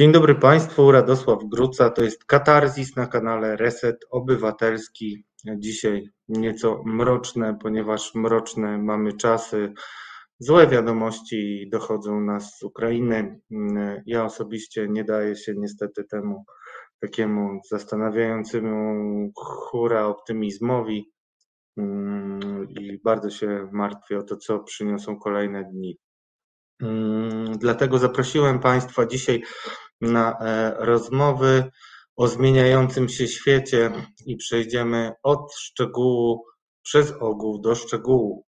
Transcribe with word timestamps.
Dzień 0.00 0.12
dobry 0.12 0.34
Państwu, 0.34 0.92
Radosław 0.92 1.38
Gruca, 1.44 1.90
to 1.90 2.02
jest 2.02 2.24
Katarzis 2.24 2.96
na 2.96 3.06
kanale 3.06 3.56
Reset 3.56 3.96
Obywatelski. 4.10 5.24
Dzisiaj 5.58 6.08
nieco 6.28 6.82
mroczne, 6.84 7.58
ponieważ 7.62 8.14
mroczne 8.14 8.78
mamy 8.78 9.12
czasy, 9.12 9.72
złe 10.38 10.66
wiadomości 10.66 11.68
dochodzą 11.72 12.20
nas 12.20 12.58
z 12.58 12.62
Ukrainy. 12.62 13.40
Ja 14.06 14.24
osobiście 14.24 14.88
nie 14.88 15.04
daję 15.04 15.36
się 15.36 15.54
niestety 15.56 16.04
temu 16.04 16.44
takiemu 17.00 17.60
zastanawiającemu 17.70 19.30
hura 19.36 20.06
optymizmowi 20.06 21.12
mm, 21.76 22.68
i 22.70 23.00
bardzo 23.04 23.30
się 23.30 23.68
martwię 23.72 24.18
o 24.18 24.22
to, 24.22 24.36
co 24.36 24.58
przyniosą 24.58 25.18
kolejne 25.18 25.64
dni. 25.64 25.98
Mm, 26.82 27.58
dlatego 27.58 27.98
zaprosiłem 27.98 28.60
Państwa 28.60 29.06
dzisiaj 29.06 29.42
na 30.00 30.38
e, 30.40 30.74
rozmowy 30.78 31.70
o 32.16 32.28
zmieniającym 32.28 33.08
się 33.08 33.28
świecie 33.28 33.90
i 34.26 34.36
przejdziemy 34.36 35.12
od 35.22 35.54
szczegółu 35.54 36.44
przez 36.82 37.12
ogół 37.20 37.60
do 37.60 37.74
szczegółu. 37.74 38.44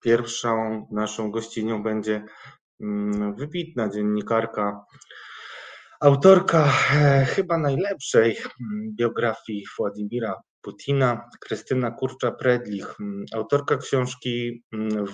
Pierwszą 0.00 0.86
naszą 0.92 1.30
gościnią 1.30 1.82
będzie 1.82 2.24
mm, 2.80 3.34
wybitna 3.34 3.88
dziennikarka, 3.88 4.84
autorka 6.00 6.72
e, 6.94 7.24
chyba 7.24 7.58
najlepszej 7.58 8.36
mm, 8.36 8.94
biografii 8.98 9.64
Władimira 9.78 10.34
Putina, 10.66 11.28
Krystyna 11.40 11.90
Kurcza-Predlich, 11.90 12.96
autorka 13.34 13.76
książki 13.76 14.64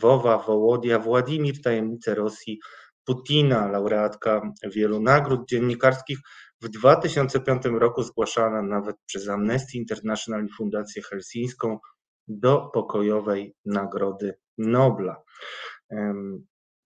Wowa, 0.00 0.38
Wołodia, 0.38 0.98
Władimir, 0.98 1.62
Tajemnice 1.62 2.14
Rosji, 2.14 2.58
Putina, 3.04 3.68
laureatka 3.68 4.52
wielu 4.74 5.00
nagród 5.00 5.48
dziennikarskich, 5.48 6.18
w 6.62 6.68
2005 6.68 7.62
roku 7.64 8.02
zgłaszana 8.02 8.62
nawet 8.62 8.96
przez 9.06 9.28
Amnesty 9.28 9.78
International 9.78 10.44
i 10.44 10.52
Fundację 10.56 11.02
Helsińską 11.02 11.78
do 12.28 12.70
pokojowej 12.74 13.54
Nagrody 13.64 14.34
Nobla. 14.58 15.22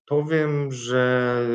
Powiem, 0.06 0.72
że 0.72 1.47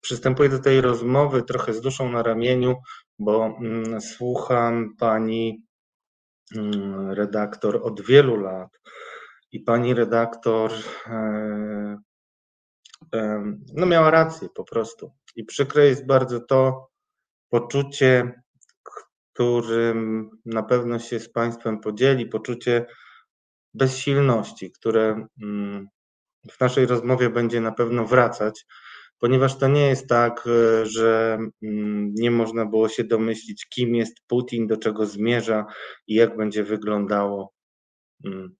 przystępuję 0.00 0.48
do 0.48 0.58
tej 0.58 0.80
rozmowy 0.80 1.42
trochę 1.42 1.72
z 1.72 1.80
duszą 1.80 2.10
na 2.10 2.22
ramieniu, 2.22 2.76
bo 3.18 3.44
mm, 3.44 4.00
słucham 4.00 4.96
pani 4.98 5.62
mm, 6.56 7.10
redaktor 7.10 7.80
od 7.82 8.00
wielu 8.00 8.36
lat 8.36 8.68
i 9.52 9.60
pani 9.60 9.94
redaktor 9.94 10.72
e, 11.06 11.98
no 13.74 13.86
miała 13.86 14.10
rację 14.10 14.48
po 14.54 14.64
prostu. 14.64 15.12
I 15.36 15.44
przykre 15.44 15.86
jest 15.86 16.06
bardzo 16.06 16.40
to 16.40 16.88
poczucie, 17.48 18.32
którym 19.32 20.30
na 20.44 20.62
pewno 20.62 20.98
się 20.98 21.20
z 21.20 21.32
Państwem 21.32 21.80
podzieli, 21.80 22.26
poczucie 22.26 22.86
bezsilności, 23.74 24.72
które 24.72 25.26
mm, 25.42 25.88
w 26.50 26.60
naszej 26.60 26.86
rozmowie 26.86 27.30
będzie 27.30 27.60
na 27.60 27.72
pewno 27.72 28.04
wracać, 28.04 28.66
ponieważ 29.18 29.58
to 29.58 29.68
nie 29.68 29.88
jest 29.88 30.06
tak, 30.06 30.46
e, 30.46 30.86
że 30.86 31.38
mm, 31.62 32.14
nie 32.14 32.30
można 32.30 32.66
było 32.66 32.88
się 32.88 33.04
domyślić, 33.04 33.66
kim 33.68 33.94
jest 33.94 34.16
Putin, 34.26 34.66
do 34.66 34.76
czego 34.76 35.06
zmierza 35.06 35.66
i 36.06 36.14
jak 36.14 36.36
będzie 36.36 36.64
wyglądało 36.64 37.52
mm, 38.24 38.56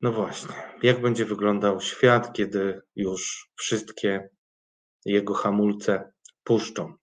no 0.00 0.12
właśnie, 0.12 0.54
jak 0.82 1.00
będzie 1.00 1.24
wyglądał 1.24 1.80
świat, 1.80 2.32
kiedy 2.32 2.80
już 2.96 3.50
wszystkie 3.56 4.28
jego 5.04 5.34
hamulce 5.34 6.12
puszczą? 6.44 6.94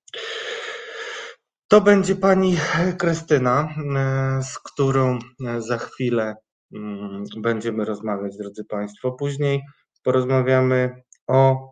To 1.68 1.82
będzie 1.82 2.16
pani 2.16 2.58
Krystyna, 2.98 3.76
e, 3.96 4.44
z 4.44 4.60
którą 4.60 5.20
e, 5.46 5.62
za 5.62 5.78
chwilę 5.78 6.36
mm, 6.76 7.24
będziemy 7.38 7.86
rozmawiać, 7.86 8.38
drodzy 8.38 8.66
Państwo. 8.66 9.12
Później 9.12 9.62
porozmawiamy 10.04 11.04
o 11.28 11.72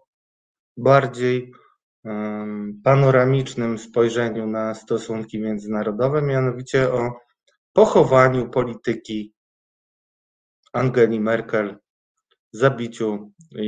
bardziej 0.78 1.52
panoramicznym 2.84 3.78
spojrzeniu 3.78 4.48
na 4.48 4.74
stosunki 4.74 5.40
międzynarodowe, 5.40 6.22
mianowicie 6.22 6.94
o 6.94 7.12
pochowaniu 7.74 8.50
polityki 8.50 9.34
Angeli 10.74 11.20
Merkel, 11.20 11.78
zabiciu 12.52 13.32
e, 13.56 13.64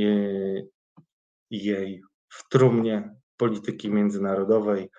jej 1.50 2.02
w 2.28 2.48
trumnie 2.48 3.14
polityki 3.36 3.90
międzynarodowej, 3.90 4.90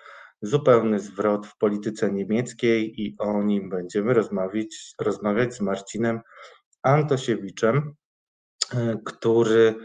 zupełny 0.41 0.99
zwrot 0.99 1.47
w 1.47 1.57
polityce 1.57 2.11
niemieckiej 2.11 3.01
i 3.01 3.15
o 3.19 3.43
nim 3.43 3.69
będziemy 3.69 4.13
rozmawiać, 4.13 4.93
rozmawiać 5.01 5.53
z 5.53 5.61
Marcinem 5.61 6.21
Antosiewiczem, 6.83 7.93
e, 8.73 8.97
który 9.05 9.75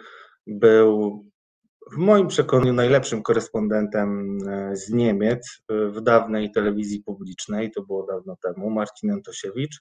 był 0.47 1.25
w 1.93 1.97
moim 1.97 2.29
przekonaniu 2.29 2.73
najlepszym 2.73 3.23
korespondentem 3.23 4.39
e, 4.49 4.77
z 4.77 4.91
Niemiec 4.91 5.63
w 5.69 6.01
dawnej 6.01 6.51
telewizji 6.51 7.03
publicznej, 7.03 7.71
to 7.71 7.83
było 7.83 8.07
dawno 8.07 8.37
temu, 8.43 8.71
Marcin 8.71 9.11
Antosiewicz. 9.11 9.81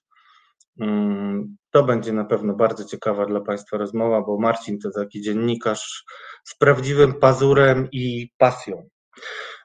Mm, 0.79 1.57
to 1.71 1.83
będzie 1.83 2.13
na 2.13 2.25
pewno 2.25 2.53
bardzo 2.53 2.85
ciekawa 2.85 3.25
dla 3.25 3.41
Państwa 3.41 3.77
rozmowa, 3.77 4.21
bo 4.21 4.39
Marcin 4.39 4.79
to 4.79 4.89
taki 4.91 5.21
dziennikarz 5.21 6.03
z 6.43 6.57
prawdziwym 6.57 7.13
pazurem 7.13 7.87
i 7.91 8.29
pasją. 8.37 8.89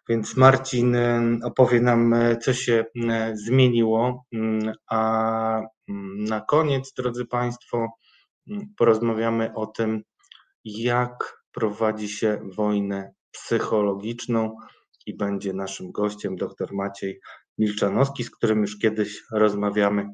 Więc 0.08 0.37
Marcin 0.37 0.97
opowie 1.44 1.81
nam, 1.81 2.12
y, 2.12 2.37
co 2.37 2.55
się 2.55 2.85
y, 2.97 3.37
zmieniło. 3.37 4.25
A 4.91 5.62
na 6.19 6.41
koniec, 6.41 6.93
drodzy 6.97 7.26
Państwo, 7.26 7.88
porozmawiamy 8.76 9.55
o 9.55 9.67
tym, 9.67 10.02
jak 10.64 11.43
prowadzi 11.52 12.09
się 12.09 12.41
wojnę 12.56 13.12
psychologiczną 13.31 14.56
i 15.06 15.17
będzie 15.17 15.52
naszym 15.52 15.93
gościem 15.93 16.37
dr 16.37 16.73
Maciej 16.73 17.20
Milczanowski, 17.59 18.25
z 18.25 18.31
którym 18.31 18.61
już 18.61 18.79
kiedyś 18.79 19.23
rozmawiamy 19.32 20.09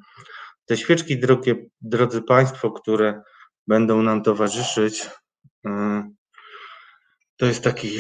te 0.73 0.77
świeczki, 0.77 1.19
drogie, 1.19 1.55
drodzy 1.81 2.23
Państwo, 2.23 2.71
które 2.71 3.23
będą 3.67 4.03
nam 4.03 4.23
towarzyszyć, 4.23 5.09
y, 5.67 5.71
to 7.37 7.47
jest 7.47 7.65
taki 7.65 7.91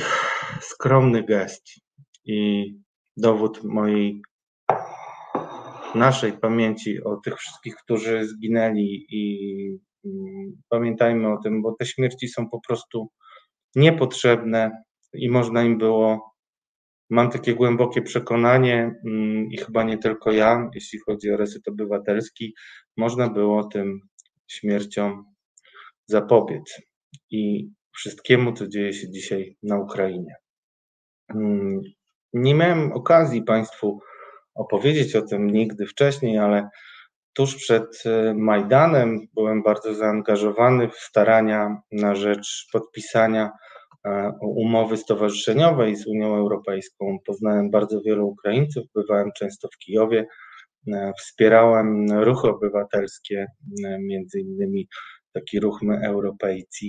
skromny 0.60 1.22
gest 1.22 1.62
i 2.24 2.66
dowód 3.16 3.64
mojej, 3.64 4.22
naszej 5.94 6.32
pamięci 6.32 7.04
o 7.04 7.16
tych 7.16 7.36
wszystkich, 7.36 7.76
którzy 7.76 8.28
zginęli 8.28 9.06
i 9.08 9.22
pamiętajmy 10.68 11.32
o 11.32 11.38
tym, 11.42 11.62
bo 11.62 11.74
te 11.78 11.86
śmierci 11.86 12.28
są 12.28 12.48
po 12.48 12.60
prostu 12.68 13.08
niepotrzebne 13.74 14.82
i 15.14 15.30
można 15.30 15.62
im 15.62 15.78
było 15.78 16.31
Mam 17.12 17.30
takie 17.30 17.54
głębokie 17.54 18.02
przekonanie 18.02 18.94
mm, 19.06 19.50
i 19.50 19.56
chyba 19.56 19.82
nie 19.82 19.98
tylko 19.98 20.32
ja, 20.32 20.70
jeśli 20.74 20.98
chodzi 20.98 21.30
o 21.30 21.36
reset 21.36 21.68
obywatelski, 21.68 22.54
można 22.96 23.30
było 23.30 23.64
tym 23.64 24.00
śmierciom 24.48 25.24
zapobiec 26.06 26.82
i 27.30 27.70
wszystkiemu, 27.94 28.52
co 28.52 28.68
dzieje 28.68 28.92
się 28.92 29.10
dzisiaj 29.10 29.56
na 29.62 29.78
Ukrainie. 29.78 30.34
Mm, 31.34 31.80
nie 32.32 32.54
miałem 32.54 32.92
okazji 32.92 33.42
Państwu 33.42 34.00
opowiedzieć 34.54 35.16
o 35.16 35.22
tym 35.22 35.50
nigdy 35.50 35.86
wcześniej, 35.86 36.38
ale 36.38 36.68
tuż 37.32 37.56
przed 37.56 38.02
e, 38.06 38.34
Majdanem 38.34 39.18
byłem 39.34 39.62
bardzo 39.62 39.94
zaangażowany 39.94 40.88
w 40.88 40.96
starania 40.96 41.82
na 41.92 42.14
rzecz 42.14 42.68
podpisania 42.72 43.50
umowy 44.40 44.96
stowarzyszeniowej 44.96 45.96
z 45.96 46.06
Unią 46.06 46.36
Europejską. 46.36 47.18
Poznałem 47.26 47.70
bardzo 47.70 48.00
wielu 48.00 48.28
Ukraińców, 48.28 48.84
bywałem 48.94 49.30
często 49.38 49.68
w 49.68 49.78
Kijowie, 49.78 50.26
e, 50.92 51.12
wspierałem 51.18 52.06
ruchy 52.12 52.48
obywatelskie, 52.48 53.46
e, 53.84 53.98
między 53.98 54.40
innymi 54.40 54.88
taki 55.32 55.60
ruch 55.60 55.82
My 55.82 56.06
Europejcy, 56.06 56.86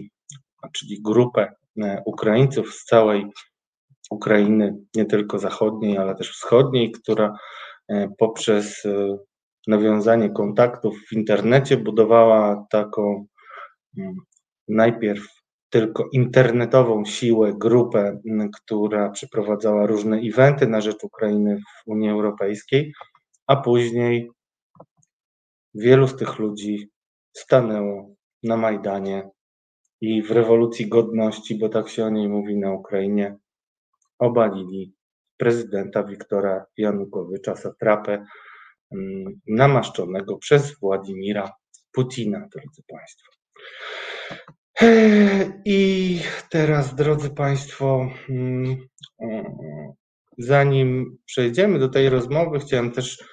czyli 0.74 1.02
grupę 1.02 1.54
Ukraińców 2.06 2.74
z 2.74 2.86
całej 2.86 3.26
Ukrainy, 4.12 4.76
nie 4.96 5.06
tylko 5.06 5.40
zachodniej, 5.40 5.98
ale 5.98 6.16
też 6.16 6.32
wschodniej, 6.32 6.92
która 6.92 7.38
poprzez 8.18 8.84
nawiązanie 9.68 10.30
kontaktów 10.30 10.96
w 11.10 11.14
internecie 11.14 11.78
budowała 11.78 12.66
taką 12.70 13.26
mm, 13.98 14.16
najpierw 14.68 15.43
tylko 15.74 16.10
internetową 16.12 17.06
siłę, 17.06 17.54
grupę, 17.58 18.22
która 18.56 19.10
przeprowadzała 19.10 19.86
różne 19.86 20.18
eventy 20.18 20.68
na 20.68 20.82
rzecz 20.82 21.04
Ukrainy 21.04 21.58
w 21.58 21.88
Unii 21.88 22.10
Europejskiej, 22.10 22.94
a 23.48 23.56
później 23.56 24.30
wielu 25.74 26.08
z 26.08 26.16
tych 26.16 26.40
ludzi 26.40 26.90
stanęło 27.38 28.16
na 28.44 28.58
Majdanie 28.58 29.30
i 30.02 30.22
w 30.24 30.32
rewolucji 30.32 30.90
godności, 30.90 31.58
bo 31.58 31.70
tak 31.70 31.90
się 31.90 32.06
o 32.06 32.10
niej 32.10 32.30
mówi 32.30 32.58
na 32.58 32.72
Ukrainie, 32.72 33.38
obalili 34.20 34.94
prezydenta 35.38 36.04
Wiktora 36.04 36.66
Janukowycza, 36.78 37.56
satrapę 37.56 38.26
namaszczonego 39.48 40.38
przez 40.38 40.80
Władimira 40.80 41.52
Putina, 41.92 42.40
drodzy 42.40 42.84
Państwo. 42.88 43.34
I 45.66 46.20
teraz, 46.50 46.96
drodzy 46.96 47.30
Państwo, 47.30 48.10
mm, 48.30 48.78
zanim 50.38 51.18
przejdziemy 51.26 51.80
do 51.80 51.90
tej 51.90 52.10
rozmowy, 52.10 52.60
chciałem 52.60 52.92
też 52.92 53.24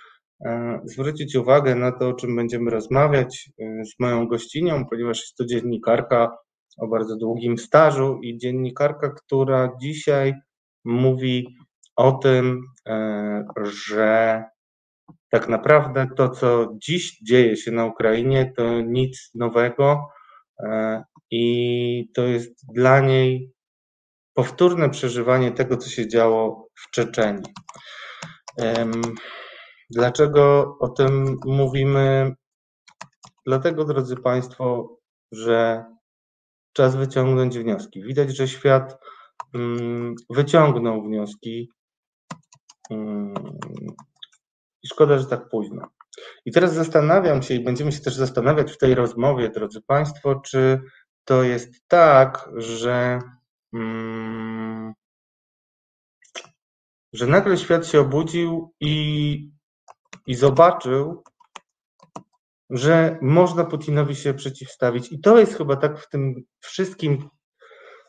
e, 0.46 0.81
zwrócić 0.84 1.37
uwagę 1.37 1.75
na 1.75 1.92
to, 1.92 2.08
o 2.08 2.12
czym 2.12 2.37
będziemy 2.37 2.70
rozmawiać 2.70 3.50
e, 3.60 3.84
z 3.84 4.00
moją 4.00 4.26
gościnią, 4.26 4.84
ponieważ 4.90 5.20
jest 5.20 5.37
to 5.37 5.44
dziennikarka 5.44 6.37
o 6.78 6.88
bardzo 6.88 7.16
długim 7.16 7.58
stażu 7.58 8.19
i 8.22 8.38
dziennikarka, 8.38 9.10
która 9.10 9.76
dzisiaj 9.82 10.34
mówi 10.84 11.56
o 11.96 12.12
tym, 12.12 12.62
e, 12.88 13.44
że 13.62 14.44
tak 15.31 15.48
naprawdę 15.48 16.06
to, 16.16 16.28
co 16.28 16.75
dziś 16.82 17.19
dzieje 17.22 17.56
się 17.56 17.70
na 17.70 17.84
Ukrainie, 17.84 18.52
to 18.56 18.81
nic 18.81 19.31
nowego 19.34 20.08
i 21.31 22.11
to 22.15 22.23
jest 22.23 22.73
dla 22.75 23.01
niej 23.01 23.53
powtórne 24.35 24.91
przeżywanie 24.91 25.53
tego, 25.53 25.77
co 25.77 25.91
się 25.91 26.09
działo 26.09 26.69
w 26.75 26.91
Czeczeniu. 26.91 27.43
Dlaczego 29.91 30.77
o 30.81 30.89
tym 30.89 31.37
mówimy? 31.47 32.35
Dlatego, 33.47 33.85
drodzy 33.85 34.17
Państwo, 34.17 34.97
że 35.33 35.85
czas 36.73 36.97
wyciągnąć 36.97 37.59
wnioski. 37.59 38.03
Widać, 38.03 38.37
że 38.37 38.49
świat 38.49 38.99
mm, 39.55 40.15
wyciągnął 40.31 41.03
wnioski 41.03 41.71
mm, 42.91 43.35
i 44.83 44.89
szkoda, 44.89 45.19
że 45.19 45.27
tak 45.27 45.49
późno. 45.49 45.89
I 46.44 46.52
teraz 46.52 46.75
zastanawiam 46.75 47.43
się 47.43 47.55
i 47.55 47.64
będziemy 47.64 47.93
się 47.93 48.00
też 48.00 48.14
zastanawiać 48.14 48.72
w 48.72 48.78
tej 48.78 48.94
rozmowie, 48.94 49.50
drodzy 49.50 49.82
Państwo, 49.82 50.34
czy 50.34 50.81
to 51.25 51.43
jest 51.43 51.88
tak, 51.88 52.50
że, 52.56 53.19
mm, 53.72 54.93
że 57.12 57.26
nagle 57.26 57.56
świat 57.56 57.87
się 57.87 58.00
obudził 58.00 58.75
i, 58.81 59.50
i 60.26 60.34
zobaczył, 60.34 61.22
że 62.70 63.19
można 63.23 63.64
Putinowi 63.64 64.16
się 64.16 64.34
przeciwstawić. 64.34 65.12
I 65.12 65.20
to 65.20 65.38
jest 65.38 65.56
chyba 65.56 65.76
tak 65.76 65.99
w 65.99 66.08
tym 66.08 66.34
wszystkim 66.61 67.28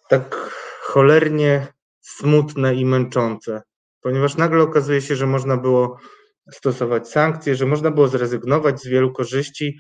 tak 0.10 0.36
cholernie 0.82 1.68
smutne 2.02 2.76
i 2.76 2.86
męczące, 2.86 3.62
ponieważ 4.02 4.38
nagle 4.38 4.64
okazuje 4.64 5.02
się, 5.02 5.16
że 5.16 5.28
można 5.28 5.58
było 5.58 5.98
stosować 6.54 7.10
sankcje, 7.10 7.56
że 7.56 7.66
można 7.66 7.92
było 7.92 8.08
zrezygnować 8.08 8.82
z 8.82 8.88
wielu 8.88 9.14
korzyści, 9.14 9.80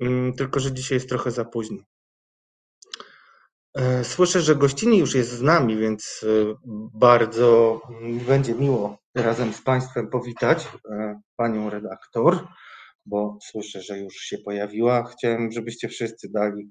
mm, 0.00 0.32
tylko 0.32 0.60
że 0.60 0.72
dzisiaj 0.72 0.96
jest 0.96 1.08
trochę 1.08 1.30
za 1.30 1.44
późno. 1.44 1.78
E, 3.74 4.04
słyszę, 4.04 4.40
że 4.40 4.56
gościni 4.56 4.98
już 4.98 5.14
jest 5.14 5.30
z 5.30 5.42
nami, 5.42 5.76
więc 5.76 6.24
e, 6.28 6.54
bardzo 6.94 7.80
będzie 8.26 8.54
miło 8.54 8.98
razem 9.14 9.52
z 9.52 9.62
Państwem 9.62 10.10
powitać 10.10 10.68
e, 10.90 11.20
panią 11.36 11.70
redaktor, 11.70 12.46
bo 13.06 13.38
słyszę, 13.42 13.82
że 13.82 13.98
już 13.98 14.14
się 14.14 14.38
pojawiła. 14.38 15.04
Chciałem, 15.04 15.52
żebyście 15.52 15.88
wszyscy 15.88 16.28
dali 16.32 16.70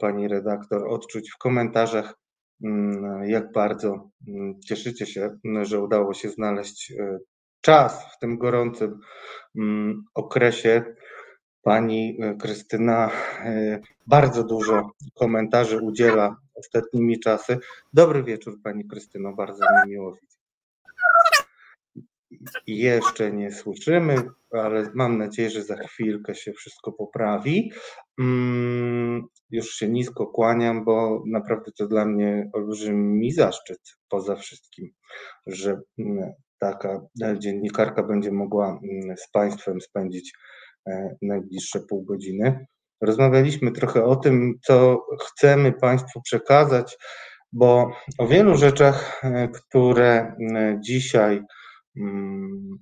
pani 0.00 0.28
redaktor 0.28 0.88
odczuć 0.88 1.30
w 1.30 1.38
komentarzach, 1.38 2.14
mm, 2.64 3.24
jak 3.28 3.52
bardzo 3.52 4.10
mm, 4.28 4.60
cieszycie 4.60 5.06
się, 5.06 5.30
że 5.62 5.80
udało 5.80 6.14
się 6.14 6.30
znaleźć 6.30 6.92
czas 7.62 8.14
w 8.14 8.18
tym 8.18 8.38
gorącym 8.38 9.00
mm, 9.56 10.04
okresie 10.14 10.84
Pani 11.62 12.18
e, 12.20 12.34
Krystyna 12.34 13.10
e, 13.44 13.80
bardzo 14.06 14.44
dużo 14.44 14.90
komentarzy 15.14 15.78
udziela 15.78 16.36
ostatnimi 16.54 17.20
czasy. 17.20 17.58
Dobry 17.92 18.22
wieczór 18.22 18.58
Pani 18.62 18.88
Krystyno, 18.88 19.32
bardzo 19.32 19.64
mi 19.64 19.90
miło 19.90 20.12
widzieć. 20.12 20.32
Jeszcze 22.66 23.32
nie 23.32 23.52
słyszymy, 23.52 24.16
ale 24.50 24.90
mam 24.94 25.18
nadzieję, 25.18 25.50
że 25.50 25.62
za 25.64 25.76
chwilkę 25.76 26.34
się 26.34 26.52
wszystko 26.52 26.92
poprawi. 26.92 27.72
Mm, 28.20 29.26
już 29.50 29.70
się 29.70 29.88
nisko 29.88 30.26
kłaniam, 30.26 30.84
bo 30.84 31.22
naprawdę 31.26 31.72
to 31.72 31.86
dla 31.86 32.04
mnie 32.04 32.50
olbrzymi 32.52 33.32
zaszczyt 33.32 33.80
poza 34.08 34.36
wszystkim, 34.36 34.90
że 35.46 35.80
mm, 35.98 36.32
taka 36.62 37.00
dziennikarka 37.38 38.02
będzie 38.02 38.32
mogła 38.32 38.66
mm, 38.68 39.16
z 39.16 39.30
Państwem 39.30 39.80
spędzić 39.80 40.32
E, 40.88 41.16
najbliższe 41.22 41.80
pół 41.80 42.04
godziny. 42.04 42.66
Rozmawialiśmy 43.00 43.72
trochę 43.72 44.04
o 44.04 44.16
tym, 44.16 44.58
co 44.66 45.06
chcemy 45.20 45.72
Państwu 45.72 46.22
przekazać, 46.22 46.98
bo 47.52 47.92
o 48.18 48.26
wielu 48.26 48.56
rzeczach, 48.56 49.20
e, 49.24 49.48
które 49.48 50.36
dzisiaj 50.80 51.42
mm, 51.96 52.78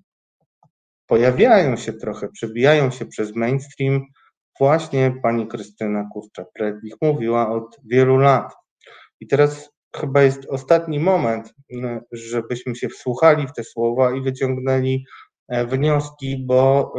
pojawiają 1.07 1.77
się 1.77 1.93
trochę, 1.93 2.29
przebijają 2.29 2.91
się 2.91 3.07
przez 3.07 3.37
mainstream, 3.37 4.03
właśnie 4.61 5.15
pani 5.23 5.47
Krystyna 5.47 6.09
Kurcza-Predlich 6.15 6.95
mówiła 7.03 7.51
od 7.51 7.77
wielu 7.85 8.17
lat. 8.17 8.55
I 9.21 9.27
teraz 9.27 9.71
chyba 9.97 10.23
jest 10.23 10.47
ostatni 10.49 11.01
moment, 11.01 11.55
żebyśmy 12.13 12.77
się 12.77 12.89
wsłuchali 12.89 13.47
w 13.47 13.53
te 13.53 13.65
słowa 13.65 14.15
i 14.15 14.21
wyciągnęli 14.21 15.05
e, 15.49 15.67
wnioski, 15.67 16.45
bo 16.47 16.93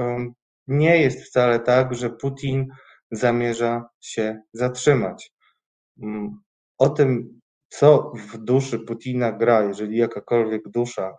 nie 0.68 1.02
jest 1.02 1.24
wcale 1.24 1.60
tak, 1.60 1.94
że 1.94 2.10
Putin 2.10 2.68
zamierza 3.12 3.90
się 4.02 4.42
zatrzymać. 4.54 5.32
Mm, 6.04 6.42
o 6.78 6.90
tym, 6.90 7.40
co 7.70 8.12
w 8.16 8.38
duszy 8.38 8.80
Putina 8.80 9.32
gra, 9.32 9.64
jeżeli 9.64 9.98
jakakolwiek 9.98 10.62
dusza 10.70 11.16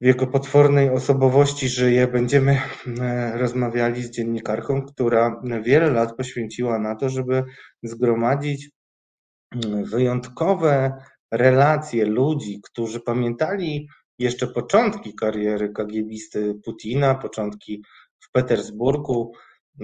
w 0.00 0.06
jego 0.06 0.26
potwornej 0.26 0.90
osobowości 0.90 1.68
żyje, 1.68 2.08
będziemy 2.08 2.60
e, 3.00 3.38
rozmawiali 3.38 4.02
z 4.02 4.10
dziennikarką, 4.10 4.82
która 4.86 5.42
wiele 5.62 5.90
lat 5.90 6.16
poświęciła 6.16 6.78
na 6.78 6.96
to, 6.96 7.08
żeby 7.08 7.44
zgromadzić 7.82 8.64
mm, 8.64 8.79
wyjątkowe 9.84 10.92
relacje 11.30 12.04
ludzi, 12.04 12.60
którzy 12.62 13.00
pamiętali 13.00 13.88
jeszcze 14.18 14.46
początki 14.46 15.14
kariery 15.14 15.72
kagiebisty 15.72 16.54
Putina, 16.64 17.14
początki 17.14 17.82
w 18.20 18.30
Petersburgu. 18.32 19.32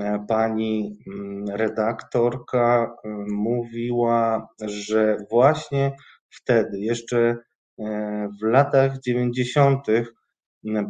E, 0.01 0.25
pani 0.29 0.99
mm, 1.07 1.45
redaktorka 1.49 2.95
e, 3.05 3.09
mówiła, 3.29 4.49
że 4.61 5.17
właśnie 5.31 5.97
wtedy, 6.31 6.81
jeszcze 6.81 7.37
e, 7.79 8.29
w 8.41 8.45
latach 8.45 9.01
90., 9.01 9.87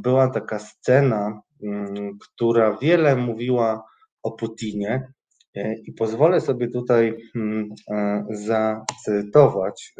była 0.02 0.30
taka 0.30 0.58
scena, 0.58 1.40
mm, 1.62 2.18
która 2.18 2.76
wiele 2.78 3.16
mówiła 3.16 3.84
o 4.22 4.32
Putinie. 4.32 5.12
I 5.84 5.92
pozwolę 5.92 6.40
sobie 6.40 6.68
tutaj 6.68 7.16
mm, 7.36 7.68
zacytować 8.30 9.94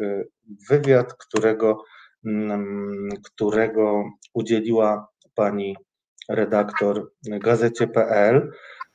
wywiad, 0.69 1.13
którego 1.13 1.83
Mm, 2.25 3.09
którego 3.23 4.03
udzieliła 4.33 5.07
pani 5.35 5.75
redaktor 6.29 7.11
gazecie.pl 7.25 8.51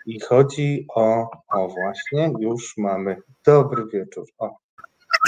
i 0.07 0.21
chodzi 0.21 0.87
o, 0.95 1.31
o 1.49 1.69
właśnie, 1.69 2.33
już 2.41 2.75
mamy, 2.79 3.17
dobry 3.47 3.87
wieczór, 3.93 4.25
o, 4.39 4.57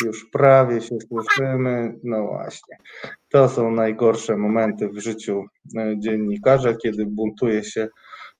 już 0.04 0.26
prawie 0.32 0.80
się 0.80 0.96
słyszymy, 1.08 1.98
no 2.04 2.26
właśnie, 2.26 2.76
to 3.28 3.48
są 3.48 3.70
najgorsze 3.70 4.36
momenty 4.36 4.88
w 4.88 4.98
życiu 4.98 5.44
e, 5.78 5.98
dziennikarza, 5.98 6.74
kiedy 6.74 7.06
buntuje 7.06 7.64
się 7.64 7.88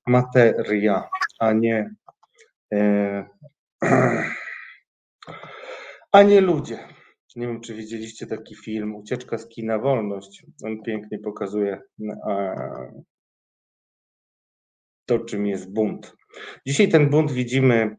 materia, 0.06 1.08
a 1.38 1.52
nie 1.52 1.78
e, 1.78 2.03
a 6.12 6.22
nie 6.22 6.40
ludzie. 6.40 6.78
Nie 7.36 7.46
wiem, 7.46 7.60
czy 7.60 7.74
widzieliście 7.74 8.26
taki 8.26 8.54
film 8.56 8.94
Ucieczka 8.94 9.38
z 9.38 9.48
kina 9.48 9.78
Wolność. 9.78 10.46
On 10.64 10.82
pięknie 10.82 11.18
pokazuje 11.18 11.80
to, 15.06 15.18
czym 15.18 15.46
jest 15.46 15.72
bunt. 15.72 16.16
Dzisiaj 16.66 16.88
ten 16.88 17.10
bunt 17.10 17.32
widzimy 17.32 17.96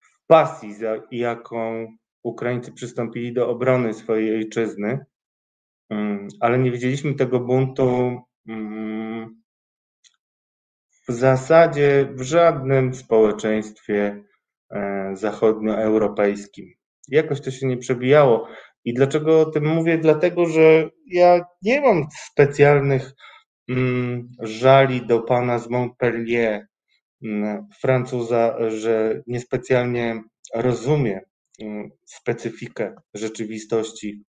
w 0.00 0.26
pasji, 0.26 0.74
jaką 1.10 1.86
Ukraińcy 2.22 2.72
przystąpili 2.72 3.32
do 3.32 3.48
obrony 3.48 3.94
swojej 3.94 4.36
ojczyzny, 4.36 4.98
mm, 5.90 6.28
ale 6.40 6.58
nie 6.58 6.72
widzieliśmy 6.72 7.14
tego 7.14 7.40
buntu 7.40 8.20
mm, 8.48 9.01
w 11.08 11.12
zasadzie 11.12 12.08
w 12.14 12.22
żadnym 12.22 12.94
społeczeństwie 12.94 14.24
zachodnioeuropejskim. 15.12 16.66
Jakoś 17.08 17.40
to 17.40 17.50
się 17.50 17.66
nie 17.66 17.76
przebijało. 17.76 18.48
I 18.84 18.94
dlaczego 18.94 19.40
o 19.40 19.44
tym 19.44 19.66
mówię? 19.66 19.98
Dlatego, 19.98 20.46
że 20.46 20.90
ja 21.06 21.44
nie 21.62 21.80
mam 21.80 22.06
specjalnych 22.30 23.12
mm, 23.68 24.28
żali 24.40 25.06
do 25.06 25.20
pana 25.20 25.58
z 25.58 25.70
Montpellier, 25.70 26.66
mm, 27.24 27.68
Francuza, 27.80 28.70
że 28.70 29.22
niespecjalnie 29.26 30.22
rozumie 30.54 31.20
mm, 31.60 31.90
specyfikę 32.06 32.94
rzeczywistości 33.14 34.24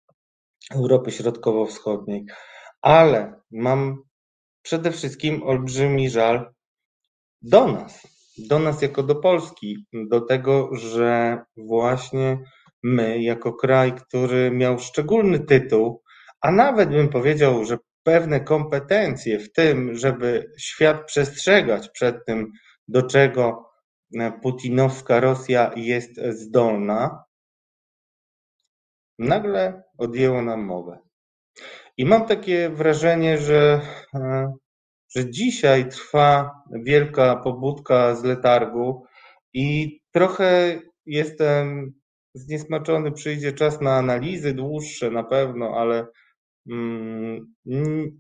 Europy 0.76 1.12
Środkowo-Wschodniej, 1.12 2.26
ale 2.82 3.42
mam 3.52 4.04
przede 4.62 4.92
wszystkim 4.92 5.44
olbrzymi 5.44 6.10
żal 6.10 6.54
do 7.44 7.68
nas, 7.68 8.08
do 8.38 8.60
nas 8.60 8.82
jako 8.82 9.04
do 9.04 9.16
Polski, 9.16 9.86
do 9.94 10.22
tego, 10.22 10.76
że 10.76 11.38
właśnie 11.58 12.38
my, 12.84 13.22
jako 13.22 13.54
kraj, 13.54 13.94
który 13.94 14.52
miał 14.52 14.80
szczególny 14.80 15.40
tytuł, 15.40 16.02
a 16.42 16.52
nawet 16.52 16.90
bym 16.90 17.10
powiedział, 17.10 17.66
że 17.66 17.78
pewne 18.04 18.40
kompetencje 18.40 19.40
w 19.40 19.52
tym, 19.52 19.96
żeby 19.96 20.52
świat 20.60 21.06
przestrzegać 21.06 21.90
przed 21.90 22.26
tym, 22.26 22.52
do 22.88 23.04
czego 23.04 23.70
putinowska 24.42 25.20
Rosja 25.20 25.72
jest 25.76 26.22
zdolna, 26.30 27.24
nagle 29.20 29.84
odjęło 29.98 30.42
nam 30.42 30.64
mowę. 30.64 31.00
I 31.98 32.06
mam 32.06 32.26
takie 32.26 32.70
wrażenie, 32.70 33.38
że, 33.38 33.82
e, 34.16 34.54
że 35.16 35.30
dzisiaj 35.30 35.90
trwa 35.90 36.52
wielka 36.72 37.36
pobudka 37.36 38.16
z 38.16 38.24
letargu 38.24 39.06
i 39.54 40.00
trochę 40.12 40.80
jestem 41.06 41.94
zniesmaczony. 42.34 43.12
Przyjdzie 43.12 43.54
czas 43.54 43.82
na 43.82 43.98
analizy 43.98 44.54
dłuższe 44.54 45.12
na 45.12 45.24
pewno, 45.24 45.76
ale 45.78 46.08
mm, 46.70 47.54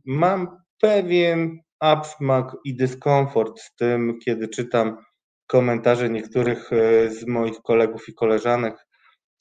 mam 0.05 0.47
pewien 0.81 1.59
absmak 1.79 2.55
i 2.65 2.75
dyskomfort 2.75 3.59
z 3.59 3.75
tym, 3.75 4.19
kiedy 4.25 4.47
czytam 4.47 4.97
komentarze 5.47 6.09
niektórych 6.09 6.73
e, 6.73 7.09
z 7.09 7.27
moich 7.27 7.61
kolegów 7.61 8.09
i 8.09 8.13
koleżanek, 8.13 8.87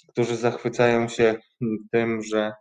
którzy 0.08 0.36
zachwycają 0.36 1.08
się 1.08 1.34
tym, 1.92 2.22
że 2.22 2.52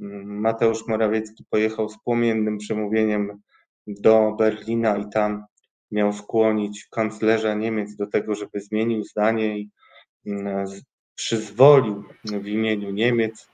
mm, 0.00 0.40
Mateusz 0.40 0.86
Morawiecki 0.88 1.44
pojechał 1.50 1.88
z 1.88 2.02
płomiennym 2.04 2.58
przemówieniem 2.58 3.42
do 3.86 4.32
Berlina 4.38 4.96
i 4.96 5.10
tam 5.10 5.44
miał 5.90 6.12
skłonić 6.12 6.86
kanclerza 6.90 7.54
Niemiec 7.54 7.96
do 7.96 8.06
tego, 8.06 8.34
żeby 8.34 8.60
zmienił 8.60 9.04
zdanie 9.04 9.58
i 9.58 9.70
mm, 10.26 10.66
przyzwolił 11.14 12.04
w 12.24 12.46
imieniu 12.46 12.90
Niemiec 12.90 13.48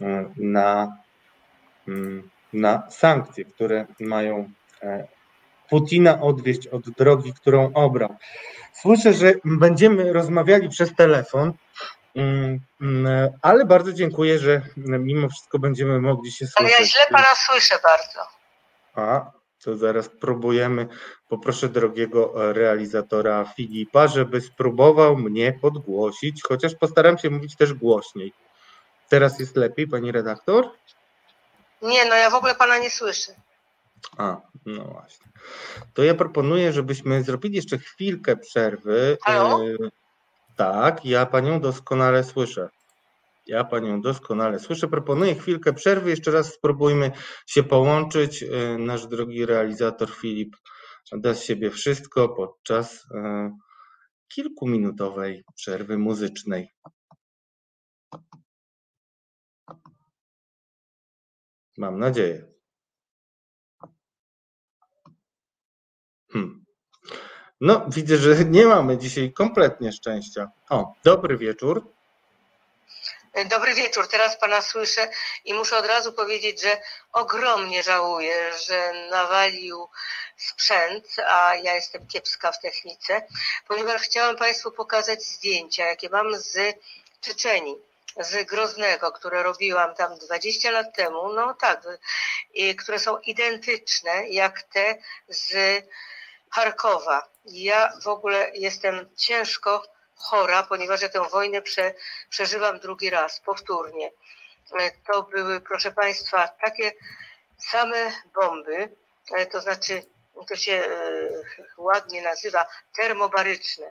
e, 0.00 0.30
na, 0.36 0.96
mm, 1.88 2.30
na 2.52 2.90
sankcje, 2.90 3.44
które 3.44 3.86
mają 4.00 4.50
e, 4.82 5.06
Putina 5.68 6.20
odwieść 6.20 6.66
od 6.66 6.90
drogi, 6.90 7.32
którą 7.32 7.72
obrał. 7.72 8.16
Słyszę, 8.72 9.12
że 9.12 9.32
będziemy 9.44 10.12
rozmawiali 10.12 10.68
przez 10.68 10.94
telefon, 10.94 11.52
mm, 12.14 12.60
mm, 12.80 13.30
ale 13.42 13.64
bardzo 13.64 13.92
dziękuję, 13.92 14.38
że 14.38 14.62
mimo 14.76 15.28
wszystko 15.28 15.58
będziemy 15.58 16.00
mogli 16.00 16.32
się 16.32 16.46
słyszeć. 16.46 16.56
Ale 16.56 16.70
ja 16.70 16.84
źle 16.84 17.04
pana 17.10 17.34
słyszę 17.34 17.74
bardzo. 17.82 18.20
A, 18.94 19.30
to 19.64 19.76
zaraz 19.76 20.08
próbujemy. 20.08 20.88
Poproszę 21.28 21.68
drogiego 21.68 22.32
realizatora 22.52 23.44
Filipa, 23.56 24.08
żeby 24.08 24.40
spróbował 24.40 25.16
mnie 25.16 25.58
podgłosić, 25.62 26.42
chociaż 26.42 26.74
postaram 26.74 27.18
się 27.18 27.30
mówić 27.30 27.56
też 27.56 27.74
głośniej. 27.74 28.32
Teraz 29.08 29.40
jest 29.40 29.56
lepiej, 29.56 29.88
pani 29.88 30.12
redaktor? 30.12 30.70
Nie, 31.82 32.04
no 32.04 32.14
ja 32.14 32.30
w 32.30 32.34
ogóle 32.34 32.54
pana 32.54 32.78
nie 32.78 32.90
słyszę. 32.90 33.32
A, 34.16 34.36
no 34.66 34.84
właśnie. 34.84 35.26
To 35.94 36.02
ja 36.02 36.14
proponuję, 36.14 36.72
żebyśmy 36.72 37.22
zrobili 37.22 37.56
jeszcze 37.56 37.78
chwilkę 37.78 38.36
przerwy. 38.36 39.18
Halo? 39.22 39.64
E, 39.64 39.76
tak, 40.56 41.04
ja 41.04 41.26
panią 41.26 41.60
doskonale 41.60 42.24
słyszę. 42.24 42.68
Ja 43.46 43.64
panią 43.64 44.00
doskonale 44.00 44.58
słyszę. 44.58 44.88
Proponuję 44.88 45.34
chwilkę 45.34 45.72
przerwy. 45.72 46.10
Jeszcze 46.10 46.30
raz 46.30 46.54
spróbujmy 46.54 47.12
się 47.46 47.62
połączyć. 47.62 48.42
E, 48.42 48.78
nasz 48.78 49.06
drogi 49.06 49.46
realizator 49.46 50.10
Filip 50.10 50.56
da 51.12 51.34
z 51.34 51.42
siebie 51.42 51.70
wszystko 51.70 52.28
podczas 52.28 53.06
e, 53.14 53.50
kilkuminutowej 54.28 55.44
przerwy 55.54 55.98
muzycznej. 55.98 56.68
Mam 61.78 61.98
nadzieję. 61.98 62.54
Hmm. 66.32 66.64
No, 67.60 67.86
widzę, 67.88 68.16
że 68.16 68.44
nie 68.44 68.66
mamy 68.66 68.98
dzisiaj 68.98 69.32
kompletnie 69.32 69.92
szczęścia. 69.92 70.50
O, 70.70 70.94
dobry 71.04 71.38
wieczór. 71.38 71.94
Dobry 73.34 73.74
wieczór, 73.74 74.08
teraz 74.08 74.36
Pana 74.36 74.62
słyszę 74.62 75.08
i 75.44 75.54
muszę 75.54 75.76
od 75.78 75.86
razu 75.86 76.12
powiedzieć, 76.12 76.60
że 76.60 76.80
ogromnie 77.12 77.82
żałuję, 77.82 78.58
że 78.66 78.92
nawalił 79.10 79.88
sprzęt, 80.36 81.06
a 81.26 81.54
ja 81.54 81.74
jestem 81.74 82.06
kiepska 82.06 82.52
w 82.52 82.60
technice, 82.60 83.26
ponieważ 83.68 84.02
chciałam 84.02 84.36
Państwu 84.36 84.72
pokazać 84.72 85.22
zdjęcia, 85.22 85.84
jakie 85.84 86.08
mam 86.08 86.38
z 86.38 86.76
Czeczeni 87.20 87.76
z 88.20 88.46
Groznego, 88.46 89.12
które 89.12 89.42
robiłam 89.42 89.94
tam 89.94 90.18
20 90.18 90.70
lat 90.70 90.96
temu, 90.96 91.32
no 91.32 91.54
tak, 91.54 91.82
i 92.54 92.76
które 92.76 92.98
są 92.98 93.18
identyczne 93.18 94.28
jak 94.28 94.62
te 94.62 94.98
z 95.28 95.82
Charkowa. 96.50 97.28
Ja 97.44 97.92
w 98.02 98.08
ogóle 98.08 98.50
jestem 98.54 99.16
ciężko 99.16 99.93
chora, 100.16 100.62
ponieważ 100.62 101.02
ja 101.02 101.08
tę 101.08 101.28
wojnę 101.28 101.62
prze, 101.62 101.94
przeżywam 102.30 102.78
drugi 102.78 103.10
raz, 103.10 103.40
powtórnie. 103.40 104.10
E, 104.72 104.90
to 105.06 105.22
były, 105.22 105.60
proszę 105.60 105.92
Państwa, 105.92 106.48
takie 106.48 106.92
same 107.58 108.12
bomby, 108.34 108.96
e, 109.36 109.46
to 109.46 109.60
znaczy, 109.60 110.02
to 110.48 110.56
się 110.56 110.72
e, 110.72 111.30
ładnie 111.76 112.22
nazywa 112.22 112.66
termobaryczne. 112.96 113.90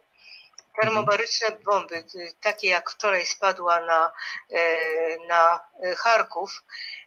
Termobaryczne 0.82 1.58
bomby, 1.66 2.04
takie 2.42 2.70
jak 2.70 2.92
wczoraj 2.92 3.26
spadła 3.26 3.80
na, 3.80 4.12
na 5.28 5.60
Charków, 5.98 6.64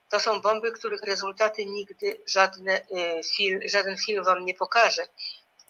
to 0.08 0.20
są 0.20 0.40
bomby, 0.40 0.72
których 0.72 1.02
rezultaty 1.02 1.66
nigdy 1.66 2.20
żadne 2.26 2.86
żaden 3.64 3.96
film 3.96 4.24
Wam 4.24 4.44
nie 4.44 4.54
pokaże, 4.54 5.06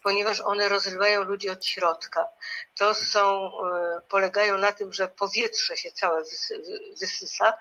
ponieważ 0.06 0.40
one 0.40 0.68
rozrywają 0.68 1.24
ludzi 1.24 1.50
od 1.50 1.66
środka. 1.66 2.28
To 2.78 2.94
są, 2.94 3.46
e, 3.46 4.00
polegają 4.08 4.58
na 4.58 4.72
tym, 4.72 4.92
że 4.92 5.08
powietrze 5.08 5.76
się 5.76 5.90
całe 5.90 6.22
wysysa 7.00 7.54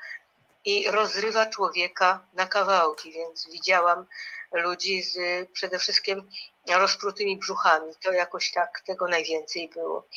i 0.66 0.92
rozrywa 0.92 1.46
człowieka 1.46 2.26
na 2.34 2.46
kawałki, 2.46 3.12
więc 3.12 3.50
widziałam 3.52 4.06
ludzi 4.52 5.04
z 5.04 5.18
przede 5.52 5.80
wszystkim 5.80 6.30
rozprutymi 6.76 7.38
brzuchami. 7.38 7.94
To 8.04 8.12
jakoś 8.12 8.52
tak 8.52 8.82
tego 8.86 9.08
najwięcej 9.08 9.70
było. 9.76 10.08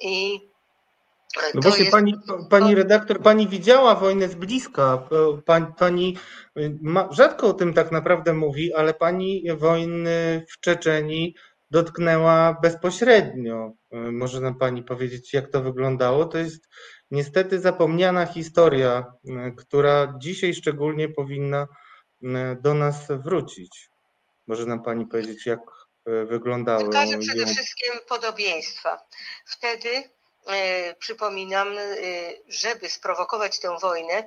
I 0.00 0.40
no 1.54 1.60
właśnie, 1.60 1.80
jest... 1.80 1.92
pani, 1.92 2.14
pani 2.50 2.74
redaktor, 2.74 3.22
pani 3.22 3.48
widziała 3.48 3.94
wojnę 3.94 4.28
z 4.28 4.34
bliska. 4.34 5.08
Pani, 5.44 5.66
pani 5.78 6.16
ma, 6.82 7.08
rzadko 7.10 7.48
o 7.48 7.54
tym 7.54 7.74
tak 7.74 7.92
naprawdę 7.92 8.34
mówi, 8.34 8.74
ale 8.74 8.94
pani 8.94 9.44
wojny 9.56 10.46
w 10.48 10.60
Czeczeni 10.60 11.34
dotknęła 11.70 12.58
bezpośrednio. 12.62 13.72
E, 13.90 13.96
może 13.96 14.40
nam 14.40 14.58
Pani 14.58 14.82
powiedzieć, 14.82 15.34
jak 15.34 15.50
to 15.50 15.62
wyglądało? 15.62 16.24
To 16.24 16.38
jest 16.38 16.68
niestety 17.10 17.60
zapomniana 17.60 18.26
historia, 18.26 19.12
e, 19.28 19.50
która 19.50 20.14
dzisiaj 20.18 20.54
szczególnie 20.54 21.08
powinna 21.08 21.66
e, 22.24 22.56
do 22.60 22.74
nas 22.74 22.96
wrócić. 23.08 23.88
Może 24.46 24.66
nam 24.66 24.82
Pani 24.82 25.06
powiedzieć, 25.06 25.46
jak 25.46 25.60
wyglądało? 26.06 26.84
Wykaże 26.84 27.18
przede 27.18 27.46
wszystkim 27.46 27.92
podobieństwa. 28.08 29.06
Wtedy, 29.46 30.02
przypominam, 30.98 31.68
żeby 32.48 32.88
sprowokować 32.88 33.60
tę 33.60 33.76
wojnę, 33.82 34.24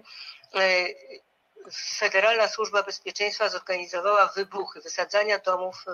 Federalna 2.00 2.48
Służba 2.48 2.84
Bezpieczeństwa 2.84 3.50
zorganizowała 3.50 4.28
wybuchy, 4.28 4.82
wysadzania 4.82 5.40
domów 5.40 5.76
w 5.86 5.90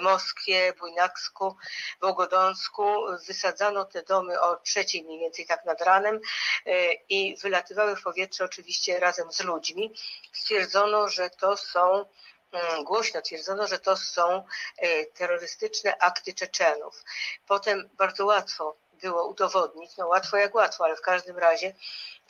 Moskwie, 0.00 0.72
Bujnaksku, 0.78 1.56
Wogodonsku. 2.00 2.84
Wysadzano 3.26 3.84
te 3.84 4.02
domy 4.02 4.40
o 4.40 4.56
trzeciej 4.56 5.04
mniej 5.04 5.18
więcej 5.20 5.46
tak 5.46 5.64
nad 5.64 5.80
ranem 5.80 6.20
e, 6.66 6.92
i 6.92 7.36
wylatywały 7.36 7.96
w 7.96 8.02
powietrze 8.02 8.44
oczywiście 8.44 9.00
razem 9.00 9.32
z 9.32 9.40
ludźmi. 9.40 9.94
Stwierdzono, 10.32 11.08
że 11.08 11.30
to 11.30 11.56
są 11.56 12.04
mm, 12.52 12.84
głośno 12.84 13.22
twierdzono, 13.22 13.66
że 13.66 13.78
to 13.78 13.96
są 13.96 14.44
e, 14.78 15.04
terrorystyczne 15.04 15.98
akty 15.98 16.34
Czeczenów. 16.34 17.04
Potem 17.46 17.90
bardzo 17.98 18.26
łatwo 18.26 18.76
było 19.02 19.26
udowodnić, 19.26 19.96
no 19.96 20.06
łatwo 20.06 20.36
jak 20.36 20.54
łatwo, 20.54 20.84
ale 20.84 20.96
w 20.96 21.00
każdym 21.00 21.38
razie 21.38 21.74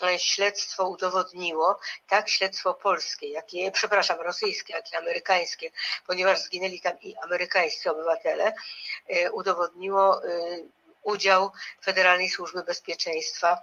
e, 0.02 0.19
śledztwo 0.19 0.88
udowodniło, 0.88 1.81
tak 2.09 2.29
śledztwo 2.29 2.75
polskie, 2.75 3.29
jak 3.29 3.55
i, 3.55 3.73
przepraszam, 3.73 4.21
rosyjskie, 4.21 4.73
jak 4.73 4.93
i 4.93 4.97
amerykańskie, 4.97 5.71
ponieważ 6.07 6.38
zginęli 6.41 6.81
tam 6.81 7.00
i 7.00 7.17
amerykańscy 7.17 7.91
obywatele, 7.91 8.52
e, 9.09 9.33
udowodniło 9.33 10.20
udział 11.03 11.51
Federalnej 11.85 12.31
Służby 12.31 12.62
Bezpieczeństwa 12.62 13.62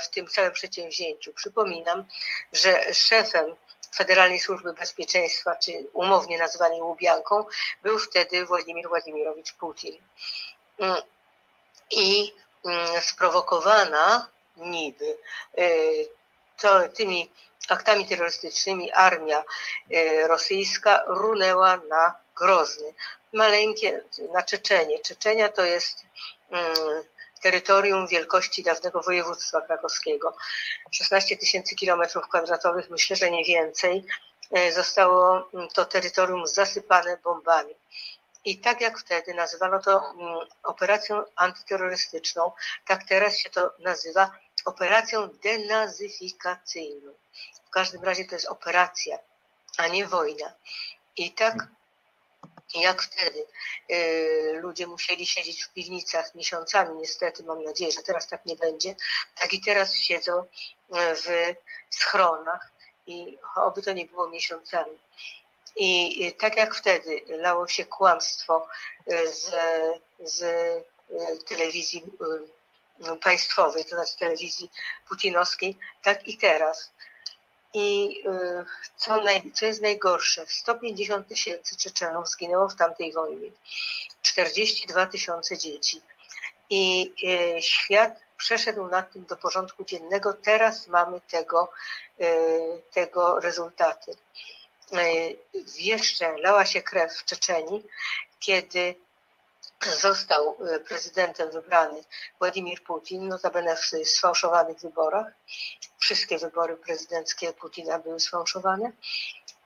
w 0.00 0.08
tym 0.08 0.26
całym 0.26 0.52
przedsięwzięciu. 0.52 1.32
Przypominam, 1.32 2.04
że 2.52 2.94
szefem 2.94 3.56
Federalnej 3.96 4.40
Służby 4.40 4.72
Bezpieczeństwa, 4.72 5.56
czy 5.56 5.72
umownie 5.92 6.38
nazwany 6.38 6.74
Łubianką, 6.74 7.44
był 7.82 7.98
wtedy 7.98 8.46
Władimir 8.46 8.88
Władimirowicz 8.88 9.52
Putin. 9.52 9.98
Mm, 10.78 11.02
I 11.90 12.32
sprowokowana 13.00 14.28
niby 14.56 15.18
y, 15.58 16.08
to, 16.60 16.88
tymi 16.88 17.30
aktami 17.68 18.06
terrorystycznymi 18.06 18.92
armia 18.92 19.44
y, 19.92 20.26
rosyjska 20.28 21.04
runęła 21.06 21.76
na 21.76 22.14
Grozny. 22.36 22.94
Maleńkie, 23.32 24.02
na 24.32 24.42
Czeczenie. 24.42 24.98
Czeczenia 24.98 25.48
to 25.48 25.64
jest 25.64 26.06
mm, 26.50 27.02
terytorium 27.42 28.06
wielkości 28.06 28.62
dawnego 28.62 29.00
województwa 29.00 29.60
krakowskiego. 29.60 30.36
16 30.90 31.36
tysięcy 31.36 31.74
kilometrów 31.74 32.28
kwadratowych, 32.28 32.90
myślę, 32.90 33.16
że 33.16 33.30
nie 33.30 33.44
więcej. 33.44 34.04
E, 34.50 34.72
zostało 34.72 35.48
mm, 35.54 35.68
to 35.68 35.84
terytorium 35.84 36.46
zasypane 36.46 37.18
bombami. 37.24 37.74
I 38.46 38.58
tak 38.58 38.80
jak 38.80 38.98
wtedy 38.98 39.34
nazywano 39.34 39.82
to 39.82 40.10
mm, 40.10 40.48
operacją 40.62 41.22
antyterrorystyczną, 41.36 42.52
tak 42.86 43.04
teraz 43.04 43.38
się 43.38 43.50
to 43.50 43.72
nazywa 43.78 44.30
operacją 44.64 45.28
denazyfikacyjną. 45.28 47.12
W 47.66 47.70
każdym 47.70 48.04
razie 48.04 48.24
to 48.24 48.34
jest 48.34 48.46
operacja, 48.46 49.18
a 49.76 49.88
nie 49.88 50.06
wojna. 50.06 50.52
I 51.16 51.32
tak 51.32 51.54
jak 52.74 53.02
wtedy 53.02 53.46
y, 53.90 54.58
ludzie 54.62 54.86
musieli 54.86 55.26
siedzieć 55.26 55.64
w 55.64 55.72
piwnicach 55.72 56.34
miesiącami, 56.34 56.98
niestety 56.98 57.42
mam 57.42 57.64
nadzieję, 57.64 57.92
że 57.92 58.02
teraz 58.02 58.26
tak 58.28 58.46
nie 58.46 58.56
będzie, 58.56 58.94
tak 59.40 59.52
i 59.52 59.60
teraz 59.60 59.94
siedzą 59.94 60.42
y, 60.42 60.46
w 60.90 61.54
schronach 61.90 62.72
i 63.06 63.38
oby 63.56 63.82
to 63.82 63.92
nie 63.92 64.06
było 64.06 64.28
miesiącami. 64.28 64.98
I 65.76 66.32
tak 66.38 66.56
jak 66.56 66.74
wtedy 66.74 67.22
lało 67.28 67.68
się 67.68 67.84
kłamstwo 67.84 68.68
y, 69.12 69.32
z, 69.32 69.50
z 70.20 70.44
telewizji 71.48 72.04
państwowej, 73.22 73.84
to 73.84 73.90
znaczy 73.90 74.16
telewizji 74.18 74.70
putinowskiej, 75.08 75.78
tak 76.02 76.28
i 76.28 76.38
teraz 76.38 76.90
i 77.78 78.22
co, 78.96 79.22
naj, 79.22 79.52
co 79.52 79.66
jest 79.66 79.82
najgorsze, 79.82 80.46
150 80.46 81.28
tysięcy 81.28 81.76
Czeczenów 81.76 82.28
zginęło 82.28 82.68
w 82.68 82.76
tamtej 82.76 83.12
wojnie, 83.12 83.50
42 84.22 85.06
tysiące 85.06 85.58
dzieci. 85.58 86.02
I 86.70 87.12
świat 87.60 88.20
przeszedł 88.36 88.86
nad 88.86 89.12
tym 89.12 89.24
do 89.24 89.36
porządku 89.36 89.84
dziennego. 89.84 90.32
Teraz 90.32 90.86
mamy 90.86 91.20
tego, 91.20 91.70
tego 92.92 93.40
rezultaty. 93.40 94.16
Jeszcze 95.78 96.38
lała 96.38 96.66
się 96.66 96.82
krew 96.82 97.12
w 97.12 97.24
Czeczeni, 97.24 97.82
kiedy 98.40 98.94
został 99.80 100.56
e, 100.74 100.80
prezydentem 100.80 101.50
wybrany 101.50 102.04
Władimir 102.38 102.82
Putin, 102.82 103.28
notabene 103.28 103.76
w 103.76 104.08
sfałszowanych 104.08 104.78
wyborach. 104.78 105.26
Wszystkie 105.98 106.38
wybory 106.38 106.76
prezydenckie 106.76 107.52
Putina 107.52 107.98
były 107.98 108.20
sfałszowane. 108.20 108.92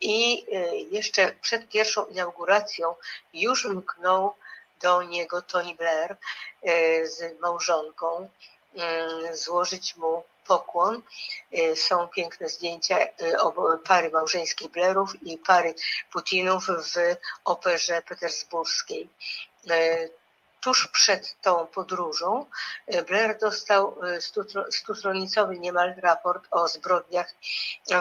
I 0.00 0.46
e, 0.52 0.76
jeszcze 0.76 1.32
przed 1.32 1.68
pierwszą 1.68 2.06
inauguracją 2.06 2.94
już 3.34 3.64
mknął 3.64 4.34
do 4.80 5.02
niego 5.02 5.42
Tony 5.42 5.74
Blair 5.74 6.16
e, 6.62 7.06
z 7.06 7.40
małżonką, 7.40 8.28
złożyć 9.32 9.96
mu 9.96 10.24
pokłon. 10.46 11.02
Są 11.74 12.08
piękne 12.08 12.48
zdjęcia 12.48 12.96
pary 13.84 14.10
małżeńskiej 14.10 14.68
Blairów 14.68 15.22
i 15.22 15.38
pary 15.38 15.74
Putinów 16.12 16.66
w 16.66 17.16
operze 17.44 18.02
petersburskiej. 18.02 19.08
E, 19.70 20.08
tuż 20.60 20.88
przed 20.88 21.36
tą 21.42 21.66
podróżą 21.66 22.46
Blair 23.08 23.38
dostał 23.38 23.96
stustronicowy 24.70 25.58
niemal 25.58 25.94
raport 25.96 26.48
o 26.50 26.68
zbrodniach 26.68 27.34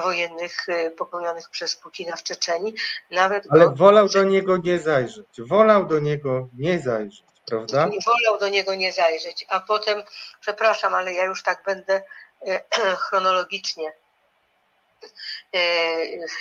wojennych 0.04 0.66
popełnionych 0.98 1.50
przez 1.50 1.76
Putina 1.76 2.16
w 2.16 2.24
Czeczeni. 2.24 2.74
Nawet 3.12 3.48
Ale 3.50 3.66
go... 3.66 3.76
wolał 3.76 4.10
do 4.10 4.24
niego 4.24 4.58
nie 4.58 4.80
zajrzeć. 4.80 5.28
Wolał 5.40 5.86
do 5.86 6.00
niego 6.00 6.50
nie 6.54 6.80
zajrzeć, 6.80 7.24
prawda? 7.46 7.90
Wolał 8.06 8.40
do 8.40 8.50
niego 8.50 8.76
nie 8.76 8.94
zajrzeć, 8.94 9.46
a 9.50 9.60
potem, 9.60 10.04
przepraszam, 10.42 10.94
ale 10.94 11.14
ja 11.14 11.26
już 11.26 11.44
tak 11.44 11.64
będę 11.66 12.04
chronologicznie 13.10 13.94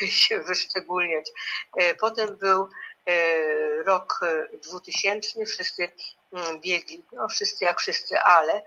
się 0.08 0.40
wyszczególniać. 0.40 1.30
Potem 2.00 2.36
był 2.36 2.68
E, 3.08 3.82
rok 3.82 4.20
2000, 4.52 5.46
wszyscy 5.46 5.92
mm, 6.32 6.60
biegli, 6.60 7.04
no 7.12 7.28
wszyscy 7.28 7.64
jak 7.64 7.80
wszyscy, 7.80 8.18
ale 8.18 8.52
e, 8.52 8.62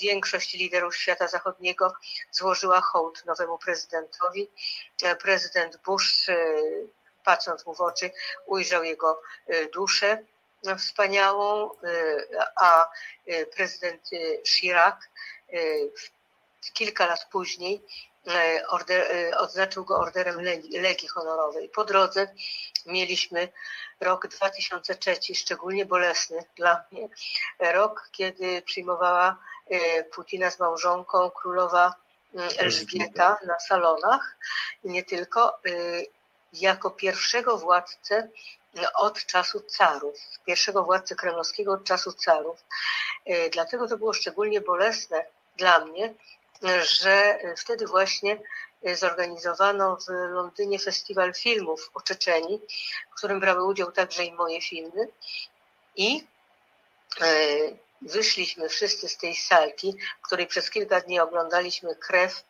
większość 0.00 0.54
liderów 0.54 0.96
świata 0.96 1.28
zachodniego 1.28 1.94
złożyła 2.30 2.80
hołd 2.80 3.24
nowemu 3.26 3.58
prezydentowi. 3.58 4.50
E, 5.02 5.16
prezydent 5.16 5.76
Bush, 5.76 6.26
patrząc 7.24 7.66
mu 7.66 7.74
w 7.74 7.80
oczy, 7.80 8.10
ujrzał 8.46 8.84
jego 8.84 9.22
duszę 9.72 10.18
wspaniałą, 10.78 11.70
a 12.56 12.90
prezydent 13.56 14.10
Chirac 14.46 14.96
kilka 16.72 17.06
lat 17.06 17.28
później 17.32 17.82
E, 18.26 18.66
order, 18.68 19.12
e, 19.12 19.38
odznaczył 19.38 19.84
go 19.84 19.98
orderem 19.98 20.40
Legii 20.80 21.08
Honorowej. 21.08 21.68
Po 21.68 21.84
drodze 21.84 22.28
mieliśmy 22.86 23.48
rok 24.00 24.28
2003, 24.28 25.34
szczególnie 25.34 25.86
bolesny 25.86 26.44
dla 26.56 26.84
mnie. 26.90 27.08
Rok, 27.58 28.08
kiedy 28.12 28.62
przyjmowała 28.62 29.38
e, 29.66 30.04
Putina 30.04 30.50
z 30.50 30.58
małżonką 30.58 31.30
królowa 31.30 31.94
Elżbieta 32.58 33.38
na 33.46 33.60
salonach. 33.60 34.36
I 34.84 34.90
nie 34.90 35.04
tylko, 35.04 35.58
jako 36.52 36.90
pierwszego 36.90 37.58
władcę 37.58 38.28
od 38.94 39.26
czasu 39.26 39.60
carów, 39.60 40.14
pierwszego 40.46 40.84
władcę 40.84 41.14
kremlowskiego 41.14 41.72
od 41.72 41.84
czasu 41.84 42.12
carów. 42.12 42.64
Dlatego 43.52 43.88
to 43.88 43.98
było 43.98 44.12
szczególnie 44.12 44.60
bolesne 44.60 45.26
dla 45.56 45.84
mnie, 45.84 46.14
że 46.82 47.38
wtedy 47.56 47.86
właśnie 47.86 48.38
zorganizowano 48.94 49.96
w 49.96 50.08
Londynie 50.08 50.78
festiwal 50.78 51.34
filmów 51.34 51.90
o 51.94 52.00
Czeczeni, 52.00 52.60
w 53.12 53.14
którym 53.14 53.40
brały 53.40 53.64
udział 53.64 53.92
także 53.92 54.24
i 54.24 54.32
moje 54.32 54.60
filmy. 54.60 55.08
I 55.96 56.26
e, 57.20 57.26
wyszliśmy 58.02 58.68
wszyscy 58.68 59.08
z 59.08 59.16
tej 59.16 59.36
salki, 59.36 59.96
w 60.22 60.26
której 60.26 60.46
przez 60.46 60.70
kilka 60.70 61.00
dni 61.00 61.20
oglądaliśmy 61.20 61.96
krew, 61.96 62.44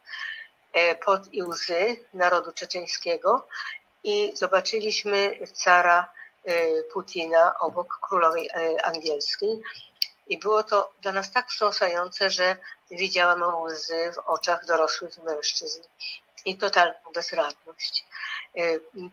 e, 0.73 0.95
pot 0.95 1.23
i 1.33 1.42
łzy 1.42 1.97
narodu 2.14 2.53
czeczeńskiego 2.53 3.49
i 4.05 4.33
zobaczyliśmy 4.35 5.38
cara 5.55 6.12
e, 6.45 6.83
Putina 6.83 7.59
obok 7.59 7.99
królowej 8.09 8.51
angielskiej. 8.83 9.62
I 10.27 10.39
było 10.39 10.62
to 10.62 10.93
dla 11.03 11.12
nas 11.12 11.33
tak 11.33 11.49
wstrząsające, 11.49 12.31
że 12.31 12.57
widziałam 12.91 13.62
łzy 13.62 14.12
w 14.15 14.19
oczach 14.19 14.67
dorosłych 14.67 15.19
mężczyzn 15.19 15.83
i 16.45 16.59
totalną 16.59 16.95
bezradność. 17.15 18.05
E, 18.57 18.61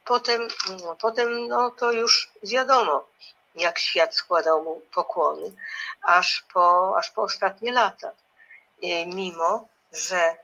potem, 0.06 0.47
no, 0.84 0.95
potem 0.95 1.47
no, 1.47 1.71
to 1.71 1.91
już 1.91 2.32
wiadomo, 2.43 3.08
jak 3.56 3.80
świat 3.80 4.15
składał 4.15 4.63
mu 4.63 4.82
pokłony, 4.93 5.52
aż 6.02 6.45
po, 6.54 6.97
aż 6.97 7.12
po 7.12 7.21
ostatnie 7.21 7.71
lata. 7.71 8.12
E, 8.84 9.06
mimo, 9.06 9.67
że 9.91 10.38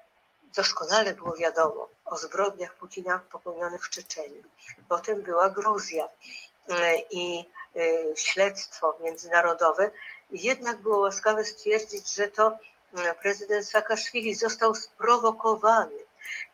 doskonale 0.56 1.14
było 1.14 1.36
wiadomo 1.36 1.90
o 2.06 2.18
zbrodniach 2.18 2.74
Putina 2.74 3.20
popełnionych 3.32 3.86
w 3.86 3.90
Czeczeniu. 3.90 4.44
Potem 4.90 5.22
była 5.22 5.50
Gruzja 5.50 6.10
e, 6.70 6.98
i 7.12 7.50
śledztwo 8.16 8.98
międzynarodowe 9.00 9.92
jednak 10.32 10.78
było 10.78 10.98
łaskawe 10.98 11.46
stwierdzić, 11.46 12.14
że 12.14 12.28
to 12.28 12.58
e, 12.98 13.16
prezydent 13.16 13.68
Saakaszwili 13.68 14.36
został 14.36 14.76
sprowokowany 14.76 15.96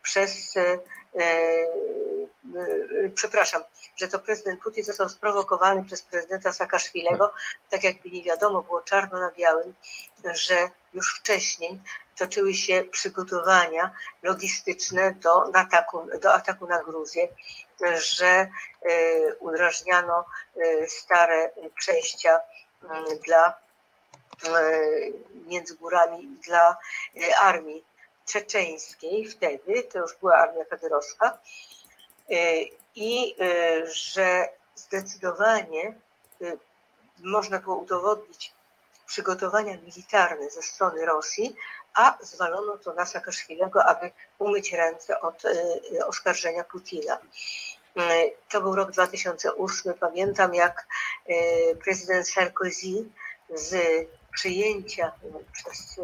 przez 0.02 0.56
e, 0.56 0.78
e, 1.20 1.66
przepraszam, 3.14 3.62
że 3.96 4.08
to 4.08 4.18
prezydent 4.18 4.60
Putin 4.60 4.84
został 4.84 5.08
sprowokowany 5.08 5.84
przez 5.84 6.02
prezydenta 6.02 6.52
Saakaszwilego, 6.52 7.32
tak 7.70 7.84
jakby 7.84 8.10
nie 8.10 8.22
wiadomo 8.22 8.62
było 8.62 8.80
czarno 8.80 9.20
na 9.20 9.30
białym, 9.30 9.74
że 10.34 10.70
już 10.94 11.18
wcześniej 11.20 11.80
toczyły 12.16 12.54
się 12.54 12.84
przygotowania 12.90 13.90
logistyczne 14.22 15.14
do 15.14 15.54
ataku, 15.54 16.06
do 16.22 16.34
ataku 16.34 16.66
na 16.66 16.82
Gruzję, 16.82 17.28
że 17.96 18.26
e, 18.26 18.48
udrażniano 19.40 20.24
e, 20.56 20.88
stare 20.88 21.50
przejścia 21.78 22.40
dla 23.26 23.48
e, 23.48 23.65
między 25.46 25.76
górami 25.76 26.28
dla 26.46 26.76
armii 27.40 27.84
czeczeńskiej 28.26 29.28
wtedy, 29.28 29.82
to 29.82 29.98
już 29.98 30.16
była 30.20 30.36
armia 30.36 30.64
kadyrowska 30.64 31.38
i 32.94 33.36
że 33.84 34.48
zdecydowanie 34.74 35.94
można 37.18 37.58
było 37.58 37.76
udowodnić 37.76 38.52
przygotowania 39.06 39.76
militarne 39.76 40.50
ze 40.50 40.62
strony 40.62 41.06
Rosji, 41.06 41.56
a 41.94 42.18
zwalono 42.20 42.78
to 42.78 42.94
na 42.94 43.06
Saakaszwilego, 43.06 43.84
aby 43.84 44.10
umyć 44.38 44.72
ręce 44.72 45.20
od 45.20 45.44
e, 45.44 46.06
oskarżenia 46.06 46.64
Putina. 46.64 47.18
E, 47.96 48.30
to 48.48 48.60
był 48.60 48.74
rok 48.74 48.90
2008. 48.90 49.94
Pamiętam, 49.94 50.54
jak 50.54 50.86
e, 51.26 51.34
prezydent 51.74 52.28
Sarkozy 52.28 53.04
z 53.50 53.76
przyjęcia 54.36 55.12
przez 55.52 56.00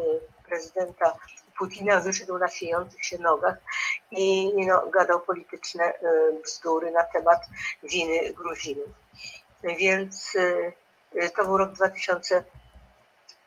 prezydenta 0.47 1.13
Putina 1.57 1.99
wyszedł 1.99 2.37
na 2.37 2.47
siejących 2.47 3.05
się 3.05 3.17
nogach 3.17 3.55
i 4.11 4.53
no, 4.67 4.87
gadał 4.87 5.19
polityczne 5.21 5.93
bzdury 6.43 6.91
na 6.91 7.03
temat 7.03 7.41
winy 7.83 8.33
Gruzinów. 8.33 8.89
Więc 9.63 10.37
to 11.35 11.45
był 11.45 11.57
rok 11.57 11.71
2008 11.71 12.43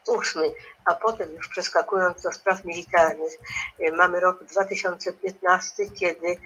ósmy, 0.07 0.53
a 0.85 0.95
potem 0.95 1.33
już 1.33 1.49
przeskakując 1.49 2.23
do 2.23 2.33
spraw 2.33 2.65
militarnych, 2.65 3.33
e, 3.79 3.93
mamy 3.93 4.21
rok 4.21 4.45
2015, 4.45 5.91
kiedy 5.91 6.37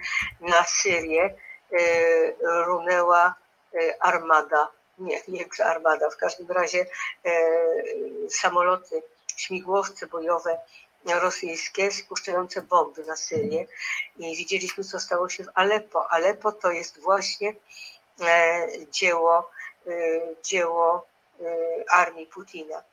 na 0.41 0.63
Syrię 0.63 1.23
e, 1.23 1.33
runęła 2.65 3.35
e, 3.73 4.03
armada, 4.03 4.67
nie, 5.01 5.21
większa 5.27 5.65
armada, 5.65 6.09
w 6.09 6.17
każdym 6.17 6.51
razie 6.51 6.85
samoloty, 8.29 9.03
śmigłowce 9.37 10.07
bojowe 10.07 10.57
rosyjskie 11.05 11.91
spuszczające 11.91 12.61
bomby 12.61 13.05
na 13.05 13.15
Syrię 13.15 13.67
i 14.17 14.35
widzieliśmy, 14.35 14.83
co 14.83 14.99
stało 14.99 15.29
się 15.29 15.43
w 15.43 15.49
Aleppo. 15.53 16.11
Aleppo 16.11 16.51
to 16.51 16.71
jest 16.71 16.99
właśnie 16.99 17.55
dzieło, 18.91 19.51
dzieło 20.43 21.07
armii 21.89 22.25
Putina. 22.25 22.83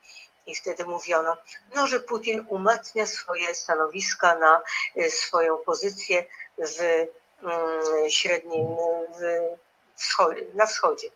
I 0.47 0.55
wtedy 0.55 0.85
mówiono, 0.85 1.37
no, 1.75 1.87
że 1.87 2.01
Putin 2.01 2.45
umacnia 2.49 3.07
swoje 3.07 3.55
stanowiska 3.55 4.39
na 4.39 4.63
swoją 5.09 5.57
pozycję 5.57 6.25
w 6.59 6.81
mm, 7.43 8.11
średnim, 8.11 8.67
w 9.21 9.41
wschodzie, 9.97 10.47
na 10.55 10.67
wschodzie. 10.67 11.09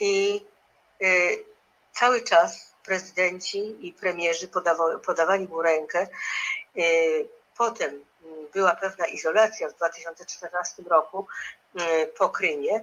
I 0.00 0.46
y, 1.02 1.44
cały 1.92 2.20
czas 2.20 2.74
prezydenci 2.84 3.88
i 3.88 3.92
premierzy 3.92 4.48
podawali, 5.06 5.48
mu 5.48 5.62
rękę. 5.62 6.06
Y, 6.76 7.28
potem 7.56 8.04
była 8.52 8.76
pewna 8.76 9.06
izolacja 9.06 9.68
w 9.68 9.74
2014 9.74 10.82
roku 10.82 11.26
po 12.18 12.28
Krymie, 12.28 12.80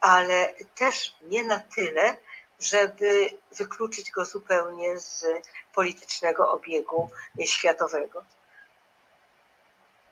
ale 0.00 0.54
też 0.74 1.16
nie 1.22 1.44
na 1.44 1.60
tyle, 1.60 2.16
żeby 2.60 3.30
wykluczyć 3.58 4.10
go 4.10 4.24
zupełnie 4.24 4.98
z 4.98 5.26
politycznego 5.74 6.52
obiegu 6.52 7.10
światowego. 7.44 8.24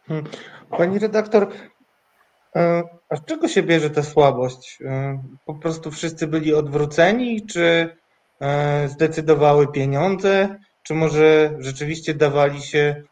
Hmm. 0.08 0.30
Pani 0.70 0.98
redaktor, 0.98 1.52
a 3.08 3.16
z 3.16 3.24
czego 3.24 3.48
się 3.48 3.62
bierze 3.62 3.90
ta 3.90 4.02
słabość? 4.02 4.78
E, 4.84 5.22
po 5.46 5.54
prostu 5.54 5.90
wszyscy 5.90 6.26
byli 6.26 6.54
odwróceni, 6.54 7.46
czy 7.46 7.96
e, 8.40 8.88
zdecydowały 8.88 9.72
pieniądze, 9.72 10.56
czy 10.82 10.94
może 10.94 11.56
rzeczywiście 11.58 12.14
dawali 12.14 12.62
się 12.62 13.02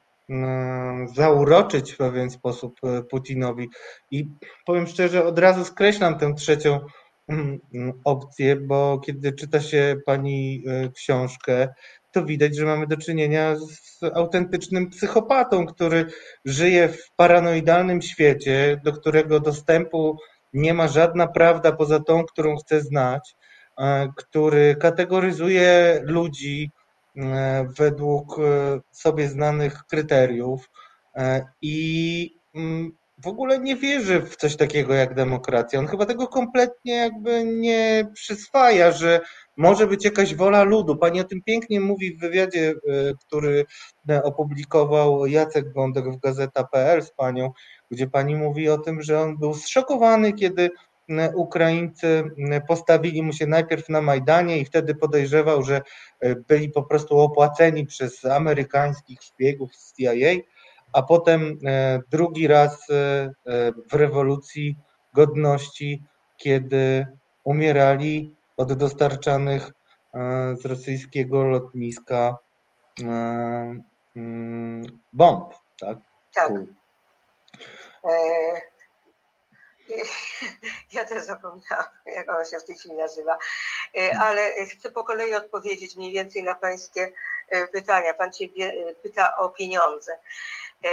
zauroczyć 1.14 1.92
w 1.92 1.96
pewien 1.96 2.31
sposób 2.31 2.81
Putinowi? 3.11 3.68
I 4.11 4.29
powiem 4.66 4.87
szczerze, 4.87 5.24
od 5.24 5.38
razu 5.38 5.64
skreślam 5.64 6.18
tę 6.18 6.35
trzecią 6.35 6.81
Mm, 7.31 7.61
opcję, 8.05 8.57
bo 8.57 9.00
kiedy 9.07 9.33
czyta 9.33 9.61
się 9.61 9.96
pani 10.07 10.64
e, 10.66 10.88
książkę, 10.88 11.68
to 12.12 12.25
widać, 12.25 12.57
że 12.57 12.66
mamy 12.66 12.87
do 12.87 12.96
czynienia 12.96 13.57
z 13.57 14.03
autentycznym 14.14 14.90
psychopatą, 14.90 15.66
który 15.66 16.07
żyje 16.44 16.88
w 16.88 17.11
paranoidalnym 17.16 18.03
świecie, 18.03 18.81
do 18.85 18.92
którego 18.92 19.40
dostępu 19.40 20.16
nie 20.53 20.75
ma 20.75 20.88
żadna 20.88 21.27
prawda 21.27 21.73
poza 21.73 22.01
tą, 22.01 22.25
którą 22.25 22.57
chce 22.57 22.81
znać, 22.81 23.37
e, 23.79 24.09
który 24.16 24.77
kategoryzuje 24.77 26.01
ludzi 26.05 26.70
e, 27.16 27.66
według 27.79 28.37
sobie 28.90 29.29
znanych 29.29 29.85
kryteriów 29.87 30.70
i 31.62 32.37
mm, 32.55 32.92
w 33.23 33.27
ogóle 33.27 33.59
nie 33.59 33.77
wierzy 33.77 34.20
w 34.20 34.37
coś 34.37 34.57
takiego 34.57 34.94
jak 34.94 35.14
demokracja. 35.14 35.79
On 35.79 35.87
chyba 35.87 36.07
tego 36.07 36.29
kompletnie 36.29 36.94
jakby 36.94 37.44
nie 37.44 38.07
przyswaja, 38.14 38.92
że 38.92 39.20
może 39.61 39.87
być 39.87 40.05
jakaś 40.05 40.35
wola 40.35 40.62
ludu. 40.62 40.96
Pani 40.96 41.20
o 41.20 41.25
tym 41.25 41.42
pięknie 41.42 41.81
mówi 41.81 42.16
w 42.16 42.20
wywiadzie, 42.20 42.70
e, 42.70 42.75
który 43.27 43.64
e, 44.09 44.23
opublikował 44.23 45.27
Jacek 45.27 45.73
Gądek 45.73 46.05
w 46.05 46.20
gazeta.pl 46.20 47.03
z 47.03 47.11
panią, 47.11 47.53
gdzie 47.90 48.07
pani 48.07 48.37
mówi 48.37 48.68
o 48.68 48.79
tym, 48.79 49.03
że 49.03 49.20
on 49.20 49.38
był 49.38 49.55
zszokowany, 49.55 50.33
kiedy 50.33 50.70
e, 51.09 51.33
Ukraińcy 51.37 52.25
postawili 52.68 53.23
mu 53.23 53.33
się 53.33 53.46
najpierw 53.46 53.88
na 53.88 54.01
Majdanie 54.01 54.59
i 54.59 54.64
wtedy 54.64 54.94
podejrzewał, 54.94 55.62
że 55.62 55.83
byli 56.49 56.70
po 56.70 56.83
prostu 56.83 57.18
opłaceni 57.18 57.87
przez 57.87 58.25
amerykańskich 58.25 59.23
szpiegów 59.23 59.77
z 59.77 59.94
CIA 59.96 60.40
a 60.92 61.03
potem 61.03 61.59
drugi 62.11 62.46
raz 62.46 62.87
w 63.90 63.94
rewolucji 63.94 64.77
godności, 65.14 66.03
kiedy 66.37 67.07
umierali 67.44 68.35
od 68.61 68.73
dostarczanych 68.73 69.70
z 70.61 70.64
rosyjskiego 70.64 71.44
lotniska 71.44 72.37
mm, 74.14 74.83
bomb. 75.12 75.55
Tak. 75.81 75.99
tak. 76.35 76.53
Ja 80.92 81.05
też 81.05 81.25
zapomniałam, 81.25 81.87
jak 82.16 82.29
ona 82.29 82.44
się 82.44 82.59
w 82.59 82.64
tej 82.64 82.77
chwili 82.77 82.94
nazywa, 82.94 83.38
ale 84.20 84.66
chcę 84.66 84.90
po 84.90 85.05
kolei 85.05 85.35
odpowiedzieć 85.35 85.96
mniej 85.96 86.12
więcej 86.12 86.42
na 86.42 86.55
Pańskie 86.55 87.12
pytania. 87.73 88.14
Pan 88.14 88.33
Cię 88.33 88.49
pyta 89.03 89.37
o 89.37 89.49
pieniądze. 89.49 90.18
E, 90.85 90.88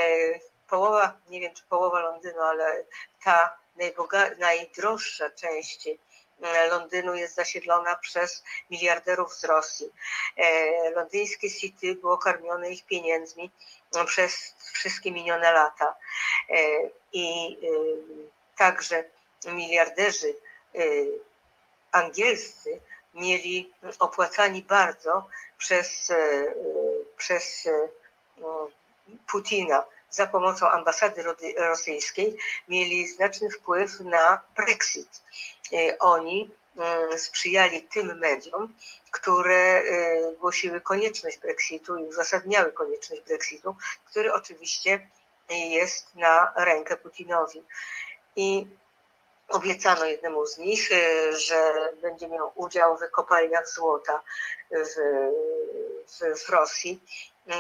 połowa, 0.70 1.18
nie 1.30 1.40
wiem 1.40 1.54
czy 1.54 1.64
połowa 1.64 2.00
Londynu, 2.00 2.42
ale 2.42 2.84
ta 3.24 3.58
najboga- 3.80 4.40
najdroższa 4.40 5.30
część 5.30 5.88
e, 5.88 5.92
Londynu 6.70 7.16
jest 7.16 7.36
zasiedlona 7.36 7.96
przez 7.96 8.44
miliarderów 8.70 9.36
z 9.36 9.44
Rosji. 9.44 9.90
E, 10.38 10.90
londyńskie 10.90 11.52
City 11.52 11.96
było 11.96 12.18
karmione 12.18 12.72
ich 12.72 12.86
pieniędzmi 12.86 13.52
przez 14.06 14.56
wszystkie 14.74 15.12
minione 15.12 15.52
lata. 15.52 15.96
I 17.14 17.58
także 18.58 19.04
miliarderzy 19.46 20.36
angielscy 21.92 22.82
mieli 23.14 23.74
opłacani 24.00 24.62
bardzo 24.62 25.28
przez, 25.58 26.12
przez 27.18 27.68
no, 28.38 28.70
Putina 29.28 29.84
za 30.10 30.28
pomocą 30.28 30.70
ambasady 30.70 31.24
rosyjskiej 31.58 32.38
mieli 32.68 33.08
znaczny 33.08 33.50
wpływ 33.50 34.00
na 34.00 34.42
Brexit. 34.56 35.22
E, 35.74 36.00
oni 36.00 36.52
mm, 36.76 37.20
sprzyjali 37.20 37.82
tym 37.82 38.20
mediom, 38.20 38.74
które 39.12 39.56
e, 39.56 39.84
głosiły 40.40 40.82
konieczność 40.82 41.38
Brexitu 41.38 41.98
i 41.98 42.04
uzasadniały 42.04 42.72
konieczność 42.72 43.22
Brexitu, 43.22 43.76
który 44.06 44.34
oczywiście 44.34 45.08
jest 45.50 46.16
na 46.16 46.54
rękę 46.56 46.98
Putinowi. 46.98 47.64
I 48.36 48.68
obiecano 49.48 50.06
jednemu 50.06 50.46
z 50.46 50.58
nich, 50.58 50.92
e, 50.92 51.34
że 51.34 51.74
będzie 52.02 52.28
miał 52.28 52.52
udział 52.56 52.98
w 52.98 53.12
kopalniach 53.12 53.70
złota 53.70 54.22
w, 54.72 54.96
w, 56.08 56.46
w 56.46 56.50
Rosji 56.50 57.02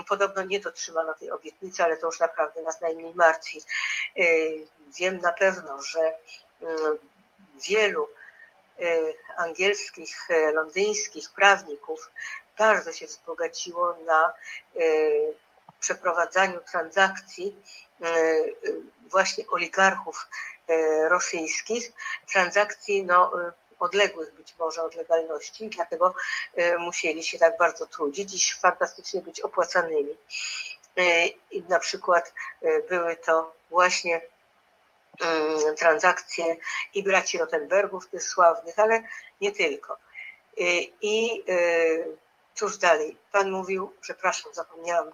podobno 0.07 0.43
nie 0.43 0.59
dotrzymano 0.59 1.13
tej 1.13 1.31
obietnicy, 1.31 1.83
ale 1.83 1.97
to 1.97 2.05
już 2.05 2.19
naprawdę 2.19 2.61
nas 2.61 2.81
najmniej 2.81 3.15
martwi. 3.15 3.61
Wiem 4.99 5.17
na 5.17 5.33
pewno, 5.33 5.81
że 5.81 6.13
wielu 7.69 8.07
angielskich, 9.37 10.27
londyńskich 10.53 11.29
prawników 11.29 12.11
bardzo 12.57 12.93
się 12.93 13.05
wzbogaciło 13.05 13.97
na 14.05 14.33
przeprowadzaniu 15.79 16.59
transakcji 16.71 17.55
właśnie 19.11 19.47
oligarchów 19.47 20.27
rosyjskich, 21.09 21.91
transakcji 22.31 23.05
no, 23.05 23.31
odległych 23.79 24.33
być 24.33 24.55
może 24.59 24.83
od 24.83 24.95
legalności, 24.95 25.69
dlatego 25.69 26.13
e, 26.55 26.77
musieli 26.77 27.23
się 27.23 27.39
tak 27.39 27.57
bardzo 27.57 27.85
trudzić 27.87 28.35
i 28.35 28.59
fantastycznie 28.59 29.21
być 29.21 29.41
opłacanymi. 29.41 30.17
E, 30.97 31.27
I 31.27 31.63
na 31.69 31.79
przykład 31.79 32.33
e, 32.61 32.81
były 32.81 33.15
to 33.15 33.53
właśnie 33.69 34.21
transakcje 35.77 36.45
i 36.93 37.03
braci 37.03 37.37
Rottenbergów, 37.37 38.09
tych 38.09 38.23
sławnych, 38.23 38.79
ale 38.79 39.03
nie 39.41 39.51
tylko. 39.51 39.97
I 41.01 41.43
cóż 42.57 42.77
dalej? 42.77 43.17
Pan 43.31 43.51
mówił, 43.51 43.91
przepraszam, 44.01 44.53
zapomniałam 44.53 45.07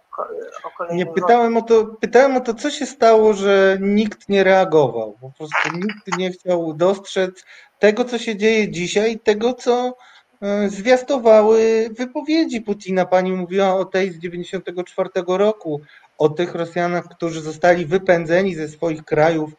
o 0.63 0.69
kolejnym. 0.77 1.07
Nie, 1.07 1.13
pytałem 1.13 1.57
o, 1.57 1.61
to, 1.61 1.85
pytałem 1.85 2.37
o 2.37 2.39
to, 2.39 2.53
co 2.53 2.71
się 2.71 2.85
stało, 2.85 3.33
że 3.33 3.77
nikt 3.81 4.29
nie 4.29 4.43
reagował. 4.43 5.17
Po 5.21 5.31
prostu 5.37 5.77
nikt 5.77 6.17
nie 6.17 6.31
chciał 6.31 6.73
dostrzec 6.73 7.45
tego, 7.79 8.05
co 8.05 8.17
się 8.19 8.35
dzieje 8.35 8.71
dzisiaj, 8.71 9.19
tego, 9.19 9.53
co 9.53 9.97
e, 10.41 10.69
zwiastowały 10.69 11.89
wypowiedzi 11.91 12.61
Putina. 12.61 13.05
Pani 13.05 13.31
mówiła 13.31 13.75
o 13.75 13.85
tej 13.85 14.11
z 14.11 14.19
94 14.19 15.09
roku, 15.27 15.81
o 16.17 16.29
tych 16.29 16.55
Rosjanach, 16.55 17.05
którzy 17.15 17.41
zostali 17.41 17.85
wypędzeni 17.85 18.55
ze 18.55 18.67
swoich 18.67 19.03
krajów 19.05 19.49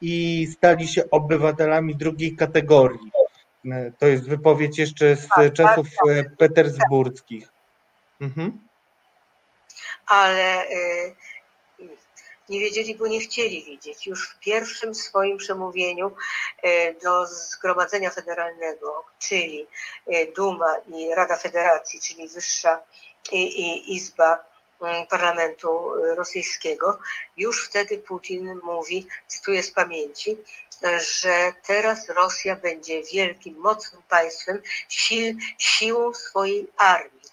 i 0.00 0.46
stali 0.52 0.88
się 0.88 1.10
obywatelami 1.10 1.96
drugiej 1.96 2.36
kategorii. 2.36 3.10
E, 3.72 3.92
to 3.98 4.06
jest 4.06 4.28
wypowiedź 4.28 4.78
jeszcze 4.78 5.16
z 5.16 5.28
tak, 5.28 5.30
tak 5.36 5.52
czasów 5.52 5.86
tak, 6.06 6.36
petersburskich. 6.36 7.48
Mhm. 8.20 8.58
Ale 10.06 10.64
nie 12.48 12.60
wiedzieli, 12.60 12.94
bo 12.94 13.06
nie 13.06 13.20
chcieli 13.20 13.64
widzieć. 13.64 14.06
Już 14.06 14.28
w 14.28 14.38
pierwszym 14.38 14.94
swoim 14.94 15.36
przemówieniu 15.36 16.16
e, 16.62 16.94
do 16.94 17.26
Zgromadzenia 17.26 18.10
Federalnego, 18.10 19.04
czyli 19.18 19.66
e, 20.06 20.26
Duma 20.32 20.76
i 20.86 21.14
Rada 21.14 21.36
Federacji, 21.36 22.00
czyli 22.00 22.28
Wyższa 22.28 22.82
Izba 23.86 24.53
Parlamentu 25.10 25.90
Rosyjskiego, 26.16 26.98
już 27.36 27.68
wtedy 27.68 27.98
Putin 27.98 28.60
mówi, 28.62 29.06
cytuję 29.26 29.62
z 29.62 29.70
pamięci, 29.70 30.36
że 31.20 31.52
teraz 31.66 32.08
Rosja 32.08 32.56
będzie 32.56 33.02
wielkim, 33.02 33.58
mocnym 33.58 34.02
państwem 34.08 34.62
sił, 34.88 35.36
siłą 35.58 36.14
swojej 36.14 36.68
armii. 36.76 37.24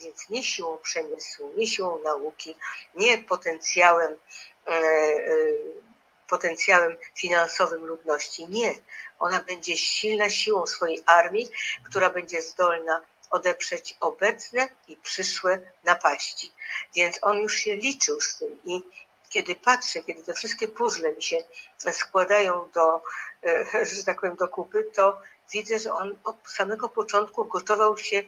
Więc 0.00 0.28
nie 0.28 0.44
siłą 0.44 0.78
przemysłu, 0.78 1.52
nie 1.56 1.66
siłą 1.66 1.98
nauki, 2.02 2.56
nie 2.94 3.18
potencjałem 3.18 4.16
E, 4.66 4.72
e, 4.72 5.34
potencjałem 6.28 6.96
finansowym 7.14 7.86
ludności. 7.86 8.48
Nie. 8.48 8.74
Ona 9.18 9.42
będzie 9.42 9.76
silna 9.76 10.30
siłą 10.30 10.66
swojej 10.66 11.02
armii, 11.06 11.48
która 11.84 12.10
będzie 12.10 12.42
zdolna 12.42 13.00
odeprzeć 13.32 13.96
obecne 14.00 14.68
i 14.88 14.96
przyszłe 14.96 15.60
napaści. 15.84 16.52
Więc 16.94 17.18
on 17.22 17.38
już 17.38 17.54
się 17.54 17.76
liczył 17.76 18.20
z 18.20 18.38
tym 18.38 18.58
i 18.64 18.82
kiedy 19.28 19.54
patrzę, 19.54 20.02
kiedy 20.02 20.22
te 20.22 20.34
wszystkie 20.34 20.68
puzzle 20.68 21.12
mi 21.12 21.22
się 21.22 21.36
składają 21.92 22.68
do, 22.74 23.02
e, 23.44 23.86
że 23.86 24.04
tak 24.04 24.20
powiem, 24.20 24.36
do 24.36 24.48
kupy, 24.48 24.84
to 24.94 25.20
widzę, 25.52 25.78
że 25.78 25.94
on 25.94 26.18
od 26.24 26.36
samego 26.46 26.88
początku 26.88 27.44
gotował 27.44 27.98
się 27.98 28.22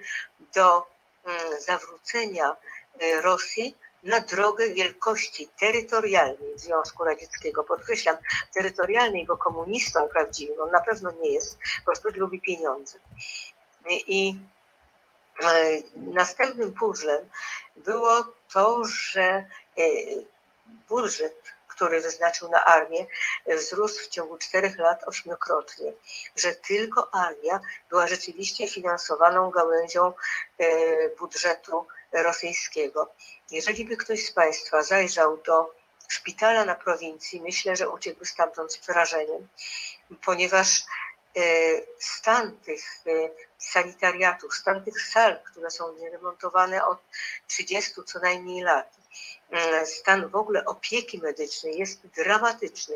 do 0.54 0.86
mm, 1.24 1.60
zawrócenia 1.60 2.56
Rosji 3.22 3.76
na 4.04 4.20
drogę 4.20 4.68
wielkości 4.68 5.48
terytorialnej 5.60 6.58
Związku 6.58 7.04
Radzieckiego. 7.04 7.64
Podkreślam, 7.64 8.16
terytorialnej, 8.54 9.26
bo 9.26 9.36
komunistą 9.36 10.08
prawdziwym 10.08 10.60
on 10.60 10.70
na 10.70 10.80
pewno 10.80 11.10
nie 11.10 11.30
jest, 11.30 11.58
po 11.78 11.84
prostu 11.84 12.08
lubi 12.20 12.40
pieniądze. 12.40 12.98
I 13.90 14.36
e, 14.38 14.53
następnym 15.96 16.74
puzzlem 16.74 17.28
było 17.76 18.24
to, 18.52 18.84
że 18.84 19.22
e, 19.22 19.44
budżet, 20.88 21.42
który 21.68 22.00
wyznaczył 22.00 22.50
na 22.50 22.64
armię, 22.64 23.06
wzrósł 23.46 24.04
w 24.04 24.08
ciągu 24.08 24.38
czterech 24.38 24.78
lat 24.78 25.04
ośmiokrotnie, 25.08 25.92
że 26.36 26.54
tylko 26.54 27.14
armia 27.14 27.60
była 27.90 28.06
rzeczywiście 28.06 28.68
finansowaną 28.68 29.50
gałęzią 29.50 30.12
e, 30.58 30.66
budżetu 31.08 31.86
rosyjskiego. 32.12 33.12
Jeżeli 33.50 33.84
by 33.84 33.96
ktoś 33.96 34.26
z 34.26 34.32
Państwa 34.32 34.82
zajrzał 34.82 35.36
do 35.36 35.74
szpitala 36.08 36.64
na 36.64 36.74
prowincji, 36.74 37.40
myślę, 37.40 37.76
że 37.76 37.88
uciekłby 37.88 38.26
stamtąd 38.26 38.72
z 38.72 38.78
przerażeniem, 38.78 39.48
ponieważ 40.24 40.82
e, 41.36 41.40
stan 41.98 42.56
tych 42.56 42.84
e, 43.06 43.10
sanitariatów, 43.72 44.54
stan 44.54 44.84
tych 44.84 45.02
sal, 45.02 45.40
które 45.44 45.70
są 45.70 45.96
nieremontowane 45.96 46.86
od 46.86 46.98
30 47.46 47.92
co 48.06 48.18
najmniej 48.18 48.62
lat, 48.62 48.96
e, 49.50 49.86
stan 49.86 50.28
w 50.28 50.36
ogóle 50.36 50.64
opieki 50.64 51.18
medycznej 51.18 51.78
jest 51.78 52.06
dramatyczny. 52.06 52.94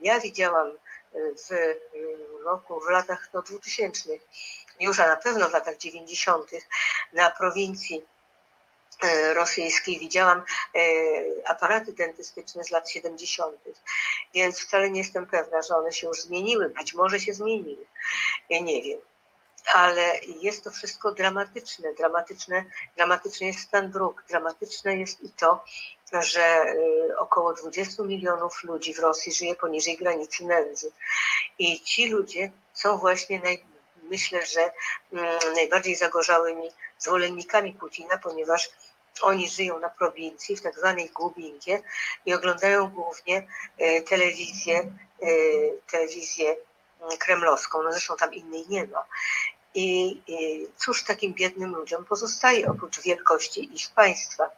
Ja 0.00 0.20
widziałam 0.20 0.72
w 1.14 1.74
roku, 2.44 2.80
w 2.80 2.90
latach 2.90 3.28
no, 3.34 3.42
2000, 3.42 4.10
już 4.80 5.00
a 5.00 5.06
na 5.06 5.16
pewno 5.16 5.48
w 5.48 5.52
latach 5.52 5.76
90. 5.76 6.50
na 7.12 7.30
prowincji 7.30 8.06
E, 9.02 9.34
rosyjskiej 9.34 9.98
widziałam 9.98 10.38
e, 10.38 10.82
aparaty 11.44 11.92
dentystyczne 11.92 12.64
z 12.64 12.70
lat 12.70 12.90
70., 12.90 13.56
więc 14.34 14.60
wcale 14.60 14.90
nie 14.90 15.00
jestem 15.00 15.26
pewna, 15.26 15.62
że 15.62 15.76
one 15.76 15.92
się 15.92 16.06
już 16.06 16.22
zmieniły. 16.22 16.68
Być 16.68 16.94
może 16.94 17.20
się 17.20 17.34
zmieniły. 17.34 17.86
Ja 18.50 18.60
nie 18.60 18.82
wiem. 18.82 19.00
Ale 19.74 20.20
jest 20.40 20.64
to 20.64 20.70
wszystko 20.70 21.12
dramatyczne. 21.12 21.94
Dramatyczne, 21.94 22.64
dramatyczny 22.96 23.46
jest 23.46 23.60
stan 23.60 23.90
dróg. 23.90 24.24
Dramatyczne 24.28 24.96
jest 24.96 25.20
i 25.20 25.30
to, 25.30 25.64
że 26.12 26.42
e, 26.42 26.74
około 27.18 27.54
20 27.54 28.02
milionów 28.02 28.64
ludzi 28.64 28.94
w 28.94 28.98
Rosji 28.98 29.32
żyje 29.32 29.54
poniżej 29.54 29.96
granicy 29.96 30.44
nędzy. 30.44 30.92
I 31.58 31.80
ci 31.80 32.08
ludzie 32.08 32.50
są 32.74 32.98
właśnie 32.98 33.40
naj, 33.40 33.64
myślę, 34.02 34.46
że 34.46 34.72
mm, 35.12 35.38
najbardziej 35.54 35.96
zagorzałymi 35.96 36.70
zwolennikami 36.98 37.72
Putina, 37.72 38.18
ponieważ 38.18 38.70
oni 39.22 39.48
żyją 39.48 39.78
na 39.78 39.88
prowincji, 39.88 40.56
w 40.56 40.62
tak 40.62 40.78
zwanej 40.78 41.10
Głubinkie 41.10 41.82
i 42.26 42.34
oglądają 42.34 42.90
głównie 42.90 43.46
e, 43.78 44.02
telewizję, 44.02 44.78
e, 45.22 45.26
telewizję 45.90 46.56
mm, 47.00 47.18
kremlowską. 47.18 47.82
No 47.82 47.92
zresztą 47.92 48.16
tam 48.16 48.34
innej 48.34 48.64
nie 48.68 48.86
ma. 48.86 49.04
I, 49.74 50.20
cóż 50.76 51.04
takim 51.04 51.34
biednym 51.34 51.74
ludziom 51.74 52.04
pozostaje 52.04 52.70
oprócz 52.70 53.00
wielkości 53.00 53.74
ich 53.74 53.90
państwa? 53.90 54.50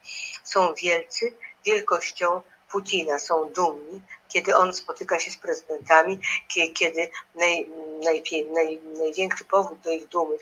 Są 0.44 0.74
wielcy 0.74 1.34
wielkością 1.64 2.42
Putina, 2.70 3.18
są 3.18 3.50
dumni, 3.50 4.00
kiedy 4.28 4.56
on 4.56 4.74
spotyka 4.74 5.20
się 5.20 5.30
z 5.30 5.36
prezydentami, 5.36 6.20
kiedy 6.48 7.10
naj, 7.34 7.68
naj, 8.04 8.22
naj, 8.52 8.80
największy 8.98 9.44
powód 9.44 9.78
do 9.80 9.90
ich 9.90 10.08
dumy 10.08 10.38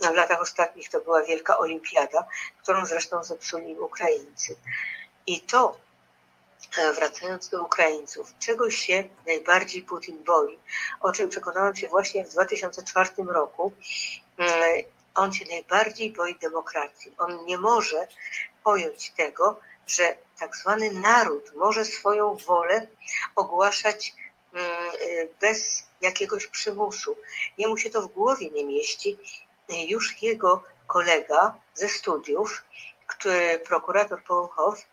w 0.00 0.14
latach 0.14 0.40
ostatnich 0.40 0.88
to 0.88 1.00
była 1.00 1.22
wielka 1.22 1.58
olimpiada, 1.58 2.26
którą 2.62 2.86
zresztą 2.86 3.24
zepsuli 3.24 3.78
Ukraińcy. 3.78 4.56
I 5.26 5.40
to, 5.40 5.76
wracając 6.94 7.48
do 7.48 7.62
Ukraińców, 7.62 8.34
czegoś 8.38 8.76
się 8.76 9.04
najbardziej 9.26 9.82
Putin 9.82 10.24
boi, 10.24 10.58
o 11.00 11.12
czym 11.12 11.28
przekonałam 11.28 11.76
się 11.76 11.88
właśnie 11.88 12.24
w 12.24 12.28
2004 12.28 13.10
roku, 13.32 13.72
mm, 14.38 14.84
on 15.14 15.32
się 15.32 15.44
najbardziej 15.44 16.12
boi 16.12 16.34
demokracji. 16.38 17.12
On 17.18 17.44
nie 17.44 17.58
może 17.58 18.08
pojąć 18.64 19.10
tego, 19.10 19.60
że 19.86 20.16
tak 20.38 20.56
zwany 20.56 20.90
naród 20.92 21.52
może 21.54 21.84
swoją 21.84 22.36
wolę 22.36 22.86
ogłaszać 23.36 24.14
e, 24.54 24.58
bez 25.40 25.86
jakiegoś 26.00 26.46
przymusu. 26.46 27.16
Jemu 27.58 27.76
się 27.76 27.90
to 27.90 28.02
w 28.02 28.12
głowie 28.12 28.50
nie 28.50 28.64
mieści 28.64 29.18
już 29.68 30.22
jego 30.22 30.64
kolega 30.86 31.54
ze 31.74 31.88
studiów, 31.88 32.64
który, 33.06 33.58
prokurator 33.58 34.22
Połuchow, 34.24 34.78
e, 34.78 34.84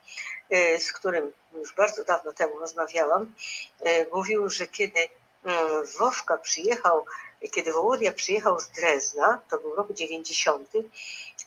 z 0.80 0.92
którym 0.92 1.32
już 1.54 1.76
bardzo 1.76 2.04
dawno 2.04 2.34
temu 2.34 2.60
rozmawiałam, 2.60 3.34
e, 3.80 4.06
mówił, 4.06 4.50
że 4.50 4.68
kiedy 4.68 5.00
mm, 5.44 5.86
Wowka 6.00 6.38
przyjechał, 6.38 7.06
kiedy 7.52 7.74
Wołodia 7.74 8.14
przyjechał 8.14 8.60
z 8.60 8.70
Drezna, 8.70 9.42
to 9.50 9.58
był 9.58 9.76
rok 9.76 9.94
90, 9.94 10.70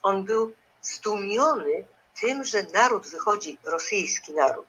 on 0.03 0.25
był 0.25 0.53
zdumiony 0.83 1.85
tym, 2.21 2.45
że 2.45 2.63
naród 2.63 3.07
wychodzi, 3.07 3.59
rosyjski 3.65 4.33
naród, 4.33 4.67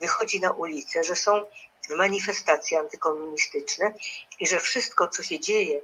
wychodzi 0.00 0.40
na 0.40 0.50
ulicę, 0.50 1.04
że 1.04 1.16
są 1.16 1.46
manifestacje 1.90 2.78
antykomunistyczne 2.78 3.94
i 4.40 4.46
że 4.46 4.60
wszystko, 4.60 5.08
co 5.08 5.22
się 5.22 5.40
dzieje 5.40 5.80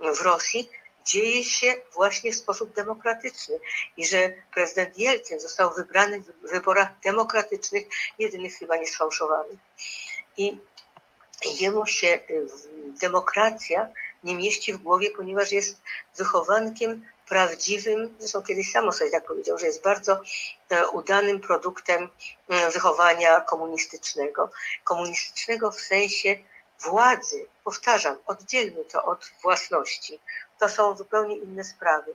w 0.00 0.20
Rosji, 0.20 0.70
dzieje 1.04 1.44
się 1.44 1.74
właśnie 1.94 2.32
w 2.32 2.36
sposób 2.36 2.72
demokratyczny 2.74 3.60
i 3.96 4.06
że 4.06 4.32
prezydent 4.54 4.98
Jelcyn 4.98 5.40
został 5.40 5.74
wybrany 5.74 6.20
w 6.20 6.50
wyborach 6.50 6.88
demokratycznych, 7.04 7.86
jedynych 8.18 8.58
chyba 8.58 8.76
nie 8.76 8.86
sfałszowanych. 8.86 9.58
I 10.36 10.58
jemu 11.60 11.86
się 11.86 12.20
y, 12.30 12.46
demokracja 13.00 13.88
nie 14.24 14.34
mieści 14.34 14.72
w 14.72 14.78
głowie, 14.78 15.10
ponieważ 15.10 15.52
jest 15.52 15.80
wychowankiem 16.16 17.06
prawdziwym, 17.28 18.16
zresztą 18.18 18.42
kiedyś 18.42 18.72
samo 18.72 18.92
sobie 18.92 19.10
tak 19.10 19.26
powiedział, 19.26 19.58
że 19.58 19.66
jest 19.66 19.82
bardzo 19.82 20.20
e, 20.70 20.88
udanym 20.88 21.40
produktem 21.40 22.08
e, 22.48 22.70
wychowania 22.70 23.40
komunistycznego. 23.40 24.50
Komunistycznego 24.84 25.70
w 25.70 25.80
sensie 25.80 26.36
władzy, 26.80 27.46
powtarzam, 27.64 28.16
oddzielmy 28.26 28.84
to 28.84 29.04
od 29.04 29.30
własności. 29.42 30.20
To 30.58 30.68
są 30.68 30.96
zupełnie 30.96 31.36
inne 31.36 31.64
sprawy. 31.64 32.14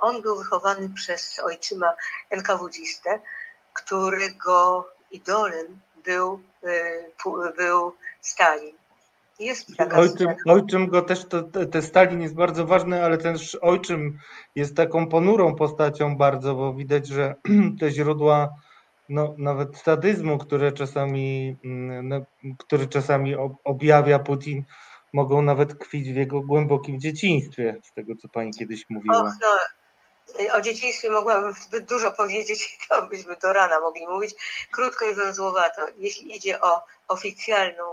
On 0.00 0.22
był 0.22 0.36
wychowany 0.36 0.88
przez 0.94 1.38
ojczyma 1.38 1.92
NKWdzistę, 2.30 3.20
którego 3.72 4.88
idolem 5.10 5.80
był, 6.04 6.42
był 7.56 7.92
Stalin. 8.20 8.76
Jest 9.38 9.68
ojczym, 9.94 10.28
ojczym 10.46 10.88
go 10.88 11.02
też, 11.02 11.24
to, 11.28 11.42
te 11.42 11.82
Stalin 11.82 12.20
jest 12.20 12.34
bardzo 12.34 12.66
ważny, 12.66 13.04
ale 13.04 13.18
też 13.18 13.54
ojczym 13.54 14.18
jest 14.54 14.76
taką 14.76 15.06
ponurą 15.06 15.54
postacią 15.54 16.16
bardzo, 16.16 16.54
bo 16.54 16.74
widać, 16.74 17.06
że 17.06 17.34
te 17.80 17.90
źródła 17.90 18.48
no, 19.08 19.34
nawet 19.38 19.76
sadyzmu, 19.76 20.38
które 20.38 20.72
czasami, 20.72 21.56
mm, 21.64 22.08
no, 22.08 22.20
który 22.58 22.86
czasami 22.86 23.34
objawia 23.64 24.18
Putin, 24.18 24.64
mogą 25.12 25.42
nawet 25.42 25.78
tkwić 25.78 26.12
w 26.12 26.16
jego 26.16 26.40
głębokim 26.40 27.00
dzieciństwie, 27.00 27.80
z 27.84 27.92
tego 27.92 28.16
co 28.16 28.28
pani 28.28 28.52
kiedyś 28.52 28.90
mówiła. 28.90 29.20
Och, 29.20 29.32
no, 29.42 29.48
o 30.52 30.60
dzieciństwie 30.60 31.10
mogłabym 31.10 31.52
zbyt 31.52 31.84
dużo 31.84 32.12
powiedzieć, 32.12 32.78
to 32.88 33.06
byśmy 33.06 33.36
do 33.36 33.52
rana 33.52 33.80
mogli 33.80 34.06
mówić. 34.06 34.34
Krótko 34.70 35.10
i 35.10 35.14
węzłowato. 35.14 35.82
Jeśli 35.96 36.36
idzie 36.36 36.60
o 36.60 36.80
oficjalną 37.08 37.84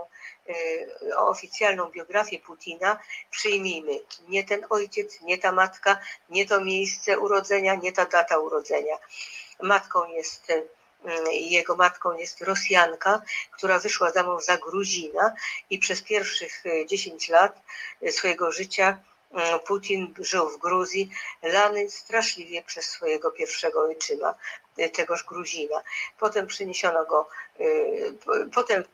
Y, 0.50 1.16
o 1.16 1.28
oficjalną 1.28 1.90
biografię 1.90 2.38
Putina, 2.38 2.98
przyjmijmy 3.30 3.92
nie 4.28 4.44
ten 4.44 4.66
ojciec, 4.70 5.20
nie 5.20 5.38
ta 5.38 5.52
matka, 5.52 6.00
nie 6.30 6.46
to 6.46 6.60
miejsce 6.64 7.18
urodzenia, 7.18 7.74
nie 7.74 7.92
ta 7.92 8.04
data 8.04 8.38
urodzenia. 8.38 8.96
Matką 9.62 10.08
jest 10.08 10.50
y, 10.50 10.68
jego 11.32 11.76
matką 11.76 12.16
jest 12.16 12.40
Rosjanka, 12.40 13.22
która 13.50 13.78
wyszła 13.78 14.10
za 14.10 14.22
mąż 14.22 14.44
za 14.44 14.56
Gruzina 14.56 15.34
i 15.70 15.78
przez 15.78 16.02
pierwszych 16.02 16.62
10 16.86 17.28
y, 17.28 17.32
lat 17.32 17.62
swojego 18.10 18.52
życia 18.52 18.98
Putin 19.66 20.14
żył 20.18 20.48
w 20.48 20.58
Gruzji, 20.58 21.10
lany 21.42 21.90
straszliwie 21.90 22.62
przez 22.62 22.86
swojego 22.86 23.30
pierwszego 23.30 23.80
ojczyma, 23.80 24.34
tegoż 24.92 25.24
Gruzina. 25.24 25.82
Potem 26.18 26.46
przeniesiono 26.46 27.06
go, 27.06 27.28
potem 28.54 28.84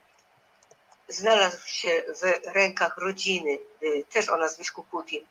znalazł 1.08 1.68
się 1.68 2.02
w 2.22 2.46
rękach 2.54 2.98
rodziny, 2.98 3.58
y, 3.82 4.04
też 4.12 4.28
o 4.28 4.36
nazwisku 4.36 4.82
Putin, 4.82 5.24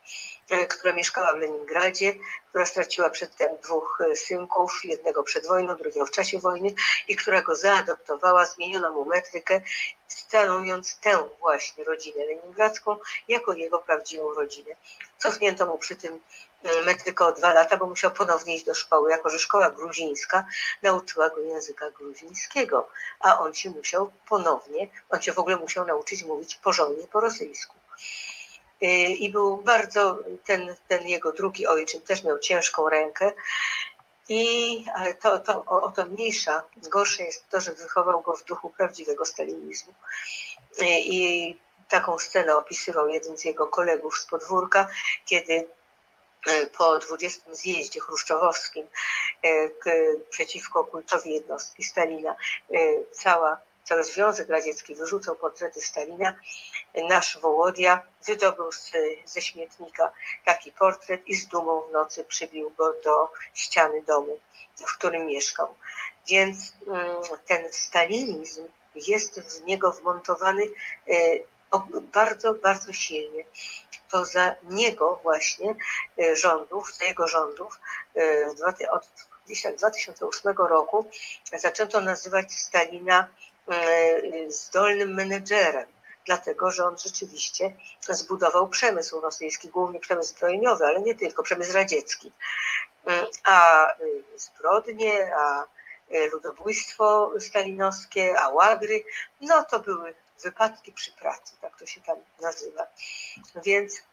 y, 0.52 0.68
która 0.68 0.94
mieszkała 0.94 1.34
w 1.34 1.38
Leningradzie, 1.38 2.14
która 2.50 2.66
straciła 2.66 3.10
przedtem 3.10 3.50
dwóch 3.64 4.02
y, 4.12 4.16
synków, 4.16 4.80
jednego 4.84 5.24
przed 5.24 5.48
wojną, 5.48 5.76
drugiego 5.76 6.06
w 6.06 6.12
czasie 6.12 6.40
wojny 6.40 6.74
i 7.08 7.16
która 7.16 7.42
go 7.42 7.56
zaadoptowała, 7.56 8.46
zmieniono 8.46 8.92
mu 8.92 9.06
metrykę, 9.06 9.62
stanowiąc 10.08 11.00
tę 11.00 11.30
właśnie 11.40 11.84
rodzinę 11.84 12.26
leningradzką 12.26 12.98
jako 13.28 13.54
jego 13.54 13.80
prawdziwą 13.80 14.34
rodzinę. 14.34 14.76
Cofnięto 15.18 15.66
mu 15.66 15.78
przy 15.78 15.96
tym 15.96 16.20
metrykę 16.86 17.26
o 17.26 17.32
dwa 17.32 17.54
lata, 17.54 17.78
bo 17.78 17.86
musiał 17.86 18.12
ponownie 18.12 18.56
iść 18.56 18.66
do 18.66 18.74
szkoły, 18.74 19.12
jako 19.12 19.30
że 19.30 19.40
szkoła 19.40 19.72
gruzińska 19.72 20.46
nauczyła 20.82 21.30
go 21.30 21.42
języka 21.42 21.92
gruzińskiego, 21.92 22.90
a 23.20 23.40
on 23.40 23.54
się 23.54 23.70
musiał 23.70 24.12
ponownie, 24.30 24.88
on 25.10 25.22
się 25.22 25.34
w 25.34 25.40
ogóle 25.40 25.58
musiał 25.58 25.86
nauczyć 25.86 26.24
mówić 26.24 26.56
porządnie 26.56 27.08
po 27.08 27.20
rosyjsku. 27.20 27.76
Y, 28.84 28.88
I 28.96 29.30
był 29.30 29.58
bardzo, 29.58 30.20
ten, 30.46 30.76
ten 30.88 31.08
jego 31.08 31.32
drugi 31.32 31.68
ojczym 31.68 32.02
też 32.02 32.24
miał 32.24 32.40
ciężką 32.40 32.90
rękę, 32.90 33.32
i 34.30 34.86
ale 34.96 35.14
to, 35.14 35.40
to 35.40 35.64
o, 35.66 35.84
o 35.84 35.92
to 35.92 36.06
mniejsza, 36.06 36.64
gorsze 36.78 37.24
jest 37.24 37.50
to, 37.50 37.62
że 37.62 37.74
wychował 37.74 38.22
go 38.22 38.34
w 38.34 38.44
duchu 38.44 38.70
prawdziwego 38.70 39.26
stalinizmu. 39.26 39.94
Y, 40.82 40.86
I 40.86 41.60
taką 41.90 42.20
scenę 42.20 42.58
opisywał 42.58 43.08
jeden 43.08 43.38
z 43.38 43.46
jego 43.46 43.68
kolegów 43.68 44.18
z 44.18 44.26
podwórka, 44.26 44.88
kiedy 45.26 45.68
po 46.78 47.00
20 47.00 47.56
zjeździe 47.56 48.00
chruszczowowskim 48.00 48.88
e, 49.44 49.70
przeciwko 50.30 50.84
kultowi 50.84 51.34
jednostki 51.34 51.84
Stalina. 51.84 52.36
E, 52.72 52.78
cała, 53.12 53.58
cały 53.84 54.04
Związek 54.04 54.50
Radziecki 54.50 54.96
wyrzucał 54.96 55.36
portrety 55.36 55.82
Stalina, 55.82 56.36
nasz 57.10 57.40
Wołodia 57.40 58.02
wydobył 58.28 58.72
z, 58.72 58.92
ze 59.26 59.42
śmietnika 59.42 60.12
taki 60.46 60.72
portret 60.72 61.28
i 61.28 61.36
z 61.36 61.48
dumą 61.48 61.82
w 61.82 61.92
nocy 61.92 62.24
przybił 62.24 62.70
go 62.78 62.94
do 63.04 63.30
ściany 63.54 64.02
domu, 64.02 64.40
w 64.88 64.98
którym 64.98 65.26
mieszkał. 65.26 65.76
Więc 66.28 66.74
mm, 66.88 67.16
ten 67.48 67.74
stalinizm 67.74 68.68
jest 68.96 69.40
w 69.40 69.66
niego 69.66 69.92
wmontowany 69.92 70.70
bardzo, 72.14 72.54
bardzo 72.54 72.94
silnie 72.94 73.44
to 74.10 74.26
za 74.26 74.56
niego 74.64 75.20
właśnie 75.24 75.76
e, 76.20 76.36
rządów, 76.36 76.96
za 76.98 77.06
jego 77.06 77.28
rządów 77.28 77.80
e, 78.16 78.92
od 78.92 79.08
gdzieś 79.46 79.62
tak 79.62 79.76
2008 79.76 80.58
roku 80.58 81.06
zaczęto 81.58 82.02
nazywać 82.02 82.54
Stalina 82.54 83.28
e, 83.68 84.52
zdolnym 84.52 85.14
menedżerem, 85.14 85.88
dlatego 86.26 86.72
że 86.72 86.86
on 86.86 86.98
rzeczywiście 86.98 87.74
zbudował 88.10 88.68
przemysł 88.68 89.22
rosyjski, 89.22 89.70
głównie 89.70 90.00
przemysł 90.00 90.30
zbrojeniowy, 90.30 90.86
ale 90.86 91.02
nie 91.02 91.16
tylko, 91.16 91.44
przemysł 91.44 91.74
radziecki. 91.74 92.32
A 93.44 93.88
zbrodnie, 94.36 95.36
a 95.36 95.66
ludobójstwo 96.34 97.32
stalinowskie, 97.40 98.40
a 98.40 98.50
łagry, 98.50 99.04
no 99.42 99.64
to 99.64 99.80
były 99.80 100.14
wypadki 100.44 100.92
przy 100.92 101.12
pracy, 101.12 101.56
tak 101.62 101.80
to 101.80 101.86
się 101.86 102.02
tam 102.02 102.18
nazywa. 102.42 102.88
Więc 103.66 104.04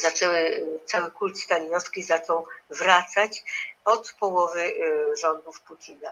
zaczęły, 0.00 0.66
cały 0.86 1.10
kult 1.10 1.38
stalinowski 1.38 2.02
zaczął 2.02 2.46
wracać 2.70 3.44
od 3.84 4.14
połowy 4.20 4.60
y, 4.60 5.16
rządów 5.20 5.60
Putina. 5.60 6.10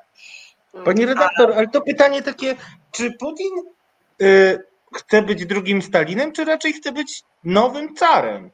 Pani 0.84 1.06
redaktor, 1.06 1.52
ale 1.52 1.68
to 1.68 1.80
pytanie 1.80 2.22
takie, 2.22 2.56
czy 2.92 3.12
Putin 3.12 3.52
y, 4.22 4.64
chce 4.94 5.22
być 5.22 5.46
drugim 5.46 5.82
Stalinem, 5.82 6.32
czy 6.32 6.44
raczej 6.44 6.72
chce 6.72 6.92
być 6.92 7.22
nowym 7.44 7.94
carem? 7.96 8.50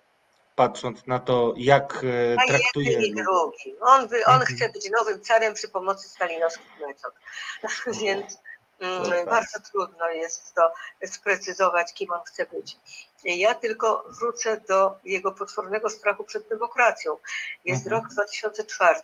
Patrząc 0.57 1.07
na 1.07 1.19
to, 1.19 1.55
jak 1.57 2.05
y, 2.05 2.37
traktuje. 2.49 2.91
Jeden 2.91 3.05
i 3.05 3.15
drugi. 3.15 3.77
On, 3.81 4.09
by, 4.09 4.25
on 4.27 4.41
chce 4.41 4.69
być 4.69 4.91
nowym 4.91 5.21
carem 5.21 5.55
przy 5.55 5.69
pomocy 5.69 6.09
stalinowskich 6.09 6.81
metod. 6.81 7.15
Więc 8.01 8.39
Mm. 8.81 9.27
Bardzo 9.27 9.61
trudno 9.61 10.11
jest 10.11 10.55
to 10.55 10.73
sprecyzować, 11.07 11.95
kim 11.95 12.11
on 12.11 12.21
chce 12.27 12.47
być. 12.47 12.77
Ja 13.25 13.55
tylko 13.55 14.05
wrócę 14.09 14.61
do 14.69 14.99
jego 15.05 15.33
potwornego 15.33 15.91
strachu 15.91 16.25
przed 16.25 16.49
demokracją. 16.49 17.17
Jest 17.65 17.87
mhm. 17.87 18.03
rok 18.03 18.13
2004 18.13 19.01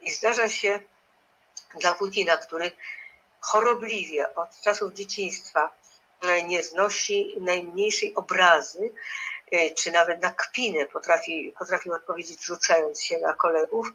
i 0.00 0.10
zdarza 0.10 0.48
się 0.48 0.80
dla 1.80 1.94
Putina, 1.94 2.36
który 2.36 2.72
chorobliwie 3.40 4.34
od 4.34 4.60
czasów 4.60 4.92
dzieciństwa 4.92 5.70
e, 6.22 6.42
nie 6.42 6.62
znosi 6.62 7.34
najmniejszej 7.40 8.14
obrazy, 8.14 8.92
e, 9.52 9.70
czy 9.70 9.92
nawet 9.92 10.22
na 10.22 10.32
kpinę 10.32 10.86
potrafi, 10.86 11.54
potrafił 11.58 11.92
odpowiedzieć, 11.92 12.44
rzucając 12.44 13.02
się 13.02 13.18
na 13.18 13.32
kolegów, 13.32 13.92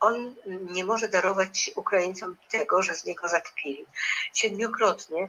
on 0.00 0.34
nie 0.46 0.84
może 0.84 1.08
darować 1.08 1.70
Ukraińcom 1.76 2.36
tego, 2.50 2.82
że 2.82 2.94
z 2.94 3.04
niego 3.04 3.28
zakpili. 3.28 3.86
Siedmiokrotnie 4.34 5.28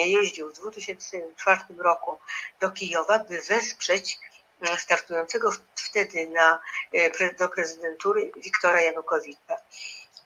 jeździł 0.00 0.50
w 0.50 0.52
2004 0.52 1.60
roku 1.78 2.18
do 2.60 2.70
Kijowa, 2.70 3.18
by 3.18 3.42
wesprzeć 3.42 4.18
e, 4.60 4.78
startującego 4.78 5.52
wtedy 5.74 6.26
na, 6.26 6.60
e, 6.92 7.34
do 7.34 7.48
prezydentury 7.48 8.32
Wiktora 8.36 8.80
Janukowicza. 8.80 9.56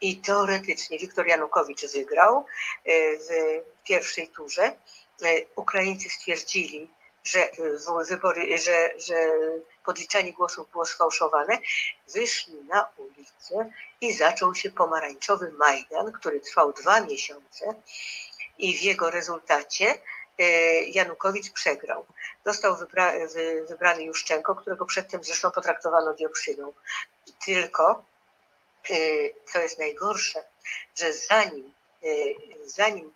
I 0.00 0.16
teoretycznie 0.16 0.98
Wiktor 0.98 1.26
Janukowicz 1.26 1.92
wygrał 1.92 2.46
e, 2.84 3.16
w 3.16 3.28
pierwszej 3.84 4.28
turze. 4.28 4.76
Ukraińcy 5.56 6.08
stwierdzili, 6.08 6.90
że 7.24 7.48
wybory, 8.08 8.58
że, 8.58 8.90
że 8.98 9.14
podliczanie 9.88 10.32
głosów 10.32 10.70
było 10.70 10.86
sfałszowane, 10.86 11.58
wyszli 12.14 12.54
na 12.54 12.88
ulicę 12.96 13.72
i 14.00 14.12
zaczął 14.12 14.54
się 14.54 14.70
pomarańczowy 14.70 15.52
Majdan, 15.52 16.12
który 16.12 16.40
trwał 16.40 16.72
dwa 16.72 17.00
miesiące 17.00 17.74
i 18.58 18.78
w 18.78 18.82
jego 18.82 19.10
rezultacie 19.10 19.98
Janukowicz 20.86 21.52
przegrał. 21.52 22.06
Został 22.46 22.76
wybra 22.76 23.12
wybrany 23.68 24.02
Juszczenko, 24.02 24.54
którego 24.54 24.86
przedtem 24.86 25.24
zresztą 25.24 25.50
potraktowano 25.50 26.14
dioksyną. 26.14 26.72
Tylko, 27.44 28.04
co 29.52 29.58
jest 29.58 29.78
najgorsze, 29.78 30.44
że 30.94 31.12
zanim, 31.12 31.72
zanim 32.64 33.12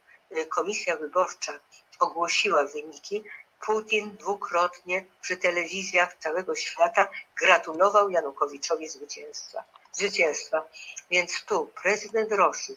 komisja 0.49 0.97
wyborcza 0.97 1.61
ogłosiła 2.01 2.65
wyniki, 2.65 3.25
Putin 3.67 4.17
dwukrotnie 4.17 5.05
przy 5.21 5.37
telewizjach 5.37 6.17
całego 6.19 6.55
świata 6.55 7.09
gratulował 7.41 8.11
Janukowiczowi 8.11 8.89
zwycięstwa. 8.89 9.65
zwycięstwa. 9.93 10.69
Więc 11.11 11.45
tu 11.45 11.71
prezydent 11.83 12.33
Rosji 12.33 12.77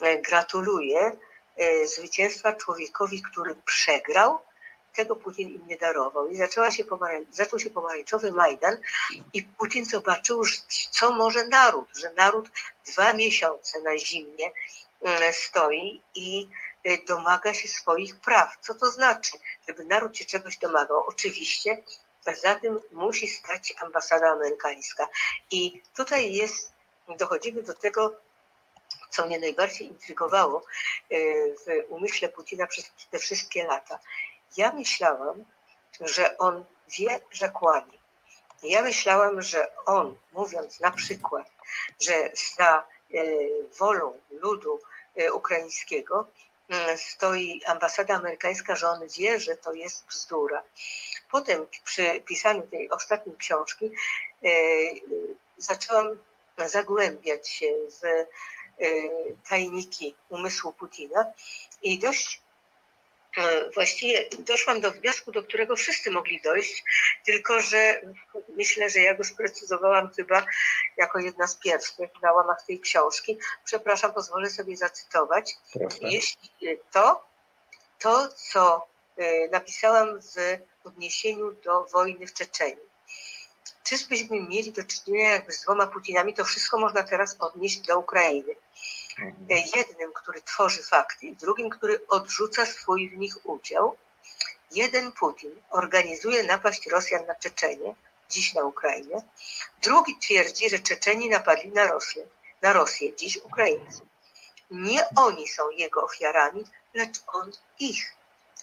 e, 0.00 0.18
gratuluje 0.18 1.12
e, 1.56 1.86
zwycięstwa 1.86 2.52
człowiekowi, 2.52 3.22
który 3.22 3.54
przegrał, 3.54 4.38
tego 4.96 5.16
Putin 5.16 5.48
im 5.48 5.66
nie 5.66 5.76
darował. 5.76 6.28
I 6.28 6.36
zaczęła 6.36 6.70
się 6.70 6.84
zaczął 7.30 7.58
się 7.58 7.70
pomarańczowy 7.70 8.32
Majdan 8.32 8.76
i 9.32 9.42
Putin 9.42 9.84
zobaczył, 9.84 10.42
co 10.90 11.12
może 11.12 11.46
naród, 11.46 11.88
że 11.98 12.12
naród 12.12 12.48
dwa 12.86 13.12
miesiące 13.12 13.80
na 13.80 13.98
zimnie 13.98 14.52
mm, 15.02 15.32
stoi 15.32 16.02
i 16.14 16.48
domaga 17.06 17.54
się 17.54 17.68
swoich 17.68 18.20
praw. 18.20 18.56
Co 18.60 18.74
to 18.74 18.90
znaczy? 18.90 19.38
Żeby 19.68 19.84
naród 19.84 20.16
się 20.16 20.24
czegoś 20.24 20.58
domagał. 20.58 21.04
Oczywiście 21.06 21.82
za 22.34 22.54
tym 22.54 22.80
musi 22.92 23.28
stać 23.28 23.74
ambasada 23.80 24.30
amerykańska. 24.30 25.08
I 25.50 25.82
tutaj 25.94 26.32
jest, 26.32 26.72
dochodzimy 27.18 27.62
do 27.62 27.74
tego, 27.74 28.16
co 29.10 29.26
mnie 29.26 29.38
najbardziej 29.38 29.86
intrygowało 29.88 30.62
y, 31.12 31.54
w 31.66 31.92
umyśle 31.92 32.28
Putina 32.28 32.66
przez 32.66 32.92
te 33.10 33.18
wszystkie 33.18 33.64
lata. 33.64 33.98
Ja 34.56 34.72
myślałam, 34.72 35.44
że 36.00 36.38
on 36.38 36.64
wie, 36.98 37.20
że 37.30 37.48
kłamie. 37.48 37.98
Ja 38.62 38.82
myślałam, 38.82 39.42
że 39.42 39.76
on, 39.86 40.16
mówiąc 40.32 40.80
na 40.80 40.90
przykład, 40.90 41.50
że 42.00 42.30
za 42.56 42.86
y, 43.14 43.50
wolą 43.78 44.20
ludu 44.30 44.80
ukraińskiego 45.32 46.28
stoi 46.96 47.60
ambasada 47.66 48.14
amerykańska, 48.14 48.76
że 48.76 48.88
on 48.88 49.00
wie, 49.18 49.40
że 49.40 49.56
to 49.56 49.72
jest 49.72 50.06
bzdura. 50.06 50.62
Potem 51.30 51.66
przy 51.84 52.20
pisaniu 52.20 52.62
tej 52.62 52.90
ostatniej 52.90 53.36
książki 53.36 53.90
e, 54.44 54.48
zaczęłam 55.58 56.18
zagłębiać 56.66 57.48
się 57.48 57.66
w 57.90 58.04
e, 58.04 58.26
tajniki 59.48 60.14
umysłu 60.28 60.72
Putina 60.72 61.26
i 61.82 61.98
dość 61.98 62.42
E, 63.36 63.70
właściwie 63.70 64.28
doszłam 64.38 64.80
do 64.80 64.90
wniosku, 64.90 65.32
do 65.32 65.42
którego 65.42 65.76
wszyscy 65.76 66.10
mogli 66.10 66.40
dojść, 66.40 66.84
tylko 67.24 67.60
że 67.60 68.00
myślę, 68.48 68.90
że 68.90 69.00
ja 69.00 69.14
go 69.14 69.24
sprecyzowałam 69.24 70.10
chyba 70.16 70.46
jako 70.96 71.18
jedna 71.18 71.46
z 71.46 71.56
pierwszych 71.56 72.10
na 72.22 72.32
łamach 72.32 72.66
tej 72.66 72.80
książki. 72.80 73.38
Przepraszam, 73.64 74.12
pozwolę 74.12 74.50
sobie 74.50 74.76
zacytować. 74.76 75.54
Proszę. 75.72 75.98
Jeśli 76.00 76.50
to, 76.92 77.24
to, 77.98 78.28
co 78.28 78.86
e, 79.16 79.48
napisałam 79.48 80.20
w 80.20 80.58
odniesieniu 80.86 81.52
do 81.52 81.84
wojny 81.84 82.26
w 82.26 82.34
Czeczeniu. 82.34 82.86
Czyżbyśmy 83.84 84.42
mieli 84.42 84.72
do 84.72 84.84
czynienia 84.84 85.30
jakby 85.30 85.52
z 85.52 85.62
dwoma 85.62 85.86
Putinami, 85.86 86.34
to 86.34 86.44
wszystko 86.44 86.78
można 86.78 87.02
teraz 87.02 87.36
odnieść 87.40 87.80
do 87.80 87.98
Ukrainy. 87.98 88.54
Mhm. 89.18 89.62
jednym, 89.76 90.12
który 90.12 90.42
tworzy 90.42 90.82
fakty, 90.82 91.36
drugim, 91.40 91.70
który 91.70 92.06
odrzuca 92.08 92.66
swój 92.66 93.10
w 93.10 93.16
nich 93.16 93.46
udział. 93.46 93.96
Jeden 94.70 95.12
Putin 95.12 95.62
organizuje 95.70 96.42
napaść 96.42 96.86
Rosjan 96.86 97.26
na 97.26 97.34
Czeczenię, 97.34 97.94
dziś 98.30 98.54
na 98.54 98.64
Ukrainę. 98.64 99.22
Drugi 99.82 100.18
twierdzi, 100.18 100.70
że 100.70 100.78
Czeczeni 100.78 101.28
napadli 101.28 101.70
na 101.70 101.86
Rosję, 101.86 102.26
na 102.62 102.72
Rosję, 102.72 103.16
dziś 103.16 103.36
Ukraińcy. 103.36 104.00
Nie 104.70 105.08
oni 105.16 105.48
są 105.48 105.70
jego 105.70 106.02
ofiarami, 106.04 106.64
lecz 106.94 107.20
on 107.26 107.52
ich. 107.78 108.14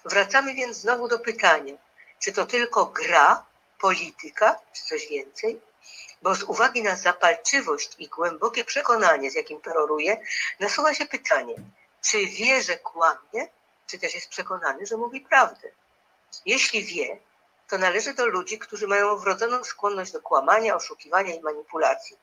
Wracamy 0.05 0.53
więc 0.53 0.77
znowu 0.77 1.07
do 1.07 1.19
pytania, 1.19 1.73
czy 2.19 2.31
to 2.31 2.45
tylko 2.45 2.85
gra, 2.85 3.45
polityka, 3.79 4.59
czy 4.73 4.83
coś 4.83 5.07
więcej? 5.07 5.61
Bo 6.23 6.35
z 6.35 6.43
uwagi 6.43 6.83
na 6.83 6.95
zapalczywość 6.95 7.95
i 7.99 8.07
głębokie 8.07 8.65
przekonanie, 8.65 9.31
z 9.31 9.35
jakim 9.35 9.61
peroruje, 9.61 10.17
nasuwa 10.59 10.93
się 10.93 11.05
pytanie, 11.05 11.55
czy 12.01 12.25
wie, 12.25 12.63
że 12.63 12.77
kłamie, 12.77 13.47
czy 13.87 13.99
też 13.99 14.15
jest 14.15 14.29
przekonany, 14.29 14.85
że 14.85 14.97
mówi 14.97 15.21
prawdę. 15.21 15.67
Jeśli 16.45 16.83
wie, 16.83 17.19
to 17.69 17.77
należy 17.77 18.13
do 18.13 18.25
ludzi, 18.25 18.59
którzy 18.59 18.87
mają 18.87 19.17
wrodzoną 19.17 19.63
skłonność 19.63 20.11
do 20.11 20.21
kłamania, 20.21 20.75
oszukiwania 20.75 21.35
i 21.35 21.41
manipulacji. 21.41 22.17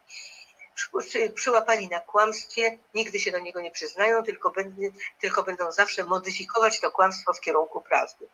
Przyłapani 1.34 1.88
na 1.88 2.00
kłamstwie, 2.00 2.78
nigdy 2.94 3.20
się 3.20 3.30
do 3.30 3.38
niego 3.38 3.60
nie 3.60 3.70
przyznają, 3.70 4.22
tylko, 4.22 4.50
będą, 4.50 4.82
tylko 5.20 5.42
będą 5.42 5.72
zawsze 5.72 6.04
modyfikować 6.04 6.80
to 6.80 6.90
kłamstwo 6.90 7.32
w 7.32 7.40
kierunku 7.40 7.80
prawdy. 7.80 8.28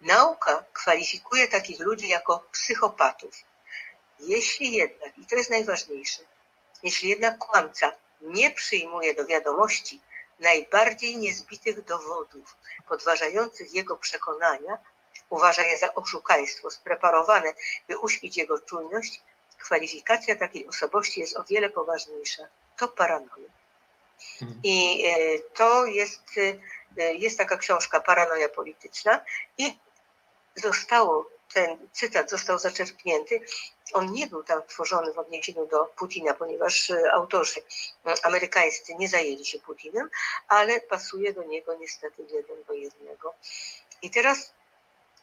Nauka 0.00 0.64
kwalifikuje 0.72 1.48
takich 1.48 1.80
ludzi 1.80 2.08
jako 2.08 2.44
psychopatów 2.52 3.34
jeśli 4.20 4.72
jednak, 4.72 5.18
i 5.18 5.26
to 5.26 5.36
jest 5.36 5.50
najważniejsze, 5.50 6.22
jeśli 6.82 7.08
jednak 7.08 7.38
kłamca 7.38 7.92
nie 8.20 8.50
przyjmuje 8.50 9.14
do 9.14 9.26
wiadomości 9.26 10.00
najbardziej 10.40 11.16
niezbitych 11.16 11.84
dowodów 11.84 12.56
podważających 12.88 13.74
jego 13.74 13.96
przekonania, 13.96 14.78
uważa 15.30 15.62
je 15.62 15.78
za 15.78 15.94
oszukaństwo 15.94 16.70
spreparowane, 16.70 17.52
by 17.88 17.98
uśpić 17.98 18.36
jego 18.36 18.58
czujność, 18.58 19.22
kwalifikacja 19.58 20.36
takiej 20.36 20.68
osobowości 20.68 21.20
jest 21.20 21.36
o 21.36 21.44
wiele 21.44 21.70
poważniejsza. 21.70 22.42
To 22.76 22.88
paranoja. 22.88 23.48
Mhm. 24.42 24.60
I 24.64 25.04
e, 25.06 25.38
to 25.38 25.86
jest, 25.86 26.22
e, 26.98 27.14
jest 27.14 27.38
taka 27.38 27.56
książka 27.56 28.00
Paranoja 28.00 28.48
polityczna 28.48 29.20
i 29.58 29.78
zostało 30.54 31.30
ten 31.56 31.88
cytat 31.92 32.30
został 32.30 32.58
zaczerpnięty, 32.58 33.40
on 33.92 34.12
nie 34.12 34.26
był 34.26 34.44
tam 34.44 34.62
tworzony 34.66 35.12
w 35.12 35.18
odniesieniu 35.18 35.66
do 35.66 35.84
Putina, 35.84 36.34
ponieważ 36.34 36.90
e, 36.90 37.12
autorzy 37.12 37.60
e, 38.06 38.26
amerykańscy 38.26 38.94
nie 38.94 39.08
zajęli 39.08 39.46
się 39.46 39.58
Putinem, 39.58 40.10
ale 40.48 40.80
pasuje 40.80 41.32
do 41.32 41.42
niego 41.42 41.74
niestety 41.74 42.22
jeden 42.30 42.64
do 42.64 42.74
jednego. 42.74 43.34
I 44.02 44.10
teraz 44.10 44.52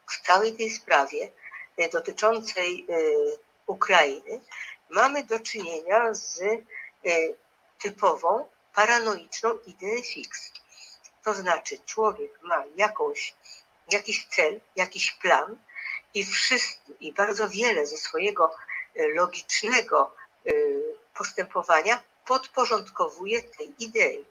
w 0.09 0.21
całej 0.25 0.53
tej 0.53 0.69
sprawie 0.69 1.31
e, 1.77 1.89
dotyczącej 1.89 2.87
Ukrainy 3.65 4.41
mamy 4.89 5.23
do 5.23 5.39
czynienia 5.39 6.13
z 6.13 6.41
typową 7.81 8.45
paranoiczną 8.75 9.57
ideę 9.65 10.01
fix. 10.03 10.51
To 11.23 11.33
znaczy 11.33 11.77
człowiek 11.85 12.39
ma 12.41 12.63
jakąś, 12.75 13.35
jakiś 13.91 14.27
cel, 14.27 14.61
jakiś 14.75 15.11
plan, 15.11 15.57
i 16.13 16.25
wszystko, 16.25 16.91
i 16.99 17.13
bardzo 17.13 17.49
wiele 17.49 17.85
ze 17.85 17.97
swojego 17.97 18.55
e, 18.95 19.07
logicznego 19.07 20.15
e, 20.45 20.51
postępowania 21.17 22.03
podporządkowuje 22.25 23.43
tej 23.43 23.73
idei. 23.79 24.25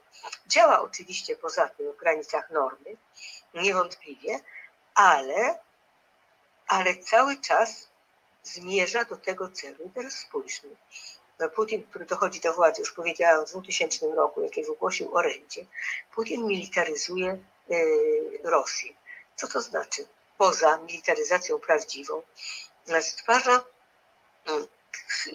Działa 0.47 0.81
oczywiście 0.81 1.35
poza 1.35 1.69
tym 1.69 1.93
w 1.93 1.97
granicach 1.97 2.49
normy, 2.49 2.97
niewątpliwie, 3.53 4.39
ale, 4.95 5.59
ale 6.67 6.95
cały 6.95 7.37
czas 7.37 7.89
zmierza 8.43 9.05
do 9.05 9.17
tego 9.17 9.49
celu. 9.49 9.85
I 9.85 9.89
teraz 9.89 10.13
spójrzmy. 10.13 10.69
No, 11.39 11.49
Putin, 11.49 11.83
który 11.83 12.05
dochodzi 12.05 12.39
do 12.39 12.53
władzy, 12.53 12.81
już 12.81 12.91
powiedziałam 12.91 13.45
w 13.45 13.49
2000 13.49 14.15
roku, 14.15 14.41
jakiej 14.41 14.65
wygłosił 14.65 15.17
orędzie, 15.17 15.65
Putin 16.15 16.47
militaryzuje 16.47 17.37
y, 17.71 18.39
Rosję. 18.43 18.93
Co 19.35 19.47
to 19.47 19.61
znaczy? 19.61 20.05
Poza 20.37 20.77
militaryzacją 20.77 21.59
prawdziwą, 21.59 22.21
stwarza 23.01 23.63
mm, 24.45 24.67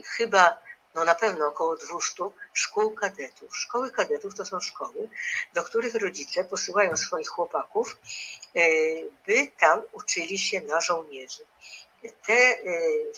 chyba, 0.04 0.58
no 0.94 1.04
na 1.04 1.14
pewno 1.14 1.46
około 1.46 1.76
200 1.76 2.22
szkół 2.52 2.90
kadetów. 2.90 3.56
Szkoły 3.56 3.90
kadetów 3.90 4.34
to 4.34 4.44
są 4.44 4.60
szkoły, 4.60 5.08
do 5.54 5.62
których 5.62 5.94
rodzice 5.94 6.44
posyłają 6.44 6.96
swoich 6.96 7.28
chłopaków, 7.28 7.96
e, 8.56 8.60
by 9.26 9.46
tam 9.58 9.82
uczyli 9.92 10.38
się 10.38 10.60
na 10.60 10.80
żołnierzy. 10.80 11.44
Te 12.26 12.34
e, 12.34 12.60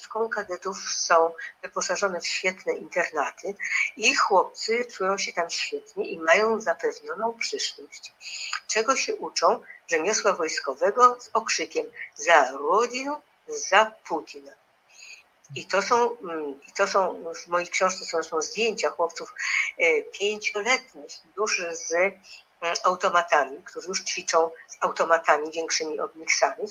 szkoły 0.03 0.31
kadetów 0.31 0.79
są 0.97 1.33
wyposażone 1.63 2.21
w 2.21 2.27
świetne 2.27 2.73
internaty 2.73 3.55
i 3.97 4.15
chłopcy 4.15 4.85
czują 4.85 5.19
się 5.19 5.33
tam 5.33 5.51
świetnie 5.51 6.11
i 6.11 6.19
mają 6.19 6.61
zapewnioną 6.61 7.33
przyszłość. 7.39 8.13
Czego 8.67 8.97
się 8.97 9.17
uczą? 9.17 9.61
Rzemiosła 9.91 10.33
wojskowego 10.33 11.17
z 11.21 11.31
okrzykiem 11.33 11.87
za 12.15 12.51
rodzinę, 12.51 13.21
za 13.71 13.93
Putina. 14.09 14.53
I 15.55 15.67
to 15.67 15.83
są, 15.83 16.19
mm, 16.19 16.61
i 16.69 16.73
to 16.73 16.87
są 16.87 17.25
w 17.35 17.49
mojej 17.49 17.69
książce 17.69 18.05
są, 18.05 18.23
są 18.23 18.43
zdjęcia 18.43 18.91
chłopców 18.91 19.35
e, 19.79 20.03
pięcioletnich 20.03 21.13
już 21.37 21.63
z 21.73 21.93
mm, 21.93 22.75
automatami, 22.85 23.63
którzy 23.63 23.89
już 23.89 24.05
ćwiczą 24.05 24.51
z 24.69 24.77
automatami 24.81 25.51
większymi 25.51 26.01
od 26.01 26.17
nich 26.17 26.35
samych. 26.35 26.71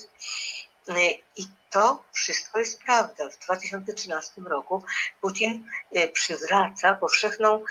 I 1.36 1.46
to 1.70 2.04
wszystko 2.12 2.58
jest 2.58 2.82
prawda. 2.82 3.30
W 3.30 3.38
2013 3.38 4.40
roku 4.40 4.84
Putin 5.20 5.66
przywraca 6.12 6.94
powszechną 6.94 7.64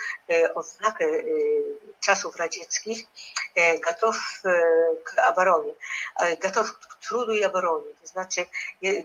oznakę 0.56 1.06
czasów 2.00 2.36
radzieckich 2.36 3.08
gotów 3.86 4.42
k 5.04 5.28
obronie, 5.28 5.74
gotów 6.42 6.80
k 6.80 6.96
trudu 7.02 7.34
i 7.34 7.46
obronie, 7.46 7.94
to 8.02 8.08
znaczy 8.08 8.46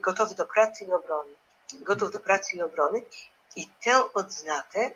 gotowy 0.00 0.34
do 0.34 0.46
pracy 0.46 0.84
i 0.84 0.92
obrony 0.92 1.34
gotów 1.72 2.12
do 2.12 2.20
pracy 2.20 2.56
i 2.56 2.62
obrony. 2.62 3.02
I 3.56 3.68
tę 3.84 4.12
odznakę 4.12 4.90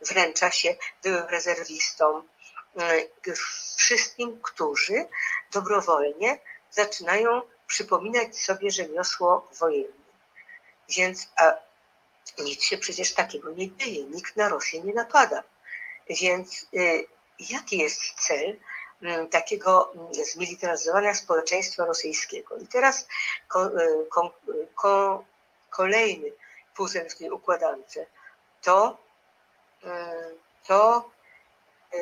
wręcza 0.00 0.50
się 0.50 0.76
byłym 1.02 1.26
rezerwistom, 1.26 2.28
wszystkim, 3.76 4.40
którzy 4.42 5.08
dobrowolnie 5.52 6.38
zaczynają 6.70 7.42
przypominać 7.66 8.38
sobie 8.38 8.70
rzemiosło 8.70 9.48
wojenne. 9.58 10.08
Więc 10.88 11.28
a 11.36 11.54
nic 12.38 12.62
się 12.64 12.78
przecież 12.78 13.14
takiego 13.14 13.50
nie 13.50 13.76
dzieje, 13.76 14.04
nikt 14.04 14.36
na 14.36 14.48
Rosję 14.48 14.82
nie 14.82 14.94
napada. 14.94 15.42
Więc 16.10 16.66
jaki 17.38 17.78
jest 17.78 18.00
cel 18.26 18.56
mm, 19.02 19.28
takiego 19.28 19.92
mm, 19.92 20.14
zmilitaryzowania 20.14 21.14
społeczeństwa 21.14 21.84
rosyjskiego? 21.84 22.56
I 22.56 22.66
teraz 22.66 23.06
ko, 23.48 23.70
ko, 24.10 24.34
ko, 24.74 25.24
kolejny 25.70 26.32
puzzle 26.76 27.10
w 27.10 27.14
tej 27.14 27.30
układance, 27.30 27.98
to, 28.62 28.98
e, 29.84 30.14
to 30.66 31.10
e, 31.94 31.98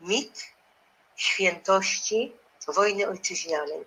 mit 0.00 0.44
świętości 1.16 2.36
wojny 2.68 3.08
ojczyźnianej. 3.08 3.84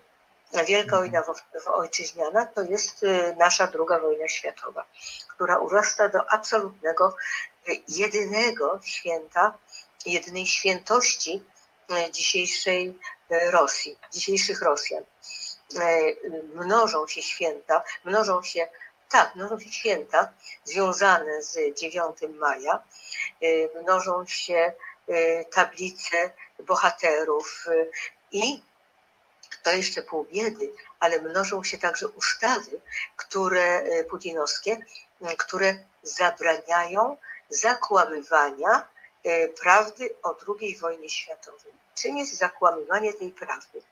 Wielka 0.66 0.96
mhm. 0.96 1.10
wojna 1.12 1.22
ojczyźniana 1.66 2.46
to 2.46 2.62
jest 2.62 3.04
nasza 3.38 3.66
druga 3.66 4.00
wojna 4.00 4.28
światowa, 4.28 4.84
która 5.28 5.58
urasta 5.58 6.08
do 6.08 6.32
absolutnego, 6.32 7.16
jedynego 7.88 8.80
święta, 8.84 9.58
jedynej 10.06 10.46
świętości 10.46 11.42
dzisiejszej 12.12 12.98
Rosji, 13.30 13.98
dzisiejszych 14.12 14.62
Rosjan. 14.62 15.04
E, 15.78 16.14
mnożą 16.54 17.06
się 17.06 17.22
święta, 17.22 17.82
mnożą 18.04 18.42
się, 18.42 18.68
tak, 19.08 19.34
mnożą 19.34 19.60
się 19.60 19.72
święta 19.72 20.32
związane 20.64 21.42
z 21.42 21.78
9 21.78 22.16
maja, 22.28 22.82
e, 23.42 23.82
mnożą 23.82 24.26
się 24.26 24.72
e, 25.08 25.44
tablice 25.44 26.30
bohaterów 26.58 27.66
i 28.32 28.62
to 29.62 29.72
jeszcze 29.72 30.02
pół 30.02 30.24
biedy, 30.24 30.72
ale 31.00 31.20
mnożą 31.20 31.64
się 31.64 31.78
także 31.78 32.08
ustawy, 32.08 32.80
które 33.16 33.82
putinowskie, 34.04 34.78
które 35.38 35.74
zabraniają 36.02 37.16
zakłamywania 37.48 38.88
prawdy 39.60 40.14
o 40.22 40.36
II 40.60 40.76
wojnie 40.76 41.10
światowej. 41.10 41.72
Czym 41.94 42.16
jest 42.16 42.38
zakłamywanie 42.38 43.12
tej 43.12 43.30
prawdy? 43.30 43.82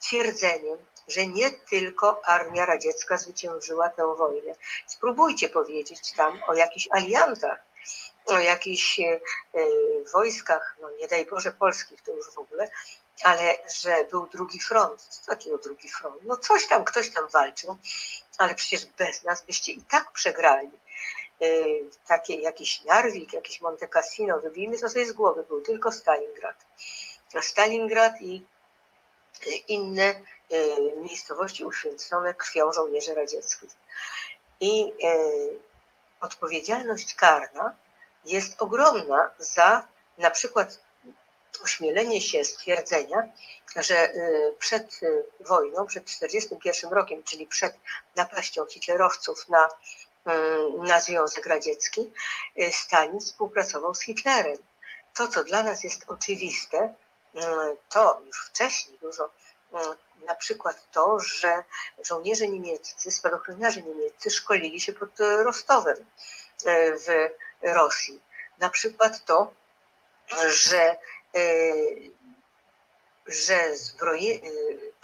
Twierdzeniem, 0.00 0.78
że 1.08 1.26
nie 1.26 1.50
tylko 1.50 2.20
armia 2.24 2.66
radziecka 2.66 3.16
zwyciężyła 3.16 3.88
tę 3.88 4.14
wojnę. 4.16 4.54
Spróbujcie 4.86 5.48
powiedzieć 5.48 6.12
tam 6.12 6.40
o 6.46 6.54
jakichś 6.54 6.88
aliantach, 6.90 7.58
o 8.26 8.38
jakichś 8.38 9.00
e, 9.00 9.04
e, 9.04 9.20
wojskach, 10.12 10.76
no 10.80 10.90
nie 10.90 11.08
daj 11.08 11.26
Boże 11.26 11.52
polskich 11.52 12.02
to 12.02 12.12
już 12.12 12.30
w 12.30 12.38
ogóle, 12.38 12.70
ale 13.22 13.56
że 13.82 14.04
był 14.10 14.26
drugi 14.26 14.60
front. 14.60 15.02
Co 15.02 15.26
takiego 15.26 15.58
drugi 15.58 15.88
front? 15.88 16.22
No 16.22 16.36
coś 16.36 16.66
tam, 16.66 16.84
ktoś 16.84 17.10
tam 17.10 17.28
walczył, 17.28 17.76
ale 18.38 18.54
przecież 18.54 18.86
bez 18.86 19.22
nas 19.22 19.42
byście 19.42 19.72
i 19.72 19.82
tak 19.82 20.12
przegrali. 20.12 20.70
E, 21.42 21.46
takie 22.06 22.34
jakiś 22.34 22.84
Narwik, 22.84 23.32
jakiś 23.32 23.60
Monte 23.60 23.88
Cassino, 23.88 24.40
wybijmy 24.40 24.78
to 24.78 24.88
sobie 24.88 25.06
z 25.06 25.12
głowy, 25.12 25.44
był 25.44 25.60
tylko 25.60 25.92
Stalingrad. 25.92 26.66
Stalingrad 27.40 28.20
i 28.20 28.46
inne 29.68 30.14
E, 30.50 30.96
miejscowości 30.96 31.64
uświęcone 31.64 32.34
krwią 32.34 32.72
żołnierzy 32.72 33.14
radzieckich. 33.14 33.70
I 34.60 34.92
e, 35.04 35.16
odpowiedzialność 36.20 37.14
karna 37.14 37.76
jest 38.24 38.62
ogromna 38.62 39.30
za 39.38 39.88
na 40.18 40.30
przykład 40.30 40.80
ośmielenie 41.64 42.20
się 42.20 42.44
stwierdzenia, 42.44 43.28
że 43.76 44.12
przed 44.58 45.00
wojną, 45.40 45.86
przed 45.86 46.04
1941 46.04 46.92
rokiem, 46.92 47.22
czyli 47.22 47.46
przed 47.46 47.76
napaścią 48.16 48.66
hitlerowców 48.66 49.48
na, 49.48 49.68
na 50.78 51.00
Związek 51.00 51.46
Radziecki, 51.46 52.12
Stalin 52.72 53.20
współpracował 53.20 53.94
z 53.94 54.00
Hitlerem. 54.00 54.58
To, 55.16 55.28
co 55.28 55.44
dla 55.44 55.62
nas 55.62 55.84
jest 55.84 56.04
oczywiste, 56.08 56.94
to 57.88 58.22
już 58.26 58.46
wcześniej 58.46 58.98
dużo 58.98 59.30
na 60.26 60.34
przykład 60.34 60.90
to, 60.92 61.20
że 61.20 61.64
żołnierze 62.04 62.48
niemieccy, 62.48 63.10
spadochroniarze 63.10 63.82
niemieccy 63.82 64.30
szkolili 64.30 64.80
się 64.80 64.92
pod 64.92 65.10
Rostowem 65.18 65.96
e, 66.64 66.92
w 66.98 67.06
Rosji. 67.62 68.20
Na 68.58 68.70
przykład 68.70 69.24
to, 69.24 69.52
że, 70.48 70.96
e, 71.34 71.42
że, 73.26 73.76
zbroje, 73.76 74.34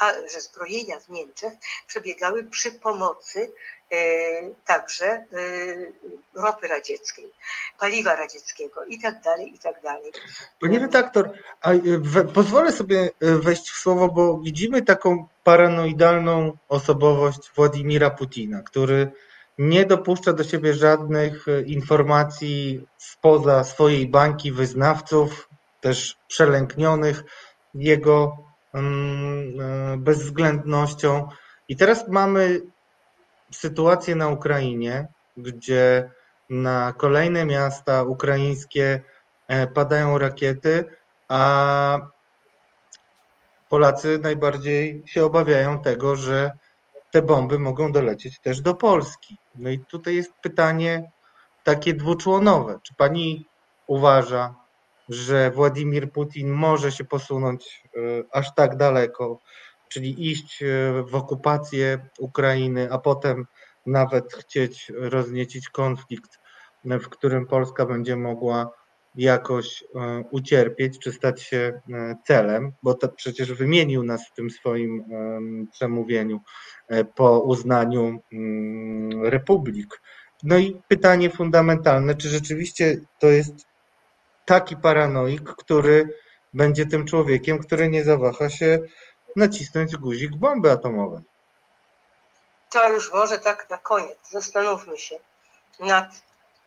e, 0.03 0.29
że 0.29 0.41
zbrojenia 0.41 1.01
w 1.01 1.09
Niemczech 1.09 1.53
przebiegały 1.87 2.45
przy 2.45 2.73
pomocy 2.73 3.53
także 4.65 5.07
e, 5.07 5.25
ropy 6.35 6.69
radzieckiej, 6.69 7.33
paliwa 7.81 8.17
radzieckiego 8.17 8.85
i 8.85 8.99
tak 8.99 9.23
dalej, 9.23 9.55
i 9.55 9.59
tak 9.59 9.83
dalej. 9.83 10.13
Panie 10.61 10.79
redaktor, 10.79 11.31
e, 11.63 12.25
pozwolę 12.35 12.73
sobie 12.73 13.11
wejść 13.21 13.71
w 13.71 13.79
słowo, 13.79 14.09
bo 14.09 14.39
widzimy 14.39 14.83
taką 14.83 15.27
paranoidalną 15.45 16.57
osobowość 16.69 17.51
Władimira 17.57 18.11
Putina, 18.11 18.63
który 18.63 19.13
nie 19.59 19.85
dopuszcza 19.85 20.33
do 20.33 20.45
siebie 20.45 20.75
żadnych 20.75 21.47
informacji 21.67 22.87
spoza 22.99 23.65
swojej 23.65 24.09
bańki 24.09 24.53
wyznawców, 24.53 25.49
też 25.81 26.17
przelęknionych 26.29 27.25
jego 27.75 28.37
mm, 28.75 30.03
bezwzględnością. 30.05 31.29
I 31.69 31.77
teraz 31.77 32.09
mamy 32.09 32.61
sytuację 33.51 34.15
na 34.15 34.29
Ukrainie, 34.29 35.09
gdzie 35.37 36.11
na 36.51 36.93
kolejne 36.93 37.45
miasta 37.45 38.03
ukraińskie 38.03 39.03
e, 39.49 39.67
padają 39.67 40.19
rakiety, 40.19 40.85
a 41.29 41.99
Polacy 43.69 44.19
najbardziej 44.23 45.03
się 45.07 45.25
obawiają 45.25 45.83
tego, 45.83 46.17
że 46.17 46.51
te 47.11 47.23
bomby 47.23 47.59
mogą 47.59 47.93
dolecieć 47.93 48.41
też 48.41 48.61
do 48.61 48.75
Polski. 48.75 49.37
No 49.55 49.71
i 49.71 49.79
tutaj 49.79 50.15
jest 50.15 50.33
pytanie 50.43 51.11
takie 51.65 51.95
dwuczłonowe. 51.95 52.79
Czy 52.83 52.95
pani 52.95 53.47
uważa, 53.87 54.55
że 55.09 55.51
Władimir 55.51 56.13
Putin 56.13 56.51
może 56.51 56.93
się 56.93 57.05
posunąć 57.05 57.83
e, 57.97 57.99
aż 58.33 58.55
tak 58.55 58.77
daleko, 58.77 59.39
czyli 59.89 60.31
iść 60.31 60.63
e, 60.63 60.67
w 61.03 61.15
okupację 61.15 61.99
Ukrainy, 62.19 62.89
a 62.93 62.99
potem 62.99 63.47
nawet 63.87 64.33
chcieć 64.33 64.93
rozniecić 64.95 65.69
konflikt, 65.69 66.39
w 66.85 67.09
którym 67.09 67.47
Polska 67.47 67.87
będzie 67.87 68.17
mogła 68.17 68.71
jakoś 69.15 69.83
e, 69.83 70.25
ucierpieć, 70.31 70.99
czy 70.99 71.13
stać 71.13 71.43
się 71.43 71.81
e, 71.93 72.17
celem, 72.27 72.73
bo 72.83 72.95
to 72.95 73.09
przecież 73.09 73.53
wymienił 73.53 74.03
nas 74.03 74.29
w 74.29 74.35
tym 74.35 74.51
swoim 74.51 75.05
przemówieniu 75.73 76.41
po 77.15 77.41
uznaniu 77.41 78.21
mm, 78.33 79.25
republik. 79.25 80.01
No 80.43 80.59
i 80.59 80.83
pytanie 80.89 81.31
fundamentalne, 81.31 82.15
czy 82.15 82.29
rzeczywiście 82.29 83.01
to 83.19 83.27
jest 83.27 83.67
taki 84.45 84.77
paranoik, 84.77 85.43
który 85.43 86.09
będzie 86.55 86.87
tym 86.87 87.07
człowiekiem, 87.07 87.59
który 87.59 87.89
nie 87.89 88.05
zawaha 88.05 88.51
się 88.51 88.79
nacisnąć 89.37 89.97
guzik 89.97 90.37
bomby 90.37 90.71
atomowej. 90.71 91.21
To 92.71 92.93
już 92.93 93.13
może 93.13 93.39
tak 93.39 93.71
na 93.71 93.79
koniec. 93.79 94.19
Zastanówmy 94.31 94.99
się 94.99 95.19
nad 95.81 96.09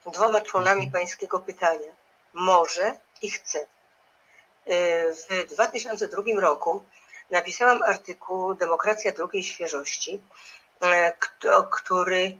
dwoma 0.05 0.41
członami 0.41 0.83
mhm. 0.83 0.91
pańskiego 0.91 1.39
pytania. 1.39 1.91
Może 2.33 2.93
i 3.21 3.31
chce. 3.31 3.67
W 5.29 5.53
2002 5.53 6.23
roku 6.39 6.83
napisałam 7.31 7.83
artykuł 7.83 8.55
Demokracja 8.55 9.11
drugiej 9.11 9.43
świeżości, 9.43 10.21
który 11.71 12.37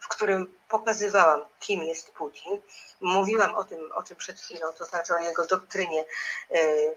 w 0.00 0.08
którym 0.08 0.58
pokazywałam, 0.68 1.44
kim 1.60 1.82
jest 1.82 2.10
Putin. 2.10 2.60
Mówiłam 3.00 3.54
o 3.54 3.64
tym, 3.64 3.92
o 3.92 4.02
czym 4.02 4.16
przed 4.16 4.40
chwilą, 4.40 4.72
to 4.72 4.84
znaczy 4.84 5.14
o 5.14 5.18
jego 5.18 5.46
doktrynie, 5.46 6.04
e, 6.50 6.54
e, 6.54 6.92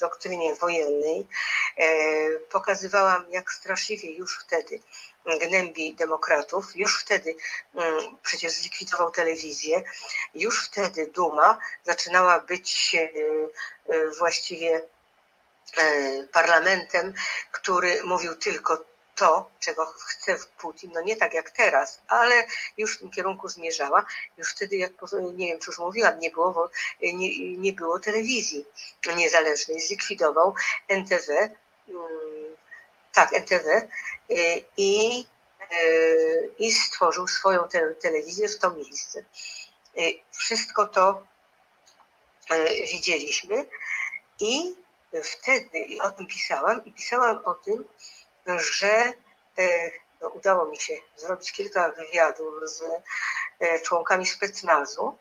doktrynie 0.00 0.54
wojennej. 0.54 1.26
Pokazywałam, 2.50 3.24
jak 3.30 3.52
straszliwie 3.52 4.12
już 4.12 4.38
wtedy 4.44 4.80
gnębi 5.40 5.94
demokratów, 5.94 6.76
już 6.76 7.00
wtedy 7.00 7.36
mm, 7.74 8.16
przecież 8.22 8.52
zlikwidował 8.52 9.10
telewizję, 9.10 9.82
już 10.34 10.66
wtedy 10.66 11.06
Duma 11.06 11.58
zaczynała 11.84 12.40
być 12.40 12.96
właściwie 14.18 14.82
parlamentem, 16.32 17.14
który 17.52 18.02
mówił 18.04 18.36
tylko 18.36 18.84
to, 19.18 19.50
czego 19.60 19.86
chce 19.86 20.36
Putin, 20.58 20.90
no 20.94 21.00
nie 21.00 21.16
tak 21.16 21.34
jak 21.34 21.50
teraz, 21.50 22.00
ale 22.08 22.46
już 22.76 22.96
w 22.96 22.98
tym 22.98 23.10
kierunku 23.10 23.48
zmierzała. 23.48 24.04
Już 24.38 24.50
wtedy, 24.50 24.76
jak 24.76 24.92
nie 25.34 25.46
wiem, 25.46 25.58
czy 25.58 25.70
już 25.70 25.78
mówiłam, 25.78 26.18
nie 26.18 26.30
było, 26.30 26.70
nie, 27.02 27.56
nie 27.56 27.72
było 27.72 28.00
telewizji 28.00 28.64
niezależnej. 29.16 29.80
Zlikwidował 29.80 30.54
NTW, 30.88 31.32
mm, 31.88 32.56
tak, 33.12 33.32
NTW 33.32 33.68
y, 34.30 34.64
i, 34.76 35.24
y, 35.72 36.50
i 36.58 36.72
stworzył 36.72 37.28
swoją 37.28 37.68
telewizję 38.00 38.48
w 38.48 38.58
to 38.58 38.70
miejsce. 38.70 39.24
Y, 39.98 40.18
wszystko 40.32 40.86
to 40.86 41.26
widzieliśmy 42.92 43.66
i 44.40 44.74
wtedy 45.24 45.86
o 46.02 46.10
tym 46.10 46.26
pisałam 46.26 46.84
i 46.84 46.92
pisałam 46.92 47.44
o 47.44 47.54
tym, 47.54 47.84
że 48.56 49.12
e, 49.58 49.90
no, 50.20 50.28
udało 50.28 50.66
mi 50.66 50.76
się 50.76 50.94
zrobić 51.16 51.52
kilka 51.52 51.92
wywiadów 51.92 52.54
z 52.64 52.82
e, 53.60 53.80
członkami 53.80 54.26
specnazu 54.26 55.18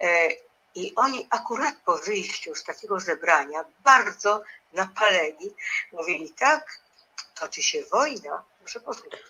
e, 0.00 0.28
i 0.74 0.92
oni 0.96 1.26
akurat 1.30 1.74
po 1.84 1.98
wyjściu 1.98 2.54
z 2.54 2.64
takiego 2.64 3.00
zebrania 3.00 3.64
bardzo 3.84 4.42
napaleni 4.72 5.54
mówili 5.92 6.32
tak, 6.38 6.78
toczy 7.40 7.62
się 7.62 7.82
wojna, 7.92 8.42
muszę 8.62 8.80
powiedzieć. 8.80 9.22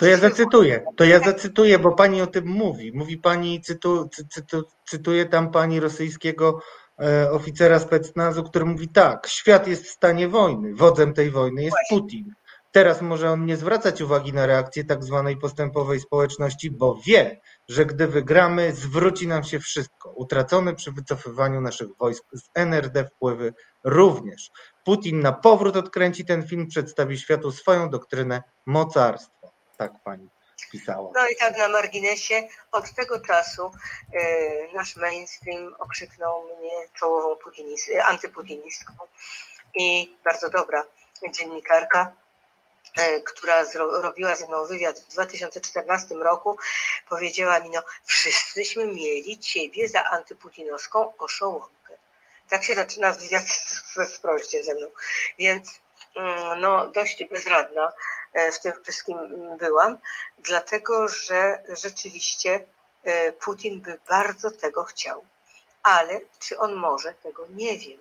To 0.00 0.06
ja 0.06 0.16
zacytuję, 0.16 0.84
to 0.96 1.04
ja 1.04 1.20
zacytuję, 1.20 1.78
bo 1.78 1.92
pani 1.92 2.22
o 2.22 2.26
tym 2.26 2.46
mówi. 2.46 2.92
Mówi 2.94 3.18
pani, 3.18 3.60
cytu, 3.60 4.08
cytu, 4.30 4.64
cytuję 4.86 5.26
tam 5.26 5.50
pani 5.50 5.80
rosyjskiego 5.80 6.60
oficera 7.30 7.78
specnazu, 7.78 8.44
który 8.44 8.64
mówi 8.64 8.88
tak, 8.88 9.26
świat 9.26 9.66
jest 9.66 9.84
w 9.84 9.90
stanie 9.90 10.28
wojny, 10.28 10.74
wodzem 10.74 11.14
tej 11.14 11.30
wojny 11.30 11.62
jest. 11.62 11.76
Putin. 11.90 12.34
Teraz 12.74 13.02
może 13.02 13.30
on 13.30 13.46
nie 13.46 13.56
zwracać 13.56 14.00
uwagi 14.00 14.32
na 14.32 14.46
reakcję 14.46 14.84
tak 14.84 15.04
zwanej 15.04 15.36
postępowej 15.36 16.00
społeczności, 16.00 16.70
bo 16.70 16.98
wie, 17.06 17.40
że 17.68 17.86
gdy 17.86 18.06
wygramy, 18.06 18.72
zwróci 18.72 19.28
nam 19.28 19.44
się 19.44 19.60
wszystko. 19.60 20.10
Utracone 20.10 20.74
przy 20.74 20.92
wycofywaniu 20.92 21.60
naszych 21.60 21.96
wojsk 21.96 22.24
z 22.32 22.48
NRD 22.54 23.04
wpływy 23.04 23.54
również. 23.84 24.50
Putin 24.84 25.20
na 25.20 25.32
powrót 25.32 25.76
odkręci 25.76 26.24
ten 26.24 26.48
film, 26.48 26.66
przedstawi 26.66 27.18
światu 27.18 27.52
swoją 27.52 27.90
doktrynę 27.90 28.42
mocarstwa. 28.66 29.48
Tak 29.76 29.92
pani 30.04 30.28
pisała. 30.72 31.10
No 31.14 31.28
i 31.28 31.36
tak 31.36 31.58
na 31.58 31.68
marginesie, 31.68 32.48
od 32.72 32.94
tego 32.94 33.20
czasu 33.20 33.70
yy, 34.12 34.20
nasz 34.74 34.96
mainstream 34.96 35.74
okrzyknął 35.78 36.44
mnie 36.44 36.88
czołową 36.94 37.36
putinist, 37.36 37.90
antyputinistką 38.08 38.92
i 39.74 40.16
bardzo 40.24 40.50
dobra 40.50 40.84
dziennikarka 41.32 42.23
która 43.24 43.64
robiła 43.76 44.36
ze 44.36 44.46
mną 44.46 44.66
wywiad 44.66 45.00
w 45.00 45.08
2014 45.08 46.14
roku, 46.14 46.58
powiedziała 47.08 47.60
mi, 47.60 47.70
no 47.70 47.82
wszyscyśmy 48.04 48.86
mieli 48.86 49.38
ciebie 49.38 49.88
za 49.88 50.04
antyputinowską 50.04 51.16
oszołomkę. 51.16 51.96
Tak 52.48 52.64
się 52.64 52.74
zaczyna 52.74 53.12
wywiad 53.12 53.44
w 53.96 54.08
sproście 54.08 54.64
ze 54.64 54.74
mną. 54.74 54.86
Więc 55.38 55.80
mm, 56.16 56.60
no, 56.60 56.86
dość 56.86 57.24
bezradna 57.24 57.92
e, 58.32 58.52
w 58.52 58.60
tym 58.60 58.72
wszystkim 58.82 59.18
byłam, 59.58 59.98
dlatego 60.38 61.08
że 61.08 61.62
rzeczywiście 61.68 62.66
e, 63.02 63.32
Putin 63.32 63.80
by 63.80 63.98
bardzo 64.08 64.50
tego 64.50 64.84
chciał. 64.84 65.24
Ale 65.82 66.20
czy 66.38 66.58
on 66.58 66.74
może, 66.74 67.14
tego 67.14 67.46
nie 67.50 67.78
wiem. 67.78 67.98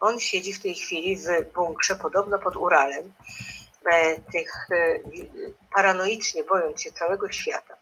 On 0.00 0.20
siedzi 0.20 0.52
w 0.52 0.62
tej 0.62 0.74
chwili 0.74 1.16
w 1.16 1.52
bunkrze, 1.54 1.96
podobno 1.96 2.38
pod 2.38 2.56
Uralem, 2.56 3.12
E, 3.38 3.53
tych 4.32 4.68
e, 4.70 4.98
paranoicznie 5.74 6.44
bojąc 6.44 6.82
się 6.82 6.92
całego 6.92 7.32
świata. 7.32 7.76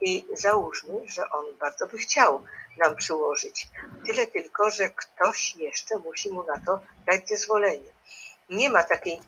I 0.00 0.26
załóżmy, 0.32 0.94
że 1.06 1.30
on 1.30 1.44
bardzo 1.60 1.86
by 1.86 1.98
chciał 1.98 2.44
nam 2.78 2.96
przyłożyć. 2.96 3.68
Tyle 4.06 4.26
tylko, 4.26 4.70
że 4.70 4.90
ktoś 4.90 5.56
jeszcze 5.56 5.98
musi 5.98 6.30
mu 6.30 6.42
na 6.42 6.60
to 6.66 6.80
dać 7.06 7.28
zezwolenie. 7.28 7.90
Nie 8.50 8.70
ma 8.70 8.82
takiej, 8.82 9.20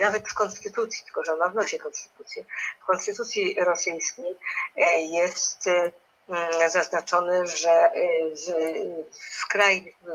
nawet 0.00 0.28
w 0.28 0.34
konstytucji, 0.34 1.04
tylko 1.04 1.24
że 1.24 1.32
on 1.32 1.38
ma 1.38 1.48
w 1.48 1.78
konstytucję. 1.82 2.44
W 2.82 2.86
konstytucji 2.86 3.56
rosyjskiej 3.64 4.36
e, 4.76 5.00
jest 5.00 5.68
Mm, 6.28 6.70
zaznaczone, 6.70 7.46
że 7.46 7.90
y, 7.96 8.34
w, 8.36 9.10
w 9.10 9.16
skrajnych, 9.16 9.94
no, 10.06 10.14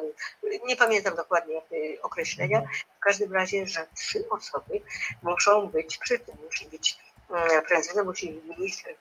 nie 0.65 0.75
pamiętam 0.75 1.15
dokładnie 1.15 1.61
określenia, 2.01 2.61
w 2.97 2.99
każdym 2.99 3.33
razie, 3.33 3.67
że 3.67 3.87
trzy 3.95 4.29
osoby 4.29 4.81
muszą 5.23 5.67
być 5.67 5.97
przy 5.97 6.19
tym, 6.19 6.35
musi 6.45 6.65
być 6.65 6.97
mm, 7.29 7.65
prezydent, 7.67 8.07
musi 8.07 8.29
być 8.29 8.57
minister 8.57 8.95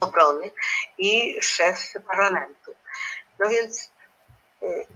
obrony 0.00 0.50
i 0.98 1.36
szef 1.42 1.92
parlamentu. 2.08 2.74
No 3.38 3.48
więc 3.48 3.90
y, 4.62 4.86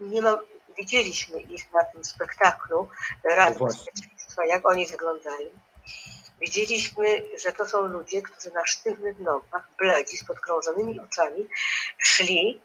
nie 0.00 0.22
ma, 0.22 0.38
widzieliśmy 0.78 1.40
ich 1.40 1.72
na 1.72 1.84
tym 1.84 2.04
spektaklu 2.04 2.88
Rady 3.24 3.56
no 3.60 3.66
Bezpieczeństwa, 3.66 4.44
jak 4.46 4.66
oni 4.66 4.86
wyglądają. 4.86 5.50
Widzieliśmy, 6.40 7.22
że 7.42 7.52
to 7.52 7.68
są 7.68 7.86
ludzie, 7.86 8.22
którzy 8.22 8.50
na 8.50 8.66
sztywnych 8.66 9.18
nogach, 9.18 9.68
bladzi, 9.78 10.16
z 10.16 10.24
podkrążonymi 10.24 11.00
oczami, 11.00 11.48
szli 11.98 12.60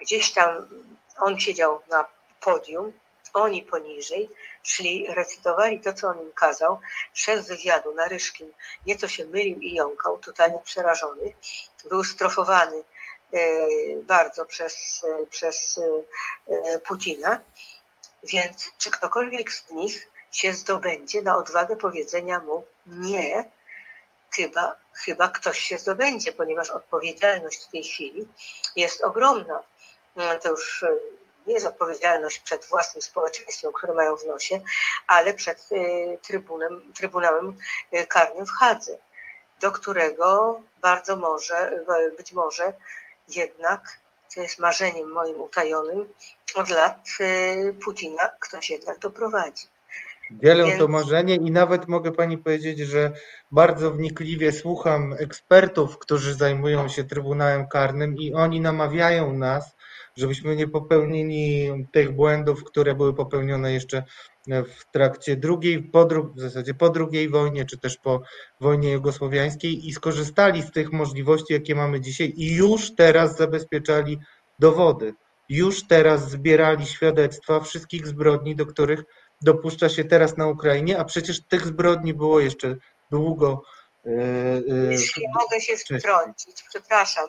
gdzieś 0.00 0.32
tam, 0.32 0.68
on 1.18 1.40
siedział 1.40 1.80
na 1.90 2.04
podium, 2.40 2.92
oni 3.34 3.62
poniżej, 3.62 4.30
szli, 4.62 5.06
recytowali 5.08 5.80
to, 5.80 5.92
co 5.92 6.08
on 6.08 6.20
im 6.22 6.32
kazał. 6.32 6.80
Szef 7.14 7.46
wywiadu, 7.46 7.94
Naryszkin, 7.94 8.52
nieco 8.86 9.08
się 9.08 9.24
mylił 9.24 9.60
i 9.60 9.74
jąkał, 9.74 10.18
totalnie 10.18 10.58
przerażony. 10.64 11.32
Był 11.88 12.04
strofowany 12.04 12.82
e, 13.32 13.40
bardzo 14.02 14.44
przez, 14.44 15.06
przez 15.30 15.80
e, 16.48 16.78
Putina. 16.78 17.40
Więc 18.22 18.70
czy 18.78 18.90
ktokolwiek 18.90 19.52
z 19.52 19.70
nich 19.70 20.08
się 20.38 20.52
zdobędzie 20.52 21.22
na 21.22 21.36
odwagę 21.36 21.76
powiedzenia 21.76 22.38
mu 22.38 22.64
nie, 22.86 23.50
chyba, 24.36 24.76
chyba 24.92 25.28
ktoś 25.28 25.58
się 25.58 25.78
zdobędzie, 25.78 26.32
ponieważ 26.32 26.70
odpowiedzialność 26.70 27.64
w 27.64 27.70
tej 27.70 27.84
chwili 27.84 28.28
jest 28.76 29.04
ogromna. 29.04 29.62
No, 30.16 30.38
to 30.42 30.50
już 30.50 30.82
e, 30.82 30.96
nie 31.46 31.54
jest 31.54 31.66
odpowiedzialność 31.66 32.38
przed 32.38 32.64
własnym 32.66 33.02
społeczeństwem, 33.02 33.72
które 33.72 33.94
mają 33.94 34.16
w 34.16 34.26
nosie, 34.26 34.60
ale 35.06 35.34
przed 35.34 35.68
e, 35.72 36.18
trybunem, 36.18 36.92
Trybunałem 36.92 37.58
e, 37.92 38.06
Karnym 38.06 38.46
w 38.46 38.50
Hadze, 38.50 38.98
do 39.60 39.72
którego 39.72 40.60
bardzo 40.80 41.16
może, 41.16 41.84
być 42.16 42.32
może 42.32 42.72
jednak, 43.28 43.98
co 44.28 44.40
jest 44.40 44.58
marzeniem 44.58 45.12
moim 45.12 45.40
utajonym, 45.40 46.14
od 46.54 46.68
lat 46.68 47.06
Putina 47.84 48.30
ktoś 48.40 48.70
jednak 48.70 48.98
doprowadzi. 48.98 49.66
Dzielę 50.30 50.64
Więc... 50.64 50.78
to 50.78 50.88
marzenie 50.88 51.34
i 51.34 51.50
nawet 51.50 51.88
mogę 51.88 52.12
Pani 52.12 52.38
powiedzieć, 52.38 52.78
że 52.78 53.12
bardzo 53.50 53.90
wnikliwie 53.90 54.52
słucham 54.52 55.14
ekspertów, 55.18 55.98
którzy 55.98 56.34
zajmują 56.34 56.88
się 56.88 57.04
Trybunałem 57.04 57.68
Karnym 57.68 58.16
i 58.16 58.34
oni 58.34 58.60
namawiają 58.60 59.32
nas, 59.32 59.76
żebyśmy 60.16 60.56
nie 60.56 60.68
popełnili 60.68 61.70
tych 61.92 62.12
błędów, 62.12 62.64
które 62.64 62.94
były 62.94 63.14
popełnione 63.14 63.72
jeszcze 63.72 64.02
w 64.48 64.90
trakcie 64.92 65.36
drugiej, 65.36 65.82
po 65.82 66.04
dru, 66.04 66.32
w 66.36 66.40
zasadzie 66.40 66.74
po 66.74 66.90
drugiej 66.90 67.28
wojnie, 67.28 67.64
czy 67.64 67.78
też 67.78 67.96
po 67.96 68.22
wojnie 68.60 68.92
jugosłowiańskiej 68.92 69.88
i 69.88 69.92
skorzystali 69.92 70.62
z 70.62 70.70
tych 70.70 70.92
możliwości, 70.92 71.52
jakie 71.52 71.74
mamy 71.74 72.00
dzisiaj 72.00 72.32
i 72.36 72.54
już 72.54 72.94
teraz 72.94 73.36
zabezpieczali 73.36 74.18
dowody. 74.58 75.14
Już 75.48 75.86
teraz 75.86 76.30
zbierali 76.30 76.86
świadectwa 76.86 77.60
wszystkich 77.60 78.06
zbrodni, 78.06 78.56
do 78.56 78.66
których 78.66 79.04
dopuszcza 79.42 79.88
się 79.88 80.04
teraz 80.04 80.36
na 80.36 80.46
Ukrainie, 80.46 80.98
a 80.98 81.04
przecież 81.04 81.40
tych 81.44 81.66
zbrodni 81.66 82.14
było 82.14 82.40
jeszcze 82.40 82.76
długo, 83.10 83.62
Jeśli 84.90 85.28
mogę 85.28 85.60
się 85.60 85.76
wtrącić, 85.76 86.62
przepraszam, 86.68 87.28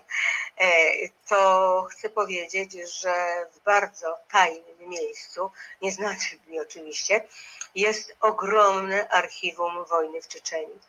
to 1.28 1.88
chcę 1.92 2.10
powiedzieć, 2.10 2.72
że 3.02 3.46
w 3.54 3.64
bardzo 3.64 4.18
tajnym 4.32 4.90
miejscu, 4.90 5.52
nieznacznym 5.82 6.40
oczywiście, 6.62 7.28
jest 7.76 8.16
ogromne 8.22 9.10
archiwum 9.10 9.86
wojny 9.86 10.22
w 10.22 10.28
Czeczeniu. 10.28 10.80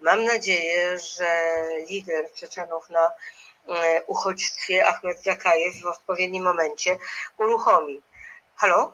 Mam 0.00 0.24
nadzieję, 0.24 0.98
że 0.98 1.62
lider 1.88 2.32
Czeczenów 2.32 2.90
na 2.90 3.10
uchodźstwie 4.06 4.86
Ahmed 4.86 5.22
Zakajew 5.22 5.80
w 5.82 5.86
odpowiednim 5.86 6.44
momencie 6.44 6.98
uruchomi. 7.38 8.02
Halo? 8.56 8.92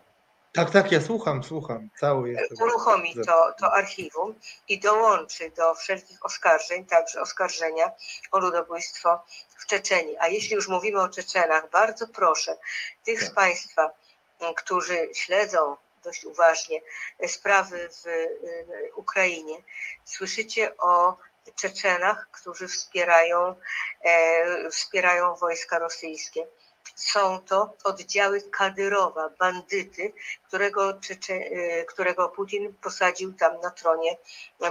Tak, 0.54 0.70
tak, 0.70 0.92
ja 0.92 1.00
słucham, 1.00 1.44
słucham. 1.44 1.88
Cały 2.00 2.30
jestem. 2.30 2.68
Uruchomi 2.68 3.14
to, 3.26 3.52
to 3.60 3.72
archiwum 3.72 4.34
i 4.68 4.80
dołączy 4.80 5.50
do 5.50 5.74
wszelkich 5.74 6.24
oskarżeń, 6.26 6.86
także 6.86 7.20
oskarżenia 7.20 7.92
o 8.32 8.38
ludobójstwo 8.38 9.24
w 9.58 9.66
Czeczeni. 9.66 10.16
A 10.18 10.28
jeśli 10.28 10.54
już 10.54 10.68
mówimy 10.68 11.00
o 11.00 11.08
Czeczenach, 11.08 11.70
bardzo 11.70 12.08
proszę 12.08 12.56
tych 13.04 13.22
z 13.22 13.26
Tak. 13.26 13.34
Państwa, 13.34 13.90
m, 14.40 14.54
którzy 14.54 15.08
śledzą 15.14 15.76
dość 16.04 16.24
uważnie 16.24 16.80
sprawy 17.26 17.88
w 18.02 18.06
y, 18.06 18.28
Ukrainie, 18.96 19.56
słyszycie 20.04 20.76
o 20.76 21.16
Czeczenach, 21.56 22.28
którzy 22.32 22.68
wspierają, 22.68 23.54
e, 24.04 24.70
wspierają 24.70 25.34
wojska 25.34 25.78
rosyjskie. 25.78 26.46
Są 26.94 27.40
to 27.40 27.76
oddziały 27.84 28.42
Kadyrowa, 28.42 29.30
bandyty, 29.38 30.12
którego, 30.48 30.98
e, 31.28 31.84
którego 31.84 32.28
Putin 32.28 32.74
posadził 32.74 33.32
tam 33.32 33.60
na 33.60 33.70
tronie 33.70 34.16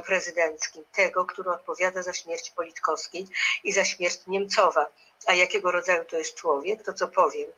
prezydenckim. 0.06 0.84
Tego, 0.92 1.26
który 1.26 1.50
odpowiada 1.50 2.04
za 2.04 2.14
śmierć 2.14 2.52
Politkowskiej 2.52 3.28
i 3.64 3.74
za 3.74 3.86
śmierć 3.86 4.20
Niemcowa. 4.28 4.86
A 5.26 5.34
jakiego 5.34 5.72
rodzaju 5.72 6.06
to 6.06 6.18
jest 6.18 6.36
człowiek, 6.36 6.84
to 6.84 6.94
co 6.94 7.08
powiem, 7.08 7.50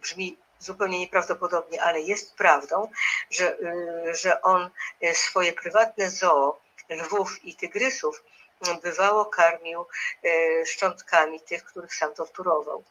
brzmi 0.00 0.36
zupełnie 0.60 0.98
nieprawdopodobnie, 0.98 1.82
ale 1.82 2.00
jest 2.00 2.34
prawdą, 2.34 2.90
że, 3.30 3.58
y, 3.58 4.14
że 4.14 4.42
on 4.42 4.70
y, 5.02 5.14
swoje 5.14 5.52
prywatne 5.52 6.10
zoo 6.10 6.60
lwów 6.90 7.44
i 7.44 7.56
tygrysów 7.56 8.22
bywało 8.82 9.24
karmił 9.24 9.86
y, 10.24 10.66
szczątkami 10.66 11.40
tych, 11.40 11.64
których 11.64 11.94
sam 11.94 12.14
torturował. 12.14 12.84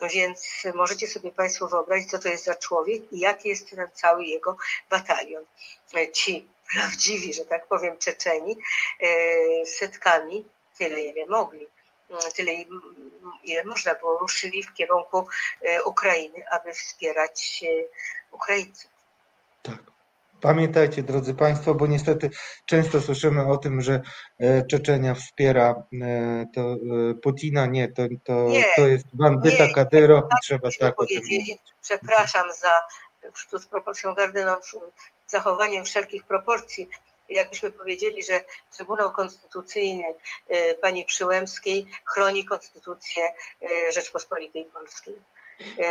Więc 0.00 0.62
możecie 0.74 1.06
sobie 1.06 1.32
Państwo 1.32 1.68
wyobrazić, 1.68 2.10
co 2.10 2.18
to 2.18 2.28
jest 2.28 2.44
za 2.44 2.54
człowiek 2.54 3.12
i 3.12 3.18
jaki 3.18 3.48
jest 3.48 3.70
ten 3.70 3.88
cały 3.94 4.24
jego 4.24 4.56
batalion. 4.90 5.44
Ci 6.12 6.48
prawdziwi, 6.72 7.34
że 7.34 7.44
tak 7.44 7.66
powiem, 7.66 7.98
Czeczeni 7.98 8.56
setkami, 9.64 10.44
tyle 10.78 11.00
ile 11.00 11.26
mogli, 11.26 11.66
tyle 12.34 12.52
ile 13.44 13.64
można 13.64 13.94
było, 13.94 14.18
ruszyli 14.18 14.62
w 14.62 14.74
kierunku 14.74 15.28
Ukrainy, 15.84 16.44
aby 16.50 16.74
wspierać 16.74 17.64
Ukraińców. 18.30 18.97
Pamiętajcie, 20.40 21.02
drodzy 21.02 21.34
Państwo, 21.34 21.74
bo 21.74 21.86
niestety 21.86 22.30
często 22.66 23.00
słyszymy 23.00 23.46
o 23.46 23.56
tym, 23.56 23.80
że 23.80 24.00
e, 24.38 24.66
Czeczenia 24.66 25.14
wspiera 25.14 25.82
e, 26.02 26.46
to 26.54 26.60
e, 26.60 26.76
Putina. 27.14 27.66
Nie, 27.66 27.88
to, 27.88 28.02
to, 28.24 28.48
Nie, 28.48 28.64
to 28.76 28.86
jest 28.86 29.06
bandyta 29.12 29.64
nie, 29.64 29.70
i 29.70 29.74
tak 29.74 29.88
trzeba 30.42 30.68
tak 30.80 31.00
o 31.02 31.06
tym 31.06 31.16
mówić. 31.16 31.58
Przepraszam 31.82 32.52
za 32.60 32.72
z 33.58 33.66
proporcją 33.66 34.14
zachowaniem 35.26 35.84
wszelkich 35.84 36.24
proporcji. 36.24 36.88
Jakbyśmy 37.28 37.72
powiedzieli, 37.72 38.24
że 38.24 38.40
Trybunał 38.76 39.12
Konstytucyjny 39.12 40.04
pani 40.80 41.04
Przyłębskiej 41.04 41.86
chroni 42.04 42.44
konstytucję 42.44 43.22
Rzeczpospolitej 43.92 44.64
Polskiej. 44.64 45.14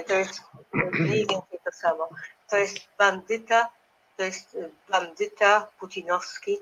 To 0.07 0.13
jest 0.13 0.41
mniej 0.73 1.19
więcej 1.19 1.59
to 1.65 1.71
samo. 1.71 2.09
To 2.49 2.57
jest 2.57 2.77
bandyta, 2.97 3.69
to 4.17 4.23
jest 4.23 4.55
y, 4.55 4.69
bandyta 4.89 5.67
putinowski, 5.79 6.57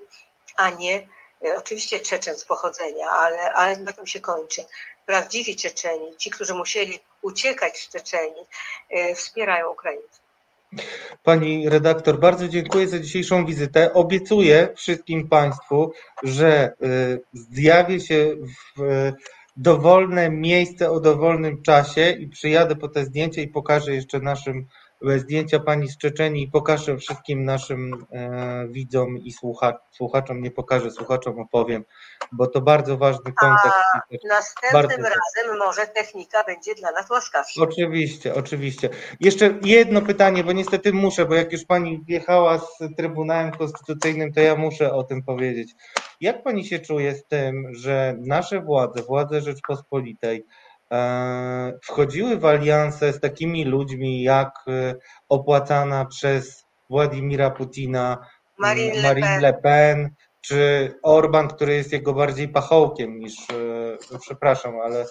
a 0.57 0.69
nie 0.69 1.07
y, 1.45 1.57
oczywiście 1.57 1.99
Czeczen 1.99 2.37
z 2.37 2.45
pochodzenia, 2.45 3.09
ale, 3.09 3.53
ale 3.53 3.77
na 3.77 3.93
tym 3.93 4.07
się 4.07 4.19
kończy. 4.19 4.65
Prawdziwi 5.05 5.55
Czeczeni, 5.55 6.17
ci, 6.17 6.29
którzy 6.29 6.53
musieli 6.53 6.99
uciekać 7.21 7.77
z 7.79 7.89
Czeczeni, 7.89 8.41
y, 9.11 9.15
wspierają 9.15 9.71
Ukraińców. 9.71 10.25
Pani 11.23 11.69
redaktor, 11.69 12.19
bardzo 12.19 12.47
dziękuję 12.47 12.87
za 12.87 12.99
dzisiejszą 12.99 13.45
wizytę. 13.45 13.93
Obiecuję 13.93 14.69
wszystkim 14.75 15.27
Państwu, 15.27 15.93
że 16.23 16.73
y, 16.83 17.21
zjawię 17.33 17.99
się 17.99 18.35
w 18.77 18.81
y, 18.81 19.13
dowolne 19.57 20.29
miejsce 20.29 20.91
o 20.91 20.99
dowolnym 20.99 21.61
czasie 21.61 22.09
i 22.11 22.27
przyjadę 22.27 22.75
po 22.75 22.87
te 22.87 23.05
zdjęcia 23.05 23.41
i 23.41 23.47
pokażę 23.47 23.95
jeszcze 23.95 24.19
naszym 24.19 24.67
zdjęcia 25.17 25.59
pani 25.59 25.89
z 25.89 25.97
Czeczeni 25.97 26.43
i 26.43 26.47
pokażę 26.47 26.97
wszystkim 26.97 27.45
naszym 27.45 28.05
e, 28.11 28.67
widzom 28.69 29.17
i 29.17 29.31
słucha, 29.31 29.79
słuchaczom, 29.91 30.41
nie 30.41 30.51
pokażę, 30.51 30.91
słuchaczom 30.91 31.39
opowiem, 31.39 31.83
bo 32.31 32.47
to 32.47 32.61
bardzo 32.61 32.97
ważny 32.97 33.33
kontekst. 33.33 33.79
i 34.11 34.19
też 34.19 34.29
Następnym 34.29 35.05
razem 35.05 35.57
może 35.59 35.87
technika 35.87 36.43
będzie 36.43 36.75
dla 36.75 36.91
nas 36.91 37.09
łaskawsza. 37.09 37.61
Oczywiście, 37.61 38.35
oczywiście. 38.35 38.89
Jeszcze 39.19 39.59
jedno 39.61 40.01
pytanie, 40.01 40.43
bo 40.43 40.51
niestety 40.51 40.93
muszę, 40.93 41.25
bo 41.25 41.35
jak 41.35 41.51
już 41.51 41.65
pani 41.65 42.03
wjechała 42.05 42.57
z 42.57 42.77
Trybunałem 42.97 43.51
Konstytucyjnym, 43.51 44.33
to 44.33 44.39
ja 44.39 44.55
muszę 44.55 44.93
o 44.93 45.03
tym 45.03 45.23
powiedzieć. 45.23 45.73
Jak 46.21 46.43
pani 46.43 46.65
się 46.65 46.79
czuje 46.79 47.15
z 47.15 47.25
tym, 47.25 47.67
że 47.75 48.15
nasze 48.19 48.61
władze, 48.61 49.03
władze 49.03 49.41
Rzeczpospolitej, 49.41 50.45
wchodziły 51.83 52.37
w 52.37 52.45
alianse 52.45 53.13
z 53.13 53.19
takimi 53.19 53.65
ludźmi 53.65 54.23
jak 54.23 54.51
e, 54.67 54.95
opłacana 55.29 56.05
przez 56.05 56.65
Władimira 56.89 57.49
Putina 57.49 58.17
Marine 58.57 59.01
Le 59.01 59.15
Pen. 59.15 59.41
Le 59.41 59.53
Pen, 59.53 60.09
czy 60.41 60.93
Orban, 61.03 61.47
który 61.47 61.75
jest 61.75 61.91
jego 61.91 62.13
bardziej 62.13 62.49
pachołkiem 62.49 63.19
niż, 63.19 63.49
e, 63.49 63.53
no 64.11 64.19
przepraszam, 64.19 64.79
ale 64.79 65.05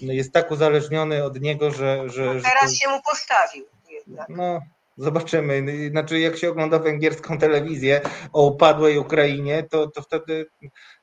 no 0.00 0.12
jest 0.12 0.32
tak 0.32 0.50
uzależniony 0.50 1.24
od 1.24 1.40
niego, 1.40 1.70
że, 1.70 2.08
że, 2.08 2.40
że 2.40 2.50
to, 2.50 2.56
Teraz 2.60 2.74
się 2.74 2.88
mu 2.88 3.02
postawił 3.02 3.64
jednak. 3.90 4.28
no 4.28 4.60
zobaczymy. 4.98 5.64
Znaczy 5.90 6.20
jak 6.20 6.38
się 6.38 6.50
ogląda 6.50 6.78
węgierską 6.78 7.38
telewizję 7.38 8.00
o 8.32 8.46
upadłej 8.46 8.98
Ukrainie, 8.98 9.66
to, 9.70 9.86
to 9.86 10.02
wtedy 10.02 10.50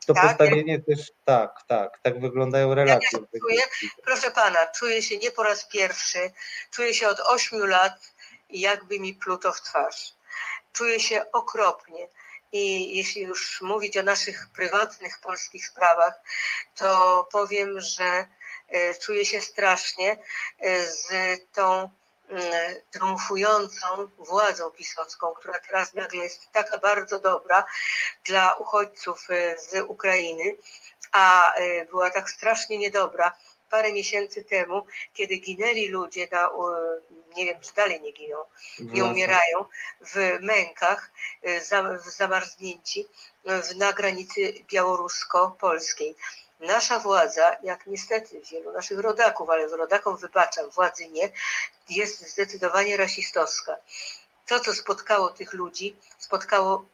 to 0.08 0.14
Tak, 0.14 0.24
postawienie 0.24 0.82
też 0.82 1.12
tak, 1.26 1.52
tak, 1.68 2.00
tak 2.02 2.20
wyglądają 2.20 2.74
relacje. 2.74 3.10
się 3.10 3.40
czuję? 3.42 3.62
Proszę 4.04 4.32
pana, 4.32 4.68
czuję 4.68 5.02
się 5.02 5.18
nie 5.18 5.32
po 5.32 5.44
raz 5.44 5.68
pierwszy, 5.68 6.32
czuję 6.72 6.94
się 6.94 7.08
od 7.08 7.20
ośmiu 7.20 7.66
lat 7.66 8.14
i 8.50 8.60
jakby 8.60 9.00
mi 9.00 9.14
pluto 9.14 9.52
w 9.52 9.62
twarz. 9.62 10.14
Czuję 10.74 11.00
się 11.00 11.32
okropnie. 11.32 12.08
I 12.52 12.98
jeśli 12.98 13.22
już 13.22 13.62
mówić 13.62 13.98
o 13.98 14.04
naszych 14.04 14.48
prywatnych 14.56 15.20
polskich 15.20 15.68
sprawach, 15.68 16.14
to 16.76 17.28
powiem, 17.32 17.80
że 17.82 18.28
e, 18.70 18.96
czuję 18.96 19.26
się 19.26 19.42
strasznie 19.42 20.18
e, 20.60 20.86
z 20.86 21.08
tą 21.52 21.90
triumfującą 22.92 23.88
władzą 24.18 24.72
pisowską, 24.72 25.34
która 25.34 25.60
teraz 25.60 25.94
nagle 25.94 26.24
jest 26.24 26.52
taka 26.52 26.78
bardzo 26.78 27.20
dobra 27.20 27.66
dla 28.24 28.54
uchodźców 28.54 29.28
e, 29.30 29.58
z 29.58 29.86
Ukrainy, 29.88 30.58
a 31.12 31.54
e, 31.54 31.86
była 31.86 32.10
tak 32.10 32.30
strasznie 32.30 32.78
niedobra 32.78 33.36
parę 33.70 33.94
miesięcy 33.94 34.44
temu, 34.44 34.86
kiedy 35.14 35.36
ginęli 35.36 35.88
ludzie, 35.88 36.28
na, 36.32 36.50
nie 37.36 37.46
wiem 37.46 37.62
czy 37.62 37.74
dalej 37.74 38.02
nie 38.02 38.12
giną, 38.12 38.46
nie 38.80 39.04
umierają 39.06 39.66
w 40.02 40.38
mękach, 40.42 41.12
za- 41.62 41.84
w 41.98 42.10
zamarznięci 42.10 43.08
w- 43.46 43.76
na 43.76 43.94
granicy 43.94 44.54
białorusko-polskiej. 44.74 46.16
Nasza 46.68 47.00
władza, 47.00 47.58
jak 47.64 47.88
niestety 47.88 48.42
wielu 48.52 48.72
naszych 48.72 49.00
rodaków, 49.00 49.50
ale 49.50 49.68
rodakom 49.68 50.18
wybaczam, 50.18 50.70
władzy 50.70 51.08
nie, 51.08 51.32
jest 51.90 52.28
zdecydowanie 52.30 52.98
rasistowska. 52.98 53.78
To, 54.48 54.60
co 54.60 54.74
spotkało 54.74 55.30
tych 55.30 55.54
ludzi, 55.54 55.96
spotkało 56.18 56.86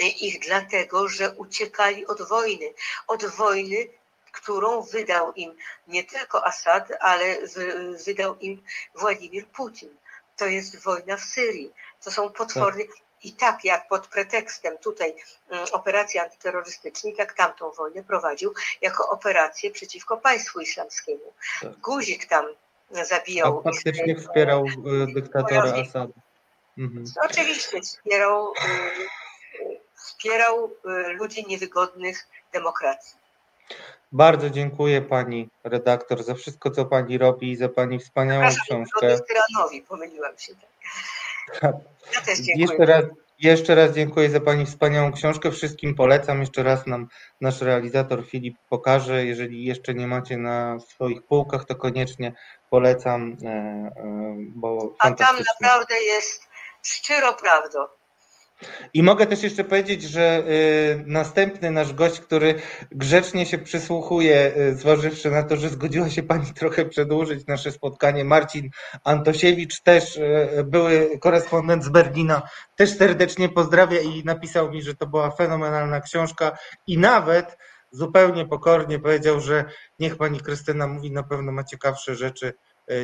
e, 0.00 0.02
ich 0.08 0.40
dlatego, 0.40 1.08
że 1.08 1.30
uciekali 1.30 2.06
od 2.06 2.22
wojny. 2.28 2.66
Od 3.06 3.24
wojny, 3.24 3.76
którą 4.32 4.82
wydał 4.82 5.32
im 5.32 5.56
nie 5.86 6.04
tylko 6.04 6.46
Assad, 6.46 6.88
ale 7.00 7.46
wy- 7.46 7.96
wydał 8.06 8.38
im 8.38 8.62
Władimir 8.94 9.46
Putin. 9.46 9.96
To 10.36 10.46
jest 10.46 10.82
wojna 10.82 11.16
w 11.16 11.24
Syrii. 11.24 11.72
To 12.04 12.10
są 12.10 12.30
potworne. 12.30 12.84
I 13.22 13.32
tak 13.32 13.64
jak 13.64 13.88
pod 13.88 14.06
pretekstem 14.06 14.78
tutaj 14.78 15.14
mm, 15.50 15.64
operacji 15.72 16.20
antyterrorystycznej, 16.20 17.14
tak 17.16 17.32
tamtą 17.32 17.70
wojnę 17.70 18.04
prowadził 18.04 18.54
jako 18.80 19.08
operację 19.08 19.70
przeciwko 19.70 20.16
państwu 20.16 20.60
islamskiemu. 20.60 21.32
Tak. 21.62 21.78
Guzik 21.78 22.26
tam 22.26 22.44
A 23.00 23.04
zabijał. 23.04 23.62
faktycznie 23.62 24.14
Izrael- 24.14 24.20
wspierał 24.20 24.64
e, 24.66 25.12
dyktatora. 25.14 25.62
Asada. 25.62 26.12
Mhm. 26.78 27.04
Oczywiście 27.24 27.80
wspierał, 27.80 28.52
y, 28.52 29.80
wspierał 29.94 30.70
y, 31.10 31.12
ludzi 31.12 31.44
niewygodnych 31.48 32.26
demokracji. 32.52 33.20
Bardzo 34.12 34.50
dziękuję 34.50 35.02
pani 35.02 35.48
redaktor 35.64 36.22
za 36.22 36.34
wszystko, 36.34 36.70
co 36.70 36.84
pani 36.84 37.18
robi 37.18 37.52
i 37.52 37.56
za 37.56 37.68
pani 37.68 37.98
wspaniałą 37.98 38.48
książkę. 38.64 39.18
Tyranowi, 39.20 39.82
pomyliłam 39.82 40.38
się. 40.38 40.54
Tak. 40.54 40.70
Ja 41.62 42.20
też 42.20 42.38
dziękuję. 42.38 42.66
Jeszcze 42.66 42.86
raz, 42.86 43.04
jeszcze 43.38 43.74
raz 43.74 43.92
dziękuję 43.92 44.30
za 44.30 44.40
pani 44.40 44.66
wspaniałą 44.66 45.12
książkę. 45.12 45.50
Wszystkim 45.50 45.94
polecam. 45.94 46.40
Jeszcze 46.40 46.62
raz 46.62 46.86
nam 46.86 47.08
nasz 47.40 47.60
realizator 47.60 48.26
Filip 48.26 48.56
pokaże. 48.68 49.26
Jeżeli 49.26 49.64
jeszcze 49.64 49.94
nie 49.94 50.06
macie 50.06 50.36
na 50.36 50.80
swoich 50.80 51.22
półkach, 51.22 51.64
to 51.64 51.74
koniecznie 51.74 52.32
polecam, 52.70 53.36
e, 53.44 53.48
e, 53.48 53.92
bo 54.38 54.94
A 54.98 55.10
tam 55.10 55.36
naprawdę 55.36 55.94
jest 56.02 56.48
szczero 56.82 57.34
prawdą. 57.34 57.78
I 58.94 59.02
mogę 59.02 59.26
też 59.26 59.42
jeszcze 59.42 59.64
powiedzieć, 59.64 60.02
że 60.02 60.42
y, 60.48 61.04
następny 61.06 61.70
nasz 61.70 61.92
gość, 61.92 62.20
który 62.20 62.54
grzecznie 62.90 63.46
się 63.46 63.58
przysłuchuje, 63.58 64.52
y, 64.56 64.74
zważywszy 64.74 65.30
na 65.30 65.42
to, 65.42 65.56
że 65.56 65.68
zgodziła 65.68 66.10
się 66.10 66.22
Pani 66.22 66.46
trochę 66.54 66.84
przedłużyć 66.84 67.46
nasze 67.46 67.72
spotkanie, 67.72 68.24
Marcin 68.24 68.70
Antosiewicz, 69.04 69.82
też 69.82 70.16
y, 70.16 70.64
były 70.64 71.18
korespondent 71.20 71.84
z 71.84 71.88
Berlina, 71.88 72.42
też 72.76 72.96
serdecznie 72.96 73.48
pozdrawia 73.48 74.00
i 74.00 74.24
napisał 74.24 74.70
mi, 74.70 74.82
że 74.82 74.94
to 74.94 75.06
była 75.06 75.30
fenomenalna 75.30 76.00
książka 76.00 76.58
i 76.86 76.98
nawet 76.98 77.56
zupełnie 77.90 78.46
pokornie 78.46 78.98
powiedział, 78.98 79.40
że 79.40 79.64
niech 79.98 80.16
Pani 80.16 80.40
Krystyna 80.40 80.86
mówi, 80.86 81.12
na 81.12 81.22
pewno 81.22 81.52
ma 81.52 81.64
ciekawsze 81.64 82.14
rzeczy 82.14 82.52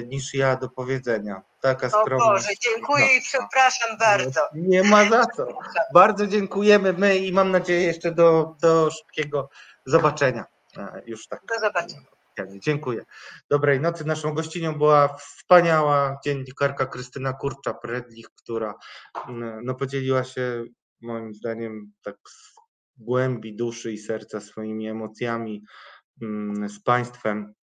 niż 0.07 0.35
ja 0.35 0.57
do 0.57 0.69
powiedzenia. 0.69 1.43
Taka 1.61 1.89
skromność. 1.89 2.25
O 2.25 2.31
Boże, 2.31 2.49
dziękuję 2.61 3.05
no. 3.05 3.13
i 3.13 3.21
przepraszam 3.21 3.99
bardzo. 3.99 4.41
Nie 4.55 4.83
ma 4.83 5.11
za 5.11 5.27
co. 5.27 5.47
Bardzo 5.95 6.27
dziękujemy 6.27 6.93
my 6.93 7.19
i 7.19 7.33
mam 7.33 7.51
nadzieję 7.51 7.83
jeszcze 7.83 8.13
do, 8.13 8.57
do 8.63 8.91
szybkiego 8.91 9.49
zobaczenia. 9.87 10.45
Już 11.07 11.29
tak. 11.29 11.41
Do 11.49 11.61
zobaczenia. 11.61 12.07
Dziękuję. 12.59 13.05
Dobrej 13.51 13.81
nocy. 13.81 14.05
Naszą 14.05 14.35
gościnią 14.35 14.75
była 14.75 15.09
wspaniała 15.09 16.19
dziennikarka 16.25 16.87
Krystyna 16.87 17.33
Kurcza-Predlich, 17.33 18.31
która 18.37 18.75
no, 19.63 19.75
podzieliła 19.75 20.25
się 20.25 20.65
moim 21.01 21.35
zdaniem 21.35 21.93
tak 22.03 22.17
z 22.29 22.57
głębi 22.97 23.57
duszy 23.57 23.93
i 23.93 23.99
serca 23.99 24.41
swoimi 24.41 24.89
emocjami 24.89 25.63
z 26.69 26.83
Państwem 26.85 27.55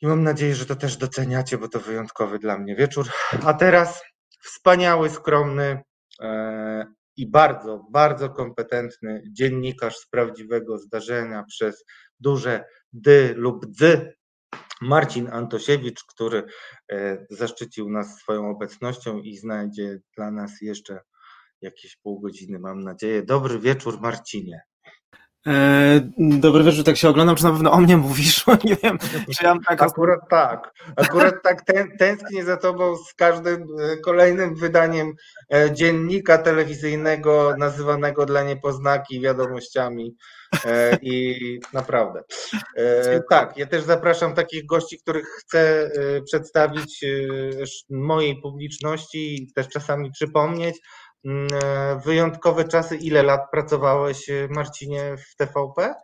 i 0.00 0.06
mam 0.06 0.22
nadzieję, 0.22 0.54
że 0.54 0.66
to 0.66 0.76
też 0.76 0.96
doceniacie, 0.96 1.58
bo 1.58 1.68
to 1.68 1.80
wyjątkowy 1.80 2.38
dla 2.38 2.58
mnie 2.58 2.76
wieczór. 2.76 3.06
A 3.44 3.54
teraz 3.54 4.02
wspaniały, 4.44 5.10
skromny 5.10 5.82
e, 6.20 6.86
i 7.16 7.30
bardzo, 7.30 7.86
bardzo 7.90 8.30
kompetentny 8.30 9.22
dziennikarz 9.32 9.96
z 9.96 10.08
prawdziwego 10.08 10.78
zdarzenia 10.78 11.44
przez 11.48 11.84
duże 12.20 12.64
dy 12.92 13.34
lub 13.36 13.66
dzy, 13.66 14.18
Marcin 14.80 15.28
Antosiewicz, 15.32 16.04
który 16.04 16.44
e, 16.92 17.26
zaszczycił 17.30 17.90
nas 17.90 18.18
swoją 18.18 18.50
obecnością 18.50 19.18
i 19.18 19.36
znajdzie 19.36 19.98
dla 20.16 20.30
nas 20.30 20.50
jeszcze 20.60 21.00
jakieś 21.60 21.96
pół 21.96 22.20
godziny, 22.20 22.58
mam 22.58 22.80
nadzieję. 22.80 23.22
Dobry 23.22 23.58
wieczór, 23.58 24.00
Marcinie. 24.00 24.60
E, 25.48 26.00
dobry 26.18 26.64
wieczór, 26.64 26.84
tak 26.84 26.96
się 26.96 27.08
oglądam, 27.08 27.36
czy 27.36 27.44
na 27.44 27.50
pewno 27.50 27.72
o 27.72 27.80
mnie 27.80 27.96
mówisz? 27.96 28.44
Nie 28.64 28.76
wiem, 28.76 28.98
czy 29.38 29.44
ja 29.44 29.56
tak... 29.66 29.82
Akurat 29.82 30.20
tak, 30.30 30.72
akurat 30.96 31.34
tak 31.42 31.64
ten, 31.64 31.96
tęsknię 31.98 32.44
za 32.44 32.56
tobą 32.56 32.96
z 32.96 33.14
każdym 33.14 33.62
e, 33.62 33.96
kolejnym 33.96 34.54
wydaniem 34.54 35.12
e, 35.54 35.72
dziennika 35.72 36.38
telewizyjnego 36.38 37.54
nazywanego 37.58 38.26
dla 38.26 38.42
niepoznaki 38.42 39.20
wiadomościami 39.20 40.16
i 41.02 41.36
naprawdę. 41.72 42.22
Tak, 43.30 43.56
ja 43.56 43.66
też 43.66 43.82
zapraszam 43.82 44.34
takich 44.34 44.66
gości, 44.66 44.98
których 44.98 45.26
chcę 45.26 45.90
przedstawić 46.26 47.04
mojej 47.90 48.40
publiczności 48.40 49.34
i 49.34 49.52
też 49.52 49.68
czasami 49.68 50.10
przypomnieć, 50.10 50.76
wyjątkowe 52.04 52.64
czasy. 52.64 52.96
Ile 52.96 53.22
lat 53.22 53.40
pracowałeś, 53.52 54.30
e, 54.30 54.48
Marcinie, 54.50 55.16
w 55.16 55.36
TVP? 55.36 55.94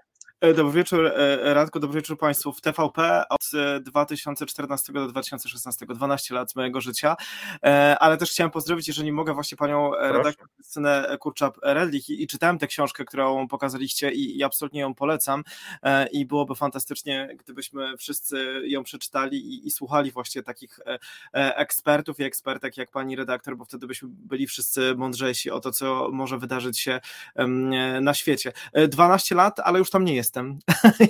E, 0.45 0.55
dobry 0.55 0.73
wieczór 0.73 1.13
Radku, 1.43 1.81
dobry 1.81 2.01
wieczór 2.01 2.19
Państwu. 2.19 2.53
W 2.53 2.61
TVP 2.61 3.23
od 3.29 3.51
2014 3.81 4.93
do 4.93 5.09
2016, 5.09 5.87
12 5.87 6.35
lat 6.35 6.51
z 6.51 6.57
mojego 6.57 6.81
życia, 6.81 7.17
ale 8.01 8.17
też 8.17 8.31
chciałem 8.31 8.51
pozdrowić, 8.51 8.89
jeżeli 8.89 9.13
mogę, 9.13 9.35
właśnie 9.35 9.59
Panią 9.59 9.91
redaktor 9.95 10.49
Krystynę 10.55 11.17
Kurczap-Redlich 11.21 12.11
i, 12.11 12.23
i, 12.23 12.27
czytałem 12.27 12.59
tę 12.59 12.67
książkę, 12.67 13.05
którą 13.05 13.49
pokazaliście 13.49 14.13
i, 14.13 14.39
i, 14.39 14.45
absolutnie 14.45 14.81
ją 14.81 14.95
polecam. 14.95 15.45
I 16.13 16.27
byłoby 16.27 16.55
fantastycznie, 16.55 17.37
gdybyśmy 17.39 17.97
wszyscy 17.97 18.63
ją 18.65 18.83
przeczytali 18.83 19.37
i, 19.37 19.67
i 19.67 19.71
słuchali 19.71 20.11
właśnie 20.11 20.43
takich 20.43 20.81
ekspertów 21.33 22.21
i 22.21 22.23
ekspertek 22.23 22.77
jak 22.77 22.91
Pani 22.91 23.17
redaktor, 23.17 23.57
bo 23.57 23.65
wtedy 23.65 23.87
byśmy 23.87 24.09
byli 24.13 24.47
wszyscy 24.47 24.95
mądrzejsi 24.97 25.51
o 25.51 25.61
to, 25.61 25.73
co 25.73 26.09
może 26.13 26.39
wydarzyć 26.39 26.81
się 26.81 27.01
na 28.01 28.15
świecie. 28.15 28.53
12 28.89 29.35
lat, 29.35 29.61
ale 29.61 29.79
już 29.79 29.91
tam 29.91 30.05
nie 30.05 30.15
jest 30.15 30.34
jestem. 30.35 30.59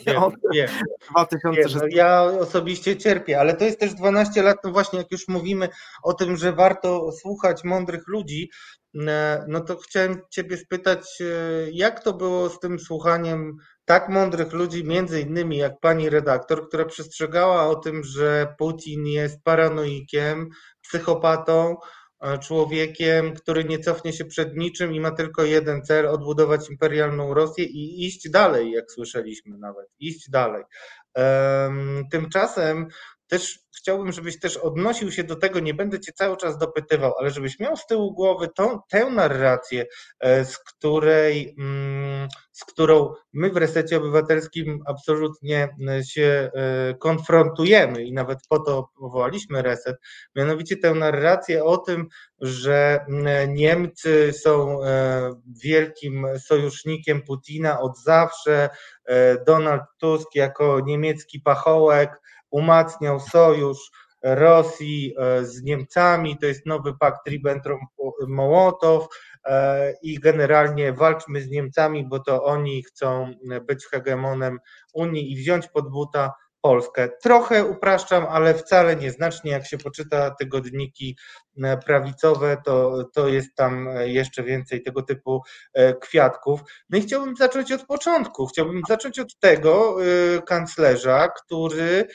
Wiem, 0.07 0.23
wiem. 0.53 0.69
2016. 1.11 1.79
No 1.79 1.87
ja 1.91 2.23
osobiście 2.23 2.97
cierpię, 2.97 3.41
ale 3.41 3.55
to 3.55 3.65
jest 3.65 3.81
też 3.81 3.95
12 3.95 4.43
lat, 4.43 4.57
no 4.65 4.73
właśnie 4.73 4.99
jak 4.99 5.13
już 5.13 5.29
mówimy 5.29 5.69
o 6.03 6.13
tym, 6.13 6.37
że 6.37 6.53
warto 6.53 7.13
słuchać 7.13 7.65
mądrych 7.65 8.09
ludzi, 8.09 8.51
no 9.49 9.61
to 9.61 9.77
chciałem 9.77 10.21
Ciebie 10.31 10.57
spytać, 10.57 11.21
e, 11.21 11.25
jak 11.73 12.03
to 12.03 12.13
było 12.13 12.49
z 12.49 12.59
tym 12.59 12.79
słuchaniem 12.79 13.57
tak 13.85 14.09
mądrych 14.09 14.53
ludzi, 14.53 14.85
między 14.85 15.21
innymi 15.21 15.57
jak 15.57 15.81
pani 15.81 16.11
redaktor, 16.11 16.69
która 16.69 16.85
przestrzegała 16.85 17.67
o 17.67 17.75
tym, 17.75 18.05
że 18.05 18.55
Putin 18.59 19.07
jest 19.07 19.43
paranoikiem, 19.43 20.49
psychopatą, 20.83 21.77
człowiekiem, 22.41 23.35
który 23.35 23.65
nie 23.65 23.79
cofnie 23.79 24.13
się 24.13 24.25
przed 24.25 24.57
niczym 24.57 24.95
i 24.95 25.01
ma 25.01 25.11
tylko 25.11 25.45
jeden 25.45 25.83
cel 25.83 26.07
odbudować 26.07 26.71
imperialną 26.71 27.35
Rosję 27.35 27.65
i 27.65 28.07
iść 28.07 28.31
dalej, 28.31 28.71
jak 28.71 28.93
słyszeliśmy 28.93 29.59
nawet, 29.59 29.87
iść 30.01 30.31
dalej. 30.31 30.65
Tymczasem 32.13 32.87
też 33.39 33.59
chciałbym, 33.79 34.13
żebyś 34.13 34.41
też 34.41 34.57
odnosił 34.57 35.13
się 35.13 35.25
do 35.25 35.37
tego, 35.37 35.61
nie 35.61 35.75
będę 35.75 36.01
cię 36.01 36.13
cały 36.13 36.37
czas 36.37 36.59
dopytywał, 36.59 37.15
ale 37.21 37.31
żebyś 37.31 37.59
miał 37.59 37.77
z 37.77 37.87
tyłu 37.87 38.15
głowy 38.15 38.49
tą, 38.57 38.81
tę 38.89 39.11
narrację, 39.11 39.87
e, 40.21 40.45
z 40.45 40.59
której, 40.59 41.55
mm, 41.59 42.29
z 42.53 42.65
którą 42.65 43.15
my 43.33 43.51
w 43.51 43.57
Resecie 43.57 43.97
Obywatelskim 43.97 44.83
absolutnie 44.87 45.77
e, 45.89 46.05
się 46.05 46.51
e, 46.55 46.95
konfrontujemy 46.95 48.05
i 48.05 48.13
nawet 48.13 48.39
po 48.49 48.59
to 48.59 48.89
powołaliśmy 48.99 49.63
Reset, 49.63 49.97
mianowicie 50.37 50.77
tę 50.77 50.95
narrację 50.95 51.65
o 51.65 51.77
tym, 51.77 52.07
że 52.41 53.05
mm, 53.09 53.55
Niemcy 53.55 54.33
są 54.33 54.79
wielkim 55.63 56.27
sojusznikiem 56.39 57.23
Putina 57.23 57.81
od 57.81 57.99
zawsze, 57.99 58.69
Donald 59.47 59.83
Tusk 59.99 60.35
jako 60.35 60.81
niemiecki 60.81 61.41
pachołek, 61.41 62.21
umacniał 62.55 63.21
sojusz 63.21 63.91
Rosji 64.23 65.15
e, 65.19 65.45
z 65.45 65.63
Niemcami, 65.63 66.39
to 66.39 66.47
jest 66.47 66.67
nowy 66.67 66.95
pakt 66.99 67.29
Ribbentrop-Mołotow 67.29 69.07
e, 69.45 69.93
i 70.03 70.21
generalnie 70.21 70.93
walczmy 70.93 71.41
z 71.41 71.51
Niemcami, 71.51 72.09
bo 72.09 72.19
to 72.19 72.45
oni 72.45 72.83
chcą 72.83 73.35
być 73.67 73.87
hegemonem 73.87 74.59
Unii 74.95 75.33
i 75.33 75.37
wziąć 75.37 75.69
pod 75.69 75.91
buta 75.91 76.33
Polskę. 76.61 77.09
Trochę 77.23 77.65
upraszczam, 77.65 78.27
ale 78.31 78.55
wcale 78.55 78.97
nieznacznie. 78.97 79.51
Jak 79.51 79.67
się 79.67 79.79
poczyta 79.79 80.31
tygodniki 80.31 81.17
prawicowe, 81.87 82.57
to, 82.65 83.05
to 83.15 83.29
jest 83.29 83.55
tam 83.55 83.89
jeszcze 84.05 84.43
więcej 84.43 84.83
tego 84.83 85.03
typu 85.03 85.43
e, 85.75 85.95
kwiatków. 85.95 86.61
No 86.91 86.99
i 86.99 87.03
chciałbym 87.03 87.37
zacząć 87.37 87.73
od 87.73 87.87
początku. 87.87 88.47
Chciałbym 88.47 88.83
zacząć 88.89 89.19
od 89.19 89.39
tego 89.39 89.97
e, 90.03 90.43
kanclerza, 90.43 91.29
który 91.29 92.07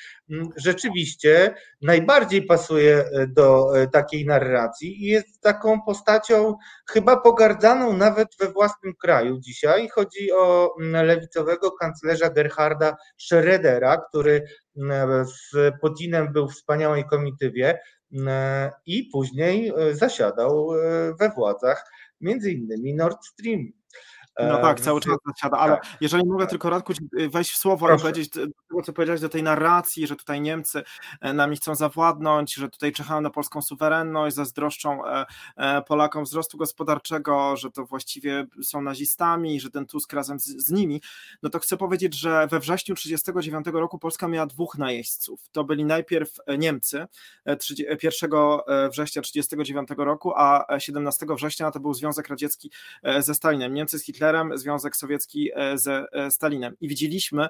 rzeczywiście 0.57 1.53
najbardziej 1.81 2.45
pasuje 2.45 3.05
do 3.27 3.71
takiej 3.91 4.25
narracji 4.25 5.03
i 5.03 5.05
jest 5.05 5.41
taką 5.41 5.81
postacią 5.81 6.55
chyba 6.89 7.17
pogardzaną 7.17 7.97
nawet 7.97 8.27
we 8.39 8.47
własnym 8.47 8.93
kraju 9.01 9.39
dzisiaj. 9.39 9.89
Chodzi 9.89 10.31
o 10.31 10.75
lewicowego 10.79 11.71
kanclerza 11.71 12.29
Gerharda 12.29 12.95
Schrödera, 13.17 13.97
który 14.09 14.43
z 15.25 15.73
Putinem 15.81 16.33
był 16.33 16.47
w 16.47 16.53
wspaniałej 16.53 17.05
komitywie 17.05 17.79
i 18.86 19.03
później 19.03 19.72
e, 19.78 19.95
zasiadał 19.95 20.74
e, 20.74 21.16
we 21.20 21.30
władzach 21.30 21.91
między 22.22 22.51
innymi 22.51 22.93
Nord 22.93 23.26
Stream. 23.26 23.72
No 24.47 24.57
tak, 24.61 24.79
cały 24.79 25.01
czas 25.01 25.17
zasiada, 25.25 25.57
ale 25.57 25.73
tak, 25.73 25.85
jeżeli 26.01 26.25
mogę 26.25 26.43
tak. 26.43 26.49
tylko 26.49 26.69
Radku 26.69 26.93
wejść 27.29 27.51
w 27.51 27.57
słowo 27.57 27.85
Proszę. 27.85 28.01
i 28.01 28.03
powiedzieć 28.03 28.29
tego, 28.29 28.81
co 28.85 28.93
powiedziałeś 28.93 29.21
do 29.21 29.29
tej 29.29 29.43
narracji, 29.43 30.07
że 30.07 30.15
tutaj 30.15 30.41
Niemcy 30.41 30.83
nami 31.33 31.55
chcą 31.55 31.75
zawładnąć, 31.75 32.53
że 32.53 32.69
tutaj 32.69 32.91
czekają 32.91 33.21
na 33.21 33.29
polską 33.29 33.61
suwerenność, 33.61 34.35
zazdroszczą 34.35 35.01
Polakom 35.87 36.23
wzrostu 36.23 36.57
gospodarczego, 36.57 37.57
że 37.57 37.71
to 37.71 37.85
właściwie 37.85 38.45
są 38.61 38.81
nazistami, 38.81 39.59
że 39.59 39.69
ten 39.69 39.85
Tusk 39.85 40.13
razem 40.13 40.39
z, 40.39 40.45
z 40.45 40.71
nimi, 40.71 41.01
no 41.43 41.49
to 41.49 41.59
chcę 41.59 41.77
powiedzieć, 41.77 42.19
że 42.19 42.47
we 42.47 42.59
wrześniu 42.59 42.95
1939 42.95 43.81
roku 43.81 43.99
Polska 43.99 44.27
miała 44.27 44.45
dwóch 44.45 44.77
najeźdźców. 44.77 45.49
To 45.51 45.63
byli 45.63 45.85
najpierw 45.85 46.31
Niemcy 46.57 47.07
1 48.03 48.31
września 48.91 49.21
1939 49.21 49.89
roku, 49.97 50.33
a 50.35 50.79
17 50.79 51.25
września 51.29 51.71
to 51.71 51.79
był 51.79 51.93
Związek 51.93 52.27
Radziecki 52.27 52.71
ze 53.19 53.35
Stalinem. 53.35 53.73
Niemcy 53.73 53.99
z 53.99 54.03
Hitlerem, 54.03 54.28
Związek 54.55 54.95
Sowiecki 54.95 55.49
ze 55.75 56.05
Stalinem. 56.30 56.75
I 56.82 56.88
widzieliśmy, 56.88 57.47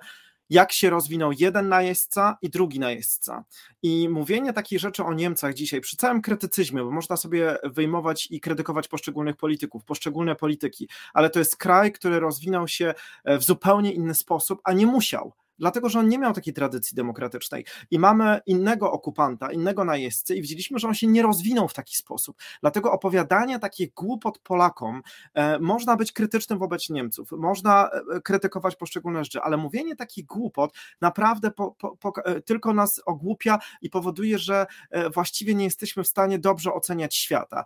jak 0.50 0.72
się 0.72 0.90
rozwinął 0.90 1.32
jeden 1.40 1.70
najeźdźca 1.70 2.38
i 2.42 2.50
drugi 2.50 2.80
najeźdźca. 2.80 3.44
I 3.84 4.10
mówienie 4.10 4.54
takich 4.54 4.80
rzeczy 4.80 5.04
o 5.04 5.14
Niemcach 5.14 5.54
dzisiaj, 5.54 5.82
przy 5.82 5.98
całym 5.98 6.22
krytycyzmie, 6.22 6.84
bo 6.84 6.92
można 6.92 7.18
sobie 7.18 7.58
wyjmować 7.64 8.28
i 8.32 8.40
krytykować 8.40 8.88
poszczególnych 8.88 9.36
polityków, 9.36 9.86
poszczególne 9.86 10.36
polityki, 10.36 10.90
ale 11.14 11.30
to 11.30 11.40
jest 11.40 11.58
kraj, 11.58 11.92
który 11.92 12.20
rozwinął 12.20 12.68
się 12.68 12.94
w 13.26 13.44
zupełnie 13.44 13.94
inny 13.94 14.16
sposób, 14.16 14.62
a 14.64 14.74
nie 14.74 14.86
musiał 14.86 15.34
dlatego 15.60 15.90
że 15.90 16.00
on 16.00 16.08
nie 16.08 16.20
miał 16.20 16.34
takiej 16.34 16.54
tradycji 16.54 16.96
demokratycznej. 16.96 17.66
I 17.92 18.00
mamy 18.00 18.40
innego 18.46 18.92
okupanta, 18.92 19.52
innego 19.52 19.86
najeźdźcę 19.86 20.36
i 20.36 20.42
widzieliśmy, 20.42 20.80
że 20.80 20.88
on 20.88 20.94
się 20.94 21.08
nie 21.08 21.24
rozwinął 21.24 21.68
w 21.68 21.74
taki 21.74 21.96
sposób. 21.96 22.38
Dlatego 22.62 22.92
opowiadanie 22.92 23.60
takich 23.60 23.94
głupot 23.94 24.40
Polakom 24.40 25.02
e, 25.34 25.60
można 25.60 25.96
być 25.96 26.12
krytycznym 26.12 26.60
wobec 26.60 26.90
Niemców, 26.90 27.32
można 27.32 27.90
e, 28.16 28.22
krytykować 28.22 28.76
poszczególne 28.76 29.24
rzeczy, 29.24 29.42
ale 29.42 29.58
mówienie 29.58 29.96
takich 29.96 30.26
głupot 30.26 30.74
naprawdę 31.02 31.52
po, 31.52 31.72
po, 31.72 31.98
po, 31.98 32.26
e, 32.26 32.42
tylko 32.42 32.74
nas 32.74 33.02
ogłupia 33.06 33.60
i 33.82 33.90
powoduje, 33.90 34.40
że 34.40 34.66
e, 34.90 35.10
właściwie 35.10 35.56
nie 35.56 35.64
jesteśmy 35.64 36.04
w 36.04 36.08
stanie 36.08 36.40
dobrze 36.40 36.74
oceniać 36.74 37.16
świata. 37.16 37.64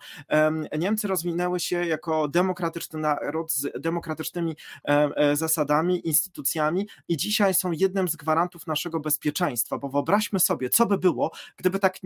Niemcy 0.79 1.07
rozwinęły 1.07 1.59
się 1.59 1.85
jako 1.85 2.27
demokratyczny 2.27 2.99
naród 2.99 3.53
z 3.53 3.81
demokratycznymi 3.81 4.55
zasadami, 5.33 6.07
instytucjami 6.07 6.87
i 7.07 7.17
dzisiaj 7.17 7.53
są 7.53 7.71
jednym 7.83 8.07
z 8.07 8.15
gwarantów 8.15 8.67
naszego 8.67 8.99
bezpieczeństwa, 8.99 9.77
bo 9.77 9.89
wyobraźmy 9.89 10.39
sobie, 10.39 10.69
co 10.69 10.85
by 10.85 10.97
było, 10.97 11.31
gdyby 11.57 11.79
tak 11.79 11.97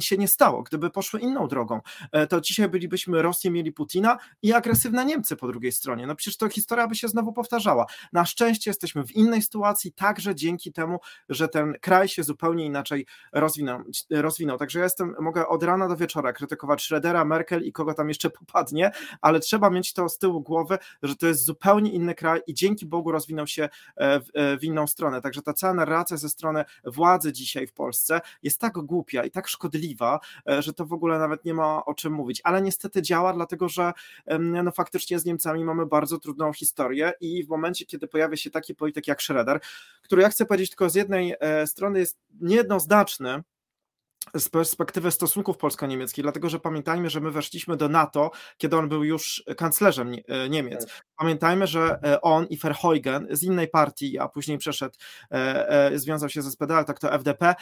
się 0.00 0.16
nie 0.16 0.28
stało, 0.28 0.62
gdyby 0.62 0.90
poszły 0.90 1.20
inną 1.20 1.48
drogą, 1.48 1.80
e, 2.12 2.26
to 2.26 2.40
dzisiaj 2.40 2.68
bylibyśmy 2.68 3.22
Rosję, 3.22 3.50
mieli 3.50 3.72
Putina 3.72 4.18
i 4.42 4.52
agresywne 4.52 5.04
Niemcy 5.04 5.36
po 5.36 5.46
drugiej 5.46 5.72
stronie. 5.72 6.06
No 6.06 6.14
przecież 6.14 6.36
to 6.36 6.48
historia 6.48 6.86
by 6.86 6.94
się 6.94 7.08
znowu 7.08 7.32
powtarzała. 7.32 7.86
Na 8.12 8.24
szczęście 8.24 8.70
jesteśmy 8.70 9.04
w 9.04 9.12
innej 9.12 9.42
sytuacji, 9.42 9.92
także 9.92 10.34
dzięki 10.34 10.72
temu, 10.72 10.98
że 11.28 11.48
ten 11.48 11.74
kraj 11.80 12.08
się 12.08 12.22
zupełnie 12.22 12.66
inaczej 12.66 13.06
rozwinął. 13.32 13.80
rozwinął. 14.10 14.58
Także 14.58 14.78
ja 14.78 14.84
jestem, 14.84 15.14
mogę 15.20 15.48
od 15.48 15.62
rana 15.62 15.88
do 15.88 15.96
wieczora 15.96 16.32
krytykować 16.32 16.82
Schrödera, 16.82 17.26
Merkel 17.26 17.62
i 17.62 17.72
kogo 17.72 17.94
tam 17.94 18.08
jeszcze 18.08 18.30
popadnie, 18.30 18.90
ale 19.20 19.40
trzeba 19.40 19.70
mieć 19.70 19.92
to 19.92 20.08
z 20.08 20.18
tyłu 20.18 20.40
głowy, 20.40 20.78
że 21.02 21.16
to 21.16 21.26
jest 21.26 21.44
zupełnie 21.44 21.92
inny 21.92 22.14
kraj 22.14 22.40
i 22.46 22.54
dzięki 22.54 22.86
Bogu 22.86 23.12
rozwinął 23.12 23.46
się 23.46 23.68
e, 23.96 24.20
w, 24.20 24.24
e, 24.34 24.56
w 24.58 24.64
inną 24.64 24.86
stronę 24.86 24.99
stronę. 25.00 25.20
Także 25.20 25.42
ta 25.42 25.52
cała 25.52 25.74
narracja 25.74 26.16
ze 26.16 26.28
strony 26.28 26.64
władzy 26.84 27.32
dzisiaj 27.32 27.66
w 27.66 27.72
Polsce 27.72 28.20
jest 28.42 28.60
tak 28.60 28.72
głupia 28.72 29.24
i 29.24 29.30
tak 29.30 29.48
szkodliwa, 29.48 30.20
e, 30.48 30.62
że 30.62 30.72
to 30.72 30.86
w 30.86 30.92
ogóle 30.92 31.18
nawet 31.18 31.44
nie 31.44 31.54
ma 31.54 31.84
o 31.84 31.94
czym 31.94 32.12
mówić. 32.12 32.40
Ale 32.44 32.62
niestety 32.62 33.02
działa, 33.02 33.32
dlatego 33.32 33.68
że 33.68 33.92
no, 34.38 34.70
faktycznie 34.70 35.18
z 35.18 35.24
Niemcami 35.24 35.64
mamy 35.64 35.86
bardzo 35.86 36.18
trudną 36.18 36.52
historię 36.52 37.12
i 37.20 37.44
w 37.44 37.48
momencie, 37.48 37.86
kiedy 37.86 38.08
pojawia 38.08 38.36
się 38.36 38.50
taki 38.50 38.74
polityk 38.74 39.08
jak 39.08 39.22
Schroeder, 39.22 39.60
który 40.02 40.22
ja 40.22 40.28
chcę 40.28 40.46
powiedzieć 40.46 40.70
tylko 40.70 40.90
z 40.90 40.94
jednej 40.94 41.34
e, 41.40 41.66
strony 41.66 41.98
jest 41.98 42.18
niejednoznaczny, 42.40 43.42
z 44.36 44.48
perspektywy 44.48 45.10
stosunków 45.10 45.56
polsko-niemieckich, 45.56 46.22
dlatego 46.22 46.48
że 46.48 46.60
pamiętajmy, 46.60 47.10
że 47.10 47.20
my 47.20 47.30
weszliśmy 47.30 47.76
do 47.76 47.88
NATO, 47.88 48.30
kiedy 48.56 48.76
on 48.76 48.88
był 48.88 49.04
już 49.04 49.44
kanclerzem 49.56 50.12
e, 50.28 50.48
Niemiec. 50.48 50.86
Tak. 50.86 51.04
Pamiętajmy, 51.16 51.66
że 51.66 51.98
e, 52.04 52.20
on 52.20 52.46
i 52.46 52.56
Verheugen 52.56 53.26
z 53.30 53.42
innej 53.42 53.68
partii, 53.68 54.18
a 54.18 54.28
później 54.28 54.58
przeszedł, 54.58 54.94
e, 55.30 55.90
związał 55.94 56.28
się 56.28 56.42
ze 56.42 56.50
SPD, 56.50 56.84
tak 56.84 56.98
to 56.98 57.12
FDP, 57.12 57.54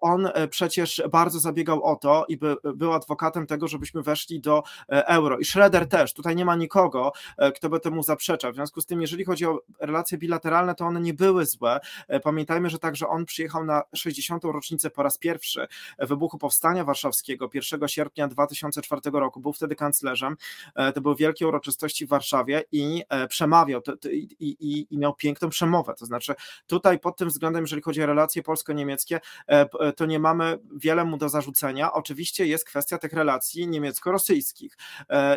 on 0.00 0.28
przecież 0.50 1.02
bardzo 1.12 1.40
zabiegał 1.40 1.82
o 1.82 1.96
to 1.96 2.24
i 2.28 2.36
by, 2.36 2.56
był 2.74 2.92
adwokatem 2.92 3.46
tego, 3.46 3.68
żebyśmy 3.68 4.02
weszli 4.02 4.40
do 4.40 4.62
euro. 4.88 5.38
I 5.38 5.44
Schroeder 5.44 5.88
też, 5.88 6.12
tutaj 6.12 6.36
nie 6.36 6.44
ma 6.44 6.56
nikogo, 6.56 7.12
kto 7.56 7.68
by 7.68 7.80
temu 7.80 8.02
zaprzeczał. 8.02 8.52
W 8.52 8.54
związku 8.54 8.80
z 8.80 8.86
tym, 8.86 9.00
jeżeli 9.00 9.24
chodzi 9.24 9.46
o 9.46 9.60
relacje 9.80 10.18
bilateralne, 10.18 10.74
to 10.74 10.86
one 10.86 11.00
nie 11.00 11.14
były 11.14 11.46
złe. 11.46 11.80
Pamiętajmy, 12.22 12.70
że 12.70 12.78
także 12.78 13.08
on 13.08 13.24
przyjechał 13.24 13.64
na 13.64 13.82
60. 13.94 14.44
rocznicę 14.44 14.90
po 14.90 15.02
raz 15.02 15.18
pierwszy 15.18 15.53
wybuchu 15.98 16.38
Powstania 16.38 16.84
Warszawskiego 16.84 17.50
1 17.54 17.88
sierpnia 17.88 18.28
2004 18.28 19.00
roku. 19.12 19.40
Był 19.40 19.52
wtedy 19.52 19.76
kanclerzem. 19.76 20.36
E, 20.74 20.92
to 20.92 21.00
były 21.00 21.16
wielkie 21.16 21.48
uroczystości 21.48 22.06
w 22.06 22.08
Warszawie 22.08 22.64
i 22.72 23.02
e, 23.08 23.28
przemawiał 23.28 23.82
i, 24.10 24.36
i, 24.40 24.86
i 24.90 24.98
miał 24.98 25.14
piękną 25.14 25.48
przemowę. 25.48 25.94
To 25.98 26.06
znaczy, 26.06 26.34
tutaj 26.66 26.98
pod 26.98 27.16
tym 27.16 27.28
względem, 27.28 27.62
jeżeli 27.62 27.82
chodzi 27.82 28.02
o 28.02 28.06
relacje 28.06 28.42
polsko-niemieckie, 28.42 29.20
e, 29.46 29.92
to 29.92 30.06
nie 30.06 30.18
mamy 30.18 30.58
wiele 30.76 31.04
mu 31.04 31.16
do 31.16 31.28
zarzucenia. 31.28 31.92
Oczywiście 31.92 32.46
jest 32.46 32.64
kwestia 32.64 32.98
tych 32.98 33.12
relacji 33.12 33.68
niemiecko-rosyjskich 33.68 34.76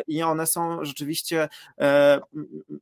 i 0.06 0.22
one 0.22 0.46
są 0.46 0.84
rzeczywiście 0.84 1.48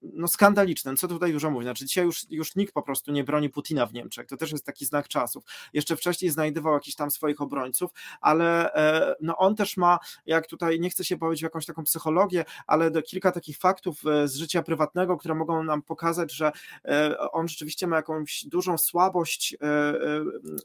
no, 0.02 0.28
skandaliczne. 0.28 0.96
Co 0.96 1.08
tutaj 1.08 1.32
dużo 1.32 1.50
mówić? 1.50 1.66
Znaczy, 1.66 1.86
dzisiaj 1.86 2.04
już, 2.04 2.30
już 2.30 2.56
nikt 2.56 2.74
po 2.74 2.82
prostu 2.82 3.12
nie 3.12 3.24
broni 3.24 3.50
Putina 3.50 3.86
w 3.86 3.92
Niemczech. 3.92 4.26
To 4.26 4.36
też 4.36 4.52
jest 4.52 4.66
taki 4.66 4.86
znak 4.86 5.08
czasów. 5.08 5.44
Jeszcze 5.72 5.96
wcześniej 5.96 6.30
znajdował 6.30 6.74
jakieś 6.74 6.94
tam 6.94 7.10
swoje 7.10 7.25
swoich 7.26 7.40
obrońców, 7.40 7.90
ale 8.20 8.74
e, 8.74 9.14
no 9.20 9.36
on 9.36 9.56
też 9.56 9.76
ma, 9.76 9.98
jak 10.26 10.46
tutaj 10.46 10.80
nie 10.80 10.90
chcę 10.90 11.04
się 11.04 11.16
bawić 11.16 11.40
w 11.40 11.42
jakąś 11.42 11.66
taką 11.66 11.84
psychologię, 11.84 12.44
ale 12.66 13.02
kilka 13.02 13.32
takich 13.32 13.58
faktów 13.58 14.06
e, 14.06 14.28
z 14.28 14.36
życia 14.36 14.62
prywatnego, 14.62 15.16
które 15.16 15.34
mogą 15.34 15.64
nam 15.64 15.82
pokazać, 15.82 16.32
że 16.32 16.52
e, 16.84 17.18
on 17.30 17.48
rzeczywiście 17.48 17.86
ma 17.86 17.96
jakąś 17.96 18.44
dużą 18.44 18.78
słabość 18.78 19.56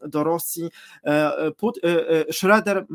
do 0.08 0.24
Rosji. 0.24 0.70
Schroeder, 2.32 2.86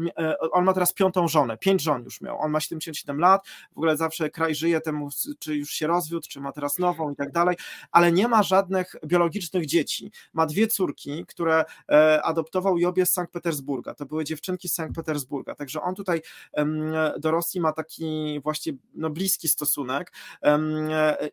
on 0.53 0.65
ma 0.65 0.73
teraz 0.73 0.93
piątą 0.93 1.29
żonę, 1.29 1.59
pięć 1.59 1.83
żon 1.83 2.05
już 2.05 2.21
miał, 2.21 2.41
on 2.41 2.51
ma 2.51 2.61
77 2.61 3.21
lat, 3.21 3.47
w 3.75 3.79
ogóle 3.79 3.97
zawsze 3.97 4.31
kraj 4.31 4.55
żyje 4.55 4.81
temu, 4.81 5.09
czy 5.39 5.57
już 5.57 5.71
się 5.71 5.87
rozwiódł, 5.87 6.29
czy 6.29 6.41
ma 6.41 6.53
teraz 6.53 6.79
nową 6.79 7.13
i 7.13 7.17
tak 7.17 7.33
dalej, 7.33 7.57
ale 7.91 8.13
nie 8.13 8.29
ma 8.29 8.43
żadnych 8.43 8.97
biologicznych 9.07 9.67
dzieci. 9.67 10.13
Ma 10.33 10.47
dwie 10.47 10.67
córki, 10.67 11.27
które 11.27 11.65
adoptował 12.23 12.79
i 12.79 12.85
obie 12.85 13.07
z 13.07 13.13
Sankt 13.13 13.33
Petersburga 13.33 13.56
Petersburga. 13.57 13.95
To 13.95 14.07
były 14.07 14.25
dziewczynki 14.25 14.69
z 14.69 14.75
Sankt 14.75 14.95
Petersburga. 14.95 15.55
Także 15.55 15.83
on 15.83 15.95
tutaj 15.95 16.23
do 17.19 17.31
Rosji 17.31 17.61
ma 17.61 17.73
taki 17.73 18.41
właśnie 18.43 18.73
no, 18.95 19.11
bliski 19.11 19.49
stosunek 19.49 20.13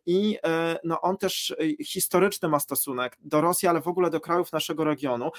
i 0.06 0.38
e, 0.46 0.80
no, 0.84 1.02
on 1.02 1.18
też 1.18 1.56
historyczny 1.86 2.50
ma 2.50 2.60
stosunek 2.60 3.18
do 3.22 3.42
Rosji, 3.42 3.68
ale 3.68 3.82
w 3.82 3.88
ogóle 3.88 4.10
do 4.10 4.20
krajów 4.20 4.52
naszego 4.52 4.84
regionu. 4.84 5.32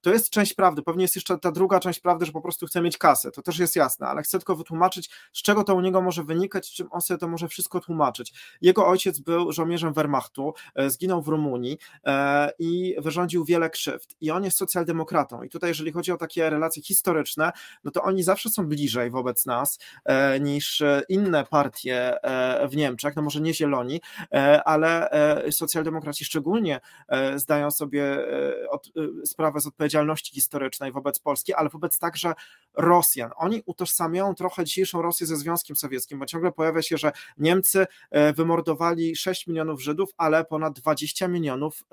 To 0.00 0.10
jest 0.10 0.30
część 0.30 0.54
prawdy. 0.54 0.82
Pewnie 0.82 1.02
jest 1.04 1.16
jeszcze 1.16 1.38
ta 1.38 1.52
druga 1.52 1.80
część 1.80 2.00
prawdy, 2.00 2.26
że 2.26 2.32
po 2.32 2.40
prostu 2.40 2.66
chce 2.66 2.80
mieć 2.80 2.98
kasę. 2.98 3.30
To 3.30 3.42
też 3.42 3.58
jest 3.58 3.76
jasne, 3.76 4.06
ale 4.06 4.22
chcę 4.22 4.38
tylko 4.38 4.56
wytłumaczyć, 4.56 5.10
z 5.32 5.42
czego 5.42 5.64
to 5.64 5.74
u 5.74 5.80
niego 5.80 6.02
może 6.02 6.24
wynikać, 6.24 6.72
czym 6.72 6.88
on 6.90 7.00
sobie 7.00 7.18
to 7.18 7.28
może 7.28 7.48
wszystko 7.48 7.80
tłumaczyć. 7.80 8.32
Jego 8.60 8.86
ojciec 8.86 9.18
był 9.18 9.52
żołnierzem 9.52 9.92
Wehrmachtu, 9.92 10.54
e, 10.74 10.90
zginął 10.90 11.22
w 11.22 11.28
Rumunii 11.28 11.78
e, 12.04 12.52
i 12.58 12.96
wyrządził 12.98 13.44
wiele 13.44 13.70
krzywd. 13.70 14.16
I 14.20 14.30
on 14.30 14.44
jest 14.44 14.58
socjaldemokratą. 14.58 15.42
I 15.42 15.48
tutaj 15.48 15.67
jeżeli 15.68 15.92
chodzi 15.92 16.12
o 16.12 16.16
takie 16.16 16.50
relacje 16.50 16.82
historyczne, 16.82 17.52
no 17.84 17.90
to 17.90 18.02
oni 18.02 18.22
zawsze 18.22 18.50
są 18.50 18.66
bliżej 18.66 19.10
wobec 19.10 19.46
nas 19.46 19.78
e, 20.04 20.40
niż 20.40 20.80
e, 20.80 21.02
inne 21.08 21.44
partie 21.44 22.24
e, 22.24 22.68
w 22.68 22.76
Niemczech, 22.76 23.16
no 23.16 23.22
może 23.22 23.40
nie 23.40 23.54
zieloni, 23.54 24.00
ale 24.64 25.10
socjaldemokraci 25.50 26.24
szczególnie 26.24 26.80
zdają 27.36 27.70
sobie 27.70 28.16
od, 28.70 28.88
sprawę 29.24 29.60
z 29.60 29.66
odpowiedzialności 29.66 30.34
historycznej 30.34 30.92
wobec 30.92 31.18
Polski, 31.18 31.54
ale 31.54 31.68
wobec 31.68 31.98
także 31.98 32.32
Rosjan. 32.76 33.30
Oni 33.36 33.62
utożsamiają 33.66 34.34
trochę 34.34 34.64
dzisiejszą 34.64 35.02
Rosję 35.02 35.26
ze 35.26 35.36
Związkiem 35.36 35.76
Sowieckim, 35.76 36.18
bo 36.18 36.26
ciągle 36.26 36.52
pojawia 36.52 36.82
się, 36.82 36.98
że 36.98 37.12
Niemcy 37.38 37.86
wymordowali 38.36 39.16
6 39.16 39.46
milionów 39.46 39.82
Żydów, 39.82 40.10
ale 40.16 40.44
ponad 40.44 40.74
20 40.80 41.28
milionów 41.28 41.84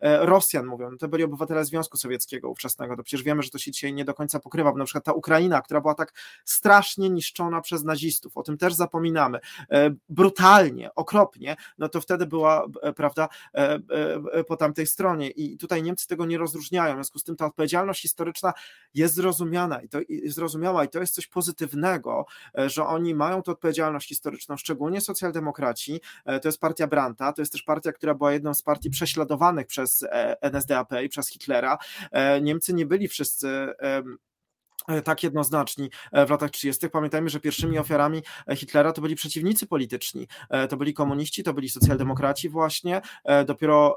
Rosjan, 0.00 0.66
mówią. 0.66 0.98
To 0.98 1.08
byli 1.08 1.24
obywatele 1.24 1.64
Związku 1.64 1.96
Sowieckiego 1.96 2.50
ówczesnego, 2.50 2.96
to 2.96 3.02
przecież 3.10 3.24
wiemy, 3.24 3.42
że 3.42 3.50
to 3.50 3.58
się 3.58 3.70
dzisiaj 3.70 3.92
nie 3.92 4.04
do 4.04 4.14
końca 4.14 4.40
pokrywa, 4.40 4.72
bo 4.72 4.78
na 4.78 4.84
przykład 4.84 5.04
ta 5.04 5.12
Ukraina, 5.12 5.62
która 5.62 5.80
była 5.80 5.94
tak 5.94 6.12
strasznie 6.44 7.10
niszczona 7.10 7.60
przez 7.60 7.84
nazistów, 7.84 8.36
o 8.36 8.42
tym 8.42 8.58
też 8.58 8.74
zapominamy. 8.74 9.38
E, 9.70 9.90
brutalnie, 10.08 10.94
okropnie, 10.94 11.56
no 11.78 11.88
to 11.88 12.00
wtedy 12.00 12.26
była, 12.26 12.66
prawda, 12.96 13.28
po 14.48 14.56
tamtej 14.56 14.86
stronie 14.86 15.30
i 15.30 15.56
tutaj 15.56 15.82
Niemcy 15.82 16.06
tego 16.06 16.26
nie 16.26 16.38
rozróżniają, 16.38 16.92
w 16.92 16.96
związku 16.96 17.18
z 17.18 17.24
tym 17.24 17.36
ta 17.36 17.46
odpowiedzialność 17.46 18.02
historyczna 18.02 18.52
jest 18.94 19.14
zrozumiana 19.14 19.80
i 19.82 19.88
to 19.88 19.98
zrozumiała 20.26 20.84
i 20.84 20.88
to 20.88 21.00
jest 21.00 21.14
coś 21.14 21.26
pozytywnego, 21.26 22.26
że 22.54 22.86
oni 22.86 23.14
mają 23.14 23.42
tę 23.42 23.50
odpowiedzialność 23.50 24.08
historyczną, 24.08 24.56
szczególnie 24.56 25.00
socjaldemokraci, 25.00 26.00
to 26.24 26.48
jest 26.48 26.60
partia 26.60 26.86
Brandta, 26.86 27.32
to 27.32 27.42
jest 27.42 27.52
też 27.52 27.62
partia, 27.62 27.92
która 27.92 28.14
była 28.14 28.32
jedną 28.32 28.54
z 28.54 28.62
partii 28.62 28.90
prześladowanych 28.90 29.66
przez 29.66 30.04
NSDAP 30.40 30.92
i 31.04 31.08
przez 31.08 31.28
Hitlera. 31.28 31.78
Niemcy 32.42 32.72
nie 32.72 32.86
byli 32.86 32.99
wszyscy 33.08 33.72
tak 35.04 35.22
jednoznaczni 35.22 35.90
e, 36.12 36.26
w 36.26 36.30
latach 36.30 36.50
30. 36.50 36.88
Pamiętajmy, 36.88 37.30
że 37.30 37.40
pierwszymi 37.40 37.78
ofiarami 37.78 38.22
e, 38.48 38.56
Hitlera 38.56 38.92
to 38.92 39.02
byli 39.02 39.14
przeciwnicy 39.14 39.66
polityczni, 39.66 40.28
to 40.68 40.76
byli 40.76 40.94
komuniści, 40.94 41.42
to 41.42 41.54
byli 41.54 41.68
socjaldemokraci 41.68 42.48
właśnie, 42.48 43.00
dopiero 43.46 43.96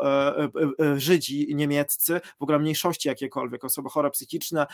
Żydzi 0.97 1.55
niemieccy, 1.55 2.21
w 2.39 2.43
ogóle 2.43 2.59
mniejszości 2.59 3.07
jakiekolwiek, 3.07 3.63
osoby 3.63 3.89
chore 3.89 4.11
psychiczne, 4.11 4.67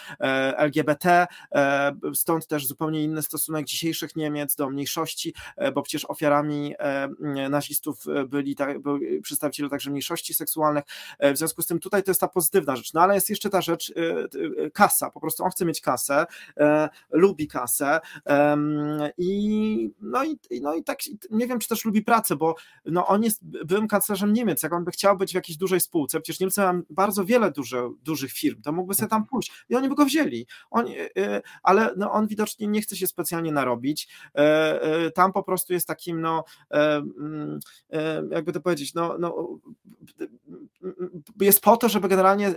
LGBT, 0.57 1.28
stąd 2.13 2.47
też 2.47 2.67
zupełnie 2.67 3.03
inny 3.03 3.22
stosunek 3.22 3.65
dzisiejszych 3.65 4.15
Niemiec 4.15 4.55
do 4.55 4.70
mniejszości, 4.70 5.34
bo 5.74 5.82
przecież 5.82 6.05
ofiarami 6.05 6.76
nazistów 7.49 8.03
byli, 8.28 8.55
byli 8.80 9.22
przedstawiciele 9.22 9.70
także 9.70 9.89
mniejszości 9.89 10.34
seksualnych, 10.34 10.84
w 11.20 11.38
związku 11.38 11.61
z 11.61 11.65
tym 11.65 11.80
tutaj 11.80 12.03
to 12.03 12.11
jest 12.11 12.22
ta 12.22 12.28
pozytywna 12.28 12.76
rzecz, 12.76 12.93
no 12.93 13.01
ale 13.01 13.15
jest 13.15 13.30
jeszcze 13.30 13.49
ta 13.49 13.61
rzecz, 13.61 13.93
kasa, 14.74 15.11
po 15.11 15.20
prostu 15.20 15.43
on 15.43 15.51
chce 15.51 15.65
mieć 15.65 15.82
kasę, 15.82 16.09
kasę, 16.10 16.26
e, 16.57 16.89
lubi 17.12 17.47
kasę 17.47 17.99
i 19.18 19.91
no 20.01 20.24
i, 20.24 20.39
no 20.62 20.76
i 20.76 20.84
tak 20.84 20.99
nie 21.30 21.47
wiem, 21.47 21.60
czy 21.60 21.68
też 21.68 21.86
lubi 21.86 22.03
pracę, 22.03 22.36
bo 22.36 22.55
no 22.86 23.07
on 23.07 23.24
jest 23.24 23.45
byłym 23.66 23.88
kanclerzem 23.88 24.34
Niemiec, 24.34 24.64
jak 24.64 24.74
on 24.74 24.84
by 24.84 24.91
chciał 24.91 25.18
być 25.18 25.32
w 25.32 25.36
jakiejś 25.36 25.57
dużej 25.57 25.80
spółce, 25.80 26.22
przecież 26.22 26.39
Niemcy 26.39 26.62
mają 26.62 26.82
bardzo 26.89 27.26
wiele 27.26 27.51
duże, 27.51 27.89
dużych 28.03 28.32
firm, 28.32 28.62
to 28.62 28.72
mógłby 28.72 28.93
sobie 28.93 29.10
tam 29.10 29.26
pójść 29.26 29.66
i 29.70 29.76
oni 29.76 29.89
by 29.89 29.95
go 29.95 30.05
wzięli, 30.05 30.47
on, 30.72 30.86
e, 30.88 31.24
e, 31.24 31.41
ale 31.64 31.93
no 31.97 32.12
on 32.12 32.28
widocznie 32.28 32.68
nie 32.68 32.82
chce 32.82 32.95
się 32.95 33.07
specjalnie 33.07 33.51
narobić, 33.51 34.10
tam 35.16 35.34
po 35.34 35.43
prostu 35.43 35.74
jest 35.74 35.88
takim 35.88 36.22
no 36.22 36.43
mm, 36.72 37.60
jakby 38.32 38.53
to 38.53 38.62
powiedzieć, 38.62 38.93
no, 38.93 39.18
no 39.20 39.60
jest 41.41 41.62
po 41.62 41.78
to, 41.78 41.89
żeby 41.89 42.07
generalnie 42.07 42.55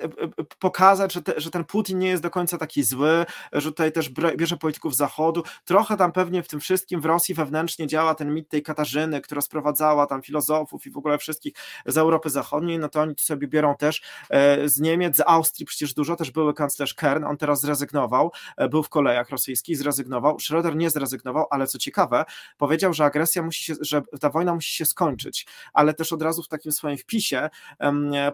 pokazać, 0.58 1.12
że, 1.12 1.22
te, 1.22 1.40
że 1.40 1.50
ten 1.50 1.64
Putin 1.64 1.98
nie 1.98 2.08
jest 2.08 2.22
do 2.22 2.30
końca 2.30 2.58
taki 2.58 2.82
zły, 2.82 3.24
że 3.52 3.70
tutaj 3.70 3.92
też 3.92 4.10
bierze 4.36 4.56
polityków 4.56 4.96
zachodu. 4.96 5.42
Trochę 5.64 5.96
tam 5.96 6.12
pewnie 6.12 6.42
w 6.42 6.48
tym 6.48 6.60
wszystkim 6.60 7.00
w 7.00 7.04
Rosji 7.04 7.34
wewnętrznie 7.34 7.86
działa 7.86 8.14
ten 8.14 8.34
mit 8.34 8.48
tej 8.48 8.62
Katarzyny, 8.62 9.20
która 9.20 9.40
sprowadzała 9.40 10.06
tam 10.06 10.22
filozofów 10.22 10.86
i 10.86 10.90
w 10.90 10.96
ogóle 10.96 11.18
wszystkich 11.18 11.54
z 11.86 11.98
Europy 11.98 12.30
Zachodniej, 12.30 12.78
no 12.78 12.88
to 12.88 13.00
oni 13.00 13.14
sobie 13.18 13.48
biorą 13.48 13.76
też 13.76 14.02
e, 14.30 14.68
z 14.68 14.80
Niemiec, 14.80 15.16
z 15.16 15.22
Austrii 15.26 15.66
przecież 15.66 15.94
dużo, 15.94 16.16
też 16.16 16.30
były 16.30 16.54
kanclerz 16.54 16.94
Kern, 16.94 17.24
on 17.24 17.36
teraz 17.36 17.60
zrezygnował, 17.60 18.32
e, 18.56 18.68
był 18.68 18.82
w 18.82 18.88
kolejach 18.88 19.30
rosyjskich, 19.30 19.78
zrezygnował, 19.78 20.36
Schröder 20.36 20.76
nie 20.76 20.90
zrezygnował, 20.90 21.46
ale 21.50 21.66
co 21.66 21.78
ciekawe, 21.78 22.24
powiedział, 22.56 22.94
że 22.94 23.04
agresja 23.04 23.42
musi 23.42 23.64
się, 23.64 23.74
że 23.80 24.02
ta 24.20 24.30
wojna 24.30 24.54
musi 24.54 24.74
się 24.74 24.84
skończyć, 24.84 25.46
ale 25.72 25.94
też 25.94 26.12
od 26.12 26.22
razu 26.22 26.42
w 26.42 26.48
takim 26.48 26.72
swoim 26.72 26.98
wpisie 26.98 27.50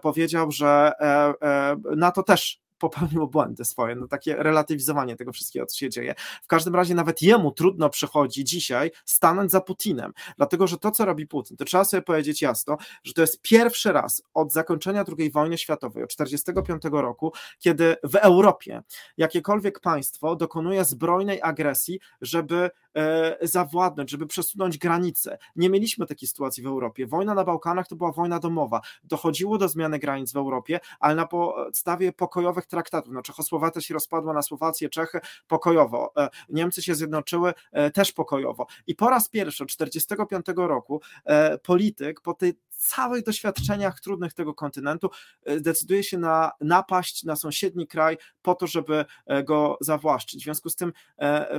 powiedział, 0.01 0.51
że 0.51 0.91
e, 1.01 1.75
NATO 1.95 2.23
też 2.23 2.61
popełniło 2.79 3.27
błędy 3.27 3.65
swoje, 3.65 3.95
no 3.95 4.07
takie 4.07 4.35
relatywizowanie 4.35 5.15
tego 5.15 5.31
wszystkiego, 5.31 5.65
co 5.65 5.77
się 5.77 5.89
dzieje. 5.89 6.15
W 6.43 6.47
każdym 6.47 6.75
razie 6.75 6.95
nawet 6.95 7.21
jemu 7.21 7.51
trudno 7.51 7.89
przychodzi 7.89 8.43
dzisiaj 8.43 8.91
stanąć 9.05 9.51
za 9.51 9.61
Putinem, 9.61 10.13
dlatego 10.37 10.67
że 10.67 10.77
to, 10.77 10.91
co 10.91 11.05
robi 11.05 11.27
Putin, 11.27 11.57
to 11.57 11.65
trzeba 11.65 11.85
sobie 11.85 12.01
powiedzieć 12.01 12.41
jasno, 12.41 12.77
że 13.03 13.13
to 13.13 13.21
jest 13.21 13.41
pierwszy 13.41 13.91
raz 13.91 14.23
od 14.33 14.53
zakończenia 14.53 15.05
II 15.17 15.31
wojny 15.31 15.57
światowej, 15.57 16.03
od 16.03 16.09
1945 16.09 17.01
roku, 17.03 17.33
kiedy 17.59 17.95
w 18.03 18.15
Europie 18.15 18.83
jakiekolwiek 19.17 19.79
państwo 19.79 20.35
dokonuje 20.35 20.85
zbrojnej 20.85 21.41
agresji, 21.41 21.99
żeby 22.21 22.69
e, 22.95 23.47
zawładnąć, 23.47 24.09
żeby 24.11 24.27
przesunąć 24.27 24.77
granice. 24.77 25.37
Nie 25.55 25.69
mieliśmy 25.69 26.05
takiej 26.05 26.27
sytuacji 26.27 26.63
w 26.63 26.67
Europie. 26.67 27.07
Wojna 27.07 27.33
na 27.33 27.43
Bałkanach 27.43 27.87
to 27.87 27.95
była 27.95 28.11
wojna 28.11 28.39
domowa. 28.39 28.81
Dochodziło 29.03 29.57
do 29.57 29.69
zmiany 29.69 29.99
granic 29.99 30.33
w 30.33 30.37
Europie, 30.37 30.79
ale 30.99 31.15
na 31.15 31.27
podstawie 31.27 32.13
pokojowych 32.13 32.65
traktatów. 32.69 33.13
No, 33.13 33.21
Czechosłowacja 33.21 33.81
się 33.81 33.93
rozpadła 33.93 34.33
na 34.33 34.41
Słowację, 34.41 34.89
Czechy 34.89 35.19
pokojowo. 35.47 36.11
E, 36.17 36.29
Niemcy 36.49 36.81
się 36.81 36.95
zjednoczyły 36.95 37.53
e, 37.71 37.91
też 37.91 38.11
pokojowo. 38.11 38.65
I 38.87 38.95
po 38.95 39.09
raz 39.09 39.29
pierwszy 39.29 39.63
od 39.63 39.69
1945 39.69 40.57
roku 40.67 41.01
e, 41.25 41.57
polityk 41.57 42.21
po 42.21 42.33
tej 42.33 42.53
całych 42.81 43.23
doświadczeniach 43.23 43.99
trudnych 43.99 44.33
tego 44.33 44.53
kontynentu 44.53 45.09
decyduje 45.45 46.03
się 46.03 46.17
na 46.17 46.51
napaść 46.61 47.23
na 47.23 47.35
sąsiedni 47.35 47.87
kraj 47.87 48.17
po 48.41 48.55
to, 48.55 48.67
żeby 48.67 49.05
go 49.43 49.77
zawłaszczyć. 49.81 50.41
W 50.41 50.43
związku 50.43 50.69
z 50.69 50.75
tym 50.75 50.93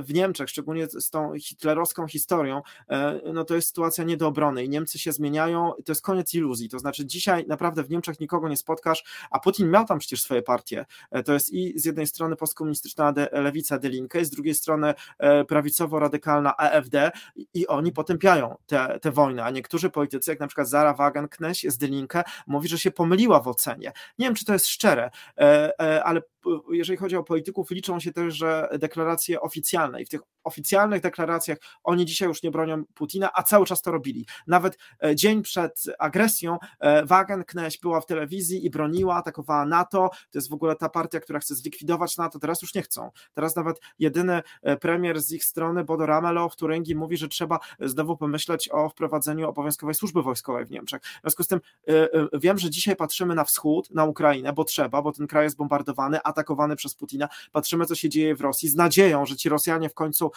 w 0.03 0.13
Niemczech, 0.13 0.49
szczególnie 0.49 0.87
z 0.87 1.09
tą 1.09 1.39
hitlerowską 1.39 2.07
historią, 2.07 2.61
no 3.33 3.43
to 3.43 3.55
jest 3.55 3.67
sytuacja 3.67 4.03
nie 4.03 4.17
do 4.17 4.27
obrony 4.27 4.63
i 4.63 4.69
Niemcy 4.69 4.99
się 4.99 5.11
zmieniają, 5.11 5.71
to 5.85 5.91
jest 5.91 6.01
koniec 6.01 6.33
iluzji, 6.33 6.69
to 6.69 6.79
znaczy 6.79 7.05
dzisiaj 7.05 7.45
naprawdę 7.47 7.83
w 7.83 7.89
Niemczech 7.89 8.19
nikogo 8.19 8.49
nie 8.49 8.57
spotkasz, 8.57 9.03
a 9.31 9.39
Putin 9.39 9.69
miał 9.69 9.85
tam 9.85 9.99
przecież 9.99 10.21
swoje 10.21 10.41
partie, 10.41 10.85
E, 11.11 11.23
to 11.23 11.33
jest 11.33 11.53
i 11.53 11.79
z 11.79 11.85
jednej 11.85 12.07
strony 12.07 12.35
postkomunistyczna 12.35 13.13
lewica 13.31 13.79
De 13.79 13.89
Linke, 13.89 14.25
z 14.25 14.29
drugiej 14.29 14.55
strony 14.55 14.93
e, 15.17 15.43
prawicowo-radykalna 15.43 16.53
AfD 16.57 17.11
i 17.53 17.67
oni 17.67 17.91
potępiają 17.91 18.57
tę 18.67 18.99
te, 19.01 19.11
wojnę, 19.11 19.43
a 19.43 19.51
niektórzy 19.51 19.89
politycy, 19.89 20.31
jak 20.31 20.39
na 20.39 20.47
przykład 20.47 20.69
Zara 20.69 20.93
Wagenknecht 21.11 21.61
z 21.67 21.77
De 21.77 21.87
Linke, 21.87 22.23
mówi, 22.47 22.67
że 22.67 22.79
się 22.79 22.91
pomyliła 22.91 23.39
w 23.39 23.47
ocenie. 23.47 23.91
Nie 24.19 24.25
wiem, 24.25 24.35
czy 24.35 24.45
to 24.45 24.53
jest 24.53 24.67
szczere, 24.67 25.11
e, 25.37 26.03
ale 26.03 26.21
jeżeli 26.71 26.97
chodzi 26.97 27.15
o 27.15 27.23
polityków, 27.23 27.71
liczą 27.71 27.99
się 27.99 28.11
też, 28.11 28.35
że 28.35 28.69
deklaracje 28.79 29.41
oficjalne 29.41 30.01
i 30.01 30.05
w 30.05 30.09
tych 30.09 30.21
oficjalnych 30.43 31.01
deklaracjach 31.01 31.57
oni 31.83 32.05
dzisiaj 32.05 32.27
już 32.27 32.43
nie 32.43 32.51
bronią 32.51 32.83
Putina, 32.93 33.29
a 33.33 33.43
cały 33.43 33.65
czas 33.65 33.81
to 33.81 33.91
robili. 33.91 34.25
Nawet 34.47 34.77
dzień 35.15 35.41
przed 35.41 35.83
agresją 35.99 36.57
Wagenknecht 37.03 37.81
była 37.81 38.01
w 38.01 38.05
telewizji 38.05 38.65
i 38.65 38.69
broniła, 38.69 39.15
atakowała 39.15 39.65
NATO, 39.65 40.09
to 40.31 40.37
jest 40.37 40.49
w 40.49 40.53
ogóle 40.53 40.75
ta 40.75 40.89
partia, 40.89 41.19
która 41.19 41.39
chce 41.39 41.55
zlikwidować 41.55 42.17
NATO, 42.17 42.39
teraz 42.39 42.61
już 42.61 42.75
nie 42.75 42.81
chcą. 42.81 43.09
Teraz 43.33 43.55
nawet 43.55 43.79
jedyny 43.99 44.41
e, 44.61 44.77
premier 44.77 45.21
z 45.21 45.31
ich 45.31 45.45
strony, 45.45 45.83
Bodo 45.83 46.05
Ramelow, 46.05 46.53
w 46.53 46.55
Turyngii 46.55 46.95
mówi, 46.95 47.17
że 47.17 47.27
trzeba 47.27 47.59
znowu 47.79 48.17
pomyśleć 48.17 48.69
o 48.71 48.89
wprowadzeniu 48.89 49.49
obowiązkowej 49.49 49.95
służby 49.95 50.23
wojskowej 50.23 50.65
w 50.65 50.71
Niemczech. 50.71 51.00
W 51.01 51.21
związku 51.21 51.43
z 51.43 51.47
tym 51.47 51.59
e, 51.87 51.91
e, 52.13 52.27
wiem, 52.33 52.57
że 52.57 52.69
dzisiaj 52.69 52.95
patrzymy 52.95 53.35
na 53.35 53.43
wschód, 53.43 53.91
na 53.91 54.05
Ukrainę, 54.05 54.53
bo 54.53 54.63
trzeba, 54.63 55.01
bo 55.01 55.11
ten 55.11 55.27
kraj 55.27 55.43
jest 55.43 55.57
bombardowany, 55.57 56.21
atakowany 56.23 56.75
przez 56.75 56.95
Putina. 56.95 57.29
Patrzymy, 57.51 57.85
co 57.85 57.95
się 57.95 58.09
dzieje 58.09 58.35
w 58.35 58.41
Rosji, 58.41 58.69
z 58.69 58.75
nadzieją, 58.75 59.25
że 59.25 59.35
ci 59.35 59.49
Rosjanie 59.49 59.89
w 59.89 59.93
końcu 59.93 60.31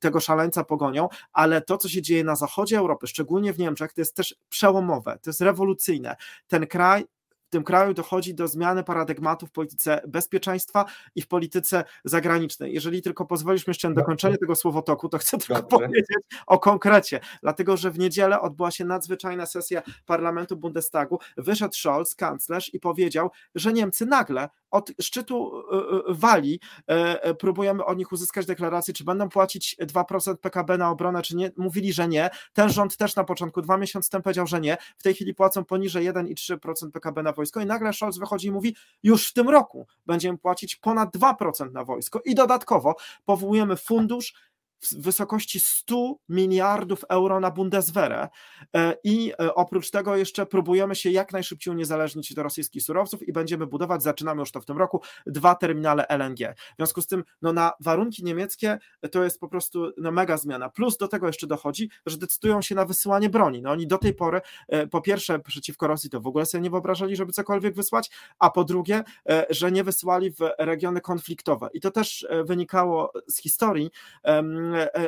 tego 0.00 0.20
szaleńca 0.20 0.64
pogonią, 0.64 1.08
ale 1.32 1.60
to, 1.60 1.78
co 1.78 1.88
się 1.88 2.02
dzieje 2.02 2.24
na 2.24 2.36
zachodzie 2.36 2.78
Europy, 2.78 3.06
szczególnie 3.06 3.52
w 3.52 3.58
Niemczech, 3.58 3.92
to 3.92 4.00
jest 4.00 4.14
też 4.14 4.34
przełomowe, 4.48 5.18
to 5.22 5.30
jest 5.30 5.40
rewolucyjne. 5.40 6.16
Ten 6.48 6.66
kraj 6.66 7.04
w 7.48 7.50
tym 7.50 7.64
kraju 7.64 7.94
dochodzi 7.94 8.34
do 8.34 8.48
zmiany 8.48 8.84
paradygmatu 8.84 9.46
w 9.46 9.50
polityce 9.50 10.00
bezpieczeństwa 10.08 10.84
i 11.14 11.22
w 11.22 11.28
polityce 11.28 11.84
zagranicznej. 12.04 12.74
Jeżeli 12.74 13.02
tylko 13.02 13.26
pozwolisz 13.26 13.66
mi 13.66 13.70
jeszcze 13.70 13.88
na 13.88 13.94
dokończenie 13.94 14.38
tego 14.38 14.54
słowotoku, 14.54 15.08
to 15.08 15.18
chcę 15.18 15.38
tylko 15.38 15.54
Dobrze. 15.54 15.68
powiedzieć 15.68 16.06
o 16.46 16.58
konkrecie, 16.58 17.20
dlatego 17.42 17.76
że 17.76 17.90
w 17.90 17.98
niedzielę 17.98 18.40
odbyła 18.40 18.70
się 18.70 18.84
nadzwyczajna 18.84 19.46
sesja 19.46 19.82
parlamentu 20.06 20.56
Bundestagu, 20.56 21.18
wyszedł 21.36 21.74
Scholz, 21.74 22.14
kanclerz 22.14 22.74
i 22.74 22.80
powiedział, 22.80 23.30
że 23.54 23.72
Niemcy 23.72 24.06
nagle 24.06 24.48
od 24.70 24.92
szczytu 25.00 25.62
e, 25.72 25.76
e, 25.76 26.14
wali 26.14 26.60
e, 26.86 27.34
próbujemy 27.34 27.84
od 27.84 27.98
nich 27.98 28.12
uzyskać 28.12 28.46
deklarację, 28.46 28.94
czy 28.94 29.04
będą 29.04 29.28
płacić 29.28 29.76
2% 29.80 30.36
PKB 30.36 30.78
na 30.78 30.90
obronę, 30.90 31.22
czy 31.22 31.36
nie. 31.36 31.50
Mówili, 31.56 31.92
że 31.92 32.08
nie. 32.08 32.30
Ten 32.52 32.68
rząd 32.68 32.96
też 32.96 33.16
na 33.16 33.24
początku, 33.24 33.62
dwa 33.62 33.76
miesiące 33.76 34.10
temu 34.10 34.22
powiedział, 34.22 34.46
że 34.46 34.60
nie. 34.60 34.76
W 34.98 35.02
tej 35.02 35.14
chwili 35.14 35.34
płacą 35.34 35.64
poniżej 35.64 36.10
1,3% 36.12 36.90
PKB 36.90 37.22
na 37.22 37.32
wojsko 37.32 37.60
i 37.60 37.66
nagle 37.66 37.92
Scholz 37.92 38.18
wychodzi 38.18 38.48
i 38.48 38.50
mówi, 38.50 38.76
już 39.02 39.30
w 39.30 39.32
tym 39.32 39.48
roku 39.48 39.86
będziemy 40.06 40.38
płacić 40.38 40.76
ponad 40.76 41.16
2% 41.16 41.72
na 41.72 41.84
wojsko 41.84 42.20
i 42.24 42.34
dodatkowo 42.34 42.94
powołujemy 43.24 43.76
fundusz 43.76 44.34
w 44.80 45.02
wysokości 45.02 45.60
100 45.60 46.14
miliardów 46.28 47.04
euro 47.08 47.40
na 47.40 47.50
Bundeswehrę 47.50 48.28
e, 48.76 48.94
i 49.04 49.32
e, 49.32 49.54
oprócz 49.54 49.90
tego 49.90 50.16
jeszcze 50.16 50.46
próbujemy 50.46 50.94
się 50.94 51.10
jak 51.10 51.32
najszybciej 51.32 51.74
uniezależnić 51.74 52.34
do 52.34 52.42
rosyjskich 52.42 52.82
surowców 52.82 53.28
i 53.28 53.32
będziemy 53.32 53.66
budować, 53.66 54.02
zaczynamy 54.02 54.40
już 54.40 54.52
to 54.52 54.60
w 54.60 54.64
tym 54.64 54.78
roku, 54.78 55.02
dwa 55.26 55.54
terminale 55.54 56.06
LNG. 56.08 56.54
W 56.54 56.76
związku 56.76 57.00
z 57.00 57.06
tym 57.06 57.24
no, 57.42 57.52
na 57.52 57.72
warunki 57.80 58.24
niemieckie 58.24 58.78
to 59.10 59.24
jest 59.24 59.40
po 59.40 59.48
prostu 59.48 59.92
no, 59.96 60.10
mega 60.10 60.36
zmiana. 60.36 60.68
Plus 60.68 60.96
do 60.96 61.08
tego 61.08 61.26
jeszcze 61.26 61.46
dochodzi, 61.46 61.90
że 62.06 62.16
decydują 62.16 62.62
się 62.62 62.74
na 62.74 62.84
wysyłanie 62.84 63.30
broni. 63.30 63.62
No, 63.62 63.70
oni 63.70 63.86
do 63.86 63.98
tej 63.98 64.14
pory 64.14 64.40
e, 64.68 64.86
po 64.86 65.00
pierwsze 65.00 65.38
przeciwko 65.38 65.86
Rosji 65.86 66.10
to 66.10 66.20
w 66.20 66.26
ogóle 66.26 66.46
sobie 66.46 66.62
nie 66.62 66.70
wyobrażali, 66.70 67.16
żeby 67.16 67.32
cokolwiek 67.32 67.74
wysłać, 67.74 68.10
a 68.38 68.50
po 68.50 68.64
drugie, 68.64 69.04
że 69.50 69.72
nie 69.72 69.84
wysyłali 69.84 70.30
w 70.30 70.38
regiony 70.58 71.00
konfliktowe. 71.00 71.68
I 71.72 71.80
to 71.80 71.90
też 71.90 72.26
wynikało 72.44 73.12
z 73.26 73.40
historii, 73.40 73.90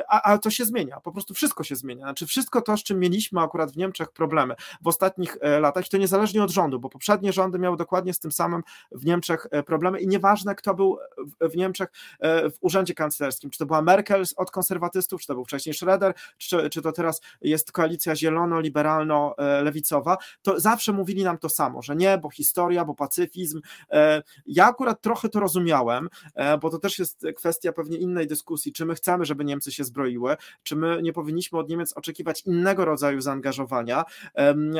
a, 0.08 0.22
a 0.22 0.38
to 0.38 0.50
się 0.50 0.64
zmienia, 0.64 1.00
po 1.00 1.12
prostu 1.12 1.34
wszystko 1.34 1.64
się 1.64 1.76
zmienia. 1.76 2.04
Znaczy 2.04 2.26
wszystko 2.26 2.62
to, 2.62 2.76
z 2.76 2.82
czym 2.82 2.98
mieliśmy 2.98 3.40
akurat 3.40 3.72
w 3.72 3.76
Niemczech 3.76 4.12
problemy 4.12 4.54
w 4.82 4.88
ostatnich 4.88 5.36
latach, 5.60 5.86
i 5.86 5.90
to 5.90 5.96
niezależnie 5.96 6.44
od 6.44 6.50
rządu, 6.50 6.80
bo 6.80 6.88
poprzednie 6.88 7.32
rządy 7.32 7.58
miały 7.58 7.76
dokładnie 7.76 8.14
z 8.14 8.18
tym 8.18 8.32
samym 8.32 8.62
w 8.92 9.04
Niemczech 9.04 9.46
problemy 9.66 10.00
i 10.00 10.08
nieważne, 10.08 10.54
kto 10.54 10.74
był 10.74 10.98
w 11.40 11.56
Niemczech 11.56 11.88
w 12.22 12.54
urzędzie 12.60 12.94
kanclerskim, 12.94 13.50
czy 13.50 13.58
to 13.58 13.66
była 13.66 13.82
Merkel 13.82 14.24
od 14.36 14.50
konserwatystów, 14.50 15.20
czy 15.20 15.26
to 15.26 15.34
był 15.34 15.44
wcześniej 15.44 15.74
Schroeder, 15.74 16.14
czy, 16.38 16.70
czy 16.70 16.82
to 16.82 16.92
teraz 16.92 17.20
jest 17.40 17.72
koalicja 17.72 18.16
zielono-liberalno-lewicowa, 18.16 20.16
to 20.42 20.60
zawsze 20.60 20.92
mówili 20.92 21.24
nam 21.24 21.38
to 21.38 21.48
samo, 21.48 21.82
że 21.82 21.96
nie, 21.96 22.18
bo 22.18 22.30
historia, 22.30 22.84
bo 22.84 22.94
pacyfizm. 22.94 23.60
E, 23.90 24.22
ja 24.46 24.66
akurat 24.66 25.00
trochę 25.00 25.28
to 25.28 25.40
rozumiałem, 25.40 26.08
e, 26.34 26.58
bo 26.58 26.70
to 26.70 26.78
też 26.78 26.98
jest 26.98 27.26
kwestia 27.36 27.72
pewnie 27.72 27.98
innej 27.98 28.26
dyskusji, 28.26 28.72
czy 28.72 28.86
my 28.86 28.94
chcemy, 28.94 29.24
żeby 29.24 29.44
Niemcy 29.50 29.72
się 29.72 29.84
zbroiły, 29.84 30.36
czy 30.62 30.76
my 30.76 31.02
nie 31.02 31.12
powinniśmy 31.12 31.58
od 31.58 31.68
Niemiec 31.68 31.92
oczekiwać 31.96 32.42
innego 32.46 32.84
rodzaju 32.84 33.20
zaangażowania, 33.20 34.04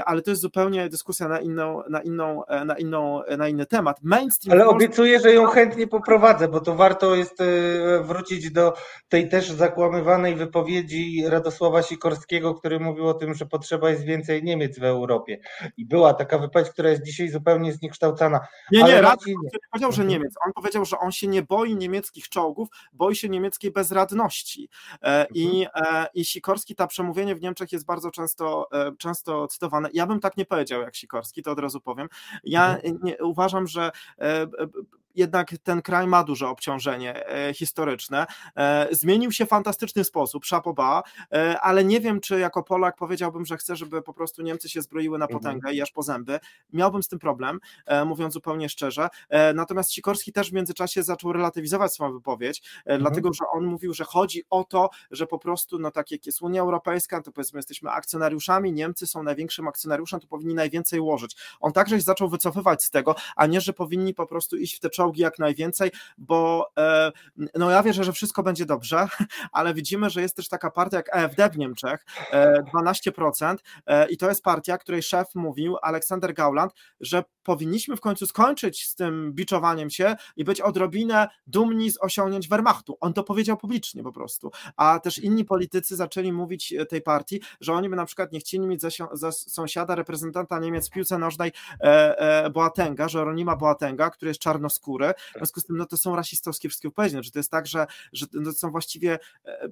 ale 0.05 0.23
to 0.23 0.31
jest 0.31 0.43
zupełnie 0.43 0.89
dyskusja 0.89 1.29
na 1.29 1.41
inną, 1.41 1.83
na 1.91 2.03
inną, 2.03 2.45
e, 2.47 2.65
na 2.65 2.79
inną, 2.79 3.23
na 3.39 3.49
inny 3.49 3.67
temat. 3.67 4.03
Mainstream 4.03 4.61
ale 4.61 4.69
obiecuję, 4.69 5.21
że 5.21 5.33
ją 5.33 5.47
chętnie 5.47 5.87
poprowadzę, 5.87 6.49
bo 6.49 6.61
to 6.61 6.75
warto 6.75 7.15
jest 7.15 7.39
wrócić 8.03 8.51
do 8.51 8.73
tej 9.09 9.29
też 9.29 9.51
zakłamywanej 9.51 10.37
wypowiedzi 10.37 11.25
Radosława 11.27 11.83
Sikorskiego, 11.83 12.55
który 12.55 12.81
mówił 12.81 13.09
o 13.09 13.15
tym, 13.15 13.35
że 13.35 13.47
potrzeba 13.47 13.91
jest 13.91 14.05
więcej 14.05 14.45
Niemiec 14.45 14.79
w 14.79 14.85
Europie. 14.85 15.39
I 15.77 15.87
była 15.87 16.15
taka 16.15 16.39
wypowiedź, 16.39 16.71
która 16.71 16.91
jest 16.91 17.03
dzisiaj 17.03 17.29
zupełnie 17.29 17.73
zniekształcana. 17.73 18.41
Nie, 18.73 18.83
nie, 18.83 19.01
Radosław 19.01 19.27
nie 19.27 19.61
powiedział, 19.71 19.93
że 19.93 20.03
mhm. 20.03 20.09
Niemiec. 20.09 20.35
On 20.47 20.53
powiedział, 20.53 20.85
że 20.85 20.99
on 20.99 21.13
się 21.13 21.27
nie 21.27 21.43
boi 21.43 21.77
niemieckich 21.77 22.29
czołgów, 22.29 22.69
boi 22.93 23.17
się 23.17 23.29
niemieckiej 23.29 23.71
bezradności. 23.71 24.60
E, 25.03 25.27
I, 25.35 25.67
mhm. 25.75 25.95
e, 25.95 26.07
I 26.15 26.25
Sikorski, 26.25 26.75
ta 26.75 26.87
przemówienie 26.87 27.35
w 27.35 27.41
Niemczech 27.41 27.73
jest 27.73 27.87
bardzo 27.87 28.11
często, 28.11 28.69
e, 28.73 28.93
często 28.99 29.49
cytowane. 29.49 29.89
Ja 29.93 30.07
bym 30.07 30.21
tak 30.21 30.37
nie 30.37 30.45
powiedział 30.45 30.81
jak 30.81 30.97
Sikorski, 30.97 31.43
to 31.43 31.51
od 31.51 31.59
razu 31.59 31.81
powiem. 31.81 32.09
Ja 32.45 32.77
mhm. 32.77 32.99
nie, 33.03 33.17
uważam, 33.19 33.67
że 33.67 33.91
jednak 35.15 35.51
ten 35.63 35.83
kraj 35.83 36.07
ma 36.07 36.25
duże 36.25 36.49
obciążenie 36.49 37.27
e, 37.27 37.55
historyczne. 37.55 38.27
E, 38.57 38.89
zmienił 38.91 39.33
się 39.33 39.47
w 39.47 39.49
fantastyczny 39.49 40.05
sposób, 40.05 40.45
szapoba, 40.45 41.03
e, 41.33 41.61
ale 41.61 41.85
nie 41.85 42.01
wiem, 42.01 42.21
czy 42.21 42.39
jako 42.39 42.63
Polak 42.63 42.97
powiedziałbym, 42.97 43.47
że 43.47 43.57
chcę, 43.57 43.77
żeby 43.77 44.03
po 44.03 44.13
prostu 44.13 44.43
Niemcy 44.43 44.69
się 44.69 44.83
zbroiły 44.83 45.19
na 45.19 45.25
mhm. 45.25 45.41
potęgę 45.41 45.73
i 45.73 45.83
aż 45.83 45.91
po 45.91 46.03
zęby. 46.03 46.41
Miałbym 46.73 47.03
z 47.03 47.09
tym 47.09 47.19
problem, 47.19 47.61
mówiąc 48.07 48.35
zupełnie 48.35 48.69
szczerze. 48.69 49.09
Natomiast 49.55 49.93
Sikorski 49.93 50.33
też 50.33 50.51
w 50.51 50.53
międzyczasie 50.53 51.03
zaczął 51.03 51.33
relatywizować 51.33 51.95
swoją 51.95 52.13
wypowiedź, 52.13 52.63
mhm. 52.79 53.01
dlatego, 53.01 53.33
że 53.33 53.45
on 53.53 53.67
mówił, 53.67 53.95
że 53.95 54.05
chodzi 54.05 54.43
o 54.51 54.65
to, 54.65 54.91
że 55.11 55.27
po 55.27 55.39
prostu, 55.39 55.79
no 55.79 55.91
tak 55.91 56.11
jak 56.11 56.27
jest 56.27 56.43
Unia 56.43 56.61
Europejska, 56.61 57.23
to 57.23 57.33
powiedzmy 57.33 57.59
jesteśmy 57.59 57.91
akcjonariuszami, 57.91 58.73
Niemcy 58.73 59.07
są 59.07 59.23
największym 59.23 59.69
akcjonariuszem, 59.69 60.21
to 60.21 60.27
powinni 60.27 60.55
najwięcej 60.55 61.01
łożyć. 61.01 61.37
On 61.61 61.73
także 61.73 62.01
zaczął 62.01 62.29
wycofywać 62.29 62.85
z 62.85 62.91
tego, 62.91 63.15
a 63.37 63.47
nie, 63.47 63.61
że 63.61 63.73
powinni 63.73 64.15
po 64.15 64.27
prostu 64.27 64.57
iść 64.57 64.77
w 64.77 64.81
te 64.81 64.91
czołgi 65.01 65.23
jak 65.23 65.39
najwięcej, 65.39 65.91
bo 66.19 66.71
e, 66.79 67.13
no 67.55 67.71
ja 67.71 67.83
wierzę, 67.83 68.05
że 68.05 68.13
wszystko 68.13 68.43
będzie 68.43 68.67
dobrze, 68.67 69.07
ale 69.53 69.75
widzimy, 69.75 70.11
że 70.11 70.23
jest 70.23 70.37
też 70.37 70.49
taka 70.49 70.71
partia 70.71 70.97
jak 70.97 71.17
AfD 71.17 71.51
w 71.51 71.59
Niemczech, 71.59 72.05
12% 72.75 73.57
e, 73.87 74.09
i 74.09 74.17
to 74.17 74.29
jest 74.29 74.43
partia, 74.43 74.79
której 74.79 75.03
szef 75.03 75.35
mówił, 75.35 75.77
Aleksander 75.83 76.35
Gauland, 76.35 76.73
że 77.01 77.25
powinniśmy 77.43 77.97
w 77.97 78.01
końcu 78.01 78.27
skończyć 78.27 78.87
z 78.87 78.95
tym 78.95 79.33
biczowaniem 79.33 79.91
się 79.91 80.17
i 80.37 80.45
być 80.45 80.61
odrobinę 80.61 81.29
dumni 81.47 81.91
z 81.91 82.03
osiągnięć 82.03 82.49
Wehrmachtu. 82.49 82.97
On 83.01 83.13
to 83.13 83.25
powiedział 83.25 83.57
publicznie 83.57 84.03
po 84.03 84.13
prostu, 84.13 84.51
a 84.77 85.01
też 85.01 85.19
inni 85.19 85.45
politycy 85.45 85.97
zaczęli 85.97 86.33
mówić 86.33 86.75
tej 86.89 87.03
partii, 87.03 87.41
że 87.61 87.73
oni 87.73 87.89
by 87.89 87.97
na 87.97 88.05
przykład 88.05 88.33
nie 88.33 88.41
chcieli 88.41 88.67
mieć 88.67 88.83
za 89.13 89.33
sąsiada 89.33 89.95
reprezentanta 89.95 90.59
Niemiec 90.59 90.89
w 90.89 90.91
piłce 90.91 91.19
nożnej 91.19 91.53
e, 91.81 92.19
e, 92.19 92.51
Boatenga, 92.51 93.07
Jeronima 93.15 93.57
Boatenga, 93.57 94.11
który 94.11 94.31
jest 94.31 94.41
czarnoskóry, 94.41 94.90
w 94.99 95.37
związku 95.37 95.61
z 95.61 95.65
tym 95.65 95.77
no, 95.77 95.87
to 95.87 95.97
są 95.97 96.17
rasistowskie 96.17 96.69
wszystkie 96.69 96.89
wypowiedzi, 96.89 97.17
że 97.23 97.31
to 97.31 97.39
jest 97.39 97.51
tak, 97.51 97.67
że, 97.67 97.87
że 98.13 98.27
to 98.27 98.53
są 98.53 98.71
właściwie 98.71 99.19
e, 99.45 99.69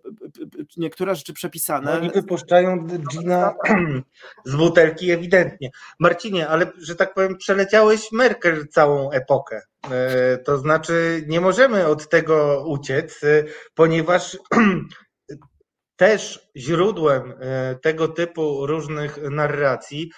niektóre 0.76 1.14
rzeczy 1.14 1.32
przepisane. 1.32 1.92
No, 1.92 1.98
oni 1.98 2.10
wypuszczają 2.10 2.86
Gina 2.86 3.54
z 4.44 4.56
butelki 4.56 5.10
ewidentnie. 5.10 5.70
Marcinie, 5.98 6.48
ale 6.48 6.72
że 6.78 6.96
tak 6.96 7.14
powiem 7.14 7.36
przeleciałeś 7.36 8.12
Merkel 8.12 8.68
całą 8.68 9.10
epokę. 9.10 9.60
E, 9.90 10.38
to 10.38 10.58
znaczy 10.58 11.24
nie 11.28 11.40
możemy 11.40 11.86
od 11.86 12.08
tego 12.08 12.64
uciec, 12.66 13.24
e, 13.24 13.44
ponieważ 13.74 14.38
też 15.96 16.50
źródłem 16.56 17.34
tego 17.82 18.08
typu 18.08 18.66
różnych 18.66 19.18
narracji 19.30 20.10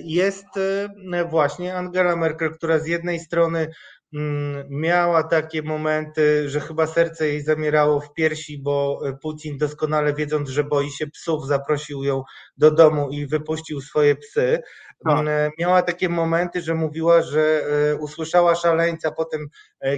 jest 0.00 0.46
właśnie 1.30 1.76
Angela 1.76 2.16
Merkel, 2.16 2.54
która 2.54 2.78
z 2.78 2.86
jednej 2.86 3.20
strony 3.20 3.68
miała 4.68 5.22
takie 5.22 5.62
momenty, 5.62 6.48
że 6.48 6.60
chyba 6.60 6.86
serce 6.86 7.28
jej 7.28 7.42
zamierało 7.42 8.00
w 8.00 8.14
piersi, 8.14 8.58
bo 8.58 9.00
e, 9.04 9.12
Putin 9.12 9.58
doskonale 9.58 10.14
wiedząc, 10.14 10.48
że 10.48 10.64
boi 10.64 10.90
się 10.90 11.06
psów, 11.06 11.46
zaprosił 11.46 12.04
ją 12.04 12.22
do 12.56 12.70
domu 12.70 13.08
i 13.10 13.26
wypuścił 13.26 13.80
swoje 13.80 14.16
psy. 14.16 14.62
Tak. 15.04 15.18
Mm, 15.18 15.28
e, 15.28 15.50
miała 15.58 15.82
takie 15.82 16.08
momenty, 16.08 16.62
że 16.62 16.74
mówiła, 16.74 17.22
że 17.22 17.62
e, 17.90 17.96
usłyszała 17.96 18.54
szaleńca 18.54 19.10
potem, 19.10 19.48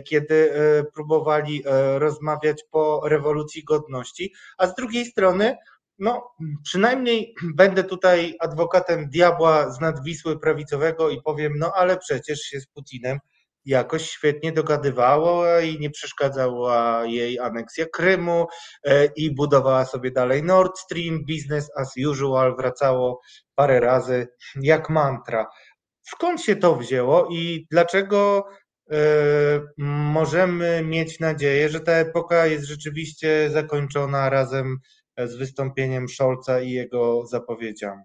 kiedy 0.05 0.53
próbowali 0.95 1.65
rozmawiać 1.99 2.65
po 2.71 3.01
rewolucji 3.05 3.65
godności, 3.65 4.35
a 4.59 4.67
z 4.67 4.75
drugiej 4.75 5.07
strony 5.07 5.57
no, 5.99 6.31
przynajmniej 6.63 7.35
będę 7.55 7.85
tutaj 7.85 8.37
adwokatem 8.41 9.09
diabła 9.09 9.71
z 9.71 9.81
nadwisły 9.81 10.41
prawicowego 10.41 11.11
i 11.11 11.23
powiem, 11.23 11.53
no 11.59 11.73
ale 11.75 11.99
przecież 11.99 12.41
się 12.41 12.61
z 12.61 12.67
Putinem 12.67 13.19
jakoś 13.65 14.11
świetnie 14.11 14.53
dogadywała 14.53 15.61
i 15.61 15.79
nie 15.79 15.91
przeszkadzała 15.91 17.05
jej 17.07 17.39
aneksja 17.39 17.87
Krymu 17.87 18.47
e, 18.85 19.07
i 19.17 19.35
budowała 19.35 19.85
sobie 19.85 20.11
dalej 20.11 20.43
Nord 20.43 20.79
Stream, 20.79 21.25
business 21.29 21.71
as 21.77 21.95
usual, 22.09 22.57
wracało 22.57 23.21
parę 23.55 23.81
razy 23.81 24.29
jak 24.63 24.91
mantra. 24.91 25.47
Skąd 26.03 26.43
się 26.43 26.57
to 26.57 26.77
wzięło 26.77 27.29
i 27.33 27.67
dlaczego 27.71 28.45
e, 28.91 28.97
możemy 29.79 30.83
mieć 30.85 31.21
nadzieję, 31.21 31.69
że 31.69 31.81
ta 31.81 31.93
epoka 31.93 32.47
jest 32.47 32.65
rzeczywiście 32.65 33.51
zakończona 33.53 34.31
razem 34.31 34.77
z 35.19 35.37
wystąpieniem 35.37 36.09
Scholza 36.09 36.61
i 36.61 36.71
jego 36.71 37.27
zapowiedziami? 37.27 38.03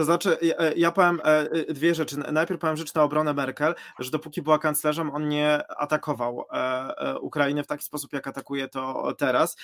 To 0.00 0.04
znaczy, 0.04 0.36
ja, 0.42 0.54
ja 0.76 0.92
powiem 0.92 1.20
e, 1.24 1.24
e, 1.24 1.74
dwie 1.74 1.94
rzeczy. 1.94 2.16
Najpierw 2.32 2.60
powiem 2.60 2.76
rzecz 2.76 2.94
na 2.94 3.02
obronę 3.02 3.34
Merkel, 3.34 3.74
że 3.98 4.10
dopóki 4.10 4.42
była 4.42 4.58
kanclerzem, 4.58 5.10
on 5.10 5.28
nie 5.28 5.70
atakował 5.76 6.44
e, 6.52 7.18
Ukrainy 7.18 7.62
w 7.62 7.66
taki 7.66 7.84
sposób, 7.84 8.12
jak 8.12 8.26
atakuje 8.26 8.68
to 8.68 9.14
teraz. 9.18 9.56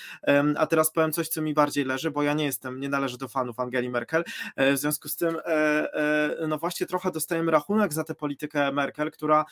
A 0.56 0.66
teraz 0.66 0.90
powiem 0.90 1.12
coś, 1.12 1.28
co 1.28 1.42
mi 1.42 1.54
bardziej 1.54 1.84
leży, 1.84 2.10
bo 2.10 2.22
ja 2.22 2.34
nie 2.34 2.44
jestem, 2.44 2.80
nie 2.80 2.88
należę 2.88 3.18
do 3.18 3.28
fanów 3.28 3.60
Angeli 3.60 3.90
Merkel. 3.90 4.24
W 4.56 4.78
związku 4.78 5.08
z 5.08 5.16
tym, 5.16 5.36
no 6.48 6.58
właśnie 6.58 6.86
trochę 6.86 7.10
dostajemy 7.10 7.52
rachunek 7.52 7.92
za 7.92 8.04
tę 8.04 8.14
politykę 8.14 8.72
Merkel, 8.72 9.10
która 9.10 9.44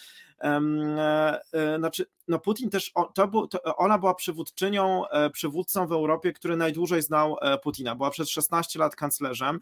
znaczy, 1.79 2.07
no 2.29 2.39
Putin 2.39 2.71
też, 2.71 2.93
to, 3.15 3.47
to 3.47 3.77
ona 3.77 3.99
była 3.99 4.15
przywódczynią, 4.15 5.03
przywódcą 5.33 5.87
w 5.87 5.93
Europie, 5.93 6.33
który 6.33 6.57
najdłużej 6.57 7.03
znał 7.03 7.37
Putina. 7.63 7.95
Była 7.95 8.11
przez 8.11 8.29
16 8.29 8.79
lat 8.79 8.97
kanclerzem. 8.97 9.61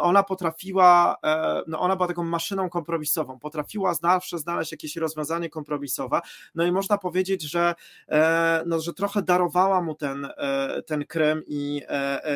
Ona 0.00 0.22
potrafiła 0.22 0.55
potrafiła, 0.56 1.16
e, 1.24 1.62
no 1.66 1.80
ona 1.80 1.96
była 1.96 2.08
taką 2.08 2.24
maszyną 2.24 2.70
kompromisową, 2.70 3.38
potrafiła 3.38 3.94
zawsze 3.94 4.38
znaleźć 4.38 4.72
jakieś 4.72 4.96
rozwiązanie 4.96 5.50
kompromisowe, 5.50 6.20
no 6.54 6.64
i 6.64 6.72
można 6.72 6.98
powiedzieć, 6.98 7.42
że, 7.42 7.74
e, 8.08 8.62
no, 8.66 8.80
że 8.80 8.92
trochę 8.94 9.22
darowała 9.22 9.82
mu 9.82 9.94
ten, 9.94 10.24
e, 10.24 10.82
ten 10.82 11.04
Krym 11.04 11.42
i 11.46 11.82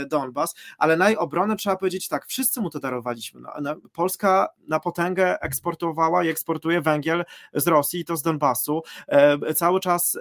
Donbas, 0.07 0.55
ale 0.79 0.97
na 0.97 1.09
jej 1.09 1.19
obronę 1.19 1.57
trzeba 1.57 1.77
powiedzieć 1.77 2.09
tak, 2.09 2.27
wszyscy 2.27 2.61
mu 2.61 2.71
to 2.71 2.81
darowaliśmy. 2.81 3.41
No, 3.63 3.77
Polska 3.93 4.49
na 4.69 4.81
potęgę 4.81 5.41
eksportowała 5.41 6.25
i 6.25 6.29
eksportuje 6.29 6.81
węgiel 6.81 7.25
z 7.55 7.67
Rosji 7.67 8.01
i 8.01 8.05
to 8.05 8.17
z 8.17 8.23
Donbasu. 8.23 8.83
Cały 9.57 9.81
czas 9.81 10.19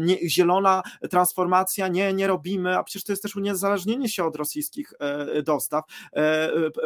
nie, 0.00 0.28
zielona 0.28 0.82
transformacja, 1.10 1.88
nie, 1.88 2.12
nie 2.12 2.26
robimy, 2.26 2.78
a 2.78 2.82
przecież 2.82 3.04
to 3.04 3.12
jest 3.12 3.22
też 3.22 3.36
uniezależnienie 3.36 4.08
się 4.08 4.24
od 4.24 4.36
rosyjskich 4.36 4.92
dostaw. 5.44 5.84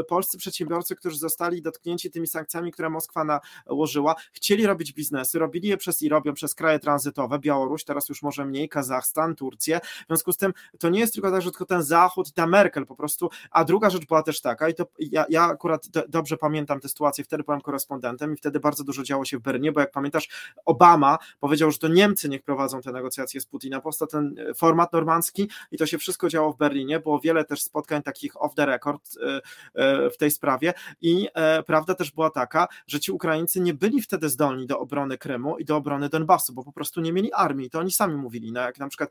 Polscy 0.09 0.38
przedsiębiorcy, 0.39 0.97
którzy 0.97 1.19
zostali 1.19 1.63
dotknięci 1.63 2.11
tymi 2.11 2.27
sankcjami, 2.27 2.73
które 2.73 2.91
Moskwa 2.91 3.43
nałożyła, 3.67 4.15
chcieli 4.33 4.67
robić 4.67 4.93
biznesy, 4.93 5.39
robili 5.39 5.69
je 5.69 5.77
przez 5.77 6.03
i 6.03 6.09
robią 6.09 6.35
przez 6.35 6.55
kraje 6.55 6.79
tranzytowe, 6.79 7.39
Białoruś, 7.39 7.85
teraz 7.85 8.09
już 8.09 8.23
może 8.23 8.45
mniej, 8.45 8.69
Kazachstan, 8.69 9.35
Turcję. 9.35 9.81
W 9.83 10.07
związku 10.07 10.33
z 10.33 10.37
tym 10.37 10.53
to 10.79 10.89
nie 10.89 11.01
jest 11.01 11.13
tylko 11.15 11.31
tak, 11.31 11.43
że 11.43 11.51
tylko 11.51 11.65
ten 11.65 11.83
Zachód 11.83 12.29
i 12.29 12.33
ta 12.33 12.47
Merkel 12.47 12.87
po 12.87 12.97
prostu. 12.97 13.31
A 13.51 13.65
druga 13.65 13.91
rzecz 13.91 14.07
była 14.07 14.23
też 14.23 14.41
taka, 14.41 14.69
i 14.69 14.75
to 14.75 14.87
ja, 14.99 15.25
ja 15.29 15.45
akurat 15.45 15.89
do, 15.89 16.05
dobrze 16.09 16.37
pamiętam 16.37 16.81
tę 16.81 16.89
sytuację, 16.89 17.25
wtedy 17.25 17.43
byłem 17.43 17.61
korespondentem 17.61 18.35
i 18.35 18.37
wtedy 18.37 18.61
bardzo 18.61 18.85
dużo 18.85 19.03
działo 19.03 19.25
się 19.25 19.39
w 19.39 19.41
Berlinie, 19.41 19.73
bo 19.73 19.81
jak 19.81 19.91
pamiętasz, 19.91 20.29
Obama 20.65 21.19
powiedział, 21.41 21.71
że 21.71 21.79
to 21.79 21.89
Niemcy 21.89 22.29
niech 22.29 22.43
prowadzą 22.43 22.81
te 22.81 22.93
negocjacje 22.93 23.41
z 23.41 23.47
Putinem. 23.47 23.81
Powstał 23.81 24.09
ten 24.09 24.35
format 24.57 24.93
normandzki 24.93 25.51
i 25.71 25.79
to 25.79 25.87
się 25.87 25.99
wszystko 25.99 26.29
działo 26.29 26.53
w 26.53 26.57
Berlinie. 26.57 27.01
Było 27.01 27.21
wiele 27.21 27.45
też 27.45 27.63
spotkań 27.63 28.03
takich 28.03 28.43
off 28.43 28.55
the 28.55 28.67
record 28.67 29.03
e, 29.23 29.41
e, 29.75 30.11
w 30.11 30.17
tej 30.17 30.28
sprawie 30.31 30.75
i 31.01 31.29
e, 31.35 31.63
prawda 31.63 31.95
też 31.95 32.13
była 32.13 32.31
taka, 32.31 32.69
że 32.87 33.01
ci 33.01 33.13
Ukraińcy 33.13 33.61
nie 33.61 33.75
byli 33.75 34.03
wtedy 34.03 34.29
zdolni 34.29 34.67
do 34.67 34.79
obrony 34.79 35.19
Krymu 35.19 35.59
i 35.59 35.65
do 35.65 35.77
obrony 35.77 36.09
Donbasu, 36.09 36.53
bo 36.53 36.65
po 36.65 36.73
prostu 36.73 37.01
nie 37.01 37.13
mieli 37.13 37.33
armii. 37.33 37.71
To 37.71 37.79
oni 37.79 37.93
sami 37.93 38.17
mówili. 38.17 38.53
No 38.53 38.61
jak 38.61 38.79
na 38.79 38.89
przykład 38.89 39.11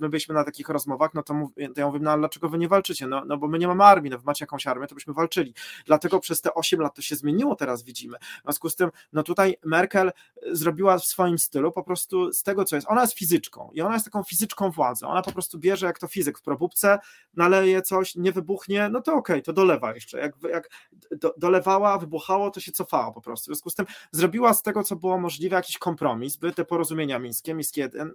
my 0.00 0.08
byliśmy 0.08 0.34
na 0.34 0.44
takich 0.44 0.68
rozmowach, 0.68 1.14
no 1.14 1.22
to, 1.22 1.34
to 1.74 1.80
ja 1.80 1.86
mówię, 1.86 1.98
no 2.02 2.10
ale 2.10 2.20
dlaczego 2.20 2.48
wy 2.48 2.58
nie 2.58 2.68
walczycie? 2.68 3.06
No, 3.06 3.24
no 3.26 3.36
bo 3.36 3.48
my 3.48 3.58
nie 3.58 3.68
mamy 3.68 3.84
armii, 3.84 4.10
no 4.10 4.18
wy 4.18 4.24
macie 4.26 4.42
jakąś 4.42 4.66
armię, 4.66 4.86
to 4.86 4.94
byśmy 4.94 5.14
walczyli. 5.14 5.54
Dlatego 5.86 6.20
przez 6.20 6.40
te 6.40 6.54
8 6.54 6.80
lat 6.80 6.94
to 6.94 7.02
się 7.02 7.16
zmieniło, 7.16 7.56
teraz 7.56 7.82
widzimy. 7.82 8.18
W 8.18 8.42
związku 8.42 8.70
z 8.70 8.76
tym, 8.76 8.90
no 9.12 9.22
tutaj 9.22 9.56
Merkel 9.64 10.12
zrobiła 10.52 10.98
w 10.98 11.04
swoim 11.04 11.38
stylu 11.38 11.72
po 11.72 11.82
prostu 11.82 12.32
z 12.32 12.42
tego, 12.42 12.64
co 12.64 12.76
jest. 12.76 12.88
Ona 12.90 13.00
jest 13.00 13.18
fizyczką 13.18 13.70
i 13.72 13.80
ona 13.80 13.94
jest 13.94 14.04
taką 14.04 14.22
fizyczką 14.22 14.70
władzy. 14.70 15.06
Ona 15.06 15.22
po 15.22 15.32
prostu 15.32 15.58
bierze 15.58 15.86
jak 15.86 15.98
to 15.98 16.08
fizyk 16.08 16.38
w 16.38 16.42
probóbce, 16.42 16.98
naleje 17.34 17.82
coś, 17.82 18.16
nie 18.16 18.32
wybuchnie, 18.32 18.88
no 18.88 19.00
to 19.00 19.12
okej, 19.12 19.36
okay, 19.36 19.42
to 19.42 19.52
dolewa 19.52 19.89
jeszcze. 19.94 20.18
Jak, 20.18 20.34
jak 20.52 20.70
do, 21.10 21.34
dolewała, 21.38 21.98
wybuchało, 21.98 22.50
to 22.50 22.60
się 22.60 22.72
cofała 22.72 23.12
po 23.12 23.20
prostu. 23.20 23.42
W 23.42 23.46
związku 23.46 23.70
z 23.70 23.74
tym 23.74 23.86
zrobiła 24.12 24.54
z 24.54 24.62
tego, 24.62 24.84
co 24.84 24.96
było 24.96 25.18
możliwe, 25.18 25.56
jakiś 25.56 25.78
kompromis, 25.78 26.36
by 26.36 26.52
te 26.52 26.64
porozumienia 26.64 27.18
mińskie, 27.18 27.54
Mińsk 27.54 27.76
1, 27.76 28.12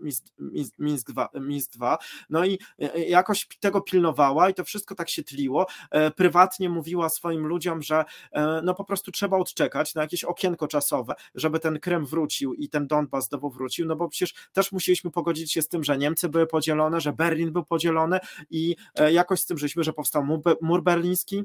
Mińsk 0.79 1.11
2, 1.11 1.29
Mińsk 1.33 1.71
2, 1.71 1.97
no 2.29 2.45
i 2.45 2.59
e, 2.79 3.05
jakoś 3.05 3.47
tego 3.59 3.81
pilnowała 3.81 4.49
i 4.49 4.53
to 4.53 4.63
wszystko 4.63 4.95
tak 4.95 5.09
się 5.09 5.23
tliło. 5.23 5.65
E, 5.91 6.11
prywatnie 6.11 6.69
mówiła 6.69 7.09
swoim 7.09 7.47
ludziom, 7.47 7.81
że 7.81 8.05
e, 8.31 8.61
no 8.63 8.75
po 8.75 8.83
prostu 8.83 9.11
trzeba 9.11 9.37
odczekać 9.37 9.95
na 9.95 10.01
jakieś 10.01 10.23
okienko 10.23 10.67
czasowe, 10.67 11.13
żeby 11.35 11.59
ten 11.59 11.79
Krym 11.79 12.05
wrócił 12.05 12.53
i 12.53 12.69
ten 12.69 12.87
Donbas 12.87 13.27
znowu 13.27 13.49
wrócił, 13.49 13.85
no 13.85 13.95
bo 13.95 14.09
przecież 14.09 14.33
też 14.53 14.71
musieliśmy 14.71 15.11
pogodzić 15.11 15.53
się 15.53 15.61
z 15.61 15.67
tym, 15.67 15.83
że 15.83 15.97
Niemcy 15.97 16.29
były 16.29 16.47
podzielone, 16.47 17.01
że 17.01 17.13
Berlin 17.13 17.51
był 17.51 17.65
podzielony 17.65 18.19
i 18.49 18.75
jakoś 19.11 19.39
z 19.39 19.45
tym 19.45 19.57
że 19.57 19.93
powstał 19.93 20.23
mur 20.61 20.83
berliński, 20.83 21.43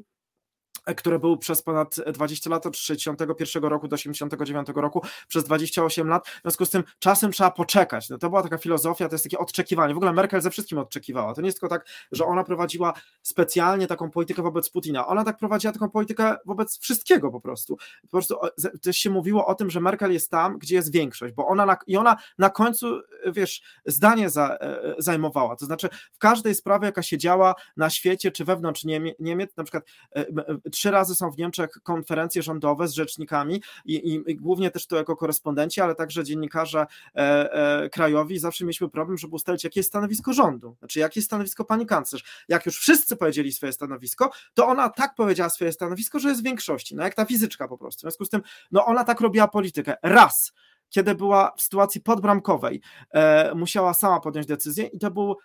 które 0.97 1.19
był 1.19 1.37
przez 1.37 1.61
ponad 1.61 1.95
20 2.13 2.49
lat, 2.49 2.65
od 2.65 2.77
61 2.77 3.63
roku 3.63 3.87
do 3.87 3.93
89 3.93 4.67
roku, 4.75 5.01
przez 5.27 5.43
28 5.43 6.07
lat. 6.07 6.27
W 6.27 6.41
związku 6.41 6.65
z 6.65 6.69
tym 6.69 6.83
czasem 6.99 7.31
trzeba 7.31 7.51
poczekać. 7.51 8.09
No 8.09 8.17
to 8.17 8.29
była 8.29 8.43
taka 8.43 8.57
filozofia, 8.57 9.09
to 9.09 9.15
jest 9.15 9.23
takie 9.23 9.37
odczekiwanie. 9.37 9.93
W 9.93 9.97
ogóle 9.97 10.13
Merkel 10.13 10.41
ze 10.41 10.49
wszystkim 10.49 10.77
odczekiwała. 10.77 11.33
To 11.33 11.41
nie 11.41 11.47
jest 11.47 11.59
tylko 11.59 11.75
tak, 11.75 11.85
że 12.11 12.25
ona 12.25 12.43
prowadziła 12.43 12.93
specjalnie 13.21 13.87
taką 13.87 14.11
politykę 14.11 14.41
wobec 14.41 14.69
Putina. 14.69 15.07
Ona 15.07 15.23
tak 15.23 15.37
prowadziła 15.37 15.73
taką 15.73 15.89
politykę 15.89 16.35
wobec 16.45 16.79
wszystkiego 16.79 17.31
po 17.31 17.41
prostu. 17.41 17.77
Po 18.01 18.07
prostu 18.07 18.35
też 18.81 18.97
się 18.97 19.09
mówiło 19.09 19.45
o 19.47 19.55
tym, 19.55 19.69
że 19.69 19.81
Merkel 19.81 20.13
jest 20.13 20.31
tam, 20.31 20.57
gdzie 20.57 20.75
jest 20.75 20.91
większość, 20.91 21.33
bo 21.33 21.47
ona 21.47 21.65
na, 21.65 21.77
i 21.87 21.97
ona 21.97 22.17
na 22.37 22.49
końcu, 22.49 23.01
wiesz, 23.25 23.61
zdanie 23.85 24.29
za, 24.29 24.57
e, 24.57 24.95
zajmowała. 24.97 25.55
To 25.55 25.65
znaczy 25.65 25.89
w 26.11 26.17
każdej 26.17 26.55
sprawie, 26.55 26.85
jaka 26.85 27.03
się 27.03 27.17
działa 27.17 27.55
na 27.77 27.89
świecie, 27.89 28.31
czy 28.31 28.45
wewnątrz 28.45 28.83
Niemiec, 29.19 29.57
na 29.57 29.63
przykład 29.63 29.83
e, 30.15 30.25
trzy 30.71 30.91
razy 30.91 31.15
są 31.15 31.31
w 31.31 31.37
Niemczech 31.37 31.69
konferencje 31.83 32.41
rządowe 32.43 32.87
z 32.87 32.93
rzecznikami 32.93 33.61
i, 33.85 33.95
i, 33.95 34.31
i 34.31 34.35
głównie 34.35 34.71
też 34.71 34.87
to 34.87 34.95
jako 34.95 35.15
korespondenci, 35.15 35.81
ale 35.81 35.95
także 35.95 36.23
dziennikarze 36.23 36.85
e, 37.15 37.53
e, 37.53 37.89
krajowi. 37.89 38.39
Zawsze 38.39 38.65
mieliśmy 38.65 38.89
problem, 38.89 39.17
żeby 39.17 39.35
ustalić, 39.35 39.63
jakie 39.63 39.79
jest 39.79 39.89
stanowisko 39.89 40.33
rządu, 40.33 40.75
znaczy 40.79 40.99
jakie 40.99 41.19
jest 41.19 41.29
stanowisko 41.29 41.65
pani 41.65 41.85
kanclerz. 41.85 42.23
Jak 42.47 42.65
już 42.65 42.79
wszyscy 42.79 43.15
powiedzieli 43.15 43.51
swoje 43.51 43.73
stanowisko, 43.73 44.31
to 44.53 44.67
ona 44.67 44.89
tak 44.89 45.15
powiedziała 45.15 45.49
swoje 45.49 45.71
stanowisko, 45.71 46.19
że 46.19 46.29
jest 46.29 46.41
w 46.41 46.43
większości, 46.43 46.95
no 46.95 47.03
jak 47.03 47.15
ta 47.15 47.25
fizyczka 47.25 47.67
po 47.67 47.77
prostu. 47.77 47.99
W 47.99 48.01
związku 48.01 48.25
z 48.25 48.29
tym, 48.29 48.41
no 48.71 48.85
ona 48.85 49.03
tak 49.03 49.21
robiła 49.21 49.47
politykę. 49.47 49.95
Raz, 50.03 50.53
kiedy 50.89 51.15
była 51.15 51.53
w 51.57 51.61
sytuacji 51.61 52.01
podbramkowej, 52.01 52.81
e, 53.11 53.55
musiała 53.55 53.93
sama 53.93 54.19
podjąć 54.19 54.47
decyzję 54.47 54.85
i 54.85 54.99
to 54.99 55.11
był 55.11 55.35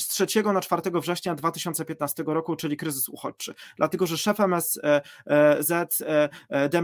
z 0.00 0.08
3 0.08 0.42
na 0.42 0.60
4 0.60 0.82
września 1.00 1.34
2015 1.34 2.24
roku, 2.26 2.56
czyli 2.56 2.76
kryzys 2.76 3.08
uchodźczy. 3.08 3.54
Dlatego, 3.76 4.06
że 4.06 4.18
szef 4.18 4.40
MSZ 4.40 4.80
e, 6.02 6.28
e, 6.48 6.68
de 6.68 6.82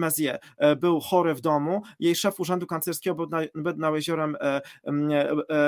e, 0.59 0.77
był 0.77 1.01
chory 1.01 1.35
w 1.35 1.41
domu, 1.41 1.83
jej 2.01 2.17
szef 2.17 2.41
urzędu 2.41 2.67
kanclerskiego 2.67 3.15
był 3.15 3.29
nad 3.77 3.95
jeziorem 3.95 4.37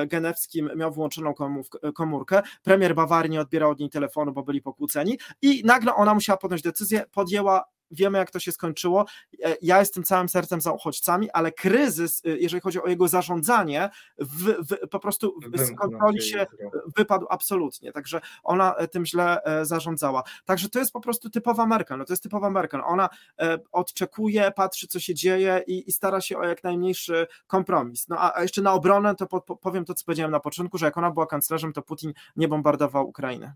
genewskim, 0.07 0.71
miał 0.77 0.93
wyłączoną 0.93 1.35
komórkę, 1.95 2.43
premier 2.63 2.95
Bawarii 2.95 3.31
nie 3.31 3.41
odbierał 3.41 3.71
od 3.71 3.79
niej 3.79 3.91
telefonu, 3.91 4.33
bo 4.33 4.43
byli 4.43 4.63
pokłóceni. 4.63 5.19
I 5.43 5.63
nagle 5.65 5.95
ona 5.95 6.15
musiała 6.15 6.37
podjąć 6.37 6.63
decyzję, 6.63 7.05
podjęła 7.13 7.65
wiemy 7.91 8.19
jak 8.19 8.31
to 8.31 8.41
się 8.41 8.53
skończyło. 8.53 9.05
E, 9.45 9.57
ja 9.63 9.79
jestem 9.79 10.05
całym 10.05 10.29
sercem 10.29 10.61
za 10.61 10.73
uchodźcami, 10.73 11.31
ale 11.31 11.53
kryzys, 11.53 12.23
e, 12.25 12.29
jeżeli 12.29 12.61
chodzi 12.61 12.83
o 12.83 12.87
jego 12.87 13.09
zarządzanie, 13.09 13.91
w, 14.19 14.45
w, 14.45 14.89
po 14.89 15.01
prostu 15.01 15.35
z 15.55 15.77
kontroli 15.77 16.23
się 16.23 16.47
wypadł 16.97 17.27
absolutnie. 17.31 17.93
Także 17.93 18.21
ona 18.43 18.75
e, 18.75 18.89
tym 18.89 19.07
źle 19.07 19.41
zarządzała. 19.63 20.23
Także 20.45 20.69
to 20.69 20.79
jest 20.79 20.93
po 20.93 21.01
prostu 21.01 21.31
typowa 21.31 21.67
Merkel. 21.67 21.99
No 21.99 22.05
to 22.05 22.13
jest 22.13 22.23
typowa 22.23 22.51
Merkel. 22.51 22.83
Ona 22.85 23.09
odczekuje, 23.73 24.51
patrzy, 24.51 24.87
co 24.87 25.01
się 25.01 25.15
dzieje 25.15 25.63
i, 25.67 25.89
i 25.89 25.93
stara 25.93 26.21
się 26.21 26.39
o 26.39 26.45
jak 26.45 26.65
najmniejszy 26.65 27.27
kompromis. 27.47 28.09
No 28.09 28.17
a, 28.19 28.43
jeszcze 28.43 28.63
na 28.63 28.73
obronę 28.73 29.15
to 29.15 29.27
po, 29.27 29.41
powiem 29.41 29.85
to, 29.85 29.95
co 29.95 30.05
powiedziałem 30.05 30.31
na 30.31 30.41
początku, 30.41 30.79
że 30.79 30.87
jak 30.87 30.99
ona 30.99 31.11
była 31.11 31.27
kanclerzem, 31.27 31.73
to 31.73 31.83
Putin 31.83 32.13
nie 32.37 32.49
bombardował 32.49 33.09
Ukrainy. 33.09 33.53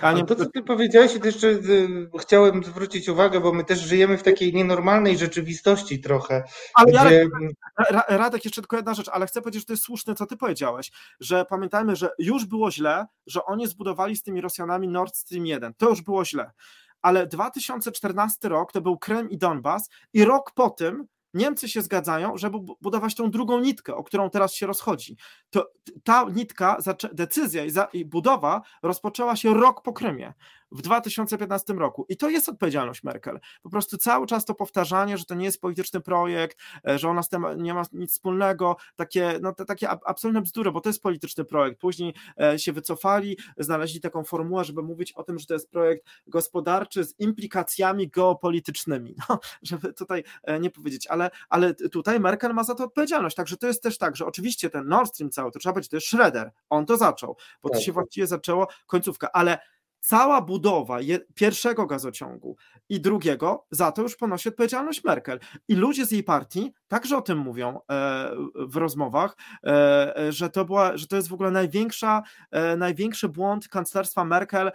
A 0.00 0.22
to, 0.22 0.34
co 0.34 0.46
ty 0.46 0.62
powiedziałeś, 0.62 1.18
to 1.18 1.26
jeszcze 1.26 1.48
y, 1.48 2.10
chciałem 2.20 2.64
zwrócić 2.64 3.08
uwagę, 3.08 3.40
bo 3.40 3.52
my 3.52 3.64
też 3.64 3.80
żyjemy 3.80 4.18
w 4.18 4.22
takiej 4.22 4.54
nienormalnej 4.54 5.18
rzeczywistości 5.18 6.00
trochę. 6.00 6.44
Ale 6.74 6.92
gdzie... 6.92 7.28
Radek, 7.78 8.04
Radek, 8.08 8.44
jeszcze 8.44 8.60
tylko 8.60 8.76
jedna 8.76 8.94
rzecz, 8.94 9.08
ale 9.08 9.26
chcę 9.26 9.42
powiedzieć, 9.42 9.62
że 9.62 9.66
to 9.66 9.72
jest 9.72 9.82
słuszne, 9.82 10.14
co 10.14 10.26
ty 10.26 10.36
powiedziałeś, 10.36 10.90
że 11.20 11.44
pamiętajmy, 11.44 11.96
że 11.96 12.10
już 12.18 12.44
było 12.44 12.70
źle, 12.70 13.06
że 13.26 13.44
oni 13.44 13.66
zbudowali 13.66 14.16
z 14.16 14.22
tymi 14.22 14.40
Rosjanami 14.40 14.88
Nord 14.88 15.16
Stream 15.16 15.46
1. 15.46 15.74
To 15.74 15.88
już 15.88 16.02
było 16.02 16.24
źle. 16.24 16.50
Ale 17.02 17.26
2014 17.26 18.48
rok 18.48 18.72
to 18.72 18.80
był 18.80 18.98
Krym 18.98 19.30
i 19.30 19.38
Donbas 19.38 19.90
i 20.12 20.24
rok 20.24 20.52
po 20.54 20.70
tym 20.70 21.06
Niemcy 21.34 21.68
się 21.68 21.82
zgadzają, 21.82 22.36
żeby 22.36 22.58
budować 22.80 23.14
tą 23.14 23.30
drugą 23.30 23.60
nitkę, 23.60 23.94
o 23.94 24.04
którą 24.04 24.30
teraz 24.30 24.54
się 24.54 24.66
rozchodzi. 24.66 25.16
To 25.50 25.70
ta 26.04 26.26
nitka, 26.32 26.78
decyzja 27.12 27.64
i 27.92 28.04
budowa 28.04 28.62
rozpoczęła 28.82 29.36
się 29.36 29.54
rok 29.54 29.82
po 29.82 29.92
Krymie 29.92 30.34
w 30.72 30.82
2015 30.82 31.72
roku. 31.72 32.06
I 32.08 32.16
to 32.16 32.30
jest 32.30 32.48
odpowiedzialność 32.48 33.02
Merkel. 33.02 33.40
Po 33.62 33.70
prostu 33.70 33.96
cały 33.96 34.26
czas 34.26 34.44
to 34.44 34.54
powtarzanie, 34.54 35.18
że 35.18 35.24
to 35.24 35.34
nie 35.34 35.44
jest 35.44 35.60
polityczny 35.60 36.00
projekt, 36.00 36.58
e, 36.88 36.98
że 36.98 37.08
ona 37.08 37.22
z 37.22 37.28
tym 37.28 37.46
nie 37.56 37.74
ma 37.74 37.82
nic 37.92 38.10
wspólnego, 38.10 38.76
takie, 38.96 39.38
no, 39.42 39.54
to, 39.54 39.64
takie 39.64 39.90
absolutne 39.90 40.42
bzdury, 40.42 40.72
bo 40.72 40.80
to 40.80 40.88
jest 40.88 41.02
polityczny 41.02 41.44
projekt. 41.44 41.80
Później 41.80 42.14
e, 42.40 42.58
się 42.58 42.72
wycofali, 42.72 43.38
znaleźli 43.58 44.00
taką 44.00 44.24
formułę, 44.24 44.64
żeby 44.64 44.82
mówić 44.82 45.12
o 45.12 45.22
tym, 45.22 45.38
że 45.38 45.46
to 45.46 45.54
jest 45.54 45.70
projekt 45.70 46.06
gospodarczy 46.26 47.04
z 47.04 47.20
implikacjami 47.20 48.08
geopolitycznymi. 48.08 49.14
No, 49.30 49.40
żeby 49.62 49.92
tutaj 49.92 50.24
e, 50.42 50.60
nie 50.60 50.70
powiedzieć, 50.70 51.06
ale, 51.06 51.30
ale 51.48 51.74
tutaj 51.74 52.20
Merkel 52.20 52.54
ma 52.54 52.64
za 52.64 52.74
to 52.74 52.84
odpowiedzialność. 52.84 53.36
Także 53.36 53.56
to 53.56 53.66
jest 53.66 53.82
też 53.82 53.98
tak, 53.98 54.16
że 54.16 54.26
oczywiście 54.26 54.70
ten 54.70 54.88
Nord 54.88 55.14
Stream 55.14 55.30
cały, 55.30 55.50
to 55.50 55.58
trzeba 55.58 55.72
powiedzieć, 55.72 55.90
to 55.90 55.96
jest 55.96 56.06
Schroeder. 56.06 56.50
On 56.70 56.86
to 56.86 56.96
zaczął, 56.96 57.36
bo 57.62 57.68
to 57.68 57.74
tak, 57.74 57.82
się 57.84 57.92
właściwie 57.92 58.26
zaczęło 58.26 58.68
końcówka, 58.86 59.32
ale 59.32 59.58
cała 60.00 60.40
budowa 60.42 60.98
pierwszego 61.34 61.86
gazociągu 61.86 62.56
i 62.88 63.00
drugiego, 63.00 63.66
za 63.70 63.92
to 63.92 64.02
już 64.02 64.16
ponosi 64.16 64.48
odpowiedzialność 64.48 65.04
Merkel. 65.04 65.40
I 65.68 65.74
ludzie 65.74 66.06
z 66.06 66.10
jej 66.10 66.24
partii 66.24 66.72
także 66.88 67.16
o 67.16 67.22
tym 67.22 67.38
mówią 67.38 67.80
e, 67.90 68.30
w 68.54 68.76
rozmowach, 68.76 69.36
e, 69.64 70.16
e, 70.16 70.32
że 70.32 70.50
to, 70.50 70.64
była, 70.64 70.96
że 70.96 71.06
to 71.06 71.16
jest 71.16 71.28
w 71.28 71.32
ogóle 71.32 71.50
największa, 71.50 72.22
największy 72.76 73.28
błąd 73.28 73.68
kanclerstwa 73.68 74.24
Merkel 74.24 74.70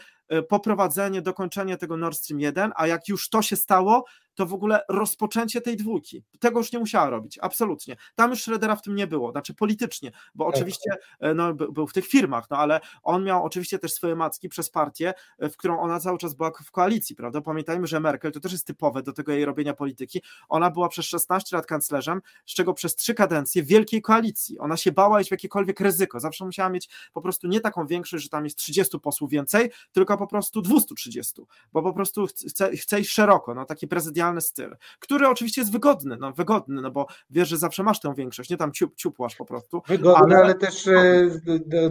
poprowadzenie, 0.50 1.22
dokończenie 1.22 1.78
tego 1.78 1.98
Nord 1.98 2.18
Stream 2.18 2.40
1, 2.40 2.72
a 2.76 2.88
jak 2.88 3.08
już 3.08 3.30
to 3.30 3.42
się 3.42 3.56
stało, 3.56 4.06
to 4.36 4.46
w 4.46 4.54
ogóle 4.54 4.82
rozpoczęcie 4.90 5.62
tej 5.62 5.78
dwójki. 5.78 6.24
Tego 6.40 6.60
już 6.60 6.72
nie 6.72 6.80
musiała 6.80 7.10
robić, 7.10 7.40
absolutnie. 7.42 7.96
Tam 8.16 8.30
już 8.30 8.42
Schroedera 8.42 8.76
w 8.76 8.82
tym 8.82 8.96
nie 8.96 9.08
było, 9.08 9.32
znaczy 9.32 9.54
politycznie, 9.54 10.12
bo 10.36 10.46
tak. 10.46 10.56
oczywiście 10.56 10.92
e, 11.20 11.34
no, 11.34 11.54
był 11.54 11.88
w 11.88 11.94
tych 11.94 12.08
firmach, 12.08 12.50
no 12.50 12.58
ale 12.58 12.80
on 13.04 13.24
miał 13.24 13.46
oczywiście 13.46 13.80
też 13.80 13.94
swoje 13.94 14.16
macki 14.16 14.50
przez 14.50 14.70
partię, 14.70 15.14
e, 15.40 15.50
w 15.50 15.58
którą 15.58 15.80
ona 15.80 16.00
cały 16.00 16.18
czas 16.18 16.34
była 16.34 16.52
w 16.66 16.72
koalicji, 16.72 17.16
prawda? 17.16 17.42
Pamiętajmy, 17.42 17.88
że 17.88 18.00
Merkel, 18.00 18.32
to 18.32 18.40
też 18.40 18.52
jest 18.52 18.68
typowe 18.68 19.04
do 19.04 19.14
tego 19.14 19.32
jej 19.32 19.46
robienia 19.46 19.74
polityki, 19.74 20.22
ona 20.50 20.70
była 20.72 20.90
przez 20.90 21.06
16 21.06 21.56
lat 21.56 21.66
kanclerzem, 21.66 22.22
z 22.46 22.54
czego 22.54 22.74
przez 22.74 22.96
trzy 22.96 23.14
kadencje 23.14 23.64
w 23.64 23.68
wielkiej 23.68 24.02
koalicji. 24.02 24.60
Ona 24.60 24.78
się 24.78 24.92
bała 24.92 25.22
iść 25.22 25.30
w 25.30 25.32
jakiekolwiek 25.32 25.80
ryzyko, 25.80 26.20
zawsze 26.20 26.46
musiała 26.46 26.70
mieć 26.70 26.90
po 27.14 27.22
prostu 27.22 27.48
nie 27.48 27.60
taką 27.60 27.88
większość, 27.88 28.24
że 28.24 28.30
tam 28.30 28.44
jest 28.44 28.58
30 28.58 29.00
posłów 29.00 29.30
więcej, 29.32 29.72
tylko 29.92 30.18
po 30.18 30.28
prostu 30.28 30.62
230, 30.62 31.42
bo 31.74 31.84
po 31.84 31.94
prostu 31.94 32.28
chce, 32.28 32.78
chce 32.78 33.00
iść 33.00 33.12
szeroko, 33.12 33.56
no 33.56 33.66
taki 33.66 33.88
prezydialny 34.26 34.42
styl, 34.42 34.76
który 35.00 35.28
oczywiście 35.28 35.62
jest 35.62 35.72
wygodny, 35.72 36.18
no 36.20 36.32
wygodny, 36.32 36.82
no 36.82 36.92
bo 36.92 37.08
wiesz, 37.30 37.50
że 37.50 37.58
zawsze 37.58 37.84
masz 37.84 38.00
tę 38.00 38.14
większość, 38.18 38.50
nie 38.50 38.58
tam 38.58 38.72
ciup, 38.72 38.96
ciupłasz 38.96 39.36
po 39.36 39.46
prostu. 39.46 39.82
Wygodny, 39.88 40.36
ale, 40.36 40.44
ale 40.44 40.56
też 40.56 40.88
e, 40.88 41.30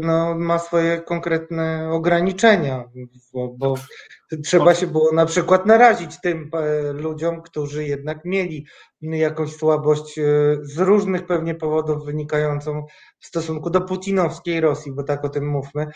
no, 0.00 0.34
ma 0.38 0.58
swoje 0.58 1.00
konkretne 1.00 1.90
ograniczenia, 1.92 2.84
bo, 3.32 3.48
bo 3.48 3.74
trzeba 4.44 4.74
się 4.74 4.86
było 4.86 5.12
na 5.12 5.26
przykład 5.26 5.66
narazić 5.66 6.20
tym 6.20 6.50
e, 6.52 6.92
ludziom, 6.92 7.42
którzy 7.42 7.84
jednak 7.84 8.24
mieli 8.24 8.66
jakąś 9.02 9.56
słabość 9.56 10.18
e, 10.18 10.22
z 10.62 10.78
różnych 10.78 11.26
pewnie 11.26 11.54
powodów 11.54 12.04
wynikającą 12.04 12.86
w 13.18 13.26
stosunku 13.26 13.70
do 13.70 13.80
putinowskiej 13.80 14.60
Rosji, 14.60 14.92
bo 14.92 15.02
tak 15.02 15.24
o 15.24 15.28
tym 15.28 15.48
mówmy, 15.48 15.86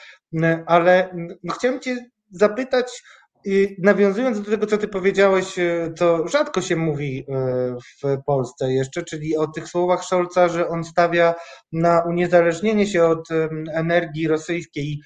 ale 0.67 1.15
no, 1.43 1.55
chciałem 1.55 1.81
Cię 1.81 2.11
zapytać 2.31 3.03
i 3.45 3.77
nawiązując 3.79 4.41
do 4.41 4.51
tego, 4.51 4.67
co 4.67 4.79
ty 4.79 4.89
powiedziałeś, 4.89 5.59
e, 5.59 5.93
to 5.97 6.29
rzadko 6.29 6.61
się 6.61 6.77
mówi 6.77 7.25
e, 7.29 7.77
w 8.03 8.23
Polsce 8.27 8.73
jeszcze, 8.73 9.03
czyli 9.03 9.37
o 9.37 9.47
tych 9.47 9.69
słowach 9.69 10.05
Scholza, 10.05 10.49
że 10.49 10.69
on 10.69 10.85
stawia 10.85 11.35
na 11.73 12.03
uniezależnienie 12.09 12.87
się 12.87 13.05
od 13.05 13.29
energii 13.75 14.29
rosyjskiej. 14.29 15.01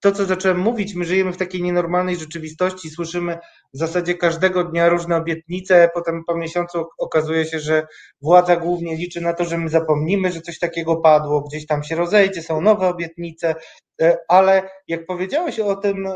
To, 0.00 0.12
co 0.12 0.24
zacząłem 0.24 0.58
mówić, 0.58 0.94
my 0.94 1.04
żyjemy 1.04 1.32
w 1.32 1.36
takiej 1.36 1.62
nienormalnej 1.62 2.16
rzeczywistości, 2.16 2.90
słyszymy 2.90 3.38
w 3.74 3.78
zasadzie 3.78 4.14
każdego 4.14 4.64
dnia 4.64 4.88
różne 4.88 5.16
obietnice, 5.16 5.90
potem 5.94 6.24
po 6.26 6.36
miesiącu 6.36 6.84
okazuje 6.98 7.44
się, 7.44 7.60
że 7.60 7.86
władza 8.22 8.56
głównie 8.56 8.96
liczy 8.96 9.20
na 9.20 9.32
to, 9.32 9.44
że 9.44 9.58
my 9.58 9.68
zapomnimy, 9.68 10.32
że 10.32 10.40
coś 10.40 10.58
takiego 10.58 10.96
padło, 10.96 11.40
gdzieś 11.40 11.66
tam 11.66 11.82
się 11.82 11.96
rozejdzie, 11.96 12.42
są 12.42 12.60
nowe 12.60 12.88
obietnice, 12.88 13.54
e, 14.02 14.18
ale 14.28 14.70
jak 14.88 15.06
powiedziałeś 15.06 15.60
o 15.60 15.76
tym, 15.76 16.08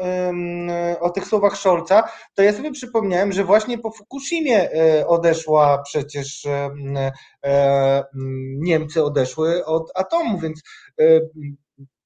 o 1.00 1.10
tych 1.10 1.26
słowach 1.26 1.56
Scholza, 1.56 2.08
to 2.34 2.42
ja 2.42 2.52
sobie 2.52 2.72
przypomniałem, 2.72 3.32
że 3.32 3.44
właśnie 3.44 3.78
po 3.78 3.90
Fukushimie 3.90 4.72
e, 4.72 5.06
odeszła 5.06 5.82
przecież 5.82 6.46
e, 6.46 8.02
Niemcy 8.56 9.04
odeszły 9.04 9.64
od 9.64 9.90
atomu, 9.94 10.38
więc 10.38 10.62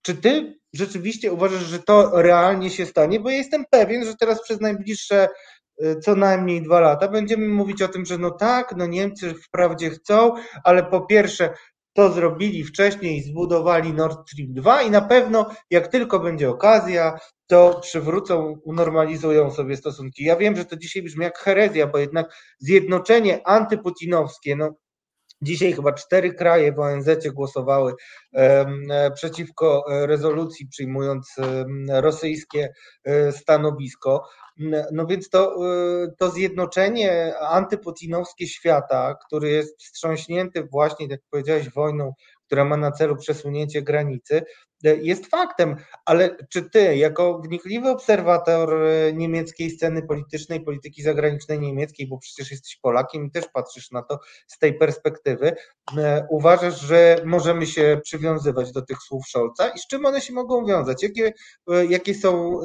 czy 0.09 0.15
ty 0.15 0.59
rzeczywiście 0.73 1.33
uważasz, 1.33 1.63
że 1.63 1.79
to 1.79 2.23
realnie 2.23 2.71
się 2.71 2.87
stanie? 2.87 3.21
Bo 3.21 3.31
ja 3.31 3.37
jestem 3.37 3.65
pewien, 3.71 4.05
że 4.05 4.15
teraz 4.15 4.43
przez 4.43 4.61
najbliższe 4.61 5.29
y, 5.83 5.97
co 6.05 6.17
najmniej 6.17 6.63
dwa 6.63 6.81
lata 6.81 7.09
będziemy 7.09 7.49
mówić 7.49 7.83
o 7.83 7.89
tym, 7.89 8.07
że 8.07 8.19
no 8.19 8.31
tak, 8.31 8.75
no 8.77 8.87
Niemcy 8.87 9.35
wprawdzie 9.35 9.91
chcą, 9.91 10.35
ale 10.65 10.83
po 10.83 11.01
pierwsze 11.01 11.55
to 11.93 12.13
zrobili 12.13 12.65
wcześniej, 12.65 13.23
zbudowali 13.23 13.93
Nord 13.93 14.31
Stream 14.31 14.53
2 14.53 14.83
i 14.83 14.91
na 14.91 15.01
pewno 15.01 15.51
jak 15.71 15.89
tylko 15.89 16.21
będzie 16.21 16.51
okazja, 16.51 17.19
to 17.47 17.81
przywrócą, 17.81 18.61
unormalizują 18.65 19.51
sobie 19.51 19.77
stosunki. 19.77 20.25
Ja 20.25 20.37
wiem, 20.37 20.57
że 20.57 20.65
to 20.65 20.77
dzisiaj 20.77 21.03
brzmi 21.03 21.25
jak 21.25 21.39
herezja, 21.39 21.87
bo 21.87 21.99
jednak 21.99 22.35
zjednoczenie 22.59 23.47
antyputinowskie, 23.47 24.57
no 24.57 24.75
Dzisiaj 25.43 25.73
chyba 25.73 25.93
cztery 25.93 26.35
kraje 26.35 26.73
w 26.73 26.79
ONZ 26.79 27.09
głosowały 27.35 27.95
przeciwko 29.15 29.85
e, 29.91 30.07
rezolucji, 30.07 30.69
przyjmując 30.69 31.37
rosyjskie 31.89 32.73
e, 33.05 33.33
stanowisko. 33.33 34.29
No 34.93 35.07
więc 35.07 35.31
to, 35.31 35.55
e, 35.67 36.09
to 36.19 36.31
zjednoczenie 36.31 37.39
antyputinowskie 37.39 38.47
świata, 38.47 39.15
który 39.27 39.51
jest 39.51 39.83
wstrząśnięty 39.83 40.65
właśnie, 40.73 41.07
jak 41.07 41.21
powiedziałeś, 41.31 41.71
wojną, 41.71 42.13
która 42.47 42.65
ma 42.65 42.77
na 42.77 42.93
celu 42.93 43.17
przesunięcie 43.17 43.83
granicy, 43.83 44.43
E, 44.43 44.68
jest 44.83 45.27
faktem, 45.27 45.77
ale 46.05 46.37
czy 46.49 46.71
ty, 46.71 46.97
jako 46.97 47.39
wnikliwy 47.39 47.91
obserwator 47.91 48.75
e, 48.75 49.13
niemieckiej 49.13 49.71
sceny 49.71 50.03
politycznej, 50.03 50.61
polityki 50.61 51.03
zagranicznej 51.03 51.61
niemieckiej, 51.61 52.07
bo 52.07 52.19
przecież 52.19 52.51
jesteś 52.51 52.77
Polakiem 52.77 53.27
i 53.27 53.31
też 53.31 53.45
patrzysz 53.53 53.91
na 53.91 54.03
to 54.03 54.19
z 54.47 54.59
tej 54.59 54.79
perspektywy, 54.79 55.53
e, 55.97 56.27
uważasz, 56.31 56.81
że 56.81 57.23
możemy 57.25 57.67
się 57.67 58.01
przywiązywać 58.05 58.73
do 58.73 58.83
tych 58.83 58.99
słów 59.03 59.27
Scholza 59.29 59.69
i 59.69 59.79
z 59.79 59.87
czym 59.87 60.07
one 60.07 60.21
się 60.21 60.33
mogą 60.33 60.67
wiązać? 60.67 61.03
Jakie, 61.03 61.33
jakie 61.89 62.15
są 62.15 62.61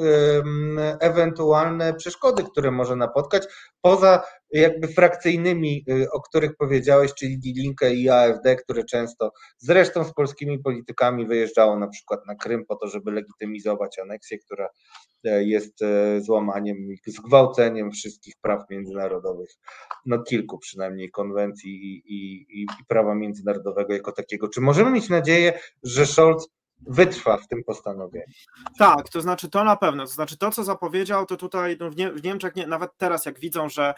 ewentualne 0.99 1.94
przeszkody, 1.94 2.44
które 2.44 2.72
może 2.72 2.95
napotkać, 2.95 3.44
poza 3.84 4.23
jakby 4.51 4.88
frakcyjnymi, 4.88 5.85
o 6.11 6.22
których 6.22 6.55
powiedziałeś, 6.55 7.14
czyli 7.14 7.39
Die 7.39 7.93
i 7.93 8.10
AfD, 8.10 8.55
które 8.55 8.84
często 8.84 9.31
zresztą 9.57 10.03
z 10.03 10.14
polskimi 10.14 10.60
politykami 10.60 11.27
wyjeżdżało 11.27 11.80
na 11.80 11.88
przykład 11.88 12.19
na 12.27 12.35
Krym 12.35 12.65
po 12.65 12.76
to, 12.76 12.88
żeby 12.88 13.11
legitymizować 13.11 13.99
aneksję, 13.99 14.38
która 14.39 14.69
e, 15.26 15.43
jest 15.43 15.81
e, 15.81 16.22
złamaniem 16.22 16.77
zgwałceniem 17.07 17.91
wszystkich 17.91 18.34
praw 18.41 18.69
międzynarodowych, 18.69 19.49
no 20.05 20.23
kilku 20.23 20.57
przynajmniej 20.57 21.11
konwencji 21.11 21.72
i, 21.72 22.15
i, 22.15 22.41
i 22.61 22.68
prawa 22.88 23.15
międzynarodowego 23.15 23.93
jako 23.93 24.11
takiego. 24.11 24.49
Czy 24.49 24.61
możemy 24.61 24.91
mieć 24.91 25.10
nadzieję, 25.10 25.60
że 25.84 26.05
Scholz 26.05 26.49
wytrwa 26.88 27.38
w 27.38 27.47
tym 27.47 27.64
postanowieniu. 27.64 28.26
Tak, 28.80 29.10
to 29.10 29.22
znaczy 29.22 29.49
to 29.49 29.64
na 29.64 29.76
pewno. 29.76 30.05
To 30.05 30.11
znaczy 30.11 30.38
to, 30.38 30.51
co 30.51 30.64
zapowiedział, 30.64 31.26
to 31.26 31.38
tutaj 31.38 31.77
no 31.80 31.89
w, 31.89 31.95
Nie 31.95 32.11
w 32.11 32.23
Niemczech, 32.23 32.55
nie, 32.55 32.68
nawet 32.68 32.97
teraz 32.97 33.26
jak 33.26 33.39
widzą, 33.39 33.69
że 33.69 33.93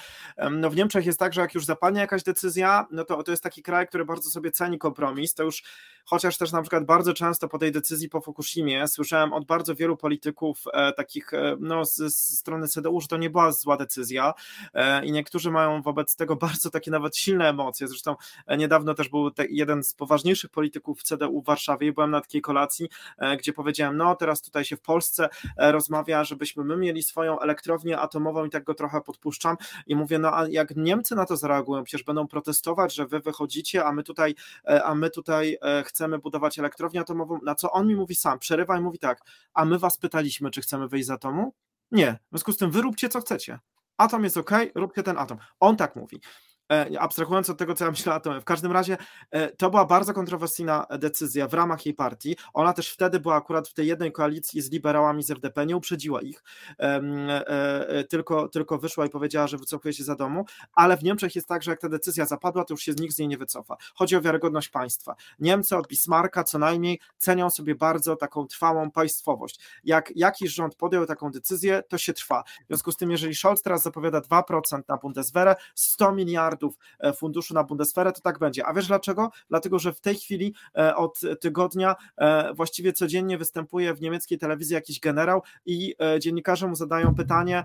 no 0.52 0.70
w 0.70 0.76
Niemczech 0.76 1.06
jest 1.06 1.20
tak, 1.20 1.34
że 1.34 1.42
jak 1.42 1.56
już 1.56 1.66
zapadnie 1.66 2.00
jakaś 2.02 2.24
decyzja, 2.24 2.88
no 2.92 3.06
to 3.06 3.24
to 3.24 3.32
jest 3.32 3.44
taki 3.44 3.64
kraj, 3.64 3.88
który 3.88 4.06
bardzo 4.06 4.30
sobie 4.30 4.52
ceni 4.52 4.78
kompromis. 4.78 5.34
To 5.34 5.44
już 5.44 5.64
chociaż 6.06 6.38
też 6.38 6.52
na 6.52 6.62
przykład 6.62 6.86
bardzo 6.86 7.14
często 7.14 7.48
po 7.48 7.58
tej 7.58 7.72
decyzji 7.72 8.10
po 8.10 8.22
Fukushimie 8.22 8.88
słyszałem 8.88 9.34
od 9.34 9.46
bardzo 9.46 9.76
wielu 9.76 9.98
polityków 9.98 10.64
e, 10.74 10.94
takich 10.94 11.34
e, 11.34 11.58
no, 11.60 11.86
z, 11.86 12.16
strony 12.16 12.68
CDU, 12.68 13.02
że 13.02 13.08
to 13.08 13.18
nie 13.18 13.30
była 13.30 13.52
zła 13.52 13.78
decyzja 13.78 14.34
e, 14.74 15.06
i 15.06 15.12
niektórzy 15.12 15.52
mają 15.52 15.82
wobec 15.82 16.16
tego 16.16 16.36
bardzo 16.46 16.70
takie 16.70 16.92
nawet 16.92 17.18
silne 17.18 17.50
emocje. 17.50 17.88
Zresztą 17.88 18.16
e, 18.48 18.58
niedawno 18.58 18.94
też 18.94 19.10
był 19.10 19.32
te, 19.32 19.46
jeden 19.50 19.84
z 19.84 19.94
poważniejszych 19.94 20.52
polityków 20.52 21.04
CDU 21.04 21.42
w 21.42 21.46
Warszawie 21.46 21.88
i 21.88 21.92
byłem 21.92 22.12
na 22.12 22.22
takiej 22.22 22.42
kolacji, 22.42 22.75
e, 23.18 23.38
gdzie 23.38 23.54
powiedziałem, 23.54 23.98
no 23.98 24.16
teraz 24.16 24.42
tutaj 24.42 24.66
się 24.66 24.78
w 24.78 24.82
Polsce 24.82 25.30
e, 25.58 25.72
rozmawia, 25.72 26.24
żebyśmy 26.24 26.64
my 26.64 26.78
mieli 26.78 27.04
swoją 27.04 27.40
elektrownię 27.40 28.00
atomową 28.00 28.46
i 28.46 28.50
tak 28.50 28.64
go 28.64 28.74
trochę 28.74 29.02
podpuszczam 29.02 29.58
i 29.88 29.96
mówię, 29.96 30.20
no 30.20 30.38
a 30.38 30.48
jak 30.48 30.76
Niemcy 30.76 31.16
na 31.16 31.26
to 31.26 31.38
zareagują, 31.38 31.84
przecież 31.84 32.04
będą 32.06 32.28
protestować, 32.28 32.96
że 32.96 33.08
wy 33.08 33.20
wychodzicie, 33.20 33.86
a 33.86 33.92
my 33.92 34.04
tutaj, 34.04 34.36
a 34.84 34.96
my 34.96 35.10
tutaj 35.10 35.58
chcemy 35.86 36.20
budować 36.20 36.60
elektrownię 36.60 37.02
atomową, 37.02 37.40
na 37.44 37.56
co 37.56 37.72
on 37.72 37.88
mi 37.88 37.96
mówi 37.96 38.16
sam, 38.16 38.40
przerywa 38.40 38.78
i 38.78 38.82
mówi 38.82 39.00
tak, 39.00 39.22
a 39.54 39.66
my 39.66 39.80
was 39.80 39.98
pytaliśmy, 39.98 40.52
czy 40.52 40.62
chcemy 40.62 40.88
wyjść 40.88 41.08
z 41.08 41.12
atomu? 41.12 41.54
Nie, 41.92 42.20
w 42.26 42.30
związku 42.30 42.52
z 42.52 42.58
tym 42.58 42.72
wy 42.72 42.82
róbcie 42.82 43.10
co 43.10 43.22
chcecie. 43.22 43.60
Atom 43.98 44.24
jest 44.24 44.38
ok, 44.38 44.52
róbcie 44.76 45.04
ten 45.04 45.18
atom. 45.18 45.38
On 45.60 45.78
tak 45.78 45.96
mówi. 45.96 46.22
E, 46.72 47.00
abstrahując 47.00 47.50
od 47.50 47.58
tego, 47.58 47.74
co 47.76 47.86
ja 47.86 47.92
myślę 47.92 48.16
o 48.16 48.42
w 48.42 48.44
każdym 48.44 48.72
razie 48.72 48.98
e, 49.32 49.50
to 49.50 49.70
była 49.70 49.86
bardzo 49.86 50.14
kontrowersyjna 50.14 50.86
decyzja 51.00 51.48
w 51.48 51.54
ramach 51.54 51.86
jej 51.86 51.96
partii. 51.96 52.36
Ona 52.54 52.74
też 52.74 52.90
wtedy 52.90 53.20
była 53.20 53.36
akurat 53.36 53.68
w 53.68 53.74
tej 53.74 53.88
jednej 53.88 54.12
koalicji 54.12 54.62
z 54.62 54.72
liberałami 54.72 55.24
z 55.24 55.32
RDP, 55.32 55.66
nie 55.66 55.78
uprzedziła 55.78 56.22
ich, 56.22 56.44
e, 56.80 58.04
tylko, 58.04 58.50
tylko 58.50 58.78
wyszła 58.78 59.06
i 59.06 59.10
powiedziała, 59.10 59.48
że 59.48 59.58
wycofuje 59.58 59.94
się 59.94 60.04
za 60.04 60.16
domu, 60.16 60.46
ale 60.74 60.98
w 60.98 61.04
Niemczech 61.04 61.36
jest 61.36 61.48
tak, 61.48 61.64
że 61.64 61.72
jak 61.72 61.80
ta 61.80 61.90
decyzja 61.90 62.26
zapadła, 62.26 62.66
to 62.66 62.74
już 62.74 62.82
się 62.82 62.92
nikt 63.00 63.16
z 63.16 63.18
niej 63.18 63.28
nie 63.28 63.38
wycofa. 63.38 63.78
Chodzi 63.96 64.16
o 64.16 64.22
wiarygodność 64.22 64.70
państwa. 64.70 65.16
Niemcy 65.40 65.78
od 65.78 65.88
Bismarcka 65.88 66.44
co 66.44 66.60
najmniej 66.60 67.00
cenią 67.18 67.50
sobie 67.50 67.76
bardzo 67.76 68.16
taką 68.16 68.48
trwałą 68.48 68.92
państwowość. 68.92 69.60
Jak 69.84 70.12
jakiś 70.16 70.54
rząd 70.54 70.76
podjął 70.76 71.06
taką 71.06 71.32
decyzję, 71.32 71.84
to 71.90 71.98
się 71.98 72.14
trwa. 72.14 72.44
W 72.44 72.68
związku 72.68 72.92
z 72.92 72.98
tym, 72.98 73.12
jeżeli 73.12 73.36
Scholz 73.36 73.62
teraz 73.62 73.84
zapowiada 73.84 74.20
2% 74.20 74.82
na 74.88 74.98
Bundeswehr, 74.98 75.56
100 75.76 76.12
miliardów 76.12 76.55
miliardów 76.56 76.78
e, 77.00 77.14
funduszu 77.14 77.54
na 77.54 77.64
Bundeswehrę, 77.64 78.12
to 78.12 78.22
tak 78.22 78.40
będzie. 78.40 78.66
A 78.66 78.74
wiesz 78.74 78.88
dlaczego? 78.88 79.32
Dlatego, 79.50 79.80
że 79.80 79.94
w 79.94 80.02
tej 80.02 80.16
chwili 80.16 80.54
e, 80.78 80.96
od 80.96 81.22
tygodnia 81.42 81.96
e, 82.18 82.54
właściwie 82.54 82.94
codziennie 82.94 83.38
występuje 83.38 83.94
w 83.94 84.02
niemieckiej 84.02 84.38
telewizji 84.38 84.74
jakiś 84.74 85.00
generał 85.00 85.42
i 85.66 85.96
dziennikarze 86.20 86.68
mu 86.68 86.76
zadają 86.76 87.16
pytanie, 87.16 87.64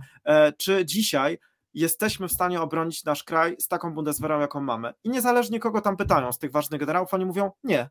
czy 0.57 0.85
dzisiaj 0.85 1.39
jesteśmy 1.75 2.29
w 2.29 2.33
stanie 2.33 2.61
obronić 2.61 3.05
nasz 3.05 3.25
kraj 3.25 3.57
z 3.59 3.69
taką 3.69 3.95
Bundeswehrą, 3.95 4.41
jaką 4.41 4.61
mamy. 4.61 4.93
I 5.05 5.11
niezależnie 5.11 5.61
kogo 5.61 5.81
tam 5.81 5.97
pytają 5.97 6.33
z 6.33 6.39
tych 6.39 6.53
ważnych 6.53 6.81
generałów, 6.81 7.15
oni 7.15 7.27
mówią 7.27 7.51
nie. 7.65 7.91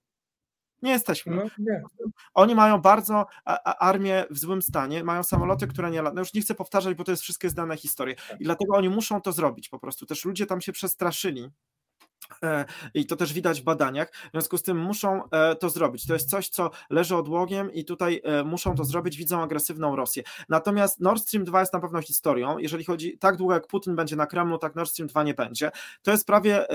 Nie 0.81 0.91
jesteśmy. 0.91 1.35
No, 1.35 1.43
nie. 1.57 1.83
Oni 2.33 2.55
mają 2.55 2.77
bardzo 2.81 3.25
armię 3.79 4.25
w 4.29 4.37
złym 4.37 4.61
stanie, 4.61 5.03
mają 5.03 5.23
samoloty, 5.23 5.67
które 5.67 5.91
nie 5.91 6.01
latają. 6.01 6.15
No 6.15 6.21
już 6.21 6.33
nie 6.33 6.41
chcę 6.41 6.55
powtarzać, 6.55 6.95
bo 6.95 7.03
to 7.03 7.11
jest 7.11 7.23
wszystkie 7.23 7.49
znane 7.49 7.77
historie. 7.77 8.15
I 8.39 8.43
dlatego 8.43 8.77
oni 8.77 8.89
muszą 8.89 9.21
to 9.21 9.31
zrobić 9.31 9.69
po 9.69 9.79
prostu. 9.79 10.05
Też 10.05 10.25
ludzie 10.25 10.45
tam 10.45 10.61
się 10.61 10.71
przestraszyli 10.71 11.49
I 12.93 13.05
to 13.05 13.15
też 13.15 13.33
widać 13.33 13.61
w 13.61 13.63
badaniach. 13.63 14.11
W 14.11 14.31
związku 14.31 14.57
z 14.57 14.63
tym 14.63 14.77
muszą 14.77 15.29
e, 15.29 15.55
to 15.55 15.69
zrobić. 15.69 16.07
To 16.07 16.13
jest 16.13 16.29
coś, 16.29 16.49
co 16.49 16.71
leży 16.89 17.15
odłogiem 17.15 17.73
i 17.73 17.85
tutaj 17.85 18.21
e, 18.23 18.43
muszą 18.43 18.75
to 18.75 18.83
zrobić, 18.83 19.17
widzą 19.17 19.43
agresywną 19.43 19.95
Rosję. 19.95 20.23
Natomiast 20.49 20.99
Nord 20.99 21.23
Stream 21.23 21.45
2 21.45 21.59
jest 21.59 21.73
na 21.73 21.79
pewno 21.79 22.01
historią. 22.01 22.57
Jeżeli 22.57 22.83
chodzi 22.83 23.17
tak 23.17 23.37
długo 23.37 23.53
jak 23.53 23.67
Putin 23.67 23.95
będzie 23.95 24.15
na 24.15 24.27
Kremlu, 24.27 24.57
tak 24.57 24.75
Nord 24.75 24.89
Stream 24.89 25.07
2 25.07 25.23
nie 25.23 25.33
będzie. 25.33 25.71
To 26.01 26.11
jest 26.11 26.27
prawie 26.27 26.65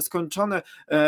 skończony 0.00 0.62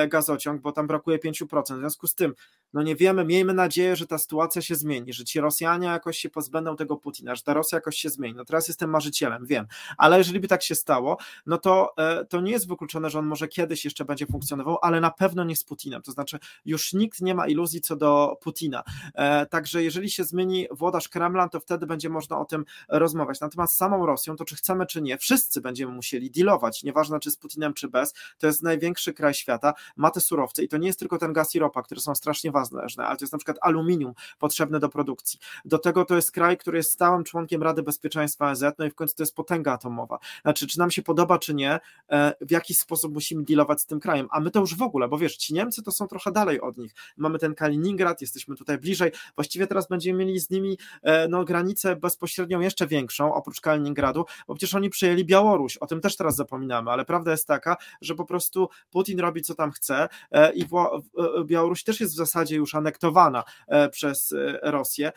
gazociąg, 0.09 0.63
bo 0.63 0.73
tam 0.73 0.87
brakuje 0.87 1.19
5%. 1.19 1.77
W 1.77 1.79
związku 1.79 2.07
z 2.07 2.15
tym, 2.15 2.35
no 2.73 2.83
nie 2.83 2.97
wiemy, 2.97 3.25
miejmy 3.25 3.55
nadzieję, 3.55 3.97
że 3.97 4.07
ta 4.07 4.19
sytuacja 4.19 4.63
się 4.63 4.75
zmieni, 4.75 5.13
że 5.13 5.25
ci 5.25 5.41
Rosjanie 5.41 5.87
jakoś 5.87 6.19
się 6.19 6.31
pozbędą 6.31 6.77
tego 6.77 6.97
Putina, 6.97 7.35
że 7.35 7.43
ta 7.43 7.55
Rosja 7.55 7.77
jakoś 7.77 7.97
się 7.97 8.11
zmieni. 8.11 8.35
No 8.35 8.45
teraz 8.45 8.69
jestem 8.69 8.91
marzycielem, 8.91 9.47
wiem, 9.47 9.67
ale 9.97 10.19
jeżeli 10.19 10.41
by 10.41 10.49
tak 10.49 10.63
się 10.63 10.75
stało, 10.75 11.17
no 11.47 11.59
to 11.59 11.95
to 12.29 12.41
nie 12.41 12.53
jest 12.53 12.69
wykluczone, 12.69 13.11
że 13.11 13.19
on 13.19 13.27
może 13.27 13.49
kiedyś 13.49 13.68
kiedyś 13.69 13.85
jeszcze 13.85 14.05
będzie 14.05 14.27
funkcjonował, 14.27 14.79
ale 14.83 15.01
na 15.01 15.11
pewno 15.11 15.45
nie 15.45 15.57
z 15.57 15.65
Putinem. 15.65 16.03
To 16.03 16.13
znaczy, 16.13 16.39
już 16.65 16.93
nikt 16.93 17.21
nie 17.21 17.35
ma 17.35 17.47
iluzji 17.47 17.81
co 17.81 17.97
do 17.97 18.39
Putina. 18.41 18.83
E, 19.15 19.47
także 19.47 19.83
jeżeli 19.83 20.11
się 20.11 20.25
zmieni 20.25 20.67
włodarz 20.71 21.09
Kremla, 21.09 21.49
to 21.49 21.61
wtedy 21.61 21.87
będzie 21.87 22.09
można 22.09 22.39
o 22.41 22.45
tym 22.45 22.65
rozmawiać. 22.89 23.41
Natomiast 23.41 23.77
samą 23.77 24.07
Rosją, 24.07 24.37
to 24.37 24.45
czy 24.45 24.57
chcemy, 24.57 24.87
czy 24.87 25.03
nie, 25.03 25.19
wszyscy 25.19 25.61
będziemy 25.61 25.93
musieli 25.93 26.31
dealować, 26.31 26.83
nieważne 26.83 27.21
czy 27.21 27.31
z 27.31 27.37
Putinem, 27.37 27.75
czy 27.75 27.89
bez. 27.89 28.15
To 28.39 28.47
jest 28.47 28.63
największy 28.63 29.13
kraj 29.13 29.35
świata, 29.35 29.75
ma 29.97 30.11
te 30.11 30.21
surowce 30.21 30.63
i 30.63 30.69
to 30.69 30.77
nie 30.77 30.87
jest 30.87 30.99
tylko 30.99 31.19
ten 31.19 31.33
gaz 31.33 31.55
i 31.55 31.59
ropa, 31.59 31.83
które 31.83 32.01
są 32.01 32.15
strasznie 32.15 32.51
ważne, 32.51 32.83
ale 32.97 33.17
to 33.17 33.25
jest 33.25 33.33
na 33.33 33.39
przykład 33.39 33.59
aluminium 33.61 34.13
potrzebne 34.39 34.81
do 34.81 34.89
produkcji. 34.89 35.39
Do 35.65 35.79
tego 35.79 36.05
to 36.05 36.17
jest 36.17 36.33
kraj, 36.33 36.57
który 36.57 36.77
jest 36.79 36.93
stałym 36.93 37.25
członkiem 37.25 37.63
Rady 37.63 37.83
Bezpieczeństwa 37.83 38.49
ONZ, 38.49 38.65
no 38.79 38.85
i 38.85 38.91
w 38.91 38.95
końcu 38.95 39.17
to 39.17 39.23
jest 39.23 39.35
potęga 39.35 39.73
atomowa. 39.73 40.19
Znaczy, 40.43 40.67
czy 40.67 40.79
nam 40.79 40.91
się 40.91 41.03
podoba, 41.03 41.39
czy 41.39 41.55
nie, 41.55 41.81
e, 42.11 42.35
w 42.41 42.51
jakiś 42.51 42.79
sposób 42.79 43.15
musimy 43.15 43.45
dealować 43.45 43.58
z 43.79 43.87
tym 43.87 44.01
krajem, 44.01 44.29
a 44.31 44.41
my 44.41 44.51
to 44.51 44.61
już 44.61 44.75
w 44.77 44.83
ogóle, 44.83 45.09
bo 45.09 45.19
wiesz, 45.19 45.37
ci 45.37 45.55
Niemcy 45.55 45.83
to 45.83 45.93
są 45.93 46.09
trochę 46.09 46.33
dalej 46.33 46.61
od 46.61 46.77
nich. 46.77 46.95
Mamy 47.17 47.39
ten 47.39 47.55
Kaliningrad, 47.55 48.21
jesteśmy 48.21 48.57
tutaj 48.57 48.79
bliżej. 48.79 49.13
Właściwie 49.35 49.67
teraz 49.67 49.89
będziemy 49.89 50.25
mieli 50.25 50.41
z 50.41 50.51
nimi 50.51 50.79
e, 51.03 51.29
no, 51.29 51.45
granicę 51.45 51.97
bezpośrednią 51.97 52.61
jeszcze 52.61 52.87
większą, 52.87 53.35
oprócz 53.35 53.61
Kaliningradu, 53.61 54.25
bo 54.47 54.55
przecież 54.55 54.75
oni 54.75 54.91
przyjęli 54.91 55.25
Białoruś. 55.25 55.77
O 55.77 55.87
tym 55.87 56.01
też 56.01 56.17
teraz 56.17 56.37
zapominamy, 56.37 56.91
ale 56.91 57.05
prawda 57.05 57.31
jest 57.31 57.47
taka, 57.47 57.77
że 58.01 58.15
po 58.15 58.25
prostu 58.25 58.69
Putin 58.91 59.21
robi 59.21 59.43
co 59.43 59.55
tam 59.55 59.71
chce 59.71 60.09
e, 60.31 60.53
i 60.53 60.63
e, 60.63 61.45
Białoruś 61.45 61.85
też 61.85 62.01
jest 62.01 62.13
w 62.13 62.17
zasadzie 62.17 62.57
już 62.57 62.75
anektowana 62.75 63.45
przez 63.91 64.35
Rosję, 64.63 65.13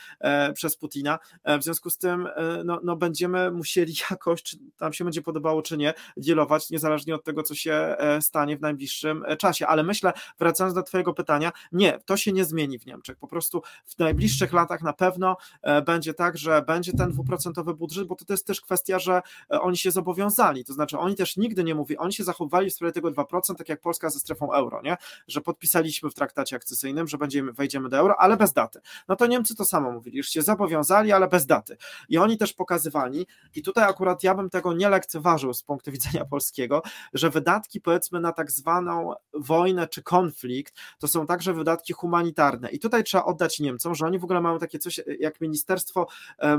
przez 0.53 0.77
Putina. 0.77 1.19
W 1.45 1.63
związku 1.63 1.89
z 1.89 1.97
tym 1.97 2.27
no, 2.65 2.79
no 2.83 2.95
będziemy 2.95 3.51
musieli 3.51 3.93
jakoś, 4.11 4.43
czy 4.43 4.57
tam 4.77 4.93
się 4.93 5.03
będzie 5.03 5.21
podobało, 5.21 5.61
czy 5.61 5.77
nie, 5.77 5.93
dealować, 6.17 6.69
niezależnie 6.69 7.15
od 7.15 7.23
tego, 7.23 7.43
co 7.43 7.55
się 7.55 7.95
stanie 8.19 8.30
stanie 8.31 8.57
w 8.57 8.61
najbliższym 8.61 9.23
e, 9.27 9.37
czasie. 9.37 9.67
Ale 9.67 9.83
myślę, 9.83 10.13
wracając 10.39 10.75
do 10.75 10.83
Twojego 10.83 11.13
pytania, 11.13 11.51
nie, 11.71 11.99
to 12.05 12.17
się 12.17 12.31
nie 12.31 12.45
zmieni 12.45 12.79
w 12.79 12.85
Niemczech. 12.85 13.17
Po 13.17 13.27
prostu 13.27 13.61
w 13.85 13.99
najbliższych 13.99 14.53
latach 14.53 14.81
na 14.81 14.93
pewno 14.93 15.37
e, 15.61 15.81
będzie 15.81 16.13
tak, 16.13 16.37
że 16.37 16.61
będzie 16.61 16.93
ten 16.93 17.11
dwuprocentowy 17.11 17.73
budżet, 17.73 18.07
bo 18.07 18.15
to 18.15 18.33
jest 18.33 18.47
też 18.47 18.61
kwestia, 18.61 18.99
że 18.99 19.21
e, 19.51 19.61
oni 19.61 19.77
się 19.77 19.91
zobowiązali. 19.91 20.65
To 20.65 20.73
znaczy, 20.73 20.97
oni 20.97 21.15
też 21.15 21.37
nigdy 21.37 21.63
nie 21.63 21.75
mówili, 21.75 21.97
oni 21.97 22.13
się 22.13 22.23
zachowali 22.23 22.69
w 22.69 22.73
sprawie 22.73 22.91
tego 22.91 23.11
2%, 23.11 23.55
tak 23.55 23.69
jak 23.69 23.81
Polska 23.81 24.09
ze 24.09 24.19
strefą 24.19 24.53
euro, 24.53 24.81
nie? 24.81 24.97
że 25.27 25.41
podpisaliśmy 25.41 26.09
w 26.09 26.13
traktacie 26.13 26.55
akcesyjnym, 26.55 27.07
że 27.07 27.17
będziemy, 27.17 27.53
wejdziemy 27.53 27.89
do 27.89 27.97
euro, 27.97 28.15
ale 28.19 28.37
bez 28.37 28.53
daty. 28.53 28.81
No 29.07 29.15
to 29.15 29.27
Niemcy 29.27 29.55
to 29.55 29.65
samo 29.65 29.91
mówili, 29.91 30.17
już 30.17 30.29
się 30.29 30.41
zobowiązali, 30.41 31.11
ale 31.11 31.27
bez 31.27 31.45
daty. 31.45 31.77
I 32.09 32.17
oni 32.17 32.37
też 32.37 32.53
pokazywali, 32.53 33.27
i 33.55 33.61
tutaj 33.61 33.89
akurat 33.89 34.23
ja 34.23 34.35
bym 34.35 34.49
tego 34.49 34.73
nie 34.73 34.89
lekceważył 34.89 35.53
z 35.53 35.63
punktu 35.63 35.91
widzenia 35.91 36.25
polskiego, 36.25 36.81
że 37.13 37.29
wydatki 37.29 37.81
powiedzmy 37.81 38.19
na 38.21 38.31
tak 38.31 38.51
zwaną 38.51 39.13
wojnę 39.33 39.87
czy 39.87 40.03
konflikt, 40.03 40.75
to 40.99 41.07
są 41.07 41.25
także 41.25 41.53
wydatki 41.53 41.93
humanitarne. 41.93 42.69
I 42.69 42.79
tutaj 42.79 43.03
trzeba 43.03 43.23
oddać 43.23 43.59
Niemcom, 43.59 43.95
że 43.95 44.05
oni 44.05 44.19
w 44.19 44.23
ogóle 44.23 44.41
mają 44.41 44.59
takie 44.59 44.79
coś 44.79 44.99
jak 45.19 45.41
Ministerstwo 45.41 46.07
e, 46.39 46.57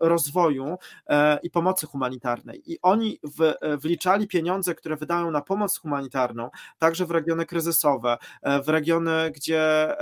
Rozwoju 0.00 0.78
e, 1.06 1.38
i 1.42 1.50
Pomocy 1.50 1.86
Humanitarnej. 1.86 2.72
I 2.72 2.78
oni 2.82 3.20
wliczali 3.78 4.26
pieniądze, 4.26 4.74
które 4.74 4.96
wydają 4.96 5.30
na 5.30 5.40
pomoc 5.40 5.78
humanitarną, 5.78 6.50
także 6.78 7.06
w 7.06 7.10
regiony 7.10 7.46
kryzysowe, 7.46 8.18
e, 8.42 8.62
w 8.62 8.68
regiony, 8.68 9.30
gdzie 9.34 9.96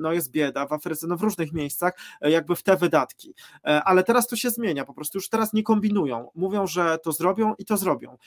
no 0.00 0.12
jest 0.12 0.30
bieda, 0.30 0.66
w 0.66 0.72
Afryce, 0.72 1.06
no 1.06 1.16
w 1.16 1.22
różnych 1.22 1.52
miejscach, 1.52 1.94
jakby 2.20 2.56
w 2.56 2.62
te 2.62 2.76
wydatki. 2.76 3.34
Ale 3.62 4.04
teraz 4.04 4.28
to 4.28 4.36
się 4.36 4.50
zmienia, 4.50 4.84
po 4.84 4.94
prostu 4.94 5.18
już 5.18 5.28
teraz 5.28 5.52
nie 5.52 5.62
kombinują. 5.62 6.30
Mówią, 6.34 6.66
że 6.66 6.98
to 6.98 7.12
zrobią 7.12 7.54
i 7.58 7.64
to 7.64 7.76
zrobią. 7.76 8.18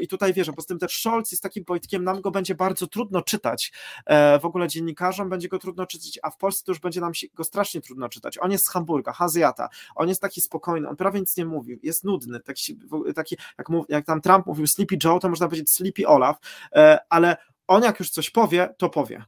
I 0.00 0.08
tutaj 0.08 0.32
wierzę, 0.32 0.52
po 0.52 0.62
tym 0.62 0.78
też 0.78 1.00
Scholz 1.00 1.32
jest 1.36 1.42
takim 1.42 1.64
Wojtkiem 1.64 2.04
nam 2.04 2.20
go 2.20 2.30
będzie 2.30 2.54
bardzo 2.54 2.86
trudno 2.86 3.22
czytać. 3.22 3.72
E, 4.06 4.38
w 4.38 4.44
ogóle 4.44 4.68
dziennikarzom 4.68 5.28
będzie 5.28 5.48
go 5.48 5.58
trudno 5.58 5.86
czytać, 5.86 6.18
a 6.22 6.30
w 6.30 6.36
Polsce 6.36 6.64
to 6.64 6.72
już 6.72 6.78
będzie 6.78 7.00
nam 7.00 7.12
go 7.34 7.44
strasznie 7.44 7.80
trudno 7.80 8.08
czytać. 8.08 8.38
On 8.40 8.50
jest 8.50 8.64
z 8.64 8.68
Hamburga, 8.68 9.14
Azjata, 9.18 9.68
on 9.94 10.08
jest 10.08 10.20
taki 10.20 10.40
spokojny, 10.40 10.88
on 10.88 10.96
prawie 10.96 11.20
nic 11.20 11.36
nie 11.36 11.44
mówi, 11.44 11.78
jest 11.82 12.04
nudny, 12.04 12.40
taki, 12.40 12.78
taki 13.14 13.36
jak, 13.58 13.68
mów, 13.68 13.86
jak 13.88 14.06
tam 14.06 14.20
Trump 14.20 14.46
mówił 14.46 14.66
Sleepy 14.66 14.98
Joe, 15.04 15.18
to 15.18 15.28
można 15.28 15.46
powiedzieć 15.46 15.70
Sleepy 15.70 16.08
Olaf, 16.08 16.36
e, 16.72 16.98
ale 17.08 17.36
on 17.66 17.82
jak 17.82 18.00
już 18.00 18.10
coś 18.10 18.30
powie, 18.30 18.74
to 18.78 18.90
powie. 18.90 19.24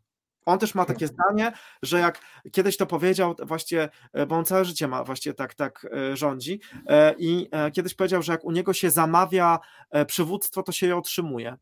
On 0.49 0.59
też 0.59 0.75
ma 0.75 0.85
takie 0.85 1.07
zdanie, 1.07 1.53
że 1.83 1.99
jak 1.99 2.21
kiedyś 2.53 2.77
to 2.77 2.87
powiedział, 2.87 3.35
właśnie, 3.43 3.89
e, 4.13 4.27
bo 4.27 4.37
on 4.37 4.45
całe 4.45 4.65
życie 4.65 4.89
ma 4.89 5.05
właśnie 5.05 5.35
tak, 5.35 5.55
tak 5.55 5.87
e, 5.93 6.17
rządzi 6.17 6.61
e, 6.87 7.15
i 7.19 7.51
kiedyś 7.73 7.95
powiedział, 7.95 8.23
że 8.23 8.33
jak 8.33 8.45
u 8.45 8.51
niego 8.51 8.73
się 8.73 8.91
zamawia 8.91 9.59
przywództwo, 10.07 10.63
to 10.63 10.73
się 10.73 10.87
je 10.87 10.97
otrzymuje. 10.97 11.57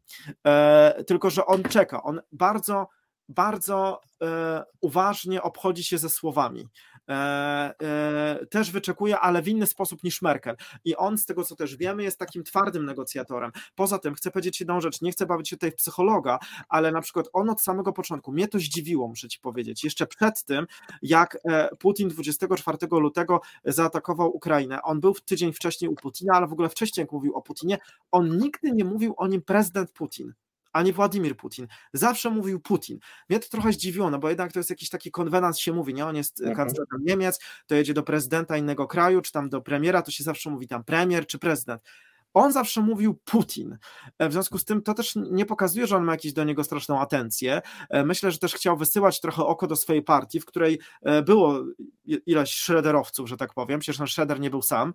Tylko, 1.06 1.30
że 1.30 1.46
on 1.46 1.62
czeka, 1.62 2.02
on 2.02 2.20
bardzo, 2.32 2.88
bardzo 3.28 4.00
uważnie 4.80 5.42
obchodzi 5.42 5.84
się 5.84 5.98
ze 5.98 6.08
słowami. 6.08 6.68
E, 7.08 7.74
e, 7.82 8.46
też 8.50 8.70
wyczekuje, 8.70 9.18
ale 9.18 9.42
w 9.42 9.48
inny 9.48 9.66
sposób 9.66 10.04
niż 10.04 10.22
Merkel. 10.22 10.56
I 10.84 10.96
on, 10.96 11.18
z 11.18 11.26
tego 11.26 11.44
co 11.44 11.56
też 11.56 11.76
wiemy, 11.76 12.02
jest 12.02 12.18
takim 12.18 12.44
twardym 12.44 12.84
negocjatorem. 12.84 13.52
Poza 13.74 13.98
tym, 13.98 14.14
chcę 14.14 14.30
powiedzieć 14.30 14.60
jedną 14.60 14.80
rzecz, 14.80 15.00
nie 15.00 15.12
chcę 15.12 15.26
bawić 15.26 15.48
się 15.48 15.56
tutaj 15.56 15.70
w 15.70 15.74
psychologa, 15.74 16.38
ale 16.68 16.92
na 16.92 17.00
przykład 17.00 17.26
on 17.32 17.50
od 17.50 17.60
samego 17.60 17.92
początku, 17.92 18.32
mnie 18.32 18.48
to 18.48 18.58
zdziwiło, 18.58 19.08
muszę 19.08 19.28
ci 19.28 19.38
powiedzieć, 19.40 19.84
jeszcze 19.84 20.06
przed 20.06 20.44
tym, 20.44 20.66
jak 21.02 21.38
e, 21.44 21.68
Putin 21.78 22.08
24 22.08 22.78
lutego 22.90 23.40
zaatakował 23.64 24.36
Ukrainę. 24.36 24.82
On 24.82 25.00
był 25.00 25.14
tydzień 25.14 25.52
wcześniej 25.52 25.90
u 25.90 25.94
Putina, 25.94 26.34
ale 26.34 26.46
w 26.46 26.52
ogóle 26.52 26.68
wcześniej, 26.68 27.02
jak 27.02 27.12
mówił 27.12 27.34
o 27.34 27.42
Putinie, 27.42 27.78
on 28.10 28.38
nigdy 28.38 28.72
nie 28.72 28.84
mówił 28.84 29.14
o 29.16 29.26
nim 29.26 29.42
prezydent 29.42 29.90
Putin 29.90 30.32
a 30.76 30.82
nie 30.82 30.92
Władimir 30.92 31.36
Putin. 31.36 31.66
Zawsze 31.92 32.30
mówił 32.30 32.60
Putin. 32.60 32.98
Mnie 33.28 33.40
to 33.40 33.48
trochę 33.48 33.72
zdziwiło, 33.72 34.10
no 34.10 34.18
bo 34.18 34.28
jednak 34.28 34.52
to 34.52 34.58
jest 34.58 34.70
jakiś 34.70 34.88
taki 34.88 35.10
konwenans 35.10 35.58
się 35.58 35.72
mówi, 35.72 35.94
nie? 35.94 36.06
On 36.06 36.16
jest 36.16 36.40
mhm. 36.40 36.56
kanclerzem 36.56 37.04
Niemiec, 37.04 37.40
to 37.66 37.74
jedzie 37.74 37.94
do 37.94 38.02
prezydenta 38.02 38.56
innego 38.56 38.86
kraju, 38.86 39.20
czy 39.20 39.32
tam 39.32 39.48
do 39.48 39.60
premiera, 39.60 40.02
to 40.02 40.10
się 40.10 40.24
zawsze 40.24 40.50
mówi 40.50 40.68
tam 40.68 40.84
premier 40.84 41.26
czy 41.26 41.38
prezydent. 41.38 41.82
On 42.36 42.52
zawsze 42.52 42.80
mówił 42.80 43.14
Putin. 43.24 43.78
E, 44.18 44.28
w 44.28 44.32
związku 44.32 44.58
z 44.58 44.64
tym 44.64 44.82
to 44.82 44.94
też 44.94 45.14
nie 45.30 45.46
pokazuje, 45.46 45.86
że 45.86 45.96
on 45.96 46.04
ma 46.04 46.12
jakąś 46.12 46.32
do 46.32 46.44
niego 46.44 46.64
straszną 46.64 47.00
atencję. 47.00 47.62
E, 47.90 48.04
myślę, 48.04 48.30
że 48.30 48.38
też 48.38 48.54
chciał 48.54 48.76
wysyłać 48.76 49.20
trochę 49.20 49.44
oko 49.44 49.66
do 49.66 49.76
swojej 49.76 50.02
partii, 50.02 50.40
w 50.40 50.44
której 50.44 50.78
e, 51.02 51.22
było 51.22 51.64
ileś 52.26 52.54
szrederowców, 52.54 53.28
że 53.28 53.36
tak 53.36 53.54
powiem, 53.54 53.80
przecież 53.80 53.98
ten 53.98 54.06
Schroeder 54.06 54.40
nie 54.40 54.50
był 54.50 54.62
sam, 54.62 54.94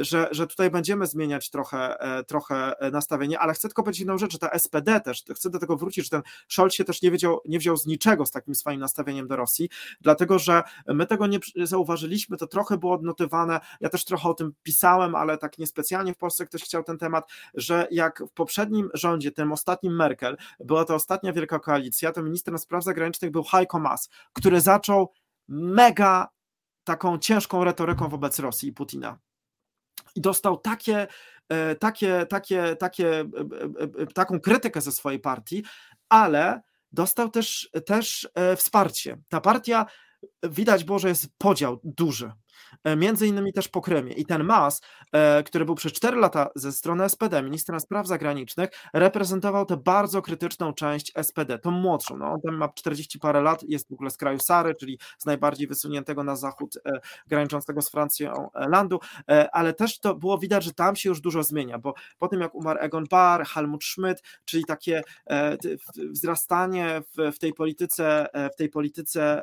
że, 0.00 0.28
że 0.30 0.46
tutaj 0.46 0.70
będziemy 0.70 1.06
zmieniać 1.06 1.50
trochę, 1.50 1.96
trochę 2.26 2.72
nastawienie, 2.92 3.38
ale 3.38 3.54
chcę 3.54 3.68
tylko 3.68 3.82
powiedzieć 3.82 4.00
jedną 4.00 4.18
rzecz, 4.18 4.32
że 4.32 4.38
ta 4.38 4.58
SPD 4.58 5.00
też, 5.00 5.24
chcę 5.34 5.50
do 5.50 5.58
tego 5.58 5.76
wrócić, 5.76 6.04
że 6.04 6.10
ten 6.10 6.22
Scholz 6.48 6.74
się 6.74 6.84
też 6.84 7.02
nie, 7.02 7.10
wiedział, 7.10 7.40
nie 7.44 7.58
wziął 7.58 7.76
z 7.76 7.86
niczego 7.86 8.26
z 8.26 8.30
takim 8.30 8.54
swoim 8.54 8.80
nastawieniem 8.80 9.28
do 9.28 9.36
Rosji, 9.36 9.68
dlatego, 10.00 10.38
że 10.38 10.62
my 10.88 11.06
tego 11.06 11.26
nie 11.26 11.38
zauważyliśmy, 11.56 12.36
to 12.36 12.46
trochę 12.46 12.78
było 12.78 12.94
odnotowane, 12.94 13.60
ja 13.80 13.88
też 13.88 14.04
trochę 14.04 14.28
o 14.28 14.34
tym 14.34 14.52
pisałem, 14.62 15.14
ale 15.14 15.38
tak 15.38 15.58
niespecjalnie 15.58 15.83
specjalnie 15.84 16.14
w 16.14 16.18
Polsce 16.18 16.46
ktoś 16.46 16.62
chciał 16.62 16.84
ten 16.84 16.98
temat, 16.98 17.30
że 17.54 17.88
jak 17.90 18.22
w 18.26 18.32
poprzednim 18.32 18.90
rządzie, 18.94 19.32
tym 19.32 19.52
ostatnim 19.52 19.96
Merkel, 19.96 20.36
była 20.60 20.84
to 20.84 20.94
ostatnia 20.94 21.32
wielka 21.32 21.58
koalicja, 21.58 22.12
to 22.12 22.22
ministrem 22.22 22.58
spraw 22.58 22.84
zagranicznych 22.84 23.30
był 23.30 23.44
Heiko 23.44 23.78
Maas, 23.78 24.08
który 24.32 24.60
zaczął 24.60 25.12
mega 25.48 26.28
taką 26.84 27.18
ciężką 27.18 27.64
retoryką 27.64 28.08
wobec 28.08 28.38
Rosji 28.38 28.68
i 28.68 28.72
Putina. 28.72 29.18
I 30.14 30.20
dostał 30.20 30.56
takie, 30.58 31.06
e, 31.48 31.74
takie, 31.74 32.26
takie, 32.26 32.76
takie, 32.76 33.20
e, 33.20 33.24
e, 34.02 34.06
taką 34.06 34.40
krytykę 34.40 34.80
ze 34.80 34.92
swojej 34.92 35.20
partii, 35.20 35.64
ale 36.08 36.60
dostał 36.92 37.30
też, 37.30 37.70
też 37.86 38.28
wsparcie. 38.56 39.18
Ta 39.28 39.40
partia 39.40 39.86
widać 40.42 40.84
było, 40.84 40.98
że 40.98 41.08
jest 41.08 41.28
podział 41.38 41.80
duży. 41.84 42.32
E, 42.84 42.96
między 42.96 43.26
innymi 43.26 43.52
też 43.52 43.68
po 43.68 43.80
Krymie. 43.80 44.12
I 44.12 44.26
ten 44.26 44.44
Mas, 44.44 44.80
e, 45.12 45.42
który 45.42 45.64
był 45.64 45.74
przez 45.74 45.92
4 45.92 46.16
lata 46.16 46.48
ze 46.54 46.72
strony 46.72 47.04
SPD, 47.04 47.42
ministra 47.42 47.80
spraw 47.80 48.06
zagranicznych, 48.06 48.68
reprezentował 48.92 49.66
tę 49.66 49.76
bardzo 49.76 50.22
krytyczną 50.22 50.72
część 50.72 51.12
SPD, 51.22 51.58
tą 51.58 51.70
młodszą. 51.70 52.16
No, 52.16 52.32
on 52.32 52.40
tam 52.40 52.56
ma 52.56 52.68
40 52.68 53.18
parę 53.18 53.42
lat, 53.42 53.62
jest 53.62 53.88
w 53.88 53.92
ogóle 53.92 54.10
z 54.10 54.16
kraju 54.16 54.38
Sary, 54.38 54.74
czyli 54.74 54.98
z 55.18 55.26
najbardziej 55.26 55.66
wysuniętego 55.66 56.24
na 56.24 56.36
zachód, 56.36 56.78
graniczącego 57.26 57.82
z 57.82 57.90
Francją 57.90 58.50
landu, 58.54 59.00
ale 59.52 59.72
też 59.72 59.98
to 59.98 60.14
było 60.14 60.38
widać, 60.38 60.64
że 60.64 60.72
tam 60.72 60.96
się 60.96 61.08
już 61.08 61.20
dużo 61.20 61.42
zmienia, 61.42 61.78
bo 61.78 61.94
po 62.18 62.28
tym 62.28 62.40
jak 62.40 62.54
umarł 62.54 62.78
Egon 62.80 63.04
Barr, 63.10 63.46
Helmut 63.46 63.84
Schmidt, 63.84 64.22
czyli 64.44 64.64
takie 64.64 65.02
wzrastanie 66.10 67.02
w, 67.34 67.38
tej 67.38 67.54
polityce, 67.54 68.28
w 68.52 68.56
tej 68.56 68.68
polityce 68.68 69.42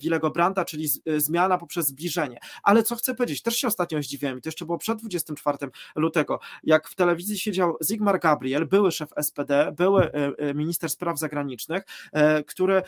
Willego 0.00 0.30
Branda, 0.30 0.64
czyli 0.64 0.88
zmiana 1.16 1.58
poprzez 1.58 1.86
zbliżenie. 1.86 2.38
Ale 2.62 2.82
co 2.82 2.96
chcę 2.96 3.14
powiedzieć, 3.14 3.42
też 3.42 3.56
się 3.56 3.66
ostatnio 3.68 4.02
zdziwiłem 4.02 4.38
i 4.38 4.40
to 4.40 4.48
jeszcze 4.48 4.64
było 4.64 4.78
przed 4.78 4.98
24 4.98 5.58
lutego, 5.96 6.40
jak 6.62 6.88
w 6.88 6.94
telewizji 6.94 7.38
siedział 7.38 7.76
Zygmar 7.80 8.20
Gabriel, 8.20 8.66
były 8.66 8.92
szef 8.92 9.10
SPD, 9.22 9.72
były 9.72 10.02
e, 10.02 10.32
e, 10.38 10.54
minister 10.54 10.90
spraw 10.90 11.18
zagranicznych, 11.18 11.82
e, 12.12 12.44
który 12.44 12.82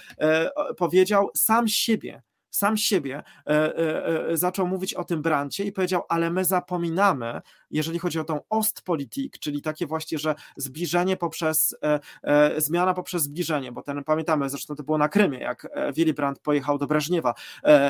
powiedział 0.76 1.30
sam 1.34 1.68
siebie, 1.68 2.22
sam 2.56 2.76
siebie 2.76 3.22
e, 3.46 3.50
e, 3.50 4.06
e, 4.28 4.36
zaczął 4.36 4.66
mówić 4.66 4.94
o 4.94 5.04
tym 5.04 5.22
brancie 5.22 5.64
i 5.64 5.72
powiedział, 5.72 6.02
ale 6.08 6.30
my 6.30 6.44
zapominamy, 6.44 7.40
jeżeli 7.70 7.98
chodzi 7.98 8.20
o 8.20 8.24
tą 8.24 8.40
Ostpolitik, 8.50 9.38
czyli 9.38 9.62
takie 9.62 9.86
właśnie, 9.86 10.18
że 10.18 10.34
zbliżenie 10.56 11.16
poprzez, 11.16 11.76
zmiana 12.56 12.94
poprzez 12.94 13.22
zbliżenie, 13.22 13.72
bo 13.72 13.82
ten, 13.82 14.04
pamiętamy, 14.04 14.50
zresztą 14.50 14.74
to 14.74 14.82
było 14.82 14.98
na 14.98 15.08
Krymie, 15.08 15.38
jak 15.38 15.68
Willy 15.94 16.14
Brandt 16.14 16.40
pojechał 16.40 16.78
do 16.78 16.86
Breżniewa 16.86 17.34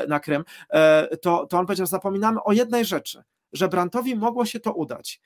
na 0.08 0.20
Krym, 0.20 0.44
to, 1.22 1.46
to 1.46 1.58
on 1.58 1.66
powiedział, 1.66 1.86
zapominamy 1.86 2.42
o 2.42 2.52
jednej 2.52 2.84
rzeczy, 2.84 3.22
że 3.52 3.68
Brandtowi 3.68 4.16
mogło 4.16 4.46
się 4.46 4.60
to 4.60 4.72
udać, 4.72 5.20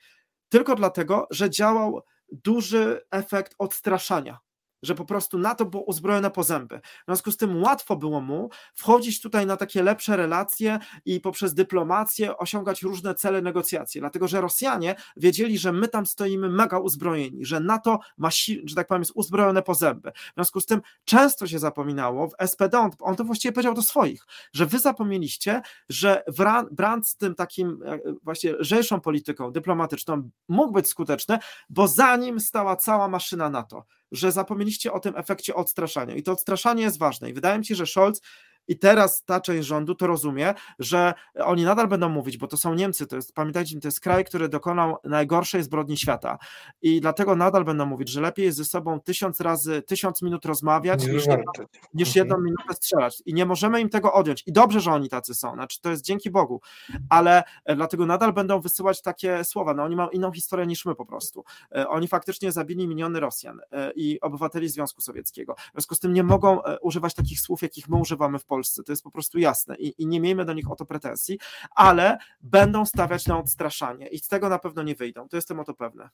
tylko 0.49 0.75
dlatego, 0.75 1.27
że 1.31 1.49
działał 1.49 2.01
duży 2.31 3.01
efekt 3.11 3.55
odstraszania 3.57 4.39
że 4.83 4.95
po 4.95 5.05
prostu 5.05 5.37
NATO 5.37 5.65
było 5.65 5.83
uzbrojone 5.83 6.31
po 6.31 6.43
zęby. 6.43 6.79
W 6.79 7.05
związku 7.05 7.31
z 7.31 7.37
tym 7.37 7.63
łatwo 7.63 7.95
było 7.95 8.21
mu 8.21 8.49
wchodzić 8.73 9.21
tutaj 9.21 9.45
na 9.45 9.57
takie 9.57 9.83
lepsze 9.83 10.17
relacje 10.17 10.79
i 11.05 11.19
poprzez 11.19 11.53
dyplomację 11.53 12.37
osiągać 12.37 12.81
różne 12.81 13.15
cele 13.15 13.41
negocjacji, 13.41 14.01
dlatego 14.01 14.27
że 14.27 14.41
Rosjanie 14.41 14.95
wiedzieli, 15.17 15.57
że 15.57 15.71
my 15.71 15.87
tam 15.87 16.05
stoimy 16.05 16.49
mega 16.49 16.79
uzbrojeni, 16.79 17.45
że 17.45 17.59
NATO 17.59 17.99
ma, 18.17 18.29
że 18.63 18.75
tak 18.75 18.87
powiem, 18.87 19.01
jest 19.01 19.11
uzbrojone 19.15 19.61
po 19.61 19.75
zęby. 19.75 20.11
W 20.11 20.33
związku 20.35 20.59
z 20.61 20.65
tym 20.65 20.81
często 21.05 21.47
się 21.47 21.59
zapominało, 21.59 22.27
w 22.27 22.47
SPD 22.47 22.79
on, 22.79 22.91
on 22.99 23.15
to 23.15 23.23
właściwie 23.23 23.51
powiedział 23.51 23.73
do 23.73 23.81
swoich, 23.81 24.25
że 24.53 24.65
wy 24.65 24.79
zapomnieliście, 24.79 25.61
że 25.89 26.23
Brandt 26.71 27.07
z 27.07 27.17
tym 27.17 27.35
takim 27.35 27.83
e, 27.85 27.99
właśnie 28.23 28.53
lżejszą 28.53 29.01
polityką 29.01 29.51
dyplomatyczną 29.51 30.29
mógł 30.47 30.73
być 30.73 30.87
skuteczny, 30.87 31.39
bo 31.69 31.87
za 31.87 32.15
nim 32.15 32.39
stała 32.39 32.75
cała 32.75 33.07
maszyna 33.07 33.49
NATO 33.49 33.85
że 34.11 34.31
zapomnieliście 34.31 34.93
o 34.93 34.99
tym 34.99 35.15
efekcie 35.17 35.55
odstraszania. 35.55 36.15
I 36.15 36.23
to 36.23 36.31
odstraszanie 36.31 36.83
jest 36.83 36.97
ważne. 36.97 37.29
I 37.29 37.33
wydaje 37.33 37.59
mi 37.59 37.65
się, 37.65 37.75
że 37.75 37.85
Scholz 37.85 38.21
i 38.67 38.77
teraz 38.77 39.23
ta 39.23 39.41
część 39.41 39.67
rządu 39.67 39.95
to 39.95 40.07
rozumie, 40.07 40.53
że 40.79 41.13
oni 41.39 41.63
nadal 41.63 41.87
będą 41.87 42.09
mówić, 42.09 42.37
bo 42.37 42.47
to 42.47 42.57
są 42.57 42.73
Niemcy, 42.73 43.07
to 43.07 43.15
jest, 43.15 43.33
pamiętajcie, 43.33 43.79
to 43.79 43.87
jest 43.87 43.99
kraj, 43.99 44.25
który 44.25 44.49
dokonał 44.49 44.97
najgorszej 45.03 45.63
zbrodni 45.63 45.97
świata. 45.97 46.37
I 46.81 47.01
dlatego 47.01 47.35
nadal 47.35 47.65
będą 47.65 47.85
mówić, 47.85 48.09
że 48.09 48.21
lepiej 48.21 48.45
jest 48.45 48.57
ze 48.57 48.65
sobą 48.65 48.99
tysiąc 48.99 49.41
razy, 49.41 49.81
tysiąc 49.81 50.21
minut 50.21 50.45
rozmawiać, 50.45 51.07
niż, 51.07 51.25
jedną, 51.25 51.51
niż 51.93 52.07
mhm. 52.07 52.15
jedną 52.15 52.37
minutę 52.41 52.73
strzelać. 52.73 53.23
I 53.25 53.33
nie 53.33 53.45
możemy 53.45 53.81
im 53.81 53.89
tego 53.89 54.13
odjąć. 54.13 54.43
I 54.47 54.51
dobrze, 54.51 54.79
że 54.79 54.91
oni 54.91 55.09
tacy 55.09 55.33
są, 55.33 55.53
znaczy 55.53 55.81
to 55.81 55.89
jest 55.89 56.03
dzięki 56.03 56.31
Bogu, 56.31 56.61
ale 57.09 57.43
e, 57.65 57.75
dlatego 57.75 58.05
nadal 58.05 58.33
będą 58.33 58.59
wysyłać 58.59 59.01
takie 59.01 59.43
słowa. 59.43 59.73
No 59.73 59.83
oni 59.83 59.95
mają 59.95 60.09
inną 60.09 60.31
historię 60.31 60.67
niż 60.67 60.85
my 60.85 60.95
po 60.95 61.05
prostu. 61.05 61.43
E, 61.75 61.87
oni 61.87 62.07
faktycznie 62.07 62.51
zabili 62.51 62.87
miliony 62.87 63.19
Rosjan 63.19 63.59
e, 63.71 63.91
i 63.95 64.21
obywateli 64.21 64.69
Związku 64.69 65.01
Sowieckiego. 65.01 65.55
W 65.55 65.71
związku 65.71 65.95
z 65.95 65.99
tym 65.99 66.13
nie 66.13 66.23
mogą 66.23 66.59
używać 66.81 67.13
takich 67.13 67.39
słów, 67.39 67.61
jakich 67.61 67.89
my 67.89 67.95
używamy 67.95 68.39
w 68.39 68.45
Polsce. 68.51 68.83
To 68.83 68.91
jest 68.91 69.03
po 69.03 69.11
prostu 69.11 69.39
jasne 69.39 69.75
i, 69.75 69.93
i 69.97 70.07
nie 70.07 70.19
miejmy 70.19 70.45
do 70.45 70.53
nich 70.53 70.71
o 70.71 70.75
to 70.75 70.85
pretensji, 70.85 71.39
ale 71.75 72.17
będą 72.41 72.85
stawiać 72.85 73.27
na 73.27 73.39
odstraszanie 73.39 74.07
i 74.07 74.19
z 74.19 74.27
tego 74.27 74.49
na 74.49 74.59
pewno 74.59 74.83
nie 74.83 74.95
wyjdą. 74.95 75.29
To 75.29 75.35
jestem 75.35 75.59
o 75.59 75.63
to 75.63 75.73
pewny. 75.73 76.09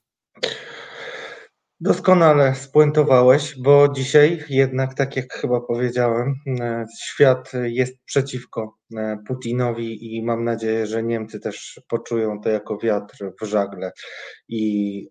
Doskonale 1.79 2.55
spuentowałeś, 2.55 3.59
bo 3.59 3.87
dzisiaj 3.87 4.43
jednak, 4.49 4.93
tak 4.93 5.15
jak 5.15 5.33
chyba 5.33 5.61
powiedziałem, 5.61 6.35
e, 6.59 6.85
świat 7.03 7.51
jest 7.63 7.97
przeciwko 8.05 8.77
e, 8.97 9.17
Putinowi 9.27 10.15
i 10.15 10.23
mam 10.23 10.43
nadzieję, 10.43 10.87
że 10.87 11.03
Niemcy 11.03 11.39
też 11.39 11.81
poczują 11.87 12.41
to 12.41 12.49
jako 12.49 12.77
wiatr 12.77 13.17
w 13.41 13.45
żagle 13.45 13.91
i 14.47 15.09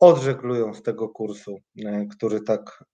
odżeglują 0.00 0.74
z 0.74 0.82
tego 0.82 1.08
kursu, 1.08 1.56
e, 1.86 2.06
który 2.06 2.40
tak 2.40 2.84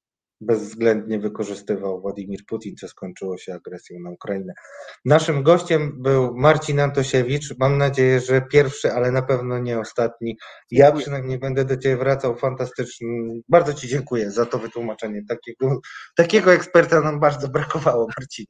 bezwzględnie 0.46 1.18
wykorzystywał 1.18 2.00
Władimir 2.00 2.40
Putin, 2.46 2.76
co 2.76 2.88
skończyło 2.88 3.38
się 3.38 3.54
agresją 3.54 4.00
na 4.00 4.10
Ukrainę. 4.10 4.52
Naszym 5.04 5.42
gościem 5.42 6.02
był 6.02 6.36
Marcin 6.36 6.80
Antosiewicz. 6.80 7.58
Mam 7.58 7.78
nadzieję, 7.78 8.20
że 8.20 8.42
pierwszy, 8.42 8.92
ale 8.92 9.12
na 9.12 9.22
pewno 9.22 9.58
nie 9.58 9.78
ostatni. 9.78 10.36
Ja 10.70 10.84
dziękuję. 10.84 11.02
przynajmniej 11.02 11.38
będę 11.38 11.64
do 11.64 11.76
Ciebie 11.76 11.96
wracał. 11.96 12.36
Fantastyczny. 12.36 13.08
Bardzo 13.48 13.74
Ci 13.74 13.88
dziękuję 13.88 14.30
za 14.30 14.46
to 14.46 14.58
wytłumaczenie. 14.58 15.22
Takiego, 15.28 15.80
takiego 16.16 16.52
eksperta 16.52 17.00
nam 17.00 17.20
bardzo 17.20 17.48
brakowało, 17.48 18.06
Marcinie. 18.18 18.46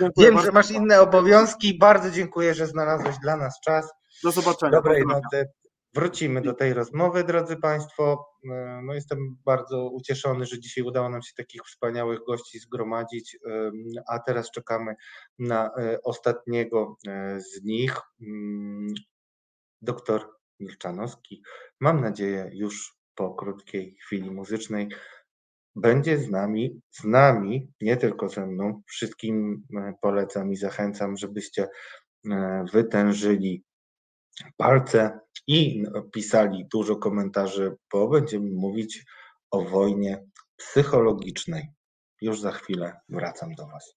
Dziękuję 0.00 0.30
Wiem, 0.30 0.40
że 0.40 0.52
masz 0.52 0.70
inne 0.70 1.00
obowiązki. 1.00 1.78
Bardzo 1.78 2.10
dziękuję, 2.10 2.54
że 2.54 2.66
znalazłeś 2.66 3.16
dla 3.22 3.36
nas 3.36 3.60
czas. 3.64 3.90
Do 4.24 4.30
zobaczenia. 4.30 4.72
Dobrej 4.72 5.02
nocy. 5.06 5.48
Wrócimy 5.94 6.42
do 6.42 6.54
tej 6.54 6.74
rozmowy, 6.74 7.24
drodzy 7.24 7.56
Państwo. 7.56 8.26
E, 8.50 8.80
no 8.84 8.94
jestem 8.94 9.36
bardzo 9.44 9.90
ucieszony, 9.90 10.46
że 10.46 10.60
dzisiaj 10.60 10.84
udało 10.84 11.08
nam 11.08 11.22
się 11.22 11.32
takich 11.36 11.62
wspaniałych 11.62 12.18
gości 12.26 12.58
zgromadzić, 12.58 13.34
e, 13.34 13.70
a 14.08 14.18
teraz 14.18 14.50
czekamy 14.50 14.94
na 15.38 15.66
e, 15.66 16.02
ostatniego 16.02 16.96
z 17.38 17.64
nich, 17.64 18.00
mm, 18.20 18.94
doktor 19.82 20.30
Milczanowski. 20.60 21.42
Mam 21.80 22.00
nadzieję, 22.00 22.50
już 22.52 22.98
po 23.14 23.34
krótkiej 23.34 23.96
chwili 24.06 24.30
muzycznej 24.30 24.88
będzie 25.76 26.18
z 26.18 26.30
nami, 26.30 26.80
z 26.90 27.04
nami, 27.04 27.72
nie 27.80 27.96
tylko 27.96 28.28
ze 28.28 28.46
mną. 28.46 28.82
Wszystkim 28.86 29.66
polecam 30.00 30.52
i 30.52 30.56
zachęcam, 30.56 31.16
żebyście 31.16 31.68
wytężyli 32.72 33.64
palce 34.56 35.20
i 35.48 35.84
pisali 36.12 36.66
dużo 36.72 36.96
komentarzy, 36.96 37.76
bo 37.92 38.08
będziemy 38.08 38.50
mówić 38.50 39.04
o 39.50 39.64
wojnie 39.64 40.24
psychologicznej. 40.56 41.68
Już 42.20 42.40
za 42.40 42.52
chwilę 42.52 42.92
wracam 43.08 43.54
do 43.54 43.66
Was. 43.66 43.94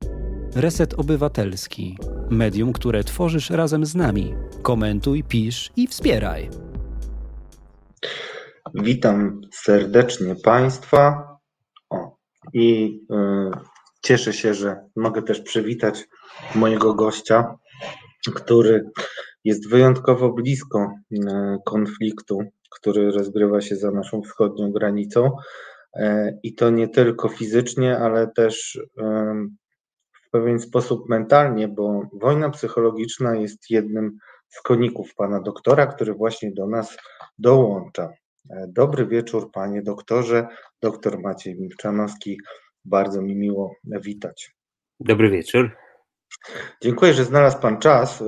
Reset 0.55 0.93
Obywatelski. 0.93 1.97
Medium, 2.29 2.73
które 2.73 3.03
tworzysz 3.03 3.49
razem 3.49 3.85
z 3.85 3.95
nami. 3.95 4.33
Komentuj, 4.61 5.23
pisz 5.23 5.71
i 5.75 5.87
wspieraj. 5.87 6.49
Witam 8.73 9.41
serdecznie 9.53 10.35
Państwa. 10.43 11.27
O, 11.89 12.17
I 12.53 12.99
y, 13.11 13.57
cieszę 14.01 14.33
się, 14.33 14.53
że 14.53 14.75
mogę 14.95 15.21
też 15.21 15.41
przywitać 15.41 16.07
mojego 16.55 16.93
gościa, 16.93 17.55
który 18.35 18.91
jest 19.43 19.69
wyjątkowo 19.69 20.33
blisko 20.33 20.79
e, 20.79 21.57
konfliktu, 21.65 22.39
który 22.71 23.11
rozgrywa 23.11 23.61
się 23.61 23.75
za 23.75 23.91
naszą 23.91 24.21
wschodnią 24.21 24.71
granicą. 24.71 25.31
E, 25.95 26.37
I 26.43 26.55
to 26.55 26.69
nie 26.69 26.87
tylko 26.87 27.29
fizycznie, 27.29 27.97
ale 27.97 28.27
też 28.35 28.79
w 30.27 30.29
pewien 30.31 30.59
sposób 30.59 31.09
mentalnie, 31.09 31.67
bo 31.67 32.01
wojna 32.13 32.49
psychologiczna 32.49 33.35
jest 33.35 33.69
jednym 33.69 34.17
z 34.49 34.61
koników 34.61 35.15
pana 35.15 35.41
doktora, 35.41 35.87
który 35.87 36.13
właśnie 36.13 36.51
do 36.51 36.67
nas 36.67 36.97
dołącza. 37.37 38.09
E, 38.49 38.67
dobry 38.67 39.07
wieczór, 39.07 39.51
panie 39.51 39.81
doktorze. 39.81 40.47
Doktor 40.81 41.19
Maciej 41.19 41.55
Milczanowski. 41.59 42.37
Bardzo 42.85 43.21
mi 43.21 43.35
miło 43.35 43.75
witać. 43.83 44.51
Dobry 44.99 45.29
wieczór. 45.29 45.71
Dziękuję, 46.81 47.13
że 47.13 47.25
znalazł 47.25 47.59
Pan 47.59 47.79
czas 47.79 48.21
e, 48.21 48.25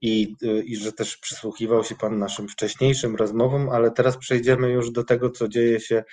i, 0.00 0.36
e, 0.42 0.46
i 0.46 0.76
że 0.76 0.92
też 0.92 1.16
przysłuchiwał 1.16 1.84
się 1.84 1.94
Pan 1.94 2.18
naszym 2.18 2.48
wcześniejszym 2.48 3.16
rozmowom, 3.16 3.68
ale 3.68 3.90
teraz 3.90 4.16
przejdziemy 4.16 4.70
już 4.70 4.90
do 4.90 5.04
tego, 5.04 5.30
co 5.30 5.48
dzieje 5.48 5.80
się 5.80 6.04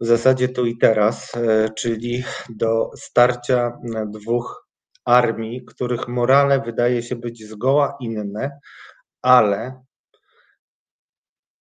w 0.00 0.06
zasadzie 0.06 0.48
tu 0.48 0.66
i 0.66 0.78
teraz, 0.78 1.34
e, 1.34 1.68
czyli 1.76 2.24
do 2.48 2.90
starcia 2.96 3.72
dwóch 4.06 4.68
armii, 5.04 5.64
których 5.64 6.08
morale 6.08 6.60
wydaje 6.60 7.02
się 7.02 7.16
być 7.16 7.46
zgoła 7.46 7.96
inne, 8.00 8.58
ale 9.22 9.84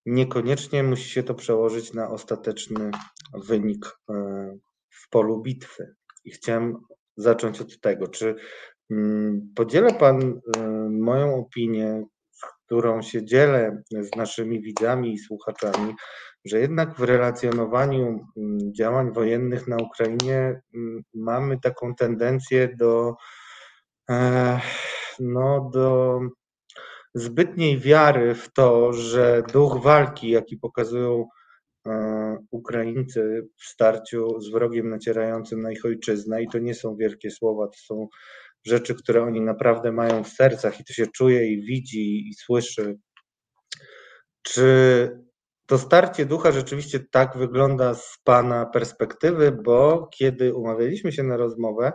niekoniecznie 0.06 0.84
musi 0.84 1.10
się 1.10 1.24
to 1.24 1.34
przełożyć 1.34 1.94
na 1.94 2.10
ostateczny 2.10 2.92
wynik 3.34 3.98
w 4.90 5.10
polu 5.10 5.42
bitwy. 5.42 5.96
I 6.26 6.32
chciałem 6.32 6.78
zacząć 7.18 7.62
od 7.62 7.80
tego, 7.80 8.08
czy 8.08 8.36
podziela 9.56 9.94
Pan 9.94 10.42
moją 10.90 11.36
opinię, 11.36 12.04
którą 12.66 13.02
się 13.02 13.26
dzielę 13.26 13.84
z 13.92 14.16
naszymi 14.16 14.62
widzami 14.62 15.14
i 15.14 15.20
słuchaczami, 15.20 15.94
że 16.46 16.60
jednak 16.60 16.96
w 16.96 17.04
relacjonowaniu 17.04 18.26
mm, 18.38 18.74
działań 18.74 19.14
wojennych 19.14 19.68
na 19.68 19.78
Ukrainie 19.78 20.62
mm, 20.76 21.04
mamy 21.14 21.60
taką 21.60 21.96
tendencję 21.96 22.76
do, 22.80 23.16
e, 24.10 24.60
no, 25.20 25.70
do 25.74 26.20
zbytniej 27.16 27.80
wiary 27.80 28.36
w 28.36 28.54
to, 28.54 28.94
że 28.94 29.44
duch 29.54 29.82
walki, 29.84 30.30
jaki 30.30 30.58
pokazują 30.58 31.28
e, 31.88 32.38
Ukraińcy 32.52 33.48
w 33.58 33.64
starciu 33.66 34.40
z 34.40 34.52
wrogiem 34.52 34.90
nacierającym 34.90 35.62
na 35.62 35.72
ich 35.72 35.86
ojczyznę, 35.86 36.44
i 36.44 36.48
to 36.48 36.60
nie 36.60 36.76
są 36.76 36.96
wielkie 36.96 37.32
słowa, 37.32 37.68
to 37.68 37.78
są 37.78 38.08
rzeczy, 38.66 38.96
które 38.96 39.24
oni 39.24 39.42
naprawdę 39.42 39.92
mają 39.92 40.24
w 40.24 40.30
sercach 40.30 40.80
i 40.80 40.84
to 40.84 40.94
się 40.94 41.08
czuje 41.08 41.48
i 41.48 41.66
widzi 41.66 42.30
i 42.30 42.34
słyszy. 42.34 42.98
Czy 44.42 45.10
to 45.66 45.78
starcie 45.78 46.26
ducha 46.26 46.52
rzeczywiście 46.52 47.00
tak 47.12 47.38
wygląda 47.38 47.94
z 47.94 48.18
Pana 48.24 48.66
perspektywy, 48.66 49.52
bo 49.52 50.08
kiedy 50.18 50.54
umawialiśmy 50.54 51.12
się 51.12 51.24
na 51.24 51.38
rozmowę, 51.38 51.92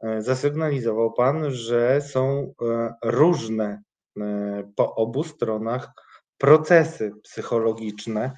e, 0.00 0.22
zasygnalizował 0.22 1.12
Pan, 1.12 1.50
że 1.50 2.00
są 2.00 2.52
e, 2.62 2.94
różne 3.04 3.82
e, 4.20 4.72
po 4.76 4.94
obu 4.94 5.24
stronach 5.24 5.90
procesy 6.38 7.12
psychologiczne, 7.22 8.32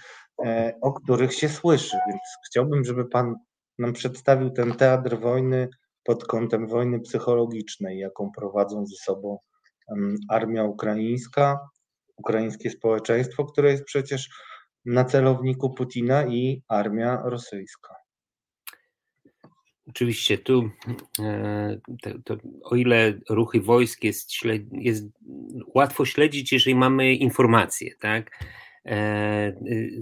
o 0.81 0.93
których 0.93 1.35
się 1.35 1.49
słyszy. 1.49 1.97
Więc 2.09 2.21
chciałbym, 2.47 2.85
żeby 2.85 3.05
Pan 3.05 3.35
nam 3.79 3.93
przedstawił 3.93 4.51
ten 4.51 4.73
teatr 4.73 5.21
wojny 5.21 5.69
pod 6.09 6.25
kątem 6.25 6.67
wojny 6.67 7.01
psychologicznej, 7.01 7.99
jaką 7.99 8.31
prowadzą 8.37 8.87
ze 8.87 8.97
sobą 8.97 9.39
armia 10.29 10.65
ukraińska, 10.65 11.59
ukraińskie 12.17 12.71
społeczeństwo, 12.71 13.45
które 13.45 13.71
jest 13.71 13.85
przecież 13.85 14.29
na 14.85 15.05
celowniku 15.05 15.75
Putina 15.75 16.27
i 16.27 16.63
armia 16.69 17.23
rosyjska. 17.25 17.95
Oczywiście 19.89 20.39
tu, 20.39 20.71
e, 21.19 21.81
to, 22.03 22.11
to, 22.25 22.37
o 22.63 22.77
ile 22.77 23.19
ruchy 23.31 23.61
wojsk 23.61 24.05
jest, 24.05 24.31
jest 24.73 25.05
łatwo 25.75 26.05
śledzić, 26.05 26.53
jeżeli 26.53 26.75
mamy 26.75 27.15
informacje, 27.15 27.95
tak? 28.01 28.45
E, 28.89 29.53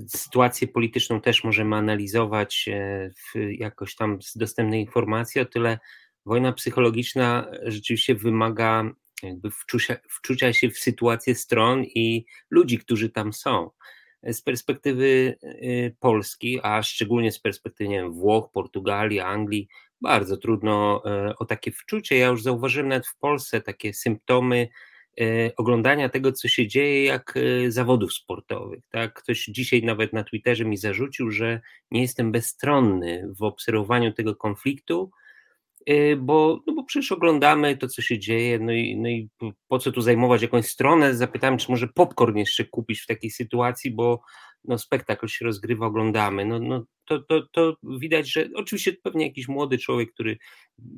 sytuację 0.08 0.68
polityczną 0.68 1.20
też 1.20 1.44
możemy 1.44 1.76
analizować 1.76 2.68
e, 2.68 3.10
jakoś 3.50 3.94
tam 3.94 4.22
z 4.22 4.36
dostępnej 4.36 4.80
informacji, 4.80 5.40
o 5.40 5.44
tyle 5.44 5.78
wojna 6.26 6.52
psychologiczna 6.52 7.50
rzeczywiście 7.62 8.14
wymaga 8.14 8.90
jakby 9.22 9.50
wczucia, 9.50 9.96
wczucia 10.10 10.52
się 10.52 10.70
w 10.70 10.78
sytuację 10.78 11.34
stron 11.34 11.84
i 11.84 12.26
ludzi, 12.50 12.78
którzy 12.78 13.10
tam 13.10 13.32
są 13.32 13.70
z 14.22 14.42
perspektywy 14.42 15.38
y, 15.44 15.96
Polski, 16.00 16.60
a 16.62 16.82
szczególnie 16.82 17.32
z 17.32 17.40
perspektywy 17.40 17.90
wiem, 17.90 18.12
Włoch, 18.12 18.50
Portugalii, 18.52 19.20
Anglii, 19.20 19.68
bardzo 20.00 20.36
trudno 20.36 21.02
e, 21.04 21.34
o 21.38 21.44
takie 21.44 21.72
wczucie. 21.72 22.16
Ja 22.16 22.26
już 22.26 22.42
zauważyłem 22.42 22.88
nawet 22.88 23.06
w 23.06 23.18
Polsce 23.18 23.60
takie 23.60 23.94
symptomy 23.94 24.68
oglądania 25.56 26.08
tego, 26.08 26.32
co 26.32 26.48
się 26.48 26.66
dzieje, 26.66 27.04
jak 27.04 27.34
e, 27.36 27.70
zawodów 27.70 28.12
sportowych. 28.14 28.80
Tak? 28.90 29.14
Ktoś 29.14 29.44
dzisiaj 29.44 29.82
nawet 29.82 30.12
na 30.12 30.24
Twitterze 30.24 30.64
mi 30.64 30.76
zarzucił, 30.76 31.30
że 31.30 31.60
nie 31.90 32.00
jestem 32.00 32.32
bezstronny 32.32 33.28
w 33.38 33.42
obserwowaniu 33.42 34.12
tego 34.12 34.36
konfliktu, 34.36 35.10
Y, 35.90 36.16
bo, 36.16 36.60
no 36.66 36.74
bo 36.74 36.84
przecież 36.84 37.12
oglądamy 37.12 37.76
to, 37.76 37.88
co 37.88 38.02
się 38.02 38.18
dzieje, 38.18 38.58
no 38.58 38.72
i, 38.72 38.96
no 38.96 39.08
i 39.08 39.30
po 39.68 39.78
co 39.78 39.92
tu 39.92 40.00
zajmować 40.00 40.42
jakąś 40.42 40.66
stronę? 40.66 41.14
Zapytałem, 41.14 41.58
czy 41.58 41.70
może 41.70 41.88
popcorn 41.88 42.36
jeszcze 42.36 42.64
kupić 42.64 43.00
w 43.00 43.06
takiej 43.06 43.30
sytuacji, 43.30 43.90
bo 43.90 44.20
no, 44.68 44.78
spektakl 44.78 45.26
się 45.26 45.44
rozgrywa, 45.44 45.86
oglądamy. 45.86 46.44
No, 46.44 46.58
no, 46.58 46.84
to, 47.04 47.18
to, 47.20 47.42
to 47.52 47.76
widać, 47.82 48.32
że 48.32 48.48
oczywiście 48.54 48.92
pewnie 49.02 49.26
jakiś 49.26 49.48
młody 49.48 49.78
człowiek, 49.78 50.12
który 50.12 50.38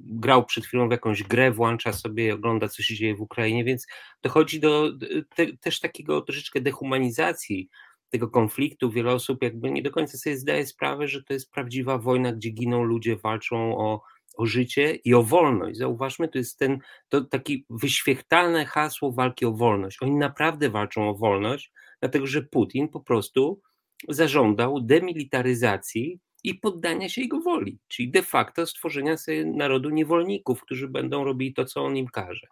grał 0.07 0.45
przed 0.45 0.66
chwilą 0.66 0.89
w 0.89 0.93
jakąś 0.93 1.23
grę, 1.23 1.51
włącza 1.51 1.93
sobie, 1.93 2.35
ogląda, 2.35 2.69
co 2.69 2.82
się 2.82 2.95
dzieje 2.95 3.15
w 3.15 3.20
Ukrainie, 3.20 3.65
więc 3.65 3.86
dochodzi 4.23 4.61
do 4.61 4.93
te, 5.36 5.47
też 5.57 5.81
takiego 5.81 6.20
troszeczkę 6.20 6.61
dehumanizacji 6.61 7.69
tego 8.11 8.28
konfliktu. 8.28 8.90
Wiele 8.90 9.12
osób 9.12 9.43
jakby 9.43 9.70
nie 9.70 9.82
do 9.82 9.90
końca 9.90 10.19
sobie 10.19 10.36
zdaje 10.36 10.66
sprawę, 10.66 11.09
że 11.09 11.23
to 11.23 11.32
jest 11.32 11.51
prawdziwa 11.51 11.99
wojna, 11.99 12.32
gdzie 12.32 12.51
giną 12.51 12.82
ludzie, 12.82 13.16
walczą 13.16 13.78
o 13.78 14.03
o 14.39 14.47
życie 14.47 14.95
i 14.95 15.15
o 15.15 15.23
wolność. 15.23 15.78
Zauważmy, 15.78 16.28
to 16.28 16.39
jest 16.39 16.59
ten, 16.59 16.78
to 17.09 17.24
taki 17.24 17.66
wyświechtalne 17.70 18.66
hasło 18.66 19.12
walki 19.12 19.47
o 19.47 19.53
wolność. 19.53 20.03
Oni 20.03 20.16
naprawdę 20.16 20.70
walczą 20.70 21.09
o 21.09 21.15
wolność, 21.15 21.73
dlatego 22.01 22.27
że 22.27 22.43
Putin 22.43 22.89
po 22.89 23.01
prostu 23.01 23.61
zażądał 24.09 24.81
demilitaryzacji 24.81 26.20
i 26.45 26.55
poddania 26.55 27.09
się 27.09 27.20
jego 27.20 27.41
woli, 27.41 27.79
czyli 27.89 28.11
de 28.11 28.23
facto 28.23 28.66
stworzenia 28.66 29.16
sobie 29.16 29.45
narodu 29.45 29.91
niewolników, 29.91 30.62
którzy 30.62 30.89
będą 30.89 31.25
robili 31.25 31.55
to, 31.55 31.65
co 31.65 31.85
on 31.85 31.97
im 31.97 32.07
każe. 32.07 32.47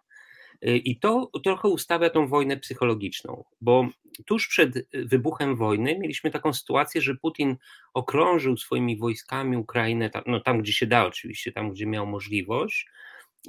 Y, 0.65 0.77
I 0.77 0.99
to 0.99 1.31
trochę 1.43 1.67
ustawia 1.67 2.09
tą 2.09 2.27
wojnę 2.27 2.57
psychologiczną, 2.57 3.43
bo 3.61 3.87
tuż 4.25 4.47
przed 4.47 4.87
wybuchem 4.93 5.55
wojny 5.55 5.99
mieliśmy 5.99 6.31
taką 6.31 6.53
sytuację, 6.53 7.01
że 7.01 7.15
Putin 7.15 7.57
okrążył 7.93 8.57
swoimi 8.57 8.97
wojskami 8.97 9.57
Ukrainę, 9.57 10.09
no 10.25 10.39
tam 10.39 10.61
gdzie 10.61 10.73
się 10.73 10.87
da 10.87 11.05
oczywiście, 11.05 11.51
tam 11.51 11.71
gdzie 11.71 11.85
miał 11.85 12.07
możliwość. 12.07 12.87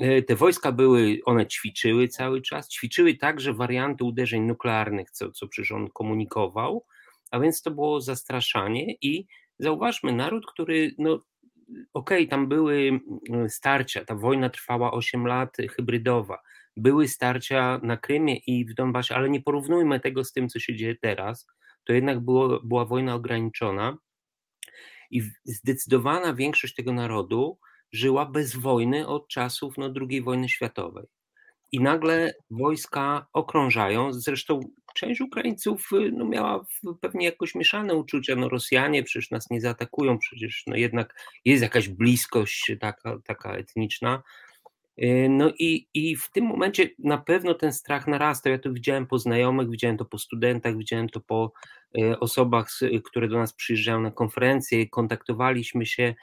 Y, 0.02 0.22
te 0.22 0.36
wojska 0.36 0.72
były, 0.72 1.20
one 1.24 1.46
ćwiczyły 1.46 2.08
cały 2.08 2.42
czas, 2.42 2.68
ćwiczyły 2.68 3.14
także 3.14 3.52
warianty 3.52 4.04
uderzeń 4.04 4.42
nuklearnych, 4.42 5.10
co, 5.10 5.32
co 5.32 5.48
przecież 5.48 5.72
on 5.72 5.88
komunikował, 5.90 6.84
a 7.30 7.40
więc 7.40 7.62
to 7.62 7.70
było 7.70 8.00
zastraszanie 8.00 8.94
i 9.02 9.26
zauważmy, 9.58 10.12
naród, 10.12 10.46
który 10.46 10.94
no, 10.98 11.12
okej, 11.94 12.18
okay, 12.18 12.26
tam 12.26 12.48
były 12.48 13.00
mm, 13.30 13.50
starcia, 13.50 14.04
ta 14.04 14.14
wojna 14.14 14.50
trwała 14.50 14.92
8 14.92 15.26
lat, 15.26 15.56
hybrydowa, 15.76 16.38
były 16.76 17.08
starcia 17.08 17.80
na 17.82 17.96
Krymie 17.96 18.36
i 18.36 18.64
w 18.64 18.74
Donbasie, 18.74 19.14
ale 19.14 19.30
nie 19.30 19.42
porównujmy 19.42 20.00
tego 20.00 20.24
z 20.24 20.32
tym, 20.32 20.48
co 20.48 20.58
się 20.58 20.76
dzieje 20.76 20.96
teraz. 20.96 21.46
To 21.84 21.92
jednak 21.92 22.20
było, 22.20 22.60
była 22.60 22.84
wojna 22.84 23.14
ograniczona 23.14 23.98
i 25.10 25.22
zdecydowana 25.44 26.34
większość 26.34 26.74
tego 26.74 26.92
narodu 26.92 27.58
żyła 27.92 28.26
bez 28.26 28.56
wojny 28.56 29.06
od 29.06 29.28
czasów 29.28 29.74
no, 29.78 29.92
II 30.10 30.22
wojny 30.22 30.48
światowej. 30.48 31.06
I 31.72 31.80
nagle 31.80 32.34
wojska 32.50 33.26
okrążają. 33.32 34.12
Zresztą 34.12 34.60
część 34.94 35.20
Ukraińców 35.20 35.88
no, 36.12 36.24
miała 36.24 36.64
pewnie 37.00 37.26
jakoś 37.26 37.54
mieszane 37.54 37.94
uczucia. 37.94 38.36
No, 38.36 38.48
Rosjanie 38.48 39.02
przecież 39.02 39.30
nas 39.30 39.50
nie 39.50 39.60
zaatakują, 39.60 40.18
przecież 40.18 40.64
no, 40.66 40.76
jednak 40.76 41.14
jest 41.44 41.62
jakaś 41.62 41.88
bliskość 41.88 42.72
taka, 42.80 43.18
taka 43.24 43.52
etniczna. 43.56 44.22
Y, 45.02 45.28
no 45.30 45.52
i, 45.58 45.88
i 45.94 46.16
w 46.16 46.30
tym 46.30 46.44
momencie 46.44 46.90
na 46.98 47.18
pewno 47.18 47.54
ten 47.54 47.72
strach 47.72 48.06
narastał. 48.06 48.52
Ja 48.52 48.58
to 48.58 48.72
widziałem 48.72 49.06
po 49.06 49.18
znajomych, 49.18 49.70
widziałem 49.70 49.96
to 49.96 50.04
po 50.04 50.18
studentach, 50.18 50.76
widziałem 50.76 51.08
to 51.08 51.20
po 51.20 51.52
y, 51.98 52.18
osobach, 52.18 52.68
które 53.04 53.28
do 53.28 53.38
nas 53.38 53.54
przyjeżdżają 53.54 54.00
na 54.00 54.10
konferencje, 54.10 54.88
kontaktowaliśmy 54.88 55.86
się 55.86 56.14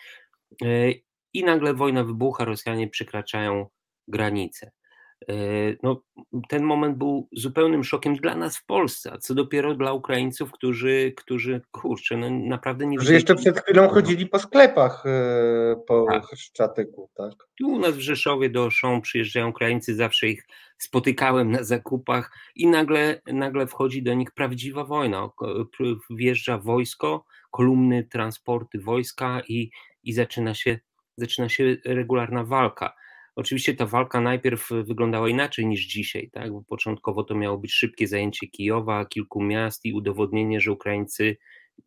y, 0.64 1.02
i 1.36 1.44
nagle 1.44 1.74
wojna 1.74 2.04
wybucha, 2.04 2.46
Rosjanie 2.46 2.88
przekraczają 2.88 3.66
granice. 4.08 4.72
E, 5.30 5.34
no, 5.84 6.02
ten 6.50 6.64
moment 6.64 6.98
był 6.98 7.28
zupełnym 7.32 7.84
szokiem 7.84 8.16
dla 8.16 8.36
nas 8.36 8.58
w 8.58 8.66
Polsce, 8.66 9.12
a 9.14 9.18
co 9.18 9.36
dopiero 9.36 9.76
dla 9.76 9.94
Ukraińców, 9.94 10.52
którzy, 10.52 11.14
którzy 11.18 11.62
kurczę, 11.72 12.18
no 12.18 12.30
naprawdę 12.30 12.88
nie 12.88 13.00
Że 13.00 13.14
jeszcze 13.14 13.36
przed 13.36 13.60
chwilą 13.60 13.88
chodzili 13.88 14.26
po 14.26 14.40
sklepach 14.40 15.04
e, 15.06 15.76
po 15.88 16.06
tak. 16.10 16.24
Szczatyku, 16.36 17.10
tak? 17.16 17.34
Tu 17.60 17.68
u 17.68 17.80
nas 17.80 17.96
w 17.96 18.00
Rzeszowie 18.00 18.50
do 18.50 18.66
Oszą 18.66 19.02
przyjeżdżają 19.02 19.50
Ukraińcy, 19.50 19.96
zawsze 19.96 20.28
ich 20.28 20.48
spotykałem 20.78 21.52
na 21.52 21.64
zakupach 21.64 22.32
i 22.56 22.68
nagle, 22.68 23.22
nagle 23.34 23.68
wchodzi 23.68 24.04
do 24.04 24.14
nich 24.14 24.32
prawdziwa 24.32 24.84
wojna. 24.84 25.30
Wjeżdża 26.10 26.58
wojsko, 26.58 27.26
kolumny, 27.52 28.04
transporty 28.04 28.80
wojska 28.80 29.42
i, 29.48 29.72
i 30.04 30.14
zaczyna, 30.14 30.54
się, 30.54 30.80
zaczyna 31.18 31.50
się 31.50 31.78
regularna 31.86 32.44
walka. 32.44 32.94
Oczywiście 33.36 33.74
ta 33.74 33.86
walka 33.86 34.22
najpierw 34.22 34.70
wyglądała 34.70 35.30
inaczej 35.30 35.66
niż 35.66 35.86
dzisiaj, 35.86 36.30
tak? 36.30 36.52
bo 36.52 36.64
początkowo 36.64 37.24
to 37.24 37.36
miało 37.36 37.58
być 37.58 37.74
szybkie 37.74 38.08
zajęcie 38.08 38.48
Kijowa, 38.48 39.06
kilku 39.06 39.44
miast 39.44 39.86
i 39.86 39.94
udowodnienie, 39.94 40.60
że 40.60 40.72
Ukraińcy 40.72 41.38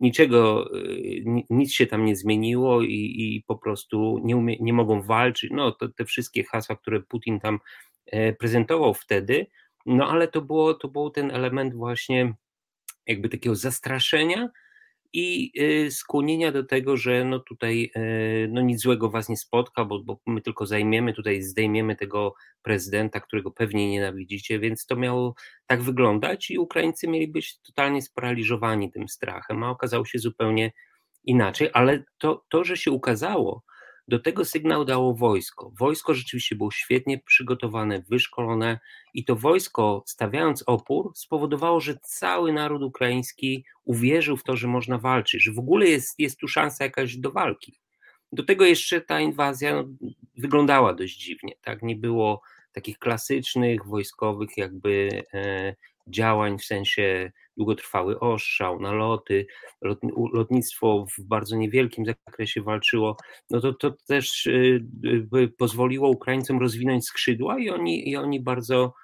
niczego, 0.01 0.71
y, 0.77 1.25
nic 1.51 1.73
się 1.73 1.87
tam 1.87 2.05
nie 2.05 2.17
zmieniło 2.17 2.83
i, 2.83 3.15
i 3.19 3.45
po 3.47 3.57
prostu 3.57 4.21
nie, 4.25 4.37
umie, 4.37 4.57
nie 4.61 4.73
mogą 4.73 5.03
walczyć. 5.03 5.51
No, 5.51 5.73
to, 5.73 5.89
te 5.89 6.05
wszystkie 6.05 6.45
hasła, 6.45 6.77
które 6.77 7.01
Putin 7.01 7.41
tam 7.41 7.59
e, 8.07 8.33
prezentował 8.33 8.95
wtedy, 8.95 9.47
no 9.87 10.09
ale 10.11 10.29
to 10.29 10.43
było, 10.43 10.75
to 10.75 10.89
był 10.89 11.11
ten 11.11 11.31
element 11.31 11.75
właśnie 11.75 12.35
jakby 13.07 13.29
takiego 13.29 13.57
zastraszenia 13.57 14.49
i 15.13 15.53
y, 15.61 15.91
skłonienia 15.91 16.53
do 16.53 16.65
tego, 16.65 16.97
że 16.97 17.25
no 17.25 17.39
tutaj 17.39 17.91
y, 17.97 18.49
no 18.53 18.61
nic 18.61 18.83
złego 18.83 19.11
was 19.11 19.29
nie 19.29 19.37
spotka, 19.37 19.85
bo, 19.85 20.03
bo 20.03 20.21
my 20.27 20.41
tylko 20.41 20.67
zajmiemy, 20.67 21.13
tutaj 21.13 21.43
zdejmiemy 21.43 21.97
tego 21.97 22.35
prezydenta, 22.63 23.21
którego 23.21 23.51
pewnie 23.51 23.91
nienawidzicie, 23.91 24.59
więc 24.59 24.87
to 24.87 24.97
miało 24.97 25.35
tak 25.67 25.83
wyglądać 25.83 26.51
i 26.51 26.59
Ukraińcy 26.59 27.09
mieli 27.09 27.29
być 27.29 27.61
totalnie 27.61 28.03
sparaliżowani 28.03 28.93
tym 28.93 29.09
strachem, 29.09 29.63
a 29.63 29.71
okazało 29.71 30.05
się 30.05 30.19
zupełnie 30.19 30.73
inaczej, 31.25 31.71
ale 31.73 32.05
to, 32.19 32.45
to 32.49 32.65
że 32.65 32.77
się 32.77 32.91
ukazało, 32.91 33.63
do 34.09 34.19
tego 34.19 34.45
sygnał 34.45 34.85
dało 34.85 35.15
wojsko. 35.15 35.73
Wojsko 35.79 36.15
rzeczywiście 36.15 36.57
było 36.57 36.71
świetnie 36.71 37.19
przygotowane, 37.19 38.03
wyszkolone 38.09 38.79
i 39.15 39.25
to 39.25 39.37
wojsko, 39.37 40.03
stawiając 40.07 40.65
opór, 40.67 41.13
spowodowało, 41.15 41.81
że 41.81 41.99
cały 42.03 42.53
naród 42.53 42.83
ukraiński 42.83 43.65
uwierzył 43.85 44.37
w 44.37 44.45
to, 44.45 44.57
że 44.57 44.69
można 44.69 44.99
walczyć, 44.99 45.43
że 45.43 45.53
w 45.53 45.59
ogóle 45.59 45.87
jest, 45.87 46.19
jest 46.19 46.39
tu 46.39 46.49
szansa 46.49 46.85
jakaś 46.85 47.17
do 47.17 47.33
walki. 47.33 47.81
Do 48.33 48.45
tego 48.45 48.65
jeszcze 48.65 49.01
ta 49.01 49.21
inwazja 49.21 49.75
no, 49.75 49.85
wyglądała 50.37 50.95
dość 50.95 51.17
dziwnie. 51.25 51.55
Tak? 51.63 51.83
Nie 51.83 51.97
było 51.97 52.43
takich 52.73 52.99
klasycznych 52.99 53.87
wojskowych 53.87 54.57
jakby 54.57 55.23
e, 55.35 55.75
działań 56.11 56.59
w 56.59 56.65
sensie 56.65 57.33
długotrwały 57.57 58.21
ostrzał, 58.21 58.81
naloty, 58.81 59.47
lotnictwo 60.33 61.07
w 61.19 61.23
bardzo 61.23 61.57
niewielkim 61.57 62.05
zakresie 62.07 62.63
walczyło, 62.63 63.17
no 63.51 63.61
to, 63.61 63.73
to 63.73 63.91
też 64.07 64.47
y, 64.47 64.85
y, 65.37 65.49
pozwoliło 65.49 66.09
Ukraińcom 66.09 66.59
rozwinąć 66.61 67.07
skrzydła 67.07 67.59
i 67.59 67.71
oni, 67.71 68.11
i 68.11 68.17
oni 68.17 68.41
bardzo 68.41 68.95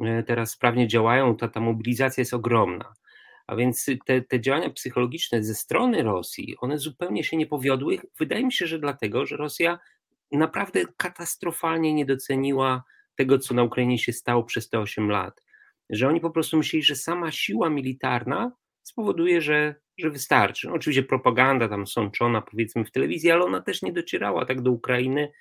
e, 0.00 0.22
teraz 0.22 0.50
sprawnie 0.50 0.88
działają, 0.88 1.36
ta, 1.36 1.48
ta 1.48 1.60
mobilizacja 1.60 2.20
jest 2.20 2.34
ogromna. 2.34 2.94
A 3.46 3.56
więc 3.56 3.86
te, 4.06 4.22
te 4.22 4.40
działania 4.40 4.70
psychologiczne 4.70 5.42
ze 5.42 5.54
strony 5.54 6.02
Rosji, 6.02 6.56
one 6.60 6.78
zupełnie 6.78 7.24
się 7.24 7.36
nie 7.36 7.46
powiodły. 7.46 7.98
Wydaje 8.18 8.44
mi 8.44 8.52
się, 8.52 8.66
że 8.66 8.78
dlatego, 8.78 9.26
że 9.26 9.36
Rosja 9.36 9.78
naprawdę 10.32 10.80
katastrofalnie 10.96 11.94
nie 11.94 12.06
doceniła 12.06 12.84
tego, 13.16 13.38
co 13.38 13.54
na 13.54 13.62
Ukrainie 13.62 13.98
się 13.98 14.12
stało 14.12 14.44
przez 14.44 14.68
te 14.68 14.78
8 14.80 15.10
lat 15.10 15.40
że 15.92 16.08
oni 16.08 16.20
po 16.20 16.30
prostu 16.30 16.56
myśleli, 16.56 16.82
że 16.82 16.96
sama 16.96 17.30
siła 17.30 17.70
militarna 17.70 18.52
spowoduje, 18.82 19.40
że, 19.40 19.74
że 19.98 20.10
wystarczy. 20.10 20.68
No, 20.68 20.74
oczywiście 20.74 21.02
propaganda 21.02 21.68
tam 21.68 21.86
sączona 21.86 22.42
powiedzmy 22.42 22.84
w 22.84 22.90
telewizji, 22.90 23.30
ale 23.30 23.44
ona 23.44 23.60
też 23.60 23.82
nie 23.82 23.92
docierała 23.92 24.46
tak 24.46 24.62
do 24.62 24.70
Ukrainy, 24.70 25.32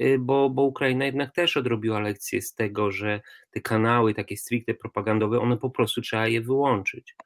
y, 0.00 0.16
bo, 0.18 0.50
bo 0.50 0.62
Ukraina 0.62 1.04
jednak 1.04 1.34
też 1.34 1.56
odrobiła 1.56 2.00
lekcję 2.00 2.42
z 2.42 2.54
tego, 2.54 2.90
że 2.90 3.20
te 3.50 3.60
kanały 3.60 4.14
takie 4.14 4.36
stricte 4.36 4.74
propagandowe, 4.74 5.40
one 5.40 5.56
po 5.56 5.70
prostu 5.70 6.00
trzeba 6.00 6.28
je 6.28 6.40
wyłączyć. 6.40 7.16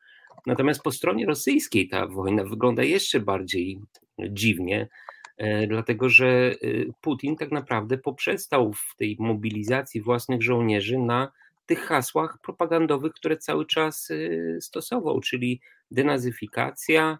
Natomiast 0.46 0.82
po 0.82 0.92
stronie 0.92 1.26
rosyjskiej 1.26 1.88
ta 1.88 2.06
wojna 2.06 2.44
wygląda 2.44 2.82
jeszcze 2.82 3.20
bardziej 3.20 3.78
dziwnie, 4.30 4.88
y, 5.42 5.66
dlatego 5.68 6.08
że 6.08 6.54
y, 6.62 6.92
Putin 7.00 7.36
tak 7.36 7.50
naprawdę 7.50 7.98
poprzestał 7.98 8.72
w 8.72 8.96
tej 8.96 9.16
mobilizacji 9.18 10.00
własnych 10.00 10.42
żołnierzy 10.42 10.98
na 10.98 11.32
tych 11.66 11.80
hasłach 11.80 12.38
propagandowych, 12.42 13.12
które 13.12 13.36
cały 13.36 13.66
czas 13.66 14.10
y, 14.10 14.58
stosował, 14.60 15.20
czyli 15.20 15.60
denazyfikacja 15.90 17.18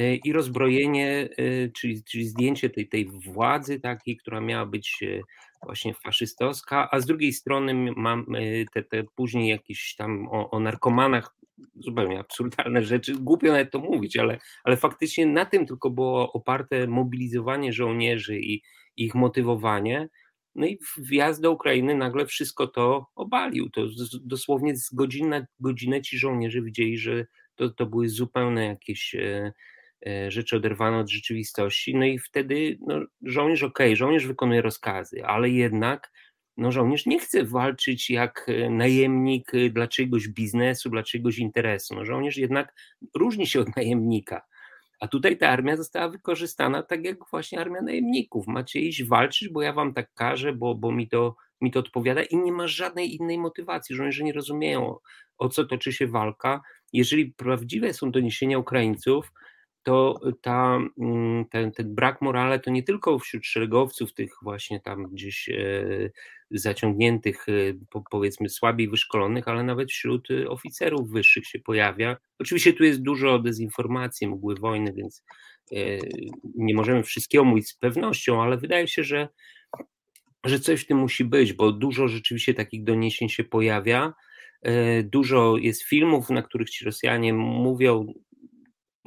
y, 0.00 0.18
i 0.24 0.32
rozbrojenie, 0.32 1.28
y, 1.38 1.72
czyli, 1.76 2.04
czyli 2.04 2.24
zdjęcie 2.24 2.70
tej, 2.70 2.88
tej 2.88 3.10
władzy 3.26 3.80
takiej, 3.80 4.16
która 4.16 4.40
miała 4.40 4.66
być 4.66 5.04
właśnie 5.62 5.94
faszystowska, 5.94 6.88
a 6.90 7.00
z 7.00 7.06
drugiej 7.06 7.32
strony 7.32 7.92
mam 7.96 8.26
te, 8.72 8.82
te 8.82 9.04
później 9.14 9.48
jakieś 9.48 9.94
tam 9.96 10.28
o, 10.28 10.50
o 10.50 10.60
narkomanach, 10.60 11.34
zupełnie 11.74 12.18
absurdalne 12.18 12.82
rzeczy, 12.82 13.14
głupio 13.14 13.52
nawet 13.52 13.70
to 13.70 13.78
mówić, 13.78 14.16
ale, 14.16 14.38
ale 14.64 14.76
faktycznie 14.76 15.26
na 15.26 15.44
tym 15.44 15.66
tylko 15.66 15.90
było 15.90 16.32
oparte 16.32 16.86
mobilizowanie 16.86 17.72
żołnierzy 17.72 18.40
i 18.40 18.62
ich 18.96 19.14
motywowanie, 19.14 20.08
no 20.54 20.66
i 20.66 20.78
wjazd 20.98 21.42
do 21.42 21.52
Ukrainy 21.52 21.94
nagle 21.94 22.26
wszystko 22.26 22.66
to 22.66 23.06
obalił. 23.14 23.70
To 23.70 23.86
dosłownie 24.22 24.76
z 24.76 24.94
godziny 24.94 25.28
na 25.28 25.46
godzinę 25.60 26.02
ci 26.02 26.18
żołnierze 26.18 26.62
widzieli, 26.62 26.98
że 26.98 27.26
to, 27.54 27.70
to 27.70 27.86
były 27.86 28.08
zupełne 28.08 28.66
jakieś 28.66 29.14
e, 29.14 29.52
e, 30.06 30.30
rzeczy 30.30 30.56
oderwane 30.56 30.98
od 30.98 31.10
rzeczywistości. 31.10 31.94
No 31.94 32.04
i 32.04 32.18
wtedy 32.18 32.78
no, 32.86 33.00
żołnierz, 33.22 33.62
okej, 33.62 33.88
okay, 33.88 33.96
żołnierz 33.96 34.26
wykonuje 34.26 34.62
rozkazy, 34.62 35.24
ale 35.24 35.50
jednak 35.50 36.12
no, 36.56 36.72
żołnierz 36.72 37.06
nie 37.06 37.20
chce 37.20 37.44
walczyć 37.44 38.10
jak 38.10 38.46
e, 38.48 38.70
najemnik 38.70 39.52
dla 39.70 39.88
czyjegoś 39.88 40.28
biznesu, 40.28 40.90
dla 40.90 41.02
czyjegoś 41.02 41.38
interesu. 41.38 41.94
No, 41.94 42.04
żołnierz 42.04 42.36
jednak 42.36 42.74
różni 43.14 43.46
się 43.46 43.60
od 43.60 43.76
najemnika. 43.76 44.42
A 45.00 45.08
tutaj 45.08 45.38
ta 45.38 45.48
armia 45.48 45.76
została 45.76 46.08
wykorzystana 46.08 46.82
tak 46.82 47.04
jak 47.04 47.16
właśnie 47.30 47.60
armia 47.60 47.82
najemników. 47.82 48.46
Macie 48.46 48.80
iść 48.80 49.04
walczyć, 49.04 49.48
bo 49.48 49.62
ja 49.62 49.72
wam 49.72 49.94
tak 49.94 50.14
każę, 50.14 50.52
bo, 50.52 50.74
bo 50.74 50.92
mi, 50.92 51.08
to, 51.08 51.36
mi 51.60 51.70
to 51.70 51.80
odpowiada 51.80 52.22
i 52.22 52.36
nie 52.36 52.52
ma 52.52 52.66
żadnej 52.66 53.14
innej 53.14 53.38
motywacji. 53.38 53.96
Żołnierze 53.96 54.24
nie 54.24 54.32
rozumieją, 54.32 54.96
o 55.38 55.48
co 55.48 55.64
toczy 55.64 55.92
się 55.92 56.06
walka. 56.06 56.60
Jeżeli 56.92 57.32
prawdziwe 57.32 57.94
są 57.94 58.10
doniesienia 58.10 58.58
Ukraińców, 58.58 59.32
to 59.82 60.20
ta, 60.42 60.78
mm, 60.98 61.44
ten, 61.50 61.72
ten 61.72 61.94
brak 61.94 62.22
morale 62.22 62.60
to 62.60 62.70
nie 62.70 62.82
tylko 62.82 63.18
wśród 63.18 63.46
szeregowców, 63.46 64.14
tych 64.14 64.32
właśnie 64.42 64.80
tam 64.80 65.06
gdzieś 65.06 65.48
e, 65.48 66.10
zaciągniętych, 66.50 67.46
e, 67.48 67.52
powiedzmy 68.10 68.48
słabiej 68.48 68.88
wyszkolonych, 68.88 69.48
ale 69.48 69.62
nawet 69.62 69.90
wśród 69.90 70.30
e, 70.30 70.48
oficerów 70.48 71.10
wyższych 71.10 71.46
się 71.46 71.58
pojawia. 71.58 72.16
Oczywiście 72.38 72.72
tu 72.72 72.84
jest 72.84 73.02
dużo 73.02 73.38
dezinformacji, 73.38 74.26
mgły 74.26 74.54
wojny, 74.54 74.92
więc 74.92 75.24
nie 76.54 76.74
możemy 76.74 77.02
wszystkiego 77.02 77.44
mówić 77.44 77.68
z 77.68 77.74
pewnością, 77.74 78.42
ale 78.42 78.56
wydaje 78.56 78.88
się, 78.88 79.04
że, 79.04 79.28
że 80.44 80.60
coś 80.60 80.80
w 80.80 80.86
tym 80.86 80.98
musi 80.98 81.24
być, 81.24 81.52
bo 81.52 81.72
dużo 81.72 82.08
rzeczywiście 82.08 82.54
takich 82.54 82.84
doniesień 82.84 83.28
się 83.28 83.44
pojawia. 83.44 84.14
Dużo 85.04 85.56
jest 85.56 85.82
filmów, 85.82 86.30
na 86.30 86.42
których 86.42 86.70
ci 86.70 86.84
Rosjanie 86.84 87.34
mówią, 87.34 88.14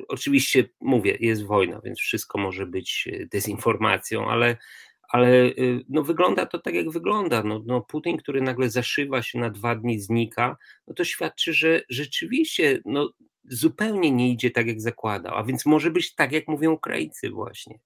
Oczywiście 0.07 0.69
mówię, 0.81 1.17
jest 1.19 1.43
wojna, 1.43 1.81
więc 1.83 1.99
wszystko 1.99 2.37
może 2.37 2.65
być 2.65 3.09
e, 3.11 3.25
dezinformacją, 3.25 4.29
ale, 4.29 4.57
ale 5.13 5.29
e, 5.29 5.53
no, 5.89 6.03
wygląda 6.03 6.45
to 6.45 6.59
tak, 6.59 6.73
jak 6.73 6.89
wygląda. 6.89 7.43
No, 7.43 7.61
no, 7.65 7.81
Putin, 7.81 8.17
który 8.17 8.41
nagle 8.41 8.69
zaszywa 8.69 9.21
się 9.21 9.39
na 9.39 9.49
dwa 9.49 9.75
dni, 9.75 9.99
znika, 9.99 10.57
no 10.87 10.93
to 10.93 11.03
świadczy, 11.03 11.53
że 11.53 11.81
rzeczywiście 11.89 12.81
no, 12.85 13.09
zupełnie 13.43 14.11
nie 14.11 14.29
idzie 14.29 14.51
tak, 14.51 14.67
jak 14.67 14.81
zakładał. 14.81 15.35
A 15.35 15.43
więc 15.43 15.65
może 15.65 15.91
być 15.91 16.15
tak, 16.15 16.31
jak 16.31 16.47
mówią 16.47 16.71
Ukraińcy, 16.71 17.29
właśnie 17.29 17.79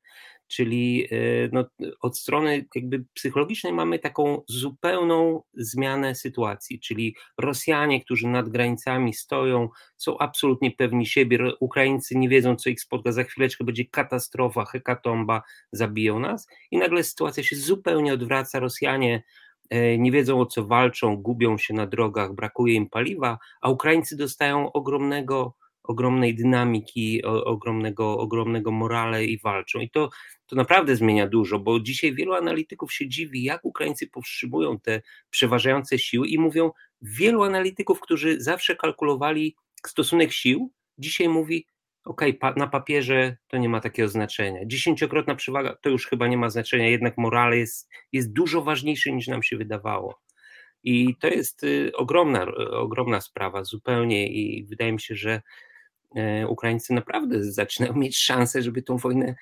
czyli 0.47 1.07
e, 1.11 1.17
no, 1.51 1.65
od 2.01 2.17
strony 2.17 2.65
jakby 2.75 3.05
psychologicznej 3.13 3.73
mamy 3.73 3.99
taką 3.99 4.41
zupełną 4.47 5.43
zmianę 5.53 6.15
sytuacji, 6.15 6.79
czyli 6.79 7.15
Rosjanie, 7.37 8.01
którzy 8.01 8.27
nad 8.27 8.49
granicami 8.49 9.13
stoją, 9.13 9.69
są 9.97 10.17
absolutnie 10.17 10.71
pewni 10.71 11.05
siebie, 11.05 11.39
Ukraińcy 11.59 12.17
nie 12.17 12.29
wiedzą, 12.29 12.55
co 12.55 12.69
ich 12.69 12.81
spotka, 12.81 13.11
za 13.11 13.23
chwileczkę 13.23 13.63
będzie 13.63 13.85
katastrofa, 13.85 14.65
hekatomba, 14.65 15.41
zabiją 15.71 16.19
nas 16.19 16.47
i 16.71 16.77
nagle 16.77 17.03
sytuacja 17.03 17.43
się 17.43 17.55
zupełnie 17.55 18.13
odwraca, 18.13 18.59
Rosjanie 18.59 19.23
e, 19.69 19.97
nie 19.97 20.11
wiedzą 20.11 20.39
o 20.39 20.45
co 20.45 20.65
walczą, 20.65 21.17
gubią 21.17 21.57
się 21.57 21.73
na 21.73 21.87
drogach, 21.87 22.33
brakuje 22.33 22.73
im 22.73 22.89
paliwa, 22.89 23.37
a 23.61 23.69
Ukraińcy 23.69 24.17
dostają 24.17 24.71
ogromnego 24.71 25.55
ogromnej 25.87 26.35
dynamiki, 26.35 27.25
o, 27.25 27.43
ogromnego, 27.43 28.17
ogromnego 28.17 28.71
morale 28.71 29.25
i 29.25 29.39
walczą. 29.39 29.79
I 29.79 29.89
to, 29.89 30.09
to 30.45 30.55
naprawdę 30.55 30.95
zmienia 30.95 31.27
dużo, 31.27 31.59
bo 31.59 31.79
dzisiaj 31.79 32.15
wielu 32.15 32.33
analityków 32.33 32.93
się 32.93 33.07
dziwi, 33.07 33.43
jak 33.43 33.65
Ukraińcy 33.65 34.07
powstrzymują 34.07 34.79
te 34.79 35.01
przeważające 35.29 35.99
siły 35.99 36.27
i 36.27 36.39
mówią, 36.39 36.71
wielu 37.01 37.43
analityków, 37.43 37.99
którzy 37.99 38.41
zawsze 38.41 38.75
kalkulowali 38.75 39.55
stosunek 39.85 40.31
sił, 40.31 40.71
dzisiaj 40.97 41.29
mówi, 41.29 41.67
ok, 42.05 42.21
pa, 42.39 42.53
na 42.57 42.67
papierze 42.67 43.37
to 43.47 43.57
nie 43.57 43.69
ma 43.69 43.79
takiego 43.81 44.09
znaczenia. 44.09 44.65
Dziesięciokrotna 44.65 45.35
przewaga 45.35 45.75
to 45.81 45.89
już 45.89 46.07
chyba 46.07 46.27
nie 46.27 46.37
ma 46.37 46.49
znaczenia, 46.49 46.89
jednak 46.89 47.17
morale 47.17 47.57
jest, 47.57 47.89
jest 48.11 48.33
dużo 48.33 48.61
ważniejszy 48.61 49.11
niż 49.11 49.27
nam 49.27 49.43
się 49.43 49.57
wydawało. 49.57 50.21
I 50.83 51.15
to 51.15 51.27
jest 51.27 51.63
y, 51.63 51.91
ogromna, 51.95 52.45
ogromna 52.71 53.21
sprawa 53.21 53.63
zupełnie 53.63 54.27
i 54.27 54.65
wydaje 54.65 54.91
mi 54.93 55.01
się, 55.01 55.15
że 55.15 55.41
Ukraińcy 56.47 56.93
naprawdę 56.93 57.43
zaczynają 57.43 57.93
mieć 57.93 58.17
szansę, 58.17 58.61
żeby 58.61 58.81
tą 58.81 58.97
wojnę. 58.97 59.35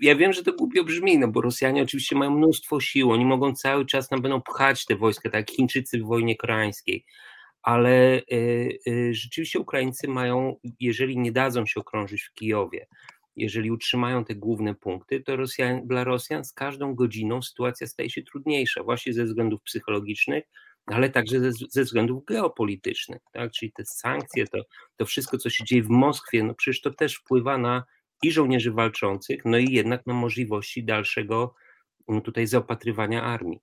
Ja 0.00 0.16
wiem, 0.16 0.32
że 0.32 0.42
to 0.42 0.52
głupio 0.52 0.84
brzmi, 0.84 1.18
no 1.18 1.28
bo 1.28 1.40
Rosjanie 1.40 1.82
oczywiście 1.82 2.16
mają 2.16 2.30
mnóstwo 2.30 2.80
sił, 2.80 3.10
oni 3.10 3.24
mogą 3.24 3.54
cały 3.54 3.86
czas 3.86 4.10
nam 4.10 4.22
będą 4.22 4.42
pchać 4.42 4.84
te 4.84 4.96
wojska, 4.96 5.30
tak 5.30 5.34
jak 5.34 5.50
Chińczycy 5.50 5.98
w 5.98 6.02
wojnie 6.02 6.36
koreańskiej, 6.36 7.04
ale 7.62 8.18
y, 8.32 8.78
y, 8.88 9.14
rzeczywiście 9.14 9.58
Ukraińcy 9.58 10.08
mają, 10.08 10.56
jeżeli 10.80 11.18
nie 11.18 11.32
dadzą 11.32 11.66
się 11.66 11.80
okrążyć 11.80 12.22
w 12.22 12.34
Kijowie, 12.34 12.86
jeżeli 13.36 13.70
utrzymają 13.70 14.24
te 14.24 14.34
główne 14.34 14.74
punkty, 14.74 15.20
to 15.20 15.36
Rosjan, 15.36 15.86
dla 15.86 16.04
Rosjan 16.04 16.44
z 16.44 16.52
każdą 16.52 16.94
godziną 16.94 17.42
sytuacja 17.42 17.86
staje 17.86 18.10
się 18.10 18.22
trudniejsza, 18.22 18.82
właśnie 18.82 19.12
ze 19.12 19.24
względów 19.24 19.62
psychologicznych, 19.62 20.44
ale 20.86 21.10
także 21.10 21.40
ze, 21.40 21.50
ze 21.70 21.82
względów 21.82 22.24
geopolitycznych, 22.24 23.22
tak? 23.32 23.52
czyli 23.52 23.72
te 23.72 23.84
sankcje, 23.84 24.46
to, 24.46 24.58
to 24.96 25.06
wszystko, 25.06 25.38
co 25.38 25.50
się 25.50 25.64
dzieje 25.64 25.82
w 25.82 25.88
Moskwie, 25.88 26.42
no 26.42 26.54
przecież 26.54 26.80
to 26.80 26.90
też 26.90 27.14
wpływa 27.14 27.58
na 27.58 27.84
i 28.22 28.32
żołnierzy 28.32 28.72
walczących, 28.72 29.44
no 29.44 29.58
i 29.58 29.72
jednak 29.72 30.06
na 30.06 30.14
możliwości 30.14 30.84
dalszego 30.84 31.54
no 32.08 32.20
tutaj 32.20 32.46
zaopatrywania 32.46 33.22
armii. 33.22 33.60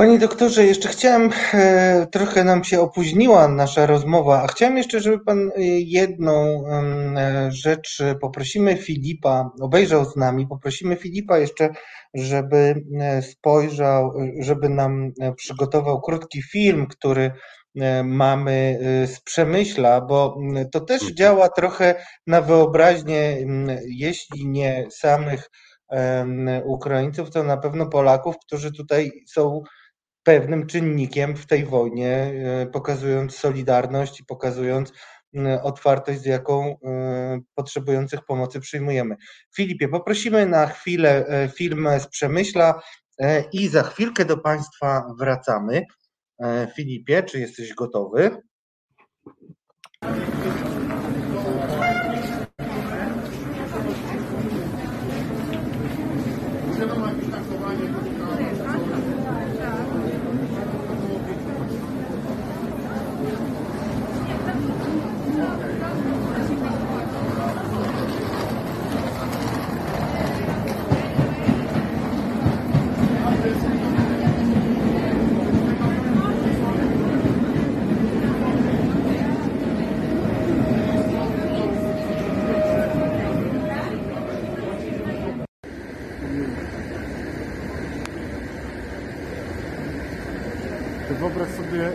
Panie 0.00 0.18
doktorze, 0.18 0.64
jeszcze 0.64 0.88
chciałem, 0.88 1.30
e, 1.54 2.06
trochę 2.12 2.44
nam 2.44 2.64
się 2.64 2.80
opóźniła 2.80 3.48
nasza 3.48 3.86
rozmowa, 3.86 4.42
a 4.42 4.46
chciałem 4.46 4.76
jeszcze, 4.76 5.00
żeby 5.00 5.24
Pan 5.24 5.38
e, 5.48 5.52
jedną 5.80 6.64
e, 6.66 7.52
rzecz, 7.52 8.02
poprosimy 8.20 8.76
Filipa, 8.76 9.50
obejrzał 9.60 10.04
z 10.04 10.16
nami, 10.16 10.46
poprosimy 10.46 10.96
Filipa 10.96 11.38
jeszcze, 11.38 11.68
żeby 12.14 12.84
spojrzał, 13.20 14.12
żeby 14.38 14.68
nam 14.68 15.12
przygotował 15.36 16.00
krótki 16.00 16.42
film, 16.42 16.86
który 16.86 17.32
mamy 18.04 18.78
z 19.06 19.20
Przemyśla, 19.20 20.00
bo 20.00 20.38
to 20.72 20.80
też 20.80 21.02
mhm. 21.02 21.16
działa 21.16 21.48
trochę 21.48 21.94
na 22.26 22.40
wyobraźnię, 22.40 23.46
jeśli 23.86 24.48
nie 24.48 24.86
samych 24.90 25.50
Ukraińców, 26.64 27.30
to 27.30 27.42
na 27.42 27.56
pewno 27.56 27.86
Polaków, 27.86 28.36
którzy 28.46 28.72
tutaj 28.72 29.12
są 29.26 29.62
pewnym 30.22 30.66
czynnikiem 30.66 31.36
w 31.36 31.46
tej 31.46 31.64
wojnie, 31.64 32.32
e, 32.62 32.66
pokazując 32.66 33.36
solidarność 33.36 34.20
i 34.20 34.24
pokazując 34.24 34.92
otwartość, 35.62 36.20
z 36.20 36.26
jaką 36.26 36.76
e, 36.84 37.40
potrzebujących 37.54 38.24
pomocy 38.24 38.60
przyjmujemy. 38.60 39.16
Filipie, 39.56 39.88
poprosimy 39.88 40.46
na 40.46 40.66
chwilę 40.66 41.26
e, 41.26 41.48
film 41.48 41.88
z 41.98 42.06
Przemyśla 42.06 42.80
i 43.52 43.68
za 43.68 43.82
chwilkę 43.82 44.24
do 44.24 44.38
Państwa 44.38 45.14
wracamy. 45.18 45.82
Filipie, 46.76 47.22
czy 47.22 47.40
jesteś 47.40 47.74
gotowy? 47.74 48.30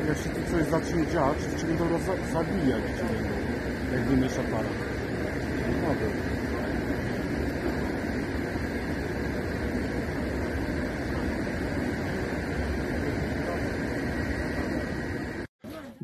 jak 0.07 0.17
się 0.17 0.29
tu 0.29 0.51
coś 0.51 0.65
zacznie 0.65 1.07
dziać, 1.07 1.37
to 1.51 1.59
cię 1.59 1.67
będą 1.67 1.99
zabijać 2.33 2.83
cię 2.83 3.05
jak 3.93 4.01
wymiesz 4.01 4.33
aparat. 4.33 4.71
Naprawdę. 5.67 6.35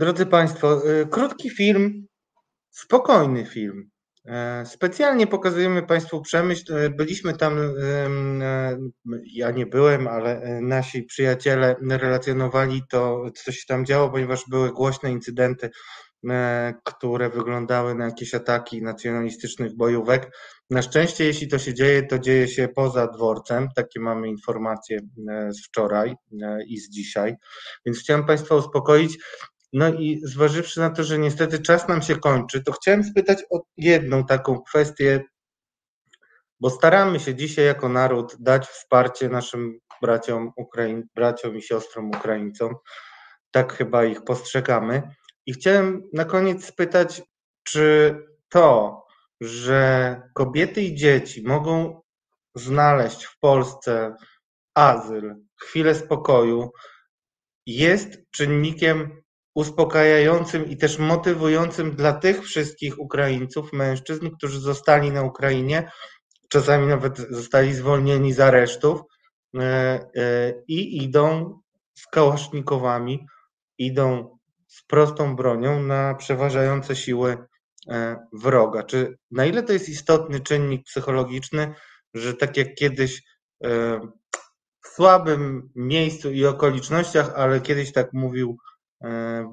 Drodzy 0.02 0.26
Państwo, 0.26 0.90
y, 0.90 1.08
krótki 1.08 1.50
film, 1.50 2.08
spokojny 2.70 3.46
film. 3.46 3.90
E, 4.26 4.66
specjalnie 4.66 5.28
pokazujemy 5.28 5.84
Państwu 5.84 6.22
Przemyśl. 6.22 6.78
E, 6.78 6.90
byliśmy 6.90 7.38
tam, 7.38 7.60
e, 7.60 8.78
ja 9.34 9.52
nie 9.52 9.66
byłem, 9.66 10.08
ale 10.08 10.60
nasi 10.62 11.04
przyjaciele 11.04 11.76
relacjonowali 11.90 12.82
to, 12.90 13.24
co 13.36 13.52
się 13.52 13.66
tam 13.68 13.86
działo, 13.86 14.10
ponieważ 14.10 14.44
były 14.50 14.72
głośne 14.72 15.12
incydenty, 15.12 15.70
które 16.84 17.30
wyglądały 17.30 17.96
na 17.96 18.06
jakieś 18.06 18.36
ataki 18.36 18.82
nacjonalistycznych 18.82 19.76
bojówek. 19.78 20.32
Na 20.70 20.82
szczęście, 20.82 21.26
jeśli 21.26 21.48
to 21.48 21.60
się 21.60 21.74
dzieje, 21.74 22.04
to 22.04 22.20
dzieje 22.20 22.48
się 22.48 22.68
poza 22.68 23.08
dworcem. 23.08 23.68
Takie 23.76 24.00
mamy 24.00 24.28
informacje 24.28 25.00
z 25.50 25.66
wczoraj 25.68 26.16
i 26.68 26.78
z 26.80 26.90
dzisiaj. 26.90 27.36
Więc 27.86 28.00
chciałem 28.00 28.26
Państwa 28.26 28.56
uspokoić. 28.56 29.18
No 29.74 29.90
i 29.94 30.22
zważywszy 30.24 30.80
na 30.80 30.90
to, 30.90 31.04
że 31.04 31.18
niestety 31.18 31.60
czas 31.60 31.88
nam 31.88 32.02
się 32.02 32.16
kończy, 32.16 32.64
to 32.64 32.72
chciałem 32.72 33.04
spytać 33.04 33.44
o 33.50 33.62
jedną 33.78 34.26
taką 34.26 34.62
kwestię, 34.62 35.24
bo 36.60 36.70
staramy 36.70 37.20
się 37.20 37.36
dzisiaj 37.36 37.66
jako 37.66 37.90
naród 37.90 38.36
dać 38.40 38.68
wsparcie 38.68 39.30
naszym 39.30 39.80
braciom, 40.02 40.52
Ukraiń, 40.58 41.04
braciom 41.16 41.58
i 41.58 41.62
siostrom 41.62 42.10
Ukraińcom. 42.10 42.76
Tak 43.52 43.74
chyba 43.74 44.04
ich 44.06 44.24
postrzegamy. 44.24 45.02
I 45.46 45.54
chciałem 45.54 46.04
na 46.14 46.26
koniec 46.26 46.66
spytać, 46.66 47.22
czy 47.64 48.16
to, 48.50 48.98
że 49.42 50.22
kobiety 50.34 50.82
i 50.82 50.96
dzieci 50.96 51.44
mogą 51.48 52.02
znaleźć 52.56 53.26
w 53.26 53.40
Polsce 53.40 54.16
azyl, 54.76 55.36
chwilę 55.62 55.96
spokoju, 55.96 56.72
jest 57.66 58.18
czynnikiem 58.32 59.21
uspokajającym 59.56 60.70
i 60.70 60.78
też 60.78 61.00
motywującym 61.00 61.96
dla 61.96 62.14
tych 62.14 62.44
wszystkich 62.44 63.00
Ukraińców, 63.00 63.74
mężczyzn, 63.74 64.30
którzy 64.30 64.60
zostali 64.60 65.12
na 65.12 65.24
Ukrainie, 65.24 65.92
czasami 66.50 66.88
nawet 66.88 67.18
zostali 67.18 67.74
zwolnieni 67.74 68.34
z 68.34 68.40
aresztów 68.40 69.02
e, 69.56 69.62
e, 69.62 70.54
i 70.68 71.04
idą 71.04 71.60
z 71.94 72.08
kałasznikowami, 72.08 73.26
idą 73.78 74.38
z 74.68 74.84
prostą 74.84 75.36
bronią 75.36 75.84
na 75.84 76.16
przeważające 76.16 76.96
siły 76.96 77.38
e, 77.88 78.28
wroga. 78.34 78.84
Czy 78.84 79.18
na 79.32 79.46
ile 79.46 79.64
to 79.64 79.74
jest 79.74 79.90
istotny 79.90 80.40
czynnik 80.40 80.84
psychologiczny, 80.84 81.74
że 82.14 82.34
tak 82.34 82.58
jak 82.58 82.76
kiedyś 82.76 83.24
w 84.84 84.88
słabym 84.88 85.70
miejscu 85.76 86.32
i 86.32 86.46
okolicznościach, 86.46 87.34
ale 87.36 87.62
kiedyś 87.62 87.92
tak 87.92 88.14
mówił 88.14 88.58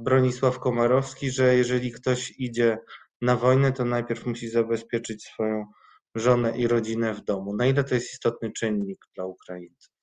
Bronisław 0.01 0.59
Komarowski, 0.59 1.31
że 1.31 1.55
jeżeli 1.55 1.93
ktoś 1.93 2.35
idzie 2.39 2.79
na 3.21 3.37
wojnę, 3.37 3.73
to 3.73 3.85
najpierw 3.85 4.27
musi 4.27 4.49
zabezpieczyć 4.49 5.25
swoją 5.25 5.67
żonę 6.15 6.59
i 6.59 6.67
rodzinę 6.67 7.15
w 7.15 7.25
domu. 7.25 7.57
Na 7.57 7.67
ile 7.67 7.85
to 7.85 7.95
jest 7.95 8.13
istotny 8.13 8.53
czynnik 8.53 8.99
dla 9.15 9.25
Ukraińców? 9.25 9.95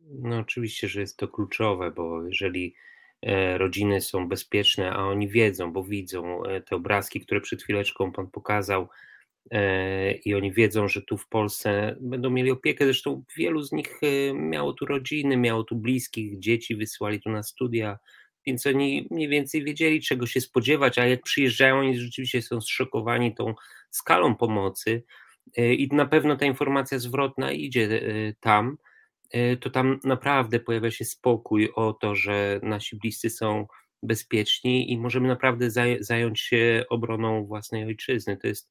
No 0.00 0.38
oczywiście, 0.38 0.88
że 0.88 1.00
jest 1.00 1.16
to 1.16 1.28
kluczowe, 1.28 1.90
bo 1.90 2.26
jeżeli 2.26 2.74
e, 3.22 3.58
rodziny 3.58 4.00
są 4.00 4.28
bezpieczne, 4.28 4.92
a 4.92 5.04
oni 5.04 5.28
wiedzą, 5.28 5.72
bo 5.72 5.84
widzą 5.84 6.44
e, 6.44 6.60
te 6.60 6.76
obrazki, 6.76 7.20
które 7.20 7.40
przed 7.40 7.62
chwileczką 7.62 8.12
Pan 8.12 8.30
pokazał, 8.30 8.88
i 10.24 10.34
oni 10.34 10.52
wiedzą, 10.52 10.88
że 10.88 11.02
tu 11.02 11.16
w 11.16 11.28
Polsce 11.28 11.96
będą 12.00 12.30
mieli 12.30 12.50
opiekę. 12.50 12.84
Zresztą 12.84 13.24
wielu 13.36 13.62
z 13.62 13.72
nich 13.72 14.00
miało 14.34 14.72
tu 14.72 14.86
rodziny, 14.86 15.36
miało 15.36 15.64
tu 15.64 15.76
bliskich, 15.76 16.38
dzieci 16.38 16.76
wysyłali 16.76 17.20
tu 17.20 17.30
na 17.30 17.42
studia, 17.42 17.98
więc 18.48 18.66
oni 18.66 19.08
mniej 19.10 19.28
więcej 19.28 19.64
wiedzieli, 19.64 20.00
czego 20.00 20.26
się 20.26 20.40
spodziewać, 20.40 20.98
a 20.98 21.06
jak 21.06 21.22
przyjeżdżają, 21.22 21.78
oni 21.78 21.98
rzeczywiście 21.98 22.42
są 22.42 22.60
zszokowani 22.60 23.34
tą 23.34 23.54
skalą 23.90 24.34
pomocy 24.34 25.02
e, 25.56 25.74
i 25.74 25.88
na 25.88 26.06
pewno 26.06 26.36
ta 26.36 26.46
informacja 26.46 26.98
zwrotna 26.98 27.52
idzie 27.52 27.84
e, 27.84 28.34
tam, 28.40 28.78
e, 29.30 29.56
to 29.56 29.70
tam 29.70 30.00
naprawdę 30.04 30.60
pojawia 30.60 30.90
się 30.90 31.04
spokój 31.04 31.70
o 31.74 31.92
to, 31.92 32.14
że 32.14 32.60
nasi 32.62 32.96
bliscy 32.96 33.30
są 33.30 33.66
bezpieczni 34.02 34.92
i 34.92 34.98
możemy 34.98 35.28
naprawdę 35.28 35.70
zająć 36.00 36.40
się 36.40 36.84
obroną 36.90 37.46
własnej 37.46 37.84
ojczyzny. 37.84 38.36
To 38.36 38.46
jest, 38.46 38.70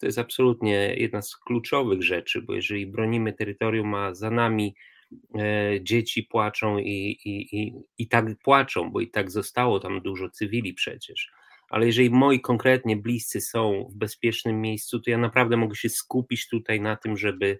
to 0.00 0.06
jest 0.06 0.18
absolutnie 0.18 0.94
jedna 0.96 1.22
z 1.22 1.36
kluczowych 1.36 2.02
rzeczy, 2.02 2.42
bo 2.42 2.54
jeżeli 2.54 2.86
bronimy 2.86 3.32
terytorium, 3.32 3.94
a 3.94 4.14
za 4.14 4.30
nami 4.30 4.74
dzieci 5.80 6.22
płaczą 6.22 6.78
i, 6.78 7.18
i, 7.24 7.56
i, 7.56 7.72
i 7.98 8.08
tak 8.08 8.24
płaczą, 8.42 8.90
bo 8.90 9.00
i 9.00 9.10
tak 9.10 9.30
zostało 9.30 9.80
tam 9.80 10.00
dużo 10.00 10.30
cywili 10.30 10.74
przecież. 10.74 11.30
Ale 11.70 11.86
jeżeli 11.86 12.10
moi 12.10 12.40
konkretnie 12.40 12.96
bliscy 12.96 13.40
są 13.40 13.88
w 13.90 13.94
bezpiecznym 13.94 14.60
miejscu, 14.60 15.00
to 15.00 15.10
ja 15.10 15.18
naprawdę 15.18 15.56
mogę 15.56 15.76
się 15.76 15.88
skupić 15.88 16.48
tutaj 16.48 16.80
na 16.80 16.96
tym, 16.96 17.16
żeby, 17.16 17.58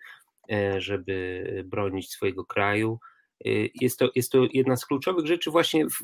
e, 0.52 0.80
żeby 0.80 1.44
bronić 1.66 2.10
swojego 2.10 2.44
kraju. 2.44 2.98
E, 3.44 3.50
jest 3.80 3.98
to, 3.98 4.10
jest 4.14 4.32
to 4.32 4.46
jedna 4.52 4.76
z 4.76 4.86
kluczowych 4.86 5.26
rzeczy 5.26 5.50
właśnie 5.50 5.86
w, 5.86 5.98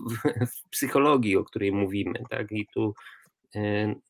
w 0.53 0.71
psychologii, 0.71 1.37
o 1.37 1.45
której 1.45 1.73
mówimy. 1.73 2.23
Tak? 2.31 2.53
I 2.53 2.67
tu 2.75 2.95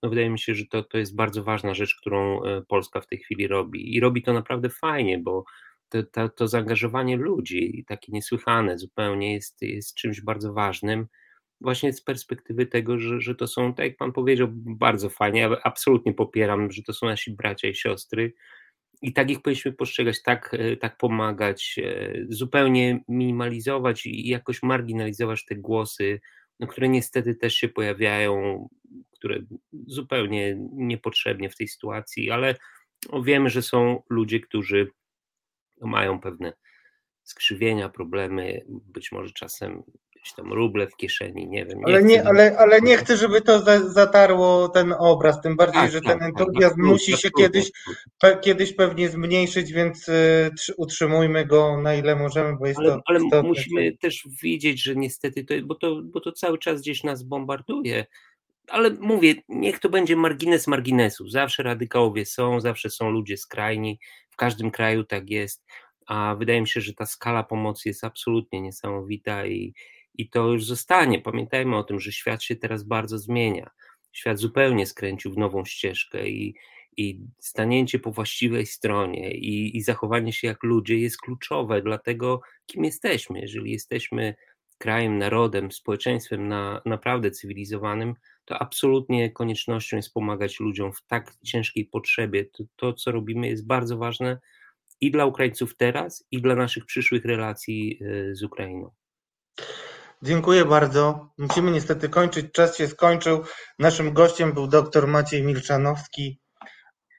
no 0.03 0.09
wydaje 0.09 0.31
mi 0.31 0.39
się, 0.39 0.55
że 0.55 0.65
to, 0.67 0.83
to 0.83 0.99
jest 0.99 1.17
bardzo 1.17 1.45
ważna 1.45 1.75
rzecz, 1.75 1.97
którą 2.01 2.41
Polska 2.69 3.01
w 3.01 3.07
tej 3.07 3.19
chwili 3.19 3.49
robi. 3.49 3.97
I 3.97 4.01
robi 4.01 4.23
to 4.23 4.33
naprawdę 4.33 4.71
fajnie, 4.71 5.19
bo 5.19 5.45
to, 5.95 6.03
to, 6.03 6.29
to 6.29 6.49
zaangażowanie 6.49 7.17
ludzi, 7.17 7.85
takie 7.89 8.13
niesłychane 8.13 8.79
zupełnie, 8.79 9.35
jest, 9.35 9.63
jest 9.63 9.95
czymś 9.95 10.21
bardzo 10.21 10.53
ważnym 10.53 11.07
właśnie 11.61 11.93
z 11.93 12.03
perspektywy 12.03 12.67
tego, 12.67 12.99
że, 12.99 13.21
że 13.21 13.35
to 13.35 13.47
są, 13.47 13.75
tak 13.75 13.87
jak 13.87 13.97
Pan 13.97 14.13
powiedział, 14.13 14.49
bardzo 14.53 15.11
fajnie, 15.11 15.41
ja 15.41 15.57
absolutnie 15.63 16.15
popieram, 16.15 16.71
że 16.71 16.83
to 16.83 16.93
są 16.93 17.07
nasi 17.07 17.31
bracia 17.31 17.69
i 17.69 17.75
siostry. 17.75 18.35
I 19.03 19.13
tak 19.13 19.31
ich 19.31 19.43
powinniśmy 19.43 19.73
postrzegać, 19.73 20.23
tak, 20.23 20.55
e, 20.59 20.77
tak 20.77 20.97
pomagać, 20.97 21.77
e, 21.85 22.13
zupełnie 22.29 23.01
minimalizować 23.09 24.07
i 24.07 24.29
jakoś 24.29 24.63
marginalizować 24.63 25.45
te 25.45 25.55
głosy, 25.57 26.21
no, 26.61 26.67
które 26.67 26.89
niestety 26.89 27.35
też 27.35 27.55
się 27.55 27.69
pojawiają, 27.69 28.69
które 29.11 29.41
zupełnie 29.87 30.57
niepotrzebnie 30.73 31.51
w 31.51 31.57
tej 31.57 31.69
sytuacji, 31.69 32.31
ale 32.31 32.55
wiemy, 33.25 33.51
że 33.51 33.63
są 33.63 34.03
ludzie, 34.11 34.41
którzy 34.41 34.91
mają 35.87 36.21
pewne 36.21 36.53
skrzywienia, 37.23 37.89
problemy, 37.89 38.65
być 38.69 39.13
może 39.13 39.33
czasem 39.33 39.83
jakieś 40.25 40.35
tam 40.35 40.53
ruble 40.53 40.87
w 40.87 40.97
kieszeni, 40.97 41.49
nie 41.49 41.67
wiem. 41.67 41.79
Nie 41.79 41.87
ale, 41.87 42.03
nie, 42.03 42.25
ale, 42.29 42.57
ale 42.59 42.81
nie 42.81 42.97
chcę, 42.97 43.17
żeby 43.17 43.41
to 43.41 43.61
zatarło 43.91 44.69
ten 44.69 44.95
obraz, 44.99 45.41
tym 45.41 45.57
bardziej, 45.57 45.83
tak, 45.83 45.91
że 45.91 46.01
ten 46.01 46.19
tak, 46.19 46.21
tak 46.21 46.29
entuzjazm 46.29 46.77
tak, 46.77 46.85
musi 46.85 47.17
się 47.17 47.31
kiedyś, 47.31 47.71
pe, 48.21 48.39
kiedyś 48.41 48.73
pewnie 48.73 49.09
zmniejszyć, 49.09 49.73
więc 49.73 50.09
y, 50.09 50.51
utrzymujmy 50.77 51.47
go 51.47 51.81
na 51.81 51.95
ile 51.95 52.17
możemy, 52.17 52.57
bo 52.57 52.67
jest 52.67 52.79
ale, 52.79 52.89
to 52.89 53.01
Ale 53.07 53.19
istotne. 53.19 53.49
musimy 53.49 53.97
też 53.97 54.29
widzieć, 54.43 54.83
że 54.83 54.97
niestety, 54.97 55.45
to, 55.45 55.55
bo, 55.65 55.75
to, 55.75 56.01
bo 56.05 56.21
to 56.21 56.33
cały 56.33 56.59
czas 56.59 56.81
gdzieś 56.81 57.05
nas 57.05 57.23
bombarduje, 57.23 58.07
ale 58.69 58.91
mówię, 58.91 59.35
niech 59.49 59.79
to 59.79 59.89
będzie 59.89 60.17
margines 60.17 60.67
marginesów. 60.67 61.31
Zawsze 61.31 61.63
radykałowie 61.63 62.27
są, 62.27 62.61
zawsze 62.61 62.91
są 62.91 63.11
ludzie 63.11 63.37
skrajni, 63.37 63.99
w 64.31 64.37
każdym 64.37 64.71
kraju 64.71 65.05
tak 65.05 65.31
jest, 65.31 65.65
a 66.07 66.35
wydaje 66.39 66.61
mi 66.61 66.69
się, 66.69 66.81
że 66.81 66.95
ta 66.95 67.07
skala 67.07 67.43
pomocy 67.43 67.89
jest 67.89 68.05
absolutnie 68.05 68.61
niesamowita 68.61 69.47
i, 69.47 69.75
i 70.15 70.31
to 70.31 70.49
już 70.49 70.65
zostanie. 70.65 71.21
Pamiętajmy 71.21 71.77
o 71.77 71.85
tym, 71.85 72.01
że 72.01 72.13
świat 72.13 72.43
się 72.43 72.57
teraz 72.57 72.83
bardzo 72.83 73.19
zmienia. 73.19 73.71
Świat 74.13 74.39
zupełnie 74.39 74.87
skręcił 74.87 75.33
w 75.33 75.39
nową 75.39 75.65
ścieżkę 75.65 76.29
i, 76.29 76.55
i 76.97 77.21
stanięcie 77.39 77.99
po 77.99 78.13
właściwej 78.13 78.67
stronie 78.67 79.35
i, 79.35 79.77
i 79.77 79.83
zachowanie 79.83 80.33
się 80.33 80.47
jak 80.47 80.63
ludzie 80.63 80.99
jest 80.99 81.21
kluczowe 81.21 81.83
dla 81.83 81.99
tego, 81.99 82.41
kim 82.67 82.85
jesteśmy. 82.85 83.41
Jeżeli 83.41 83.73
jesteśmy 83.73 84.35
krajem, 84.79 85.19
narodem, 85.19 85.73
społeczeństwem 85.73 86.49
na, 86.49 86.83
naprawdę 86.85 87.31
cywilizowanym, 87.31 88.15
to 88.45 88.59
absolutnie 88.63 89.33
koniecznością 89.33 89.97
jest 89.97 90.13
pomagać 90.13 90.61
ludziom 90.61 90.93
w 90.93 91.07
tak 91.07 91.33
ciężkiej 91.45 91.85
potrzebie. 91.85 92.45
To, 92.45 92.65
to, 92.77 92.93
co 92.93 93.13
robimy, 93.13 93.49
jest 93.49 93.67
bardzo 93.67 93.99
ważne 93.99 94.41
i 95.01 95.11
dla 95.11 95.27
Ukraińców 95.27 95.77
teraz, 95.77 96.25
i 96.31 96.43
dla 96.43 96.55
naszych 96.55 96.87
przyszłych 96.87 97.25
relacji 97.25 97.99
y, 98.03 98.35
z 98.35 98.43
Ukrainą. 98.43 98.91
Dziękuję 100.23 100.65
bardzo. 100.65 101.29
Musimy 101.39 101.71
niestety 101.71 102.09
kończyć. 102.09 102.47
Czas 102.53 102.77
się 102.77 102.89
skończył. 102.89 103.45
Naszym 103.79 104.13
gościem 104.13 104.53
był 104.53 104.67
dr 104.67 105.07
Maciej 105.07 105.43
Milczanowski, 105.43 106.41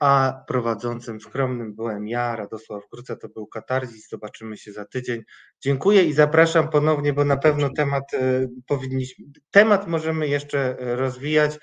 a 0.05 0.43
prowadzącym 0.47 1.21
skromnym 1.21 1.75
byłem 1.75 2.07
ja, 2.07 2.35
Radosław 2.35 2.83
Gruca. 2.91 3.15
To 3.15 3.29
był 3.29 3.47
Katarzis. 3.47 4.09
Zobaczymy 4.09 4.57
się 4.57 4.71
za 4.71 4.85
tydzień. 4.85 5.21
Dziękuję 5.61 6.03
i 6.03 6.13
zapraszam 6.13 6.69
ponownie, 6.69 7.13
bo 7.13 7.25
na 7.25 7.37
pewno 7.37 7.69
temat 7.69 8.13
y, 8.13 8.49
powinniśmy, 8.67 9.25
temat 9.51 9.87
możemy 9.87 10.27
jeszcze 10.27 10.77
rozwijać 10.79 11.57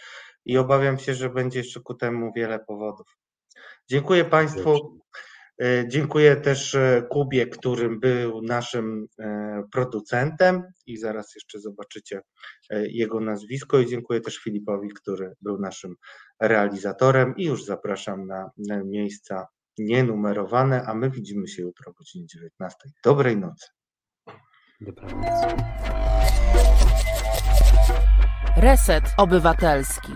i 0.44 0.59
obawiam 0.59 0.98
się, 0.98 1.14
że 1.14 1.31
będzie 1.31 1.59
jeszcze 1.59 1.81
ku 1.81 1.94
temu 1.94 2.32
wiele 2.36 2.59
powodów. 2.59 3.06
Dziękuję 3.89 4.24
Państwu. 4.24 5.01
E, 5.58 5.88
dziękuję 5.88 6.36
też 6.36 6.74
e, 6.74 7.02
Kubie, 7.10 7.46
którym 7.46 8.00
był 8.00 8.42
naszym 8.42 9.06
e, 9.18 9.62
producentem 9.72 10.62
i 10.86 10.96
zaraz 10.96 11.34
jeszcze 11.34 11.60
zobaczycie 11.60 12.20
jego 12.70 13.20
nazwisko 13.20 13.78
i 13.78 13.86
dziękuję 13.86 14.20
też 14.20 14.38
Filipowi, 14.38 14.88
który 14.88 15.32
był 15.40 15.58
naszym 15.58 15.94
realizatorem 16.40 17.34
i 17.36 17.44
już 17.44 17.64
zapraszam 17.64 18.26
na 18.26 18.50
miejsca 18.84 19.46
nienumerowane, 19.78 20.82
a 20.86 20.94
my 20.94 21.10
widzimy 21.10 21.48
się 21.48 21.62
jutro 21.62 21.90
o 21.90 21.94
godzinie 21.94 22.26
19. 22.26 22.78
Dobrej 23.04 23.36
nocy. 23.36 23.66
Dobranoc. 24.80 25.54
Reset 28.56 29.04
Obywatelski. 29.16 30.12